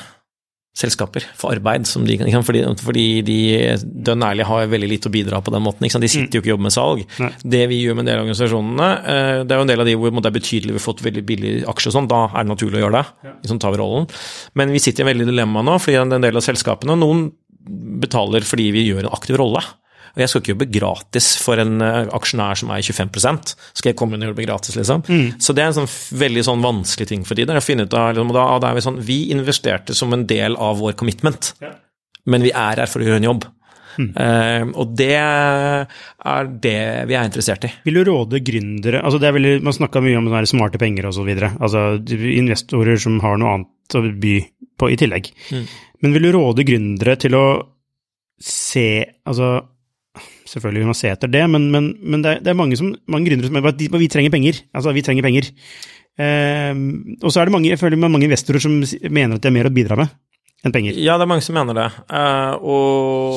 selskaper 0.77 1.25
for 1.37 1.55
arbeid, 1.55 1.87
Som 1.89 2.05
de, 2.05 2.17
fordi, 2.45 2.61
fordi, 2.83 3.05
de 3.25 3.37
dønn 3.81 4.25
ærlig 4.27 4.45
har 4.45 4.69
veldig 4.69 4.89
lite 4.91 5.09
å 5.09 5.13
bidra 5.13 5.41
på 5.41 5.53
den 5.53 5.63
måten. 5.65 5.87
De 5.87 6.09
sitter 6.11 6.37
jo 6.37 6.43
ikke 6.43 6.51
og 6.51 6.53
jobber 6.53 6.67
med 6.67 6.75
salg. 6.75 7.03
Nei. 7.23 7.31
Det 7.55 7.63
vi 7.71 7.81
gjør 7.81 7.97
med 7.97 8.05
en 8.05 8.11
del 8.11 8.19
av 8.19 8.25
organisasjonene, 8.27 8.89
eh, 9.13 9.31
det 9.43 9.55
er 9.55 9.61
jo 9.61 9.65
en 9.65 9.71
del 9.73 9.83
av 9.83 9.89
de 9.89 9.95
hvor 9.97 10.13
det 10.13 10.29
er 10.29 10.37
betydelig 10.37 10.75
vi 10.75 10.79
har 10.79 10.85
fått 10.85 11.03
veldig 11.07 11.25
billig 11.27 11.55
aksje 11.73 11.91
og 11.91 11.97
sånn, 11.97 12.11
da 12.11 12.21
er 12.29 12.45
det 12.45 12.53
naturlig 12.53 12.79
å 12.79 12.85
gjøre 12.85 13.01
det. 13.01 13.33
Liksom 13.41 13.61
tar 13.63 13.73
vi 13.73 13.81
rollen. 13.81 14.07
Men 14.59 14.75
vi 14.75 14.83
sitter 14.83 15.03
i 15.03 15.07
en 15.07 15.11
veldig 15.13 15.29
dilemma 15.31 15.65
nå, 15.65 15.79
fordi 15.81 15.97
en 16.03 16.21
del 16.21 16.37
av 16.37 16.45
selskapene, 16.45 16.97
noen 16.99 17.27
betaler 18.01 18.45
fordi 18.47 18.69
vi 18.75 18.87
gjør 18.87 19.05
en 19.05 19.13
aktiv 19.17 19.39
rolle. 19.41 19.63
Og 20.17 20.23
jeg 20.23 20.31
skal 20.31 20.41
ikke 20.41 20.53
jobbe 20.55 20.69
gratis 20.73 21.27
for 21.37 21.61
en 21.61 21.77
uh, 21.83 22.07
aksjonær 22.17 22.57
som 22.57 22.71
er 22.73 22.81
25 22.81 23.51
Skal 23.77 23.91
jeg 23.91 23.97
komme 23.99 24.17
inn 24.17 24.25
og 24.25 24.31
jobbe 24.31 24.47
gratis, 24.47 24.73
liksom? 24.79 25.03
Mm. 25.05 25.35
Så 25.37 25.53
det 25.53 25.61
er 25.61 25.69
en 25.69 25.77
sånn 25.83 25.91
veldig 26.23 26.43
sånn 26.47 26.63
vanskelig 26.65 27.11
ting 27.11 27.27
for 27.27 27.37
de 27.37 27.45
der 27.45 27.59
å 27.59 27.63
finne 27.63 27.85
ut 27.85 27.93
av. 27.93 28.15
Liksom, 28.15 28.33
da, 28.33 28.47
da, 28.63 28.71
er 28.71 28.79
vi 28.79 28.85
sånn 28.87 28.97
Vi 29.05 29.19
investerte 29.35 29.93
som 29.97 30.15
en 30.17 30.25
del 30.29 30.57
av 30.57 30.81
vår 30.81 30.97
commitment, 30.97 31.53
ja. 31.61 31.75
men 32.25 32.41
vi 32.45 32.49
er 32.49 32.81
her 32.81 32.89
for 32.89 33.05
å 33.05 33.07
gjøre 33.07 33.21
en 33.21 33.29
jobb. 33.29 33.47
Mm. 33.97 34.09
Uh, 34.13 34.73
og 34.81 34.91
det 34.97 35.13
er 35.17 36.51
det 36.65 36.81
vi 37.09 37.17
er 37.17 37.29
interessert 37.29 37.69
i. 37.69 37.71
Vil 37.85 38.01
du 38.01 38.03
råde 38.09 38.41
gründere 38.45 39.01
altså 39.01 39.21
det 39.21 39.29
er 39.29 39.37
veldig, 39.37 39.55
Man 39.65 39.73
snakka 39.77 40.03
mye 40.05 40.19
om 40.19 40.29
smarte 40.49 40.81
penger 40.81 41.09
osv. 41.09 41.29
Altså 41.29 41.87
investorer 42.33 42.97
som 43.01 43.21
har 43.21 43.37
noe 43.37 43.55
annet 43.55 43.97
å 43.97 44.03
by 44.25 44.35
på 44.77 44.91
i 44.93 44.99
tillegg. 44.99 45.31
Mm. 45.53 45.65
Men 46.01 46.13
vil 46.13 46.27
du 46.27 46.35
råde 46.35 46.65
gründere 46.67 47.17
til 47.21 47.37
å 47.37 47.47
se 48.37 49.01
Altså 49.25 49.55
Selvfølgelig 50.47 50.85
vi 50.85 50.89
må 50.89 50.95
se 50.95 51.11
etter 51.11 51.31
det, 51.31 51.43
men, 51.51 51.67
men, 51.73 51.91
men 51.99 52.23
det, 52.23 52.31
er, 52.31 52.43
det, 52.43 52.53
er, 52.53 52.59
mange, 52.59 52.79
som, 52.79 52.93
mange 53.11 53.29
gründere 53.29 53.49
som 53.49 53.59
at 53.59 53.67
at 53.67 53.99
vi 53.99 54.07
trenger 54.11 54.31
penger. 54.33 54.61
Altså, 54.73 54.93
vi 54.95 55.03
trenger 55.03 55.25
penger. 55.27 55.51
Eh, 56.17 56.73
og 57.21 57.31
så 57.31 57.41
er 57.41 57.49
det 57.49 57.55
mange, 57.57 57.69
jeg 57.69 57.79
føler 57.81 57.99
mange 57.99 58.25
investorer 58.25 58.63
som 58.63 58.79
mener 58.79 59.35
at 59.35 59.43
de 59.43 59.51
har 59.51 59.57
mer 59.57 59.69
å 59.69 59.75
bidra 59.75 59.99
med 59.99 60.15
enn 60.65 60.73
penger. 60.73 60.95
Ja, 60.97 61.17
det 61.19 61.27
er 61.27 61.29
mange 61.29 61.45
som 61.45 61.53
mener 61.57 61.77
det. 61.77 61.85
Uh, 62.09 62.57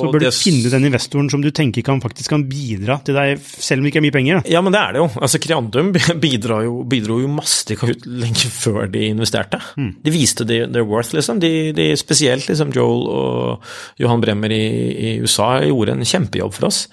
så 0.00 0.08
bør 0.08 0.22
det... 0.22 0.30
du 0.32 0.38
finne 0.38 0.72
den 0.72 0.88
investoren 0.88 1.28
som 1.32 1.42
du 1.44 1.50
tenker 1.52 1.84
kan, 1.84 2.00
faktisk 2.00 2.32
kan 2.32 2.46
bidra 2.48 2.96
til 3.04 3.18
deg, 3.18 3.40
selv 3.40 3.80
om 3.80 3.86
det 3.86 3.92
ikke 3.92 4.00
er 4.00 4.06
mye 4.06 4.16
penger. 4.16 4.40
Da. 4.40 4.54
Ja, 4.54 4.62
men 4.64 4.74
det 4.74 4.80
er 4.80 4.96
det 4.96 5.02
jo. 5.02 5.08
Altså, 5.20 5.40
Creandum 5.42 5.92
bidro 6.24 6.60
jo, 6.64 6.78
bidro 6.88 7.18
jo 7.20 7.32
masse 7.32 7.66
til 7.68 7.80
Kahoot 7.80 8.06
lenge 8.08 8.48
før 8.62 8.88
de 8.92 9.10
investerte. 9.10 9.60
Mm. 9.76 9.92
De 10.06 10.14
viste 10.14 10.48
de, 10.48 10.62
their 10.72 10.88
worth, 10.88 11.12
liksom. 11.16 11.42
De, 11.42 11.52
de, 11.76 11.90
spesielt 12.00 12.48
liksom 12.48 12.72
Joel 12.76 13.04
og 13.12 13.68
Johan 14.00 14.24
Bremmer 14.24 14.56
i, 14.56 14.64
i 15.10 15.12
USA 15.20 15.58
gjorde 15.66 15.98
en 15.98 16.08
kjempejobb 16.08 16.56
for 16.56 16.70
oss. 16.70 16.86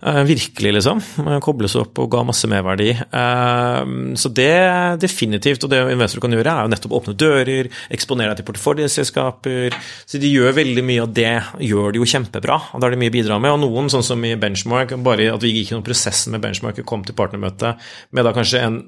Uh, 0.00 0.22
virkelig, 0.24 0.74
liksom. 0.78 1.02
Kobles 1.44 1.76
opp 1.78 1.98
og 2.00 2.10
ga 2.10 2.24
masse 2.26 2.48
merverdi. 2.50 2.90
Uh, 3.12 4.16
så 4.18 4.32
det 4.34 4.50
definitivt, 5.04 5.62
og 5.62 5.70
det 5.70 5.84
investorer 5.92 6.26
kan 6.26 6.34
gjøre, 6.34 6.56
er 6.56 6.66
jo 6.66 6.74
nettopp 6.74 6.98
åpne 6.98 7.16
dører, 7.20 7.70
eksponere 7.92 8.32
deg 8.32 8.40
til 8.40 8.50
porteføljeselskaper. 8.50 9.59
Så 10.08 10.20
de 10.22 10.30
gjør 10.30 10.56
veldig 10.56 10.84
mye 10.86 11.04
av 11.04 11.12
det, 11.16 11.34
gjør 11.70 11.94
det 11.94 12.00
jo 12.02 12.08
kjempebra. 12.12 12.60
og 12.72 12.80
Da 12.80 12.88
er 12.88 12.96
det 12.96 13.02
mye 13.02 13.12
å 13.12 13.16
bidra 13.18 13.40
med. 13.42 13.54
Og 13.56 13.62
noen, 13.64 13.90
sånn 13.92 14.06
som 14.06 14.24
i 14.24 14.36
Benchmark, 14.40 14.96
bare 15.04 15.30
at 15.34 15.44
vi 15.44 15.52
gikk 15.54 15.74
gjennom 15.74 15.86
prosessen 15.86 16.34
med 16.34 16.44
Benchmark 16.44 16.80
og 16.82 16.88
kom 16.88 17.04
til 17.06 17.18
partnermøte 17.18 17.76
med 18.16 18.26
da 18.26 18.34
kanskje 18.36 18.64
en 18.64 18.80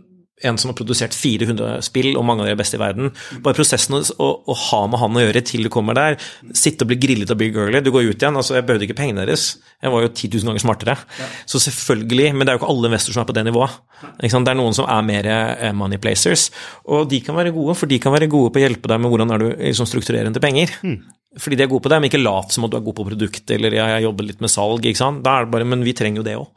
en 0.49 0.59
som 0.61 0.71
har 0.71 0.77
produsert 0.79 1.15
400 1.17 1.81
spill, 1.87 2.13
og 2.19 2.27
mange 2.29 2.45
av 2.45 2.51
de 2.51 2.55
er 2.55 2.61
best 2.61 2.77
i 2.77 2.81
verden. 2.81 3.13
Bare 3.45 3.57
prosessen 3.57 3.99
å, 3.99 4.03
å, 4.19 4.57
ha 4.69 4.81
med 4.91 5.01
han 5.03 5.19
å 5.19 5.25
gjøre 5.25 5.45
til 5.49 5.67
du 5.67 5.71
kommer 5.73 5.97
der, 5.99 6.19
sitte 6.57 6.87
og 6.87 6.93
bli 6.93 6.99
grillet 7.03 7.33
av 7.33 7.41
Big 7.41 7.57
girly, 7.57 7.81
du 7.85 7.93
går 7.95 8.11
ut 8.11 8.17
igjen. 8.17 8.39
altså 8.39 8.59
Jeg 8.59 8.67
behøvde 8.69 8.89
ikke 8.89 8.99
pengene 8.99 9.27
deres, 9.27 9.57
jeg 9.83 9.95
var 9.95 10.05
jo 10.05 10.11
10 10.13 10.35
000 10.37 10.51
ganger 10.51 10.65
smartere. 10.65 10.99
Ja. 11.19 11.31
Så 11.49 11.63
selvfølgelig, 11.63 12.29
men 12.35 12.47
det 12.47 12.53
er 12.53 12.59
jo 12.59 12.63
ikke 12.63 12.73
alle 12.75 12.93
investorer 12.93 13.19
som 13.19 13.25
er 13.25 13.31
på 13.31 13.39
det 13.39 13.47
nivået. 13.49 13.81
Det 14.21 14.31
er 14.35 14.59
noen 14.59 14.77
som 14.77 14.91
er 14.91 15.09
mer 15.09 15.31
eh, 15.33 15.73
money 15.77 16.01
placers, 16.03 16.49
og 16.87 17.09
de 17.11 17.23
kan 17.25 17.39
være 17.39 17.55
gode, 17.55 17.77
for 17.79 17.91
de 17.91 18.01
kan 18.03 18.15
være 18.15 18.31
gode 18.33 18.55
på 18.55 18.63
å 18.63 18.65
hjelpe 18.67 18.91
deg 18.91 19.03
med 19.03 19.13
hvordan 19.13 19.35
er 19.35 19.43
du 19.43 19.51
liksom, 19.51 19.89
strukturerer 19.91 20.33
til 20.35 20.45
penger. 20.45 20.75
Mm. 20.83 21.01
Fordi 21.41 21.57
de 21.57 21.65
er 21.65 21.71
gode 21.71 21.87
på 21.87 21.93
det, 21.93 21.99
men 22.01 22.11
ikke 22.11 22.21
lat 22.21 22.53
som 22.53 22.67
at 22.67 22.73
du 22.73 22.77
er 22.77 22.85
god 22.85 22.99
på 22.99 23.07
produktet, 23.09 23.55
eller 23.57 23.79
jeg 23.79 24.05
jobber 24.05 24.27
litt 24.29 24.43
med 24.45 24.53
salg. 24.53 24.85
ikke 24.85 25.01
sant? 25.01 25.23
Da 25.25 25.39
er 25.39 25.47
det 25.47 25.55
bare, 25.55 25.69
Men 25.69 25.85
vi 25.85 25.95
trenger 25.97 26.21
jo 26.21 26.27
det 26.27 26.37
òg. 26.37 26.51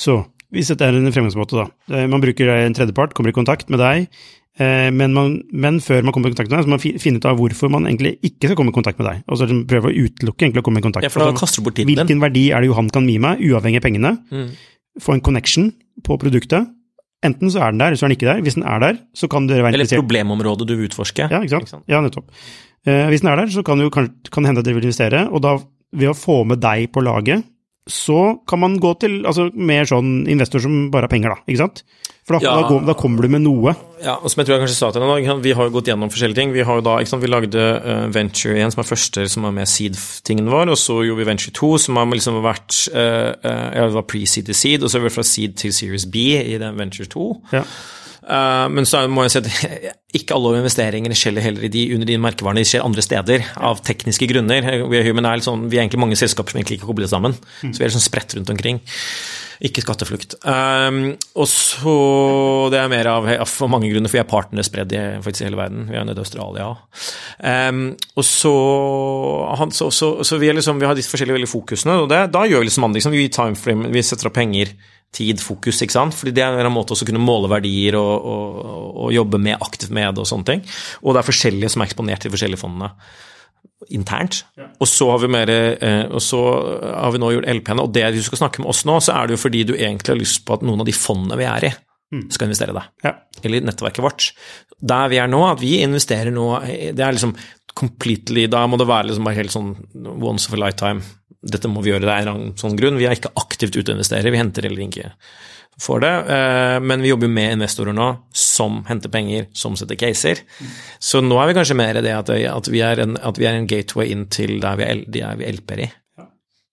Så 0.00 0.22
hvis 0.52 0.70
dette 0.72 0.86
er 0.86 0.98
en 0.98 1.12
fremgangsmåte, 1.14 1.56
da. 1.56 1.96
Eh, 1.96 2.06
man 2.10 2.22
bruker 2.22 2.50
en 2.54 2.76
tredjepart, 2.76 3.14
kommer 3.16 3.32
i 3.32 3.36
kontakt 3.36 3.70
med 3.72 3.80
deg, 3.80 4.08
eh, 4.60 4.90
men, 4.92 5.14
man, 5.16 5.38
men, 5.48 5.80
før 5.84 6.04
man 6.04 6.14
kommer 6.14 6.28
i 6.28 6.34
kontakt 6.34 6.50
med 6.50 6.58
deg, 6.58 6.66
så 6.66 6.72
må 6.72 6.76
man 6.76 7.00
finne 7.04 7.22
ut 7.22 7.28
av 7.30 7.40
hvorfor 7.40 7.72
man 7.72 7.88
egentlig 7.88 8.18
ikke 8.28 8.50
skal 8.50 8.60
komme 8.60 8.74
i 8.74 8.76
kontakt 8.76 9.00
med 9.00 9.08
deg. 9.08 9.24
Og 9.28 9.40
så 9.40 9.48
prøve 9.48 9.88
å 9.90 9.96
utelukke 9.96 10.48
egentlig 10.48 10.64
å 10.64 10.68
komme 10.68 10.82
i 10.82 10.84
kontakt. 10.84 11.08
Ja, 11.08 11.12
for 11.12 11.24
da 11.24 11.32
kaster 11.36 11.62
du 11.62 11.68
bort 11.68 11.78
tiden 11.80 11.92
Hvilken 11.94 12.22
verdi 12.22 12.50
er 12.52 12.64
det 12.64 12.70
Johan 12.70 12.92
kan 12.92 13.08
gi 13.08 13.16
meg, 13.22 13.40
uavhengig 13.48 13.80
av 13.80 13.88
pengene? 13.88 14.14
Mm. 14.32 14.52
Få 15.02 15.16
en 15.16 15.24
connection 15.24 15.72
på 16.04 16.18
produktet. 16.20 16.68
Enten 17.22 17.52
så 17.54 17.62
er 17.62 17.72
den 17.72 17.80
der, 17.80 17.92
eller 17.92 18.00
så 18.00 18.06
er 18.06 18.10
den 18.10 18.18
ikke 18.18 18.28
der. 18.28 18.42
Hvis 18.44 18.58
den 18.58 18.66
er 18.66 18.82
der, 18.82 18.98
så 19.16 19.28
kan 19.30 19.46
dere 19.46 19.62
være 19.62 19.76
interessert 19.76 19.96
Eller 19.96 20.02
et 20.02 20.08
problemområde 20.08 20.66
du 20.66 20.74
vil 20.74 20.88
utforske. 20.90 21.28
Ja, 21.30 21.40
ikke 21.40 21.54
sant. 21.54 21.68
Ikke 21.68 21.76
sant? 21.76 21.86
Ja, 21.88 22.00
nettopp. 22.02 22.28
Eh, 22.82 23.06
hvis 23.12 23.22
den 23.22 23.30
er 23.30 23.38
der, 23.38 23.52
så 23.54 23.62
kan 23.62 23.78
det 23.78 24.48
hende 24.48 24.58
at 24.58 24.66
dere 24.66 24.76
vil 24.76 24.88
investere, 24.88 25.28
og 25.30 25.44
da 25.44 25.54
ved 25.92 26.10
å 26.10 26.16
få 26.16 26.40
med 26.48 26.60
deg 26.62 26.90
på 26.92 27.04
laget, 27.04 27.46
så 27.90 28.38
kan 28.46 28.60
man 28.62 28.78
gå 28.78 28.92
til 29.02 29.22
altså, 29.26 29.48
mer 29.54 29.88
sånn 29.88 30.22
investor 30.30 30.62
som 30.62 30.86
bare 30.92 31.08
har 31.08 31.12
penger, 31.12 31.34
da. 31.34 31.42
Ikke 31.50 31.64
sant? 31.64 31.82
For 32.22 32.36
da, 32.36 32.44
ja. 32.44 32.52
da, 32.54 32.66
går, 32.68 32.84
da, 32.86 32.94
kommer 32.94 33.24
du 33.26 33.32
med 33.34 33.42
noe. 33.42 33.72
Ja, 33.98 34.14
og 34.14 34.30
som 34.30 34.38
jeg 34.40 34.46
tror 34.46 34.54
jeg 34.54 34.62
kanskje 34.62 34.76
sa 34.78 34.90
til 34.94 35.02
deg 35.02 35.26
nå, 35.26 35.34
vi 35.42 35.54
har 35.58 35.66
jo 35.66 35.72
gått 35.74 35.88
gjennom 35.90 36.10
forskjellige 36.12 36.38
ting. 36.38 36.52
Vi 36.54 36.62
har 36.66 36.78
jo 36.78 36.84
da, 36.86 36.94
ikke 37.02 37.10
sant, 37.10 37.24
vi 37.24 37.30
lagde 37.30 37.64
uh, 37.82 38.04
Venture 38.14 38.54
1, 38.54 38.74
som 38.74 38.82
er 38.84 38.86
første 38.86 39.24
som 39.32 39.48
var 39.48 39.56
med 39.56 39.70
Seed-tingen 39.70 40.50
vår, 40.52 40.70
og 40.70 40.78
så 40.78 41.00
gjorde 41.02 41.24
vi 41.24 41.26
Venture 41.32 41.54
2, 41.58 41.72
som 41.82 41.98
har 41.98 42.06
liksom 42.12 42.38
vært 42.44 42.78
uh, 42.94 43.32
uh, 43.42 43.66
ja, 43.74 43.88
det 43.88 43.96
var 43.98 44.06
pre-seed 44.06 44.46
til 44.46 44.58
seed, 44.60 44.86
og 44.86 44.92
så 44.92 45.00
er 45.00 45.08
vi 45.08 45.14
fra 45.16 45.26
seed 45.26 45.58
til 45.64 45.74
Series 45.74 46.06
B 46.06 46.28
i 46.38 46.54
den 46.62 46.78
Venture 46.78 47.10
2. 47.10 47.26
Ja. 47.56 47.66
Uh, 48.22 48.68
men 48.70 48.86
så 48.86 49.02
må 49.10 49.24
jeg 49.26 49.34
si 49.34 49.40
at 49.42 49.48
ikke 50.18 50.36
alle 50.36 50.60
investeringer 50.60 51.14
skjer 51.16 51.40
heller 51.42 51.66
i 51.66 51.72
de, 51.72 51.86
under 51.96 52.06
de 52.06 52.18
merkevarene, 52.22 52.62
de 52.62 52.68
skjer 52.68 52.84
andre 52.86 53.02
steder 53.04 53.46
av 53.58 53.82
tekniske 53.82 54.28
grunner. 54.30 54.66
Vi 54.92 55.00
er, 55.00 55.10
er, 55.10 55.44
sånn, 55.44 55.66
vi 55.72 55.78
er 55.78 55.86
egentlig 55.86 56.02
mange 56.04 56.18
selskaper 56.20 56.54
som 56.54 56.60
egentlig 56.60 56.78
ikke 56.78 56.86
er 56.86 56.92
koblet 56.92 57.12
sammen, 57.12 57.34
mm. 57.34 57.72
så 57.72 57.80
vi 57.80 57.86
er 57.86 57.90
liksom 57.90 58.04
spredt 58.04 58.36
rundt 58.38 58.52
omkring. 58.52 58.82
Ikke 59.62 59.82
skatteflukt. 59.84 60.34
Um, 60.42 61.12
og 61.38 61.46
så 61.46 61.92
Det 62.72 62.80
er 62.80 62.88
mer 62.90 63.06
av 63.12 63.28
for 63.46 63.70
mange 63.70 63.90
grunner, 63.92 64.10
for 64.10 64.18
vi 64.18 64.22
er 64.22 64.30
partnere 64.30 64.66
spredd 64.66 64.94
i 64.94 65.02
faktisk 65.22 65.46
hele 65.46 65.60
verden. 65.60 65.84
Vi 65.90 65.98
er 65.98 66.06
nede 66.08 66.18
i 66.18 66.24
Australia 66.24 66.72
um, 66.72 67.84
Og 68.18 68.26
så, 68.26 68.54
han, 69.60 69.70
så, 69.70 69.90
så, 69.94 70.16
så 70.26 70.38
vi, 70.42 70.50
liksom, 70.50 70.80
vi, 70.82 70.88
har 70.88 70.98
disse 70.98 71.12
forskjellige 71.12 71.50
fokusene, 71.50 72.00
og 72.02 72.10
det, 72.10 72.24
da 72.34 72.42
gjør 72.48 72.64
vi 72.64 72.70
liksom 72.70 72.88
andre. 72.88 72.98
Liksom, 72.98 73.14
vi, 73.14 73.94
vi 73.94 74.02
setter 74.02 74.30
opp 74.30 74.36
penger 74.38 74.74
tid, 75.12 75.42
fokus, 75.44 75.82
ikke 75.84 75.96
sant? 75.96 76.16
Fordi 76.16 76.32
det 76.34 76.44
er 76.44 76.62
en 76.62 76.72
måte 76.72 76.96
å 76.96 77.08
kunne 77.08 77.22
måle 77.22 77.50
verdier 77.52 77.98
og, 78.00 78.14
og, 78.32 78.62
og, 78.92 79.10
jobbe 79.12 79.40
med, 79.42 79.60
aktivt 79.60 79.92
med 79.92 80.16
det 80.16 80.24
og 80.24 80.30
sånne 80.30 80.48
ting. 80.48 80.64
Og 81.02 81.12
det 81.12 81.22
er 81.22 81.28
forskjellige 81.28 81.74
som 81.74 81.84
er 81.84 81.90
eksponert 81.90 82.24
i 82.24 82.30
de 82.30 82.34
forskjellige 82.36 82.62
fondene 82.62 82.92
internt. 83.92 84.42
Ja. 84.58 84.68
Og, 84.78 84.88
så 84.88 85.08
har 85.10 85.22
vi 85.22 85.30
mer, 85.32 85.50
eh, 85.50 86.04
og 86.06 86.22
så 86.22 86.40
har 86.94 87.12
vi 87.14 87.20
nå 87.20 87.32
gjort 87.34 87.48
LP-ene, 87.50 87.84
og 87.84 87.94
det 87.94 88.06
du 88.14 88.20
skal 88.24 88.44
snakke 88.44 88.62
med 88.62 88.70
oss 88.72 88.84
nå, 88.88 88.98
så 89.02 89.16
er 89.16 89.28
det 89.28 89.36
jo 89.36 89.42
fordi 89.42 89.64
du 89.68 89.74
egentlig 89.74 90.14
har 90.14 90.20
lyst 90.20 90.44
på 90.46 90.56
at 90.56 90.64
noen 90.66 90.84
av 90.84 90.88
de 90.88 90.94
fondene 90.96 91.38
vi 91.40 91.48
er 91.48 91.68
i. 91.68 91.72
skal 92.30 92.48
investere 92.50 92.74
da, 92.76 92.84
Ja. 93.04 93.14
Eller 93.42 93.64
nettverket 93.64 94.04
vårt. 94.04 94.32
Der 94.82 95.08
vi 95.08 95.18
er 95.22 95.30
nå, 95.30 95.40
at 95.48 95.60
vi 95.62 95.78
investerer 95.80 96.32
nå 96.34 96.46
Det 96.92 97.00
er 97.00 97.14
liksom 97.14 97.36
completely 97.74 98.46
Da 98.50 98.66
må 98.66 98.76
det 98.76 98.86
være 98.86 99.08
liksom 99.08 99.24
bare 99.24 99.38
helt 99.38 99.54
sånn 99.54 99.70
once 100.20 100.48
of 100.48 100.54
a 100.54 100.60
lifetime. 100.60 101.00
Dette 101.42 101.70
må 101.70 101.82
vi 101.82 101.90
gjøre, 101.90 102.04
det 102.04 102.18
er 102.20 102.28
en 102.30 102.52
sånn 102.58 102.76
grunn. 102.78 102.98
Vi 103.00 103.06
er 103.08 103.16
ikke 103.16 103.32
aktivt 103.40 103.74
ute 103.74 103.90
og 103.90 103.96
investerer, 103.96 104.30
vi 104.30 104.38
henter 104.38 104.68
heller 104.68 104.84
ikke 104.84 105.10
for 105.80 106.02
det. 106.04 106.12
Eh, 106.30 106.78
men 106.84 107.02
vi 107.02 107.08
jobber 107.08 107.26
jo 107.26 107.32
med 107.32 107.56
investorer 107.56 107.96
nå 107.96 108.08
som 108.36 108.82
henter 108.86 109.10
penger, 109.12 109.48
som 109.56 109.74
setter 109.78 109.98
caser. 109.98 110.44
Så 111.00 111.22
nå 111.24 111.38
er 111.40 111.50
vi 111.50 111.56
kanskje 111.58 111.78
mer 111.78 111.98
i 111.98 112.04
det 112.04 112.12
at, 112.14 112.68
vi 112.70 112.84
er 112.84 113.02
en, 113.02 113.16
at 113.16 113.40
vi 113.40 113.48
er 113.48 113.58
en 113.58 113.66
gateway 113.66 114.12
inn 114.12 114.28
til 114.30 114.58
der 114.62 114.78
vi, 114.78 114.84
er, 114.84 115.02
de 115.08 115.24
er 115.26 115.40
vi 115.40 115.50
LP-er 115.56 115.84
i. 115.86 115.90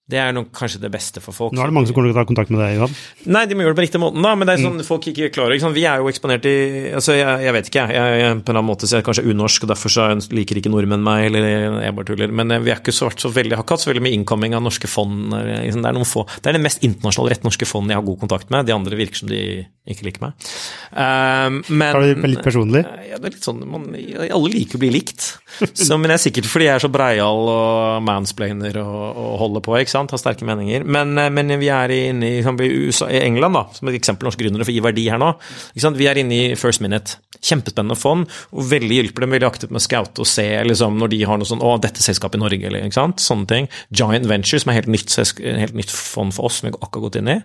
Det 0.10 0.18
er 0.18 0.34
nok 0.34 0.50
kanskje 0.56 0.82
det 0.82 0.90
beste 0.90 1.22
for 1.22 1.36
folk. 1.36 1.54
Nå 1.54 1.62
er 1.62 1.70
det 1.70 1.76
mange 1.76 1.90
som 1.90 1.96
kommer 1.98 2.10
til 2.10 2.16
å 2.16 2.20
ta 2.20 2.26
kontakt 2.26 2.50
med 2.54 2.62
deg, 2.64 2.80
Johan. 2.80 2.96
Nei, 3.30 3.44
de 3.46 3.58
må 3.58 3.62
gjøre 3.62 3.76
det 3.76 3.80
på 3.80 3.86
riktig 3.86 4.02
måte, 4.02 4.22
da, 4.26 4.32
men 4.34 4.50
det 4.50 4.56
er 4.56 4.64
sånn 4.64 4.80
mm. 4.80 4.86
folk 4.88 5.06
ikke 5.12 5.30
klarer 5.36 5.54
ikke 5.54 5.68
sant? 5.68 5.78
Vi 5.78 5.86
er 5.86 6.02
jo 6.02 6.10
eksponert 6.10 6.48
i 6.50 6.56
altså 6.98 7.18
jeg, 7.18 7.36
jeg 7.46 7.56
vet 7.56 7.70
ikke, 7.70 7.86
jeg, 7.94 8.16
jeg, 8.24 8.40
på 8.40 8.40
en 8.40 8.42
eller 8.42 8.62
annen 8.64 8.70
måte 8.72 8.90
så 8.90 8.98
er 8.98 9.04
jeg 9.04 9.08
kanskje 9.10 9.26
unorsk, 9.30 9.68
og 9.68 9.72
derfor 9.74 9.94
så 9.94 10.08
liker 10.34 10.62
ikke 10.62 10.74
nordmenn 10.74 11.06
meg, 11.06 11.28
eller 11.30 11.48
jeg 11.86 11.98
bare 12.00 12.10
tuller. 12.10 12.34
Men 12.42 12.56
eh, 12.56 12.64
vi 12.66 12.74
er 12.74 12.82
ikke 12.82 12.96
så, 12.96 13.12
så 13.14 13.32
veldig, 13.36 13.60
har 13.60 13.66
ikke 13.68 13.78
hatt 13.78 13.86
så 13.86 13.92
veldig 13.92 14.06
mye 14.08 14.18
incoming 14.18 14.58
av 14.58 14.66
norske 14.66 14.90
fond. 14.90 15.30
Liksom, 15.30 15.84
det, 15.86 15.92
er 15.92 16.00
noen 16.00 16.10
få, 16.10 16.26
det 16.40 16.50
er 16.50 16.58
det 16.58 16.64
mest 16.66 16.86
internasjonale 16.90 17.36
rett 17.36 17.46
norske 17.46 17.70
fond 17.70 17.94
jeg 17.94 18.02
har 18.02 18.08
god 18.10 18.24
kontakt 18.26 18.50
med. 18.50 18.66
De 18.66 18.74
andre 18.74 18.98
virker 18.98 19.22
som 19.22 19.30
de 19.30 19.44
ikke 19.90 20.06
liker 20.06 20.22
meg. 20.22 20.50
Um, 20.94 21.62
men 21.70 21.94
Tar 21.94 22.04
du 22.04 22.10
det 22.22 22.30
litt 22.30 22.44
personlig? 22.46 22.84
Ja, 23.10 23.18
det 23.18 23.32
er 23.32 23.34
litt 23.34 23.46
sånn, 23.46 23.62
man, 23.70 23.88
Alle 23.96 24.52
liker 24.54 24.78
å 24.78 24.84
bli 24.84 24.92
likt. 24.94 25.32
Så, 25.80 25.98
men 25.98 26.10
det 26.10 26.20
er 26.20 26.24
sikkert 26.28 26.50
fordi 26.50 26.68
jeg 26.68 26.78
er 26.78 26.84
så 26.84 26.92
breial 26.94 27.50
og 27.50 28.06
mansplainer 28.06 28.78
og, 28.84 29.00
og 29.10 29.34
holder 29.42 29.66
på, 29.66 29.76
ikke 29.82 29.94
sant. 29.96 29.99
Har 30.10 30.22
sterke 30.22 30.46
meninger. 30.48 30.86
Men, 30.86 31.18
eh, 31.18 31.30
men 31.34 31.52
vi 31.60 31.70
er 31.74 31.92
inne 31.92 32.30
i, 32.40 32.44
USA, 32.44 33.10
i, 33.10 33.20
England, 33.26 33.58
da, 33.58 33.66
som 33.74 33.90
et 33.90 33.98
eksempel 34.00 34.30
norske 34.30 34.44
gründere 34.44 34.64
for 34.64 34.72
å 34.72 34.78
gi 34.78 34.86
verdi 34.86 35.10
her 35.12 35.20
nå. 35.20 35.34
Vi 35.76 36.08
er 36.08 36.22
inne 36.22 36.36
i 36.36 36.56
First 36.56 36.82
Minute. 36.82 37.18
Kjempespennende 37.40 37.96
fond, 37.96 38.28
og 38.52 38.66
veldig 38.68 38.98
hjelper 38.98 39.24
dem 39.24 39.32
veldig 39.32 39.48
aktivt 39.48 39.72
med 39.72 39.80
å 39.80 39.84
scoute 39.86 40.20
og 40.20 40.28
se 40.28 40.44
liksom, 40.68 40.98
når 41.00 41.12
de 41.14 41.20
har 41.24 41.40
noe 41.40 41.48
sånn 41.48 41.64
Å, 41.64 41.78
dette 41.80 42.04
selskapet 42.04 42.36
i 42.36 42.42
Norge, 42.42 42.68
eller 42.68 42.84
ikke 42.84 42.98
sant. 42.98 43.24
Sånne 43.24 43.48
ting. 43.48 43.70
Giant 43.96 44.28
Venture, 44.28 44.60
som 44.60 44.74
er 44.74 44.80
helt 44.82 44.92
nytt, 44.92 45.16
helt 45.46 45.78
nytt 45.78 45.94
fond 45.94 46.36
for 46.36 46.50
oss, 46.50 46.60
som 46.60 46.68
vi 46.68 46.74
akkurat 46.76 47.06
gått 47.08 47.20
inn 47.22 47.32
i. 47.32 47.38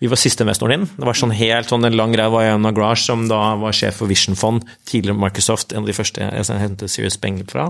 Vi 0.00 0.08
var 0.12 0.20
siste 0.20 0.46
investoren 0.46 0.78
inn. 0.78 0.88
Det 0.96 1.08
var 1.08 1.18
sånn 1.18 1.34
helt 1.36 1.72
sånn 1.72 1.84
en 1.84 1.98
lang 1.98 2.16
greie. 2.16 2.32
var 2.32 2.46
Jana 2.46 2.72
Grash, 2.72 3.04
som 3.04 3.28
da 3.28 3.54
var 3.60 3.76
sjef 3.76 4.00
for 4.00 4.08
Vision 4.08 4.38
Fond, 4.38 4.64
tidligere 4.88 5.20
Microsoft, 5.20 5.72
en 5.72 5.84
av 5.84 5.92
de 5.92 5.96
første 5.96 6.24
jeg 6.24 6.60
hentet 6.64 6.92
Serious 6.92 7.20
Penger 7.20 7.48
fra. 7.50 7.68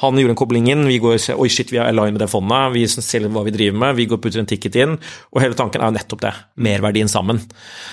Han 0.00 0.18
gjorde 0.20 0.34
en 0.34 0.40
kobling 0.40 0.70
inn. 0.72 0.86
Vi 0.88 0.98
går 1.02 1.16
og 1.16 1.22
ser 1.22 1.40
oi 1.40 1.48
shit, 1.52 1.72
vi 1.72 1.80
er 1.80 1.90
aligned 1.90 2.16
med 2.16 2.24
det 2.24 2.30
fondet. 2.32 2.72
Vi 2.76 2.86
ser 2.90 3.26
hva 3.28 3.44
vi 3.46 3.54
driver 3.54 3.82
med. 3.82 3.98
Vi 3.98 4.08
går 4.10 4.20
og 4.20 4.24
putter 4.24 4.42
en 4.42 4.48
ticket 4.48 4.78
inn. 4.80 4.96
Og 5.34 5.42
hele 5.44 5.58
tanken 5.58 5.82
er 5.82 5.92
jo 5.92 5.98
nettopp 5.98 6.24
det. 6.24 6.32
Merverdien 6.66 7.10
sammen. 7.10 7.42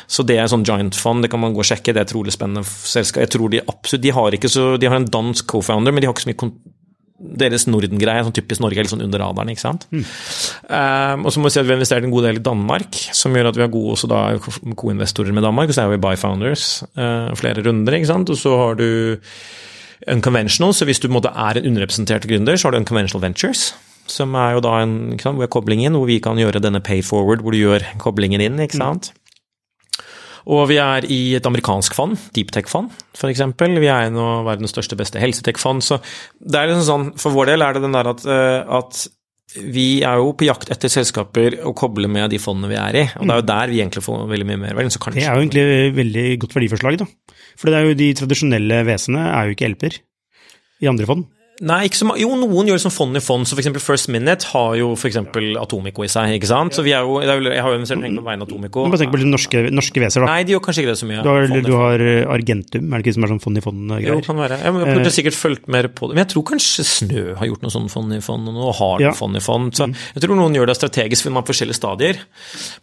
Så 0.08 0.26
det 0.28 0.40
er 0.40 0.50
sånn 0.52 0.66
giant 0.68 0.96
fond, 0.96 1.26
det 1.26 1.32
kan 1.34 1.44
man 1.44 1.56
gå 1.56 1.64
og 1.64 1.68
sjekke. 1.68 1.92
Det 1.94 2.04
er 2.04 2.08
et 2.08 2.16
trolig 2.16 2.36
spennende 2.36 2.66
selskap. 2.68 3.26
Jeg 3.26 3.36
tror 3.36 3.54
de 3.54 3.64
absolutt 3.66 4.06
De 4.08 4.14
har 4.14 4.36
ikke 4.38 4.52
så 4.52 4.66
De 4.80 4.90
har 4.90 5.00
en 5.00 5.12
dansk 5.18 5.48
co-founder, 5.52 5.94
men 5.94 6.04
de 6.04 6.10
har 6.10 6.16
ikke 6.16 6.28
så 6.28 6.34
mye 6.34 6.74
deres 7.18 7.66
Norden-greie, 7.66 8.22
sånn 8.26 8.36
typisk 8.36 8.62
Norge, 8.62 8.78
er 8.78 8.86
litt 8.86 8.94
sånn 8.94 9.02
under 9.02 9.22
radaren, 9.24 9.50
ikke 9.50 9.64
sant. 9.64 9.88
Mm. 9.90 10.04
Um, 10.70 11.24
og 11.26 11.34
så 11.34 11.42
må 11.42 11.50
vi 11.50 11.56
si 11.56 11.62
at 11.62 11.66
vi 11.66 11.74
har 11.74 11.80
investert 11.80 12.06
en 12.06 12.14
god 12.14 12.28
del 12.28 12.40
i 12.40 12.44
Danmark, 12.46 13.00
som 13.18 13.34
gjør 13.34 13.50
at 13.50 13.58
vi 13.58 13.66
har 13.66 13.72
gode 13.74 13.96
også 13.96 14.10
da 14.12 14.20
co-investorer 14.38 15.34
med 15.34 15.46
Danmark. 15.48 15.72
Og 15.72 15.78
så 15.78 15.86
er 15.86 15.96
vi 15.96 16.04
Byfounders 16.04 16.68
uh, 17.00 17.34
flere 17.40 17.66
runder, 17.66 17.98
ikke 17.98 18.12
sant. 18.12 18.30
Og 18.34 18.38
så 18.38 18.54
har 18.62 18.78
du 18.78 18.88
unconventional, 20.08 20.74
så 20.74 20.86
hvis 20.86 21.02
du 21.02 21.10
er 21.10 21.58
en 21.58 21.70
underrepresentert 21.72 22.28
gründer, 22.30 22.58
så 22.58 22.68
har 22.68 22.76
du 22.76 22.82
unconventional 22.84 23.24
ventures. 23.24 23.74
Som 24.08 24.36
er 24.40 24.56
jo 24.56 24.64
da 24.64 24.82
en 24.84 25.18
sant, 25.20 25.36
hvor 25.36 25.44
er 25.44 25.52
koblingen, 25.52 25.98
hvor 25.98 26.08
vi 26.08 26.20
kan 26.24 26.40
gjøre 26.40 26.64
denne 26.64 26.80
pay 26.80 27.02
forward, 27.04 27.42
hvor 27.44 27.52
du 27.52 27.60
gjør 27.60 27.84
koblingen 28.00 28.42
inn. 28.42 28.60
ikke 28.60 28.80
sant? 28.80 29.12
Mm. 29.12 29.24
Og 30.48 30.70
vi 30.70 30.78
er 30.80 31.04
i 31.12 31.36
et 31.36 31.48
amerikansk 31.48 31.96
fond, 31.98 32.16
deeptech-fond 32.36 32.94
f.eks. 33.18 33.44
Vi 33.60 33.90
er 33.92 34.08
en 34.08 34.20
av 34.22 34.46
verdens 34.48 34.72
største, 34.72 34.96
beste 35.00 35.20
helsetech-fond. 35.20 35.84
Så 35.84 36.00
det 36.40 36.60
er 36.60 36.70
liksom 36.70 36.88
sånn, 36.88 37.08
for 37.20 37.36
vår 37.36 37.52
del 37.52 37.66
er 37.66 37.76
det 37.76 37.84
den 37.84 37.98
der 37.98 38.12
at, 38.14 38.24
eh, 38.24 38.62
at 38.80 39.02
vi 39.56 40.02
er 40.04 40.20
jo 40.20 40.34
på 40.36 40.48
jakt 40.48 40.70
etter 40.74 40.92
selskaper 40.92 41.60
å 41.66 41.72
koble 41.78 42.10
med 42.12 42.34
de 42.34 42.40
fondene 42.42 42.72
vi 42.74 42.80
er 42.80 42.98
i. 43.00 43.06
Og 43.16 43.24
det 43.24 43.34
er 43.34 43.40
jo 43.40 43.48
der 43.48 43.72
vi 43.72 43.80
egentlig 43.80 44.04
får 44.04 44.26
veldig 44.34 44.48
mye 44.50 44.62
merverdi. 44.66 44.92
Det 45.16 45.24
er 45.24 45.30
jo 45.32 45.46
egentlig 45.46 45.66
veldig 45.96 46.26
godt 46.44 46.58
verdiforslag, 46.58 47.00
da. 47.00 47.08
For 47.58 47.72
det 47.72 47.80
er 47.80 47.88
jo 47.88 47.98
de 47.98 48.10
tradisjonelle 48.20 48.84
vesenene 48.90 49.32
er 49.32 49.48
jo 49.48 49.56
ikke 49.56 49.72
LP-er 49.72 50.00
i 50.84 50.92
andre 50.92 51.08
fond. 51.10 51.26
Nei, 51.66 51.80
ikke 51.88 51.98
så 51.98 52.14
Jo, 52.22 52.30
noen 52.38 52.70
gjør 52.70 52.78
det 52.78 52.84
som 52.84 52.94
fond 52.94 53.18
i 53.18 53.22
fond. 53.24 53.48
Så 53.50 53.58
f.eks. 53.58 53.70
First 53.82 54.12
Minute 54.14 54.46
har 54.52 54.76
jo 54.78 54.92
f.eks. 54.94 55.18
Atomico 55.58 56.06
i 56.06 56.10
seg, 56.12 56.36
ikke 56.38 56.50
sant. 56.50 56.76
Så 56.78 56.84
vi 56.86 56.94
er 56.94 57.08
jo, 57.08 57.18
Jeg 57.24 57.64
har 57.64 57.74
jo 57.74 57.80
investert 57.80 58.04
penger 58.04 58.22
på 58.22 58.28
vegne 58.28 58.46
av 58.46 58.52
Atomico. 58.52 58.84
Bare 58.86 59.00
tenk 59.02 59.14
på 59.16 59.22
litt 59.22 59.32
norske, 59.32 59.64
norske 59.74 60.04
veser, 60.04 60.24
da. 60.24 60.36
Nei, 60.36 60.46
de 60.46 60.54
gjør 60.54 60.64
kanskje 60.68 60.84
ikke 60.84 60.94
det 60.94 61.00
så 61.02 61.10
mye. 61.10 61.24
Du 61.26 61.32
har, 61.32 61.48
du 61.66 61.72
har 61.74 62.04
eh, 62.06 62.34
Argentum, 62.38 62.92
er 62.92 63.02
det 63.02 63.08
ikke 63.08 63.16
som 63.18 63.26
er 63.26 63.34
sånn 63.34 63.42
fond 63.44 63.62
i 63.62 63.64
fond-greier? 63.66 64.10
Jo, 64.12 64.26
kan 64.28 64.42
være. 64.42 64.60
Jeg 64.62 64.76
burde 64.78 64.98
eh. 65.02 65.16
sikkert 65.18 65.40
fulgt 65.40 65.72
mer 65.74 65.90
på 65.90 66.12
det. 66.12 66.18
Men 66.18 66.26
jeg 66.26 66.32
tror 66.36 66.46
kanskje 66.52 66.86
Snø 66.88 67.24
har 67.40 67.50
gjort 67.50 67.66
noe 67.66 67.74
sånn 67.74 67.90
fond 67.94 68.14
i 68.14 68.22
fond, 68.24 68.52
og 68.52 68.60
nå 68.60 68.76
har 68.82 69.08
ja. 69.08 69.16
fond 69.18 69.40
i 69.40 69.44
fond. 69.44 69.74
Så 69.78 69.90
mm. 69.90 69.96
jeg 70.18 70.26
tror 70.28 70.40
noen 70.40 70.60
gjør 70.60 70.70
det 70.70 70.78
strategisk, 70.78 71.26
for 71.26 71.34
man 71.34 71.42
har 71.42 71.50
forskjellige 71.50 71.80
stadier. 71.80 72.22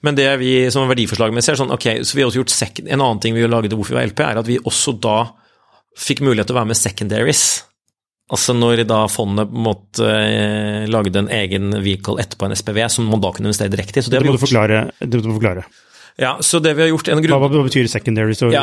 Men 0.07 0.19
det 0.19 0.27
vi 0.43 0.53
som 0.75 0.91
verdiforslaget 0.91 1.39
med 1.39 1.47
ser, 1.47 1.61
sånn, 1.61 1.73
ok, 1.75 1.89
så 2.03 2.19
vi 2.19 2.25
har 2.25 2.33
også 2.33 2.43
gjort 2.43 2.55
sek 2.55 2.83
En 2.85 2.99
annen 2.99 3.23
ting 3.23 3.37
vi 3.37 3.47
lagde 3.47 3.77
hvorfor 3.77 3.95
vi 3.95 4.01
var 4.01 4.11
LP, 4.11 4.25
er 4.27 4.43
at 4.43 4.51
vi 4.51 4.59
også 4.59 4.97
da 4.99 5.19
fikk 5.95 6.25
mulighet 6.27 6.51
til 6.51 6.57
å 6.57 6.61
være 6.63 6.73
med 6.73 6.81
secondaries. 6.81 7.45
Altså 8.35 8.55
når 8.57 8.83
da 8.91 9.05
fondet 9.13 9.53
måtte 9.55 10.09
eh, 10.11 10.85
lagde 10.91 11.21
en 11.23 11.31
egen 11.31 11.71
vehicle 11.79 12.19
etterpå 12.23 12.49
en 12.49 12.57
SPV, 12.59 12.81
som 12.91 13.07
man 13.07 13.23
da 13.23 13.31
kunne 13.35 13.53
investere 13.53 13.71
direkte 13.71 14.03
i. 14.03 14.07
det, 14.09 14.19
det 14.19 14.27
må 14.27 14.35
du 14.35 14.43
forklare. 14.43 14.87
Det 14.99 15.21
må 15.21 15.29
du 15.29 15.37
forklare. 15.37 15.67
Ja, 16.17 16.37
så 16.41 16.61
det 16.63 16.77
vi 16.79 16.85
har 16.85 16.89
gjort, 16.93 17.09
grunn... 17.11 17.41
Hva, 17.43 17.63
betyr 17.67 17.89
secondary, 17.91 18.37
så 18.39 18.47
ja, 18.55 18.63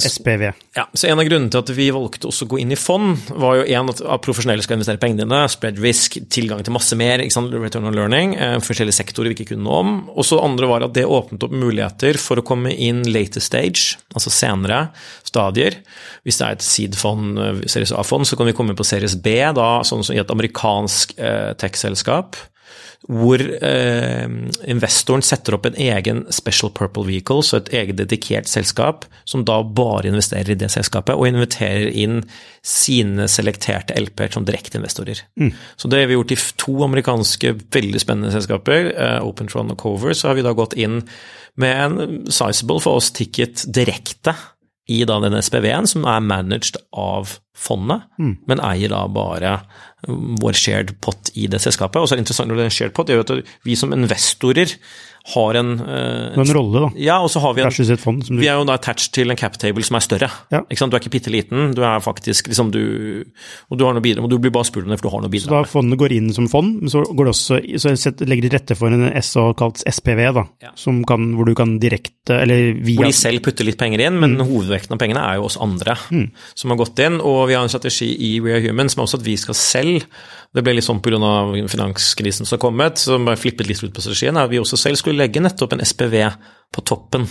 SPV? 0.00 0.46
Ja, 0.78 0.86
så 0.96 1.10
En 1.10 1.20
av 1.20 1.26
grunnene 1.28 1.52
til 1.52 1.60
at 1.60 1.72
vi 1.76 1.90
valgte 1.92 2.30
også 2.30 2.46
å 2.46 2.52
gå 2.54 2.60
inn 2.62 2.72
i 2.72 2.78
fond, 2.80 3.20
var 3.36 3.58
jo 3.58 3.66
en 3.68 3.92
at 3.92 4.00
profesjonelle 4.24 4.64
skal 4.64 4.78
investere 4.78 5.00
pengene 5.02 5.26
dine, 5.26 5.42
spread 5.52 5.76
risk, 5.84 6.16
tilgang 6.32 6.64
til 6.64 6.72
masse 6.72 6.96
mer, 6.96 7.20
return 7.20 7.90
on 7.90 7.98
learning, 7.98 8.32
eh, 8.40 8.56
forskjellige 8.64 8.96
sektorer 8.96 9.28
vi 9.28 9.36
ikke 9.36 9.50
kunne 9.52 9.66
noe 9.68 9.82
om. 9.82 9.92
Og 10.16 10.24
så 10.24 10.40
andre 10.40 10.72
var 10.72 10.88
at 10.88 10.96
det 10.96 11.04
åpnet 11.04 11.44
opp 11.44 11.52
muligheter 11.52 12.16
for 12.22 12.40
å 12.40 12.46
komme 12.48 12.72
inn 12.72 13.04
later 13.04 13.44
stage, 13.44 14.00
altså 14.16 14.32
senere 14.32 14.86
stadier. 15.20 15.76
Hvis 16.24 16.40
det 16.40 16.48
er 16.48 16.56
et 16.56 16.64
seed-fond, 16.64 17.36
eh, 17.44 17.64
Series 17.68 17.92
A-fond, 17.92 18.24
så 18.24 18.40
kan 18.40 18.48
vi 18.48 18.56
komme 18.56 18.72
på 18.72 18.88
Series 18.88 19.20
B, 19.20 19.36
da, 19.52 19.82
sånn 19.84 20.00
som 20.00 20.16
i 20.16 20.24
et 20.24 20.32
amerikansk 20.32 21.18
eh, 21.20 21.52
tech-selskap 21.60 22.40
hvor 23.06 23.38
eh, 23.40 24.26
investoren 24.66 25.22
setter 25.24 25.54
opp 25.56 25.68
en 25.68 25.78
egen 25.78 26.24
special 26.34 26.72
purple 26.74 27.06
vehicle, 27.06 27.44
så 27.44 27.60
et 27.60 27.70
eget 27.76 28.00
dedikert 28.00 28.50
selskap, 28.50 29.06
som 29.28 29.44
da 29.46 29.60
bare 29.62 30.10
investerer 30.10 30.54
i 30.54 30.58
det 30.58 30.72
selskapet, 30.74 31.14
og 31.14 31.28
inviterer 31.28 31.92
inn 31.92 32.22
sine 32.66 33.28
selekterte 33.30 33.94
LP-er 34.00 34.34
som 34.34 34.46
direkteinvestorer. 34.48 35.22
Mm. 35.38 35.52
Så 35.78 35.90
det 35.92 36.02
har 36.02 36.10
vi 36.10 36.18
gjort 36.18 36.34
i 36.34 36.40
to 36.64 36.76
amerikanske 36.88 37.54
veldig 37.76 38.02
spennende 38.02 38.34
selskaper, 38.34 38.90
eh, 38.96 39.20
OpenTron 39.22 39.70
og 39.74 39.80
Cover, 39.84 40.16
så 40.16 40.32
har 40.32 40.40
vi 40.40 40.46
da 40.46 40.56
gått 40.56 40.74
inn 40.74 41.02
med 41.56 41.78
en 41.80 42.20
sizable 42.32 42.82
for 42.82 43.00
oss 43.00 43.12
ticket 43.16 43.64
direkte 43.72 44.34
i 44.86 45.00
da 45.08 45.18
den 45.22 45.34
SPV-en, 45.42 45.88
som 45.90 46.06
er 46.06 46.22
managed 46.22 46.78
av 46.94 47.36
fondet, 47.56 48.06
mm. 48.20 48.34
men 48.46 48.62
eier 48.62 48.92
da 48.92 49.02
bare 49.10 49.58
vår 50.06 50.58
shared 50.58 50.92
pot 51.02 51.32
i 51.34 51.48
det 51.50 51.62
selskapet. 51.64 51.98
Og 51.98 52.06
så 52.06 52.14
er 52.14 52.20
det 52.20 52.26
interessant 52.26 52.52
når 52.52 52.60
det 52.60 52.68
er 52.68 52.76
shared 52.76 52.94
pot, 52.96 53.08
det 53.08 53.16
gjør 53.16 53.26
at 53.26 53.54
vi 53.66 53.76
som 53.78 53.94
investorer 53.96 54.76
har 55.34 55.58
en 55.58 55.72
uh, 55.80 56.38
En 56.38 56.52
rolle, 56.54 56.82
da. 56.84 56.90
Ja, 57.02 57.16
og 57.24 57.30
så 57.32 57.40
har 57.42 57.56
vi 57.56 57.64
en 57.64 57.70
et 57.70 58.02
fond. 58.02 58.22
Du... 58.22 58.36
Vi 58.38 58.46
er 58.46 58.58
jo 58.60 58.66
da 58.68 58.76
attached 58.78 59.12
til 59.16 59.32
en 59.32 59.38
cap 59.38 59.56
table 59.58 59.82
som 59.86 59.98
er 59.98 60.04
større. 60.04 60.28
Ja. 60.54 60.62
Ikke 60.70 60.78
sant? 60.78 60.92
Du 60.94 60.98
er 60.98 61.02
ikke 61.02 61.16
bitte 61.16 61.32
liten, 61.34 61.72
du 61.74 61.82
er 61.82 62.02
faktisk 62.04 62.50
liksom 62.50 62.70
du 62.74 62.82
Og 63.70 63.78
du 63.78 63.84
har 63.86 63.96
noe 63.96 64.04
bidrag, 64.04 64.26
og 64.26 64.30
du 64.30 64.38
blir 64.38 64.54
bare 64.54 64.68
spurt 64.68 64.86
om 64.86 64.92
det 64.92 65.00
for 65.00 65.08
du 65.08 65.14
har 65.14 65.24
noe 65.24 65.32
bidrag. 65.32 65.50
Så 65.50 65.56
da 65.56 65.70
fondet 65.70 65.98
går 65.98 66.14
inn 66.14 66.30
som 66.36 66.46
fond, 66.50 66.78
men 66.82 66.92
så 66.92 67.02
går 67.06 67.28
det 67.28 67.34
også 67.34 67.60
så 67.96 68.12
legger 68.26 68.46
de 68.46 68.52
rette 68.54 68.76
for 68.78 68.94
en 68.94 69.08
SA 69.24 69.48
kalt 69.58 69.82
SPV, 69.82 70.22
da, 70.36 70.46
ja. 70.62 70.72
som 70.78 71.02
kan, 71.08 71.32
hvor 71.36 71.48
du 71.48 71.54
kan 71.58 71.76
direkte, 71.82 72.38
eller 72.42 72.76
via 72.78 73.02
Hvor 73.02 73.10
de 73.10 73.16
selv 73.16 73.42
putter 73.46 73.66
litt 73.66 73.78
penger 73.80 74.06
inn, 74.06 74.18
men 74.22 74.36
mm. 74.38 74.46
hovedvekten 74.46 74.96
av 74.96 75.02
pengene 75.02 75.22
er 75.22 75.40
jo 75.40 75.48
oss 75.48 75.58
andre 75.62 75.96
mm. 76.10 76.26
som 76.54 76.72
har 76.72 76.80
gått 76.80 77.02
inn. 77.02 77.18
Og 77.18 77.46
vi 77.50 77.58
har 77.58 77.66
en 77.66 77.72
strategi 77.72 78.12
i 78.30 78.36
We 78.44 78.56
Are 78.56 78.64
Human 78.64 78.90
som 78.92 79.02
er 79.02 79.08
også 79.08 79.20
at 79.20 79.26
vi 79.26 79.36
skal 79.40 79.58
selv 79.58 80.06
Det 80.54 80.64
ble 80.64 80.76
litt 80.76 80.86
sånn 80.86 81.02
pga. 81.04 81.18
finanskrisen 81.68 82.46
som 82.46 82.56
har 82.56 82.62
kommet, 82.62 82.98
som 82.98 83.24
bare 83.24 83.40
flippet 83.40 83.68
litt 83.68 83.82
ut 83.82 83.94
på 83.94 84.04
strategien, 84.04 84.36
er 84.36 84.44
at 84.44 84.50
vi 84.50 84.60
også 84.60 84.78
selv 84.80 85.00
skulle 85.00 85.18
legge 85.18 85.42
nettopp 85.42 85.72
en 85.72 85.84
SPV 85.84 86.16
på 86.72 86.84
toppen 86.84 87.26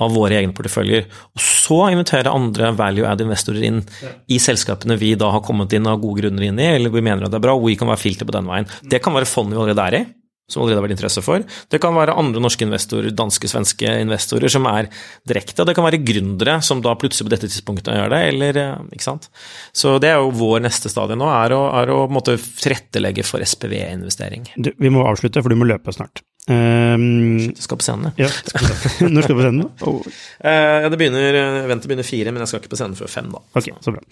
av 0.00 0.12
våre 0.12 0.36
egne 0.36 0.52
porteføljer. 0.56 1.06
Og 1.36 1.40
så 1.40 1.78
invitere 1.92 2.32
andre 2.32 2.72
value 2.76 3.08
add 3.08 3.24
investorer 3.24 3.64
inn 3.64 3.80
ja. 4.02 4.12
i 4.28 4.38
selskapene 4.42 4.98
vi 5.00 5.14
da 5.16 5.30
har 5.32 5.44
kommet 5.44 5.72
inn 5.72 5.88
av 5.88 6.02
gode 6.02 6.20
grunner 6.20 6.44
inn 6.48 6.60
i, 6.60 6.68
eller 6.76 6.92
vi 6.92 7.04
mener 7.04 7.24
at 7.24 7.32
det 7.32 7.40
er 7.40 7.46
bra, 7.48 7.56
og 7.56 7.68
vi 7.70 7.78
kan 7.80 7.88
være 7.88 8.02
filter 8.02 8.28
på 8.28 8.36
den 8.36 8.48
veien. 8.50 8.68
Det 8.84 9.00
kan 9.04 9.16
være 9.16 9.28
fond 9.30 9.52
vi 9.52 9.60
allerede 9.60 9.88
er 9.88 10.00
i 10.00 10.04
som 10.46 10.62
allerede 10.62 10.78
har 10.78 10.86
vært 10.86 10.94
interesse 10.94 11.22
for. 11.26 11.42
Det 11.72 11.80
kan 11.82 11.96
være 11.96 12.14
andre 12.18 12.42
norske 12.42 12.66
investorer, 12.66 13.10
danske, 13.16 13.50
svenske 13.50 13.96
investorer 14.04 14.52
som 14.52 14.68
er 14.70 14.90
direkte. 15.26 15.66
Det 15.66 15.74
kan 15.74 15.86
være 15.86 16.02
gründere 16.06 16.60
som 16.62 16.82
da 16.84 16.94
plutselig 16.98 17.26
på 17.26 17.34
dette 17.34 17.50
tidspunktet 17.50 17.98
gjør 17.98 18.14
det, 18.14 18.22
eller 18.30 18.60
eh, 18.62 18.86
ikke 18.94 19.08
sant. 19.08 19.28
Så 19.74 19.96
det 20.02 20.12
er 20.12 20.22
jo 20.22 20.30
vår 20.38 20.62
neste 20.68 20.92
stadie 20.92 21.18
nå, 21.18 21.26
er 21.34 21.56
å, 21.56 21.64
er 21.82 21.94
å 21.94 22.00
måtte 22.12 22.38
tilrettelegge 22.38 23.26
for 23.26 23.42
SPV-investering. 23.42 24.46
Vi 24.54 24.94
må 24.94 25.06
avslutte, 25.08 25.42
for 25.42 25.50
du 25.50 25.58
må 25.58 25.68
løpe 25.68 25.94
snart. 25.94 26.22
Um, 26.46 27.38
du 27.50 27.58
skal 27.58 27.78
på 27.80 27.82
scenen, 27.82 28.12
ja. 28.20 28.28
Når 29.02 29.24
skal 29.24 29.32
du 29.32 29.38
på 29.38 29.42
scenen? 29.42 29.64
Oh. 29.82 29.96
Uh, 30.38 30.86
det 30.92 30.98
begynner, 31.00 31.38
Eventet 31.64 31.90
begynner 31.90 32.06
fire, 32.06 32.30
men 32.30 32.44
jeg 32.44 32.52
skal 32.52 32.62
ikke 32.62 32.70
på 32.76 32.78
scenen 32.78 32.94
før 32.98 33.10
fem, 33.10 33.32
da. 33.34 33.40
Ok, 33.58 33.72
så 33.82 33.94
bra. 33.96 34.04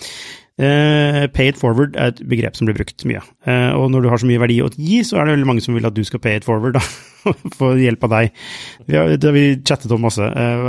Uh, 0.55 1.25
pay 1.35 1.51
it 1.51 1.59
forward 1.59 1.95
er 1.99 2.11
et 2.11 2.21
begrep 2.31 2.59
som 2.59 2.67
blir 2.67 2.77
brukt 2.81 3.07
mye. 3.07 3.23
Uh, 3.47 3.75
og 3.79 3.87
når 3.95 4.05
du 4.05 4.11
har 4.11 4.23
så 4.23 4.27
mye 4.31 4.43
verdi 4.43 4.59
å 4.63 4.71
gi, 4.75 5.05
så 5.07 5.21
er 5.21 5.29
det 5.29 5.37
veldig 5.37 5.51
mange 5.53 5.63
som 5.63 5.79
vil 5.79 5.87
at 5.87 5.95
du 5.95 6.03
skal 6.07 6.23
pay 6.23 6.41
it 6.41 6.47
forward, 6.47 6.75
da. 6.79 6.83
For 7.59 7.79
hjelp 7.81 8.03
av 8.05 8.17
deg. 8.17 8.43
Vi 8.91 8.99
har, 8.99 9.15
det 9.15 9.31
har 9.31 9.37
vi 9.39 9.47
chattet 9.63 9.95
om 9.95 10.03
masse. 10.05 10.27
Uh, 10.27 10.67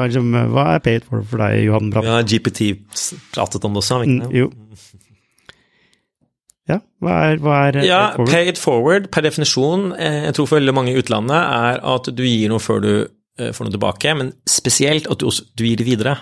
hva, 0.53 0.70
er, 0.70 0.86
pay 0.86 1.01
it 1.01 1.09
forward 1.09 1.28
for 1.34 1.41
deg, 1.41 1.66
Johan 1.66 1.89
Bratt? 1.93 2.07
Ja, 2.07 2.22
GPT 2.22 2.76
pratet 3.34 3.66
om 3.66 3.74
det 3.74 3.82
også, 3.82 3.97
har 3.97 4.05
vi 4.05 4.13
ikke 4.13 4.30
mm, 4.30 4.38
Jo. 4.38 4.51
Ja, 6.70 6.80
hva 7.03 7.16
er, 7.30 7.41
hva 7.43 7.57
er 7.68 7.84
ja, 7.86 7.99
forward? 8.16 8.32
Pay 8.34 8.49
it 8.49 8.61
forward 8.61 9.09
per 9.13 9.26
definisjon, 9.26 9.91
eh, 10.01 10.24
jeg 10.26 10.38
tror 10.38 10.49
for 10.49 10.59
veldig 10.59 10.74
mange 10.74 10.95
i 10.95 11.01
utlandet, 11.01 11.38
er 11.38 11.84
at 11.93 12.09
du 12.09 12.24
gir 12.26 12.49
noe 12.49 12.63
før 12.63 12.82
du 12.82 12.93
eh, 12.95 13.51
får 13.53 13.68
noe 13.68 13.76
tilbake, 13.76 14.16
men 14.18 14.32
spesielt 14.49 15.09
at 15.11 15.22
du, 15.22 15.28
også, 15.30 15.45
du 15.53 15.68
gir 15.68 15.78
det 15.82 15.86
videre. 15.86 16.18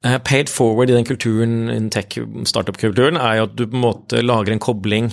Uh, 0.00 0.16
paid 0.24 0.48
forward 0.48 0.88
i 0.88 0.94
den 0.96 1.04
kulturen, 1.04 1.68
i 1.68 1.76
tech 1.92 2.14
startup-kulturen, 2.48 3.18
er 3.20 3.34
jo 3.36 3.48
at 3.50 3.56
du 3.58 3.66
på 3.66 3.76
en 3.76 3.82
måte 3.82 4.22
lager 4.24 4.54
en 4.54 4.62
kobling. 4.64 5.10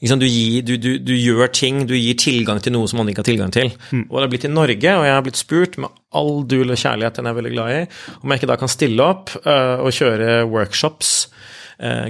Du, 0.00 0.24
gir, 0.24 0.62
du, 0.64 0.78
du, 0.80 0.94
du, 1.04 1.12
gjør 1.12 1.52
ting, 1.52 1.82
du 1.84 1.92
gir 1.92 2.16
tilgang 2.16 2.62
til 2.64 2.72
noe 2.72 2.88
som 2.88 3.02
man 3.02 3.12
ikke 3.12 3.20
har 3.20 3.28
tilgang 3.28 3.52
til. 3.52 3.74
Mm. 3.92 4.06
Og 4.06 4.16
det 4.16 4.24
har 4.24 4.32
blitt 4.32 4.48
i 4.48 4.54
Norge, 4.54 4.94
og 4.94 5.04
jeg 5.04 5.12
har 5.18 5.26
blitt 5.26 5.42
spurt, 5.42 5.76
med 5.76 5.92
all 6.16 6.40
dul 6.48 6.72
og 6.72 6.80
kjærlighet 6.80 7.20
den 7.20 7.28
jeg 7.28 7.36
er 7.36 7.40
veldig 7.42 7.52
glad 7.58 7.74
i, 7.74 7.84
om 8.22 8.32
jeg 8.32 8.40
ikke 8.40 8.52
da 8.54 8.58
kan 8.62 8.72
stille 8.72 9.10
opp 9.12 9.34
uh, 9.42 9.84
og 9.84 9.92
kjøre 9.92 10.40
workshops 10.48 11.18
Eh, 11.26 11.36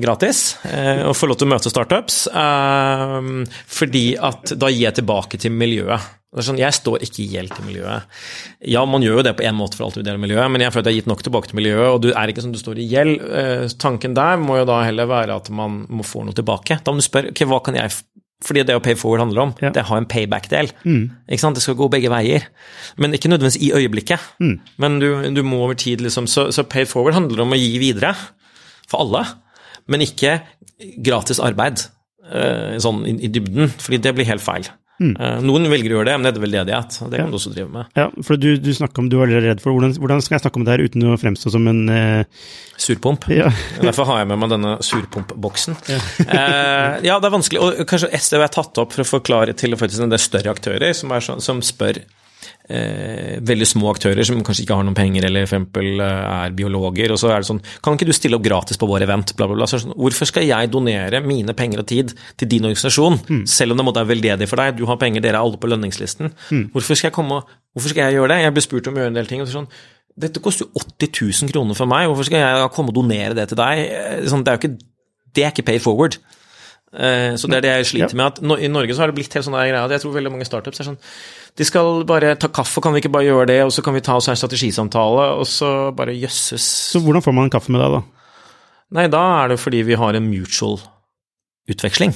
gratis 0.01 0.57
eh, 0.65 1.05
og 1.05 1.17
få 1.17 1.29
lov 1.29 1.41
til 1.41 1.49
å 1.49 1.53
møte 1.53 1.73
startups. 1.73 2.23
Eh, 2.33 3.33
fordi 3.79 4.07
at 4.17 4.55
da 4.57 4.71
gir 4.73 4.87
jeg 4.89 5.01
tilbake 5.01 5.41
til 5.41 5.55
miljøet. 5.55 6.15
Det 6.29 6.45
sånn, 6.45 6.61
Jeg 6.61 6.77
står 6.77 7.05
ikke 7.07 7.23
i 7.25 7.31
gjeld 7.33 7.55
til 7.57 7.65
miljøet. 7.65 8.19
Ja, 8.69 8.83
man 8.85 9.01
gjør 9.01 9.21
jo 9.21 9.25
det 9.25 9.33
på 9.39 9.47
én 9.49 9.57
måte 9.57 9.79
for 9.79 9.87
alt 9.87 9.97
vi 9.97 10.05
deler 10.05 10.21
miljøet, 10.21 10.51
men 10.53 10.61
jeg 10.61 10.75
føler 10.75 10.85
at 10.85 10.91
jeg 10.91 10.99
har 10.99 11.01
gitt 11.01 11.09
nok 11.09 11.23
tilbake 11.25 11.49
til 11.49 11.57
miljøet, 11.57 11.87
og 11.89 12.03
du 12.05 12.11
er 12.13 12.29
ikke 12.29 12.45
som 12.45 12.53
du 12.53 12.61
står 12.61 12.83
i 12.83 12.89
gjeld. 12.91 13.25
tanken 13.81 14.13
der 14.17 14.37
må 14.37 14.59
jo 14.59 14.67
da 14.69 14.83
heller 14.85 15.09
være 15.09 15.39
at 15.41 15.49
man 15.49 15.87
må 15.89 16.05
få 16.05 16.27
noe 16.27 16.37
tilbake. 16.37 16.83
Da 16.85 16.93
må 16.93 17.01
du 17.01 17.07
spørre 17.09 17.33
ok, 17.33 17.47
hva 17.49 17.63
kan 17.65 17.81
jeg 17.81 17.97
fordi 18.45 18.63
det 18.63 18.77
å 18.79 18.83
pay 18.83 18.95
forward 18.95 19.25
handler 19.25 19.43
om, 19.49 19.53
ja. 19.59 19.73
det 19.75 19.83
har 19.89 19.99
en 19.99 20.07
payback-del. 20.07 20.71
Mm. 20.87 21.09
Ikke 21.27 21.43
sant? 21.43 21.59
Det 21.59 21.65
skal 21.65 21.75
gå 21.81 21.89
begge 21.91 22.11
veier. 22.13 22.47
Men 22.95 23.17
ikke 23.17 23.33
nødvendigvis 23.33 23.59
i 23.67 23.73
øyeblikket. 23.75 24.29
Mm. 24.39 24.53
Men 24.79 24.99
du, 25.03 25.09
du, 25.35 25.43
må 25.43 25.65
over 25.65 25.75
tid, 25.79 26.05
liksom. 26.05 26.29
Så, 26.31 26.49
så 26.55 26.63
pay 26.63 26.87
forward 26.87 27.19
handler 27.19 27.43
om 27.43 27.57
å 27.57 27.59
gi 27.59 27.73
videre. 27.83 28.13
For 28.87 29.03
alle 29.03 29.25
men 29.89 30.05
ikke 30.05 30.39
gratis 31.05 31.41
arbeid 31.43 31.87
uh, 32.29 32.77
sånn 32.83 33.05
i, 33.09 33.31
dybden, 33.33 33.73
fordi 33.81 34.03
det 34.05 34.15
blir 34.17 34.29
helt 34.29 34.45
feil. 34.45 34.69
Mm. 34.99 35.13
Uh, 35.15 35.37
noen 35.47 35.69
velger 35.71 35.93
å 35.93 35.99
gjøre 36.01 36.09
det, 36.11 36.15
men 36.19 36.27
det 36.27 36.33
er 36.33 36.43
veldedighet. 36.43 36.97
Det 36.99 37.21
kan 37.21 37.29
ja. 37.29 37.31
du 37.31 37.39
også 37.39 37.53
drive 37.55 37.71
med. 37.71 37.91
Ja, 37.99 38.09
for 38.27 38.41
du, 38.41 38.49
du 38.59 38.71
om, 38.89 39.11
du 39.11 39.17
var 39.21 39.31
redd 39.31 39.63
for 39.63 39.75
hvordan, 39.75 39.95
hvordan, 40.01 40.23
skal 40.25 40.37
jeg 40.37 40.45
snakke 40.45 40.59
om 40.59 40.67
det 40.67 40.75
her 40.75 40.85
uten 40.89 41.07
å 41.07 41.19
fremstå 41.21 41.53
som 41.55 41.71
en 41.71 41.83
uh... 41.87 42.47
Surpomp. 42.79 43.29
Ja. 43.31 43.53
Derfor 43.87 44.11
har 44.11 44.23
jeg 44.23 44.31
med 44.33 44.43
meg 44.43 44.55
denne 44.57 44.77
surpompboksen. 44.85 45.79
Ja. 45.89 46.01
Ja. 46.27 46.47
ja. 47.13 47.19
det 47.23 47.31
er 47.31 47.37
vanskelig, 47.37 47.63
og 47.63 47.83
kanskje 47.91 48.11
SDV 48.19 48.41
er 48.41 48.49
jeg 48.49 48.57
tatt 48.59 48.83
opp 48.83 48.97
for 48.97 49.07
å 49.07 49.11
forklare 49.17 49.55
til 49.59 49.79
faktisk 49.79 50.07
en 50.07 50.15
del 50.15 50.23
større 50.23 50.55
aktører 50.55 50.97
som, 50.99 51.15
så, 51.23 51.39
som 51.45 51.63
spør 51.65 52.03
eh, 52.69 53.39
veldig 53.45 53.69
små 53.69 53.91
aktører 53.93 54.27
som 54.27 54.41
kanskje 54.45 54.65
ikke 54.65 54.79
har 54.79 54.87
noen 54.87 54.97
penger, 54.97 55.27
eller 55.29 55.47
eksempel 55.47 56.03
eh, 56.05 56.23
er 56.47 56.57
biologer. 56.57 57.15
Og 57.15 57.21
så 57.21 57.33
er 57.33 57.43
det 57.43 57.51
sånn 57.51 57.63
Kan 57.85 57.99
ikke 57.99 58.09
du 58.09 58.15
stille 58.17 58.39
opp 58.39 58.47
gratis 58.47 58.81
på 58.81 58.89
vår 58.89 59.07
event? 59.09 59.35
Bla, 59.39 59.49
bla, 59.51 59.59
bla. 59.61 59.69
Så 59.71 59.83
sånn, 59.83 59.97
hvorfor 59.99 60.31
skal 60.31 60.49
jeg 60.49 60.73
donere 60.73 61.23
mine 61.25 61.57
penger 61.59 61.85
og 61.85 61.91
tid 61.91 62.15
til 62.39 62.51
din 62.51 62.69
organisasjon, 62.71 63.21
mm. 63.29 63.45
selv 63.51 63.75
om 63.75 63.81
det 63.81 63.89
måtte 63.89 64.05
være 64.05 64.15
veldedig 64.15 64.51
for 64.51 64.63
deg? 64.63 64.79
Du 64.79 64.87
har 64.91 65.01
penger, 65.01 65.25
dere 65.25 65.41
er 65.41 65.45
alle 65.45 65.61
på 65.61 65.71
lønningslisten. 65.71 66.33
Mm. 66.51 66.67
Hvorfor, 66.75 66.99
skal 66.99 67.11
jeg 67.11 67.19
komme, 67.19 67.43
hvorfor 67.77 67.95
skal 67.95 68.09
jeg 68.09 68.19
gjøre 68.19 68.35
det? 68.35 68.43
Jeg 68.47 68.57
blir 68.59 68.69
spurt 68.69 68.91
om 68.91 68.99
å 68.99 69.05
gjøre 69.05 69.15
en 69.15 69.23
del 69.23 69.31
ting. 69.31 69.45
og 69.45 69.53
sånn 69.53 69.71
dette 70.19 70.43
koster 70.43 70.67
jo 70.67 70.81
80 70.83 71.13
000 71.47 71.53
kroner 71.53 71.79
for 71.79 71.87
meg, 71.87 72.09
hvorfor 72.11 72.27
skal 72.27 72.43
jeg 72.43 72.71
komme 72.75 72.91
og 72.91 72.97
donere 72.97 73.37
det 73.39 73.45
til 73.53 73.61
deg? 73.61 73.85
Eh, 73.87 74.25
sånn, 74.27 74.43
det, 74.43 74.51
er 74.51 74.57
jo 74.57 74.63
ikke, 74.65 75.21
det 75.37 75.45
er 75.45 75.53
ikke 75.55 75.67
pay 75.69 75.79
forward. 75.83 76.19
Eh, 76.89 77.35
så 77.37 77.51
det 77.51 77.59
er 77.59 77.65
det 77.67 77.73
jeg 77.77 77.89
sliter 77.93 78.17
med. 78.17 78.39
at 78.39 78.63
I 78.65 78.71
Norge 78.73 78.97
så 78.97 79.05
har 79.05 79.13
det 79.13 79.19
blitt 79.19 79.35
helt 79.37 79.45
sånn 79.45 79.57
greie 79.59 79.77
at 79.77 79.93
jeg 79.93 80.05
tror 80.05 80.17
veldig 80.17 80.33
mange 80.33 80.49
startups 80.49 80.81
er 80.81 80.89
sånn 80.89 81.01
de 81.59 81.67
skal 81.67 82.05
bare 82.07 82.37
ta 82.39 82.51
kaffe, 82.55 82.83
kan 82.85 82.95
vi 82.95 83.03
ikke 83.03 83.13
bare 83.15 83.27
gjøre 83.27 83.49
det, 83.51 83.59
og 83.67 83.73
så 83.75 83.83
kan 83.83 83.97
vi 83.97 84.05
ta 84.07 84.15
oss 84.19 84.31
en 84.31 84.39
strategisamtale, 84.39 85.27
og 85.41 85.47
så 85.51 85.91
bare 85.97 86.15
jøsses. 86.15 86.65
Så 86.95 87.03
hvordan 87.03 87.25
får 87.25 87.35
man 87.35 87.49
en 87.49 87.55
kaffe 87.55 87.75
med 87.75 87.83
deg, 87.83 87.99
da? 87.99 88.47
Nei, 88.99 89.09
da 89.13 89.25
er 89.43 89.53
det 89.53 89.61
fordi 89.61 89.83
vi 89.85 89.99
har 90.01 90.17
en 90.17 90.31
mutual 90.31 90.79
utveksling. 91.69 92.15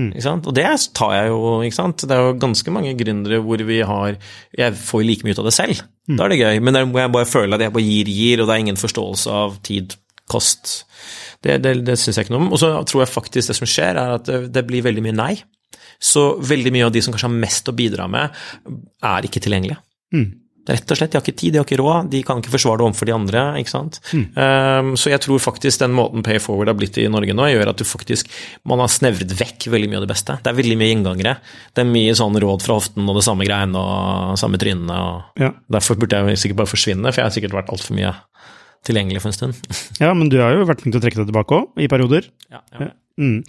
Mm. 0.00 0.12
Ikke 0.14 0.24
sant? 0.24 0.46
Og 0.48 0.54
det 0.56 0.66
tar 0.96 1.14
jeg 1.16 1.32
jo, 1.32 1.40
ikke 1.64 1.76
sant. 1.76 2.04
Det 2.08 2.16
er 2.16 2.28
jo 2.28 2.36
ganske 2.40 2.72
mange 2.74 2.94
gründere 2.96 3.42
hvor 3.44 3.60
vi 3.68 3.82
har 3.84 4.16
Jeg 4.56 4.76
får 4.78 5.02
jo 5.02 5.08
like 5.08 5.26
mye 5.26 5.36
ut 5.36 5.42
av 5.42 5.48
det 5.48 5.56
selv. 5.56 5.82
Mm. 6.08 6.16
Da 6.16 6.24
er 6.24 6.32
det 6.32 6.38
gøy. 6.40 6.60
Men 6.64 6.78
der 6.78 6.86
må 6.88 7.02
jeg 7.02 7.12
bare 7.12 7.28
føle 7.28 7.58
at 7.58 7.64
jeg 7.64 7.74
bare 7.74 7.84
gir, 7.84 8.12
gir, 8.12 8.40
og 8.40 8.48
det 8.48 8.54
er 8.54 8.64
ingen 8.64 8.80
forståelse 8.80 9.34
av 9.42 9.58
tid, 9.66 9.96
kost. 10.30 10.84
Det, 11.42 11.58
det, 11.64 11.74
det 11.84 11.98
syns 12.00 12.16
jeg 12.16 12.28
ikke 12.28 12.36
noe 12.36 12.46
om. 12.46 12.52
Og 12.54 12.62
så 12.62 12.72
tror 12.88 13.04
jeg 13.04 13.12
faktisk 13.12 13.52
det 13.52 13.58
som 13.58 13.68
skjer, 13.68 13.98
er 14.00 14.16
at 14.16 14.28
det, 14.28 14.40
det 14.54 14.64
blir 14.68 14.86
veldig 14.86 15.04
mye 15.04 15.18
nei. 15.18 15.32
Så 16.02 16.28
veldig 16.42 16.74
mye 16.74 16.86
av 16.88 16.94
de 16.94 17.02
som 17.04 17.14
kanskje 17.14 17.30
har 17.30 17.42
mest 17.46 17.68
å 17.70 17.76
bidra 17.76 18.08
med, 18.10 18.38
er 19.06 19.28
ikke 19.28 19.42
tilgjengelige. 19.44 19.80
Mm. 20.12 20.30
Rett 20.62 20.92
og 20.94 20.98
slett, 20.98 21.10
De 21.10 21.18
har 21.18 21.24
ikke 21.24 21.38
tid, 21.40 21.54
de 21.54 21.58
har 21.58 21.66
ikke 21.66 21.78
råd, 21.80 22.10
de 22.12 22.20
kan 22.22 22.38
ikke 22.38 22.52
forsvare 22.52 22.78
det 22.78 22.84
overfor 22.86 23.08
de 23.08 23.14
andre. 23.16 23.40
ikke 23.58 23.72
sant? 23.72 23.98
Mm. 24.14 24.26
Um, 24.36 24.90
så 25.00 25.10
jeg 25.10 25.22
tror 25.24 25.42
faktisk 25.42 25.82
den 25.82 25.94
måten 25.96 26.22
Pay 26.22 26.38
Forward 26.38 26.70
har 26.70 26.76
blitt 26.78 26.98
i 27.02 27.08
Norge 27.10 27.34
nå, 27.34 27.48
gjør 27.50 27.72
at 27.72 27.82
du 27.82 27.86
faktisk, 27.88 28.30
man 28.70 28.78
har 28.78 28.92
snevret 28.92 29.34
vekk 29.40 29.66
veldig 29.72 29.90
mye 29.90 29.98
av 29.98 30.06
det 30.06 30.12
beste. 30.12 30.38
Det 30.38 30.52
er 30.52 30.58
veldig 30.60 30.78
mye 30.78 30.94
inngangere. 30.94 31.34
Det 31.74 31.82
er 31.82 31.90
mye 31.90 32.14
sånn 32.18 32.38
råd 32.44 32.62
fra 32.62 32.78
hoften 32.78 33.10
og 33.10 33.18
det 33.18 33.26
samme 33.26 33.48
greiene 33.48 33.82
og 33.82 34.38
samme 34.38 34.60
trynene. 34.62 35.00
og 35.02 35.42
ja. 35.42 35.50
Derfor 35.78 35.98
burde 35.98 36.22
jeg 36.30 36.44
sikkert 36.44 36.62
bare 36.62 36.74
forsvinne, 36.76 37.10
for 37.10 37.22
jeg 37.22 37.30
har 37.30 37.34
sikkert 37.34 37.58
vært 37.58 37.74
altfor 37.74 37.98
mye 37.98 38.14
tilgjengelig 38.86 39.22
for 39.22 39.32
en 39.32 39.36
stund. 39.36 39.78
ja, 40.02 40.10
men 40.16 40.32
du 40.32 40.40
har 40.42 40.56
jo 40.56 40.66
vært 40.68 40.82
flink 40.82 40.96
til 40.96 41.02
å 41.02 41.04
trekke 41.04 41.22
deg 41.22 41.30
tilbake 41.30 41.60
òg, 41.60 41.70
i 41.82 41.88
perioder. 41.90 42.28
Ja, 42.52 42.62
ja. 42.78 42.92
Mm. 43.20 43.42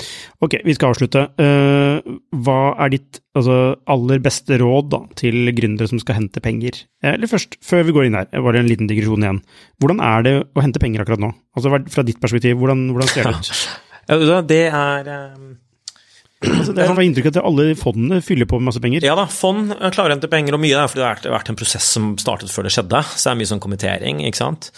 Ok, 0.44 0.58
vi 0.68 0.74
skal 0.76 0.92
avslutte. 0.92 1.22
Uh, 1.40 2.18
hva 2.44 2.74
er 2.84 2.92
ditt 2.92 3.22
altså, 3.38 3.78
aller 3.90 4.20
beste 4.24 4.58
råd 4.60 4.90
da, 4.92 5.00
til 5.20 5.54
gründere 5.56 5.88
som 5.90 6.02
skal 6.04 6.20
hente 6.20 6.44
penger? 6.44 6.82
Eller 7.00 7.32
først, 7.32 7.56
før 7.64 7.88
vi 7.88 7.96
går 7.96 8.10
inn 8.10 8.20
her, 8.20 8.28
bare 8.44 8.60
en 8.60 8.70
liten 8.70 8.92
digresjon 8.92 9.24
igjen. 9.24 9.40
Hvordan 9.80 10.04
er 10.04 10.28
det 10.28 10.36
å 10.44 10.66
hente 10.66 10.84
penger 10.84 11.06
akkurat 11.06 11.24
nå? 11.24 11.32
Altså 11.56 11.72
Fra 11.96 12.06
ditt 12.06 12.20
perspektiv, 12.22 12.60
hvordan, 12.60 12.90
hvordan 12.92 13.14
ser 13.14 13.32
det 13.32 13.40
ut? 13.40 13.54
Ja, 14.04 14.42
det 14.44 14.66
er 14.68 15.08
um 15.16 15.54
Altså, 16.44 16.74
det 16.76 16.84
er 16.84 17.02
inntrykk 17.04 17.30
at 17.32 17.40
alle 17.44 17.66
fondene 17.80 18.20
fyller 18.24 18.48
på 18.50 18.60
med 18.60 18.70
masse 18.70 18.82
penger? 18.84 19.06
Ja 19.06 19.16
da, 19.18 19.26
fond 19.32 19.72
klarer 19.94 20.12
å 20.12 20.16
hente 20.16 20.30
penger, 20.32 20.58
og 20.58 20.62
mye 20.64 20.78
er 20.78 20.90
fordi 20.92 21.04
det 21.04 21.30
har 21.30 21.36
vært 21.38 21.52
en 21.54 21.60
prosess 21.60 21.88
som 21.96 22.14
startet 22.22 22.52
før 22.52 22.68
det 22.68 22.74
skjedde. 22.76 23.02
Så 23.14 23.28
det 23.28 23.32
er 23.32 23.40
mye 23.40 23.52
sånn 23.52 23.64
kommentering, 23.64 24.22
ikke 24.28 24.42
sant. 24.42 24.70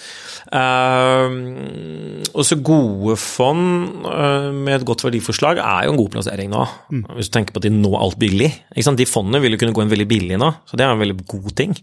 Uh, 0.52 2.22
også 2.38 2.60
gode 2.66 3.18
fond 3.22 4.06
uh, 4.06 4.52
med 4.54 4.80
et 4.80 4.88
godt 4.88 5.06
verdiforslag 5.08 5.62
er 5.64 5.88
jo 5.88 5.96
en 5.96 6.02
god 6.02 6.14
plassering 6.18 6.52
nå. 6.54 6.64
Mm. 6.94 7.04
Hvis 7.18 7.32
du 7.32 7.36
tenker 7.38 7.56
på 7.56 7.64
at 7.64 7.68
de 7.68 7.74
nå 7.74 7.94
alt 7.98 8.20
billig. 8.22 8.52
Ikke 8.74 8.88
sant? 8.90 9.02
De 9.02 9.10
fondene 9.10 9.42
vil 9.44 9.56
jo 9.56 9.62
kunne 9.64 9.76
gå 9.76 9.86
inn 9.86 9.94
veldig 9.94 10.10
billig 10.10 10.42
nå, 10.42 10.52
så 10.70 10.80
det 10.80 10.86
er 10.86 10.96
en 10.96 11.02
veldig 11.02 11.20
god 11.32 11.52
ting. 11.58 11.76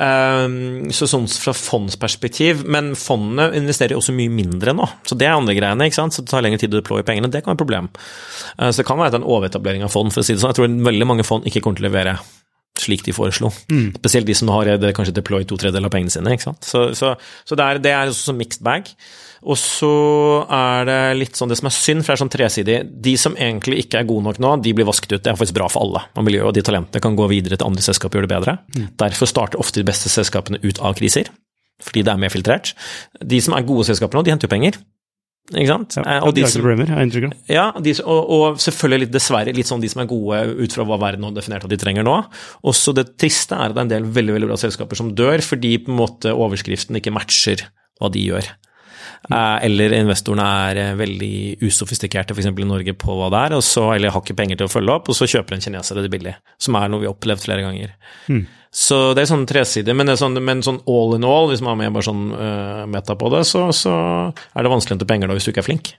Uh, 0.00 0.88
så 0.94 1.08
sånn 1.10 1.26
fra 1.28 1.54
fondsperspektiv, 1.56 2.64
men 2.70 2.94
fondene 2.98 3.50
investerer 3.58 3.96
jo 3.96 4.02
også 4.04 4.14
mye 4.16 4.32
mindre 4.32 4.74
nå, 4.76 4.86
så 5.06 5.18
det 5.18 5.28
er 5.28 5.36
andre 5.36 5.56
greiene. 5.58 5.88
ikke 5.88 5.98
sant? 5.98 6.16
Så 6.16 6.24
det 6.24 6.32
tar 6.32 6.46
lengre 6.46 6.62
tid 6.62 6.72
å 6.74 6.80
deploye 6.80 7.06
pengene, 7.06 7.32
det 7.32 7.42
kan 7.44 7.52
være 7.52 7.58
et 7.58 7.64
problem. 7.64 7.90
Så 8.60 8.80
det 8.80 8.86
kan 8.88 8.99
være 9.02 9.20
en 9.20 9.30
overetablering 9.36 9.86
av 9.86 9.94
fond, 9.94 10.12
for 10.12 10.22
å 10.22 10.26
si 10.26 10.36
det 10.36 10.42
sånn. 10.42 10.52
Jeg 10.54 10.60
tror 10.60 10.76
veldig 10.90 11.08
mange 11.08 11.26
fond 11.26 11.46
ikke 11.48 11.64
kommer 11.64 11.80
til 11.80 11.88
å 11.88 11.90
levere 11.90 12.18
slik 12.80 13.02
de 13.04 13.14
foreslo. 13.14 13.50
Mm. 13.70 13.90
Spesielt 13.98 14.28
de 14.28 14.36
som 14.36 14.50
har 14.54 14.68
det, 14.80 14.92
kanskje 14.96 15.16
deployed 15.16 15.48
to 15.50 15.58
tredjedeler 15.60 15.90
av 15.90 15.94
pengene 15.94 16.12
sine. 16.12 16.32
ikke 16.34 16.48
sant? 16.48 16.64
Så, 16.66 16.86
så, 16.96 17.14
så 17.48 17.58
det, 17.58 17.66
er, 17.66 17.82
det 17.82 17.92
er 17.92 18.12
også 18.12 18.34
mixed 18.36 18.64
bag. 18.64 18.88
Og 19.40 19.56
så 19.56 19.90
er 20.52 20.88
det 20.88 20.98
litt 21.16 21.38
sånn 21.38 21.48
det 21.50 21.56
som 21.60 21.70
er 21.70 21.74
synd, 21.74 22.04
for 22.04 22.12
det 22.12 22.16
er 22.16 22.22
sånn 22.22 22.32
tresidig. 22.32 22.78
De 23.08 23.14
som 23.20 23.36
egentlig 23.40 23.82
ikke 23.84 24.02
er 24.02 24.08
gode 24.08 24.26
nok 24.28 24.40
nå, 24.42 24.54
de 24.64 24.74
blir 24.76 24.88
vasket 24.88 25.14
ut. 25.16 25.22
Det 25.24 25.32
er 25.32 25.38
faktisk 25.38 25.56
bra 25.56 25.68
for 25.72 25.86
alle 25.86 26.04
og 26.12 26.26
miljøet, 26.26 26.48
og 26.50 26.56
de 26.56 26.64
talentene 26.66 27.04
kan 27.04 27.16
gå 27.18 27.28
videre 27.32 27.56
til 27.60 27.68
andre 27.68 27.84
selskap 27.84 28.12
og 28.12 28.20
gjøre 28.20 28.28
det 28.28 28.34
bedre. 28.36 28.56
Mm. 28.76 28.88
Derfor 29.00 29.30
starter 29.30 29.62
ofte 29.62 29.80
de 29.80 29.88
beste 29.88 30.12
selskapene 30.12 30.60
ut 30.64 30.80
av 30.84 30.96
kriser, 31.00 31.32
fordi 31.84 32.04
det 32.04 32.12
er 32.12 32.20
mer 32.20 32.32
filtrert. 32.32 32.74
De 33.20 33.40
som 33.40 33.56
er 33.56 33.68
gode 33.68 33.88
selskaper 33.88 34.20
nå, 34.20 34.26
de 34.26 34.34
henter 34.34 34.48
jo 34.48 34.52
penger. 34.52 34.80
Ikke 35.50 35.66
sant? 35.72 35.98
Ja, 35.98 36.04
Eh, 36.16 36.24
og 36.26 36.34
de 36.36 36.44
som, 36.46 36.62
ja, 37.50 37.66
de, 37.82 37.94
og, 38.04 38.30
og 38.36 38.62
selvfølgelig 38.62 39.06
litt, 39.06 39.12
dessverre 39.14 39.54
litt 39.56 39.70
sånn 39.70 39.82
de 39.82 39.90
som 39.90 40.02
er 40.04 40.10
gode 40.10 40.40
ut 40.60 40.76
fra 40.76 40.86
hva 40.86 40.98
verden 41.02 41.26
har 41.26 41.36
definert 41.36 41.66
at 41.66 41.72
de 41.72 41.80
trenger 41.80 42.06
nå. 42.06 42.16
Også 42.70 42.94
det 42.96 43.08
triste 43.20 43.58
er 43.58 43.70
at 43.70 43.76
det 43.76 43.82
er 43.82 43.88
en 43.88 43.94
del 43.96 44.08
veldig 44.18 44.36
veldig 44.38 44.50
bra 44.52 44.58
selskaper 44.60 44.98
som 45.00 45.12
dør 45.18 45.42
fordi 45.44 45.76
på 45.82 45.92
en 45.92 46.00
måte 46.00 46.34
overskriften 46.34 46.98
ikke 47.00 47.14
matcher 47.14 47.66
hva 48.00 48.12
de 48.12 48.26
gjør. 48.30 48.50
Eh, 49.30 49.58
eller 49.66 49.94
investorene 49.98 50.46
er 50.70 50.80
eh, 50.80 50.94
veldig 50.98 51.34
usofistikerte, 51.66 52.34
f.eks. 52.36 52.48
i 52.48 52.68
Norge, 52.68 52.94
på 52.98 53.18
hva 53.18 53.28
det 53.32 53.42
er, 53.48 53.58
og 53.58 53.66
så, 53.66 53.90
eller 53.94 54.14
har 54.14 54.24
ikke 54.24 54.38
penger 54.38 54.60
til 54.60 54.70
å 54.70 54.72
følge 54.72 54.96
opp, 54.96 55.10
og 55.12 55.18
så 55.18 55.28
kjøper 55.28 55.56
en 55.56 55.66
kineser 55.66 56.00
det 56.00 56.12
billig. 56.12 56.38
Som 56.60 56.78
er 56.80 56.88
noe 56.90 57.04
vi 57.04 57.10
har 57.10 57.16
opplevd 57.16 57.44
flere 57.44 57.66
ganger. 57.66 57.92
Så 58.70 58.98
det 59.18 59.24
er 59.24 59.30
sånn 59.32 59.48
tresidig, 59.50 59.94
men, 59.98 60.06
det 60.06 60.14
sånn, 60.20 60.38
men 60.46 60.60
sånn 60.62 60.78
all 60.90 61.16
in 61.16 61.26
all, 61.26 61.48
hvis 61.50 61.62
man 61.64 61.74
har 61.74 61.80
med 61.80 61.96
bare 61.96 62.06
sånn 62.06 62.28
uh, 62.30 62.84
meta 62.90 63.16
på 63.18 63.32
det, 63.34 63.42
så, 63.48 63.66
så 63.74 63.94
er 64.30 64.62
det 64.62 64.70
vanskelig 64.70 64.94
å 64.94 64.98
hente 64.98 65.08
penger 65.10 65.30
da 65.30 65.34
hvis 65.34 65.48
du 65.48 65.50
ikke 65.50 65.64
er 65.64 65.70
flink. 65.72 65.90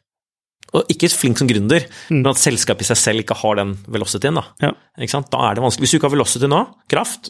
Og 0.72 0.88
ikke 0.88 1.10
flink 1.12 1.42
som 1.42 1.50
gründer, 1.50 1.84
men 2.14 2.30
at 2.32 2.40
selskapet 2.40 2.86
i 2.86 2.88
seg 2.88 3.00
selv 3.00 3.24
ikke 3.26 3.36
har 3.42 3.58
den 3.60 3.74
velocityen. 3.92 4.40
Da 4.40 4.46
Ja. 4.64 4.70
Da 5.04 5.42
er 5.50 5.58
det 5.58 5.66
vanskelig. 5.66 5.84
Hvis 5.84 5.92
du 5.92 5.98
ikke 5.98 6.08
har 6.08 6.16
velocity 6.16 6.48
nå, 6.48 6.62
kraft, 6.92 7.28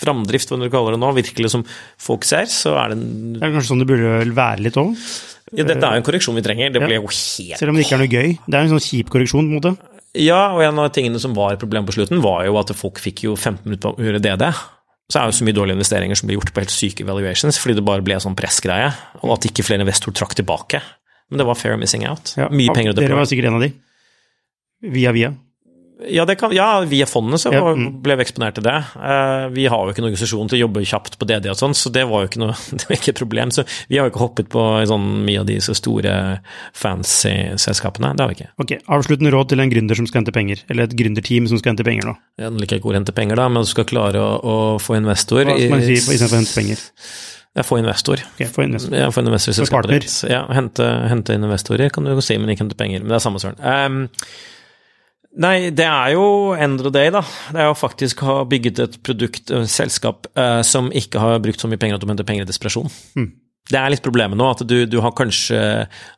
framdrift, 0.00 0.50
hva 0.50 0.58
du 0.58 0.66
kaller 0.72 0.96
det 0.96 1.02
nå, 1.04 1.12
virkelig 1.14 1.52
som 1.54 1.62
folk 2.02 2.26
ser, 2.26 2.50
så 2.50 2.74
er 2.82 2.90
det 2.90 2.98
en 2.98 3.38
Det 3.38 3.46
er 3.46 3.54
kanskje 3.54 3.70
sånn 3.70 3.84
det 3.84 3.90
burde 3.92 4.34
være 4.34 4.66
litt 4.66 4.80
òg, 4.80 4.90
ja, 5.54 5.62
Dette 5.68 5.86
er 5.86 5.98
jo 5.98 6.02
en 6.02 6.06
korreksjon 6.08 6.34
vi 6.34 6.42
trenger. 6.42 6.72
Det 6.74 6.82
ble 6.82 6.96
jo 6.96 7.04
helt 7.06 7.14
selv 7.14 7.70
om 7.70 7.76
det 7.78 7.84
ikke 7.84 7.94
er 7.94 8.02
noe 8.02 8.10
gøy. 8.10 8.30
Det 8.42 8.58
er 8.58 8.64
en 8.64 8.72
sånn 8.74 8.82
kjip 8.82 9.12
korreksjon, 9.12 9.46
på 9.46 9.54
en 9.54 9.60
måte. 9.60 9.93
Ja, 10.14 10.54
og 10.54 10.62
en 10.62 10.78
av 10.78 10.92
tingene 10.94 11.18
som 11.22 11.34
var 11.34 11.54
et 11.54 11.62
problem 11.62 11.86
på 11.88 11.96
slutten, 11.96 12.22
var 12.22 12.44
jo 12.46 12.58
at 12.60 12.70
folk 12.78 13.00
fikk 13.02 13.24
jo 13.26 13.34
15 13.34 13.64
minutter 13.66 13.90
på 13.90 13.98
å 13.98 14.06
gjøre 14.06 14.22
DD. 14.22 14.46
Så 15.10 15.18
er 15.20 15.26
det 15.26 15.34
jo 15.34 15.38
så 15.40 15.46
mye 15.48 15.56
dårlige 15.56 15.76
investeringer 15.76 16.18
som 16.18 16.28
blir 16.30 16.38
gjort 16.38 16.52
på 16.54 16.62
helt 16.62 16.72
syke 16.72 17.06
valuations, 17.06 17.58
fordi 17.60 17.76
det 17.76 17.84
bare 17.84 18.04
ble 18.04 18.16
sånn 18.22 18.36
pressgreie, 18.38 18.92
og 19.20 19.34
at 19.36 19.48
ikke 19.50 19.66
flere 19.66 19.84
investorer 19.84 20.16
trakk 20.16 20.36
tilbake. 20.38 20.80
Men 21.28 21.42
det 21.42 21.48
var 21.48 21.58
fair 21.58 21.76
missing 21.80 22.06
out. 22.08 22.32
Ja. 22.38 22.46
Mye 22.52 22.72
penger 22.76 22.94
å 22.94 22.96
Dere 22.96 23.18
var 23.18 23.28
sikkert 23.28 23.50
en 23.50 23.58
av 23.58 23.64
de. 23.64 23.72
Via 24.94 25.12
via. 25.16 25.32
Ja, 26.02 26.24
det 26.26 26.34
kan, 26.34 26.50
ja, 26.52 26.80
via 26.80 27.06
fondet 27.06 27.40
så 27.40 27.52
mm. 27.54 27.84
ble 28.02 28.16
vi 28.18 28.24
eksponert 28.24 28.56
til 28.58 28.64
det. 28.66 28.74
Eh, 28.98 29.44
vi 29.54 29.66
har 29.70 29.78
jo 29.78 29.92
ikke 29.92 30.02
noen 30.02 30.10
organisasjon 30.10 30.48
til 30.50 30.58
å 30.58 30.62
jobbe 30.64 30.82
kjapt 30.90 31.16
på 31.20 31.26
DD 31.30 31.46
og 31.52 31.58
sånn, 31.58 31.76
så 31.78 31.92
det 31.94 32.02
var 32.10 32.24
jo 32.24 32.30
ikke 32.32 32.40
noe, 32.42 32.56
det 32.78 32.88
var 32.88 32.96
ikke 32.96 33.12
et 33.12 33.20
problem. 33.20 33.52
Så 33.54 33.62
vi 33.90 34.00
har 34.00 34.08
jo 34.08 34.12
ikke 34.12 34.22
hoppet 34.24 34.50
på 34.50 34.64
sånn 34.90 35.06
mye 35.26 35.44
av 35.44 35.46
de 35.48 35.60
så 35.62 35.76
store 35.78 36.14
fancy 36.74 37.34
selskapene. 37.62 38.10
Det 38.18 38.26
har 38.26 38.32
vi 38.32 38.38
ikke. 38.40 38.50
Ok, 38.64 38.74
Avsluttende 38.96 39.30
råd 39.34 39.52
til 39.52 39.62
en 39.62 39.70
gründer 39.70 40.00
som 40.00 40.08
skal 40.10 40.24
hente 40.24 40.34
penger, 40.34 40.64
eller 40.66 40.88
et 40.88 40.96
gründerteam 40.98 41.46
som 41.50 41.60
skal 41.62 41.74
hente 41.74 41.86
penger 41.86 42.10
nå. 42.10 42.16
Jeg 42.42 42.56
liker 42.58 42.80
ikke 42.80 42.90
ordet 42.90 43.04
hente 43.04 43.14
penger, 43.14 43.38
da, 43.38 43.46
men 43.54 43.66
du 43.66 43.70
skal 43.70 43.86
klare 43.88 44.24
å, 44.24 44.32
å 44.42 44.56
få 44.82 44.98
investor. 44.98 45.44
Hva 45.46 45.54
skal 45.60 45.76
man 45.76 45.86
si 45.86 46.00
istedenfor 46.00 46.42
hente 46.42 46.58
penger? 46.58 46.82
Ja, 47.54 47.62
få 47.62 47.78
investor. 47.78 48.18
Ok, 48.34 48.48
få 48.50 48.64
investor. 48.66 48.96
Ja, 48.98 49.12
få 49.14 49.22
investor 49.22 49.54
i 49.54 49.54
selskapet 49.60 49.92
ditt. 49.94 50.16
Ja, 50.26 50.42
hente, 50.50 50.88
hente 51.06 51.36
investorer 51.38 51.92
kan 51.94 52.02
du 52.02 52.10
jo 52.10 52.24
si, 52.24 52.34
men 52.34 52.50
ikke 52.50 52.64
hente 52.64 52.78
penger. 52.80 53.04
Men 53.04 53.14
det 53.14 53.20
er 53.20 53.22
samme 53.22 53.38
søren. 53.38 53.60
Ehm, 53.62 54.08
nei, 55.40 55.70
det 55.74 55.86
er 55.86 56.14
jo 56.14 56.26
end 56.54 56.80
of 56.80 56.88
the 56.88 56.92
day, 56.94 57.12
da. 57.14 57.24
Det 57.54 57.62
er 57.62 57.70
jo 57.70 57.78
faktisk 57.78 58.22
å 58.22 58.30
ha 58.30 58.36
bygget 58.48 58.82
et 58.84 58.98
produkt, 59.06 59.50
et 59.50 59.70
selskap, 59.70 60.28
eh, 60.38 60.60
som 60.66 60.92
ikke 60.94 61.22
har 61.22 61.42
brukt 61.44 61.62
så 61.62 61.70
mye 61.70 61.80
penger 61.80 61.98
at 61.98 62.04
du 62.04 62.10
henter 62.10 62.28
penger 62.28 62.46
i 62.46 62.50
desperasjon. 62.50 62.92
Mm. 63.18 63.32
Det 63.64 63.78
er 63.80 63.94
litt 63.94 64.04
problemet 64.04 64.36
nå, 64.36 64.46
at 64.52 64.60
du, 64.68 64.82
du 64.84 64.98
har 65.00 65.14
kanskje 65.16 65.58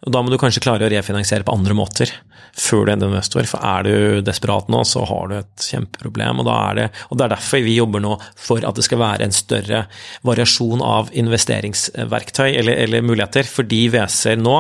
da 0.03 0.23
må 0.23 0.33
du 0.33 0.39
kanskje 0.41 0.65
klare 0.65 0.89
å 0.89 0.91
refinansiere 0.91 1.47
på 1.47 1.55
andre 1.55 1.77
måter 1.79 2.11
før 2.59 2.87
du 2.87 2.93
ender 2.93 3.11
investor. 3.13 3.47
For 3.47 3.63
er 3.63 3.87
du 3.87 4.25
desperat 4.27 4.71
nå, 4.73 4.81
så 4.89 5.05
har 5.07 5.31
du 5.31 5.37
et 5.39 5.67
kjempeproblem. 5.69 6.41
Og, 6.43 6.49
da 6.49 6.57
er 6.71 6.79
det, 6.81 6.87
og 7.07 7.21
det 7.21 7.27
er 7.27 7.35
derfor 7.37 7.63
vi 7.63 7.77
jobber 7.77 8.03
nå 8.03 8.17
for 8.35 8.67
at 8.67 8.79
det 8.79 8.87
skal 8.87 9.03
være 9.03 9.29
en 9.29 9.37
større 9.37 9.85
variasjon 10.27 10.83
av 10.83 11.13
investeringsverktøy 11.15 12.49
eller, 12.49 12.73
eller 12.87 13.07
muligheter. 13.07 13.47
Fordi 13.47 13.85
WC-er 13.95 14.41
nå 14.43 14.57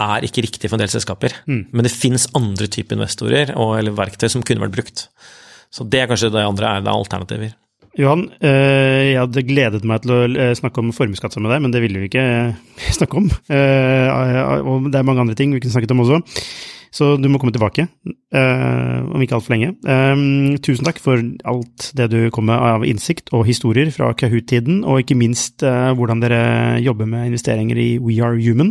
er 0.00 0.26
ikke 0.26 0.42
riktig 0.46 0.70
for 0.70 0.78
en 0.78 0.84
del 0.84 0.92
selskaper. 0.92 1.36
Men 1.46 1.86
det 1.86 1.94
fins 1.94 2.26
andre 2.34 2.66
typer 2.66 2.98
investorer 2.98 3.54
og, 3.54 3.76
eller 3.78 3.94
verktøy 3.94 4.28
som 4.32 4.42
kunne 4.46 4.64
vært 4.64 4.78
brukt. 4.78 5.06
Så 5.74 5.86
det 5.90 6.02
er 6.02 6.10
kanskje 6.10 6.32
det 6.34 6.46
andre 6.46 6.70
er 6.70 6.82
det 6.84 6.90
er 6.90 6.98
alternativer. 6.98 7.54
Johan, 7.94 8.24
eh, 8.42 9.12
jeg 9.12 9.18
hadde 9.20 9.42
gledet 9.46 9.84
meg 9.86 10.02
til 10.02 10.12
å 10.16 10.22
eh, 10.26 10.54
snakke 10.58 10.82
om 10.82 10.90
formuesskatt 10.94 11.34
sammen 11.34 11.46
med 11.46 11.54
deg, 11.54 11.62
men 11.62 11.74
det 11.74 11.82
ville 11.84 12.00
vi 12.02 12.08
ikke 12.10 12.24
eh, 12.26 12.88
snakke 12.98 13.20
om. 13.20 13.28
Og 13.30 14.88
det 14.90 14.98
er 14.98 15.06
mange 15.06 15.22
andre 15.22 15.36
ting 15.38 15.54
vi 15.54 15.62
kunne 15.62 15.74
snakket 15.76 15.94
om 15.94 16.02
også. 16.02 16.22
Så 16.94 17.14
du 17.18 17.26
må 17.26 17.40
komme 17.42 17.50
tilbake, 17.50 17.88
om 18.30 19.22
ikke 19.24 19.34
altfor 19.34 19.50
lenge. 19.50 19.72
Tusen 20.62 20.86
takk 20.86 21.00
for 21.02 21.18
alt 21.50 21.88
det 21.98 22.06
du 22.12 22.20
kom 22.30 22.46
med 22.46 22.54
av 22.54 22.84
innsikt 22.86 23.32
og 23.34 23.48
historier 23.48 23.90
fra 23.90 24.12
Kahoot-tiden, 24.14 24.84
og 24.86 25.00
ikke 25.02 25.16
minst 25.18 25.64
hvordan 25.66 26.22
dere 26.22 26.38
jobber 26.86 27.10
med 27.10 27.32
investeringer 27.32 27.80
i 27.82 27.88
We 27.98 28.20
Are 28.22 28.38
Human. 28.38 28.70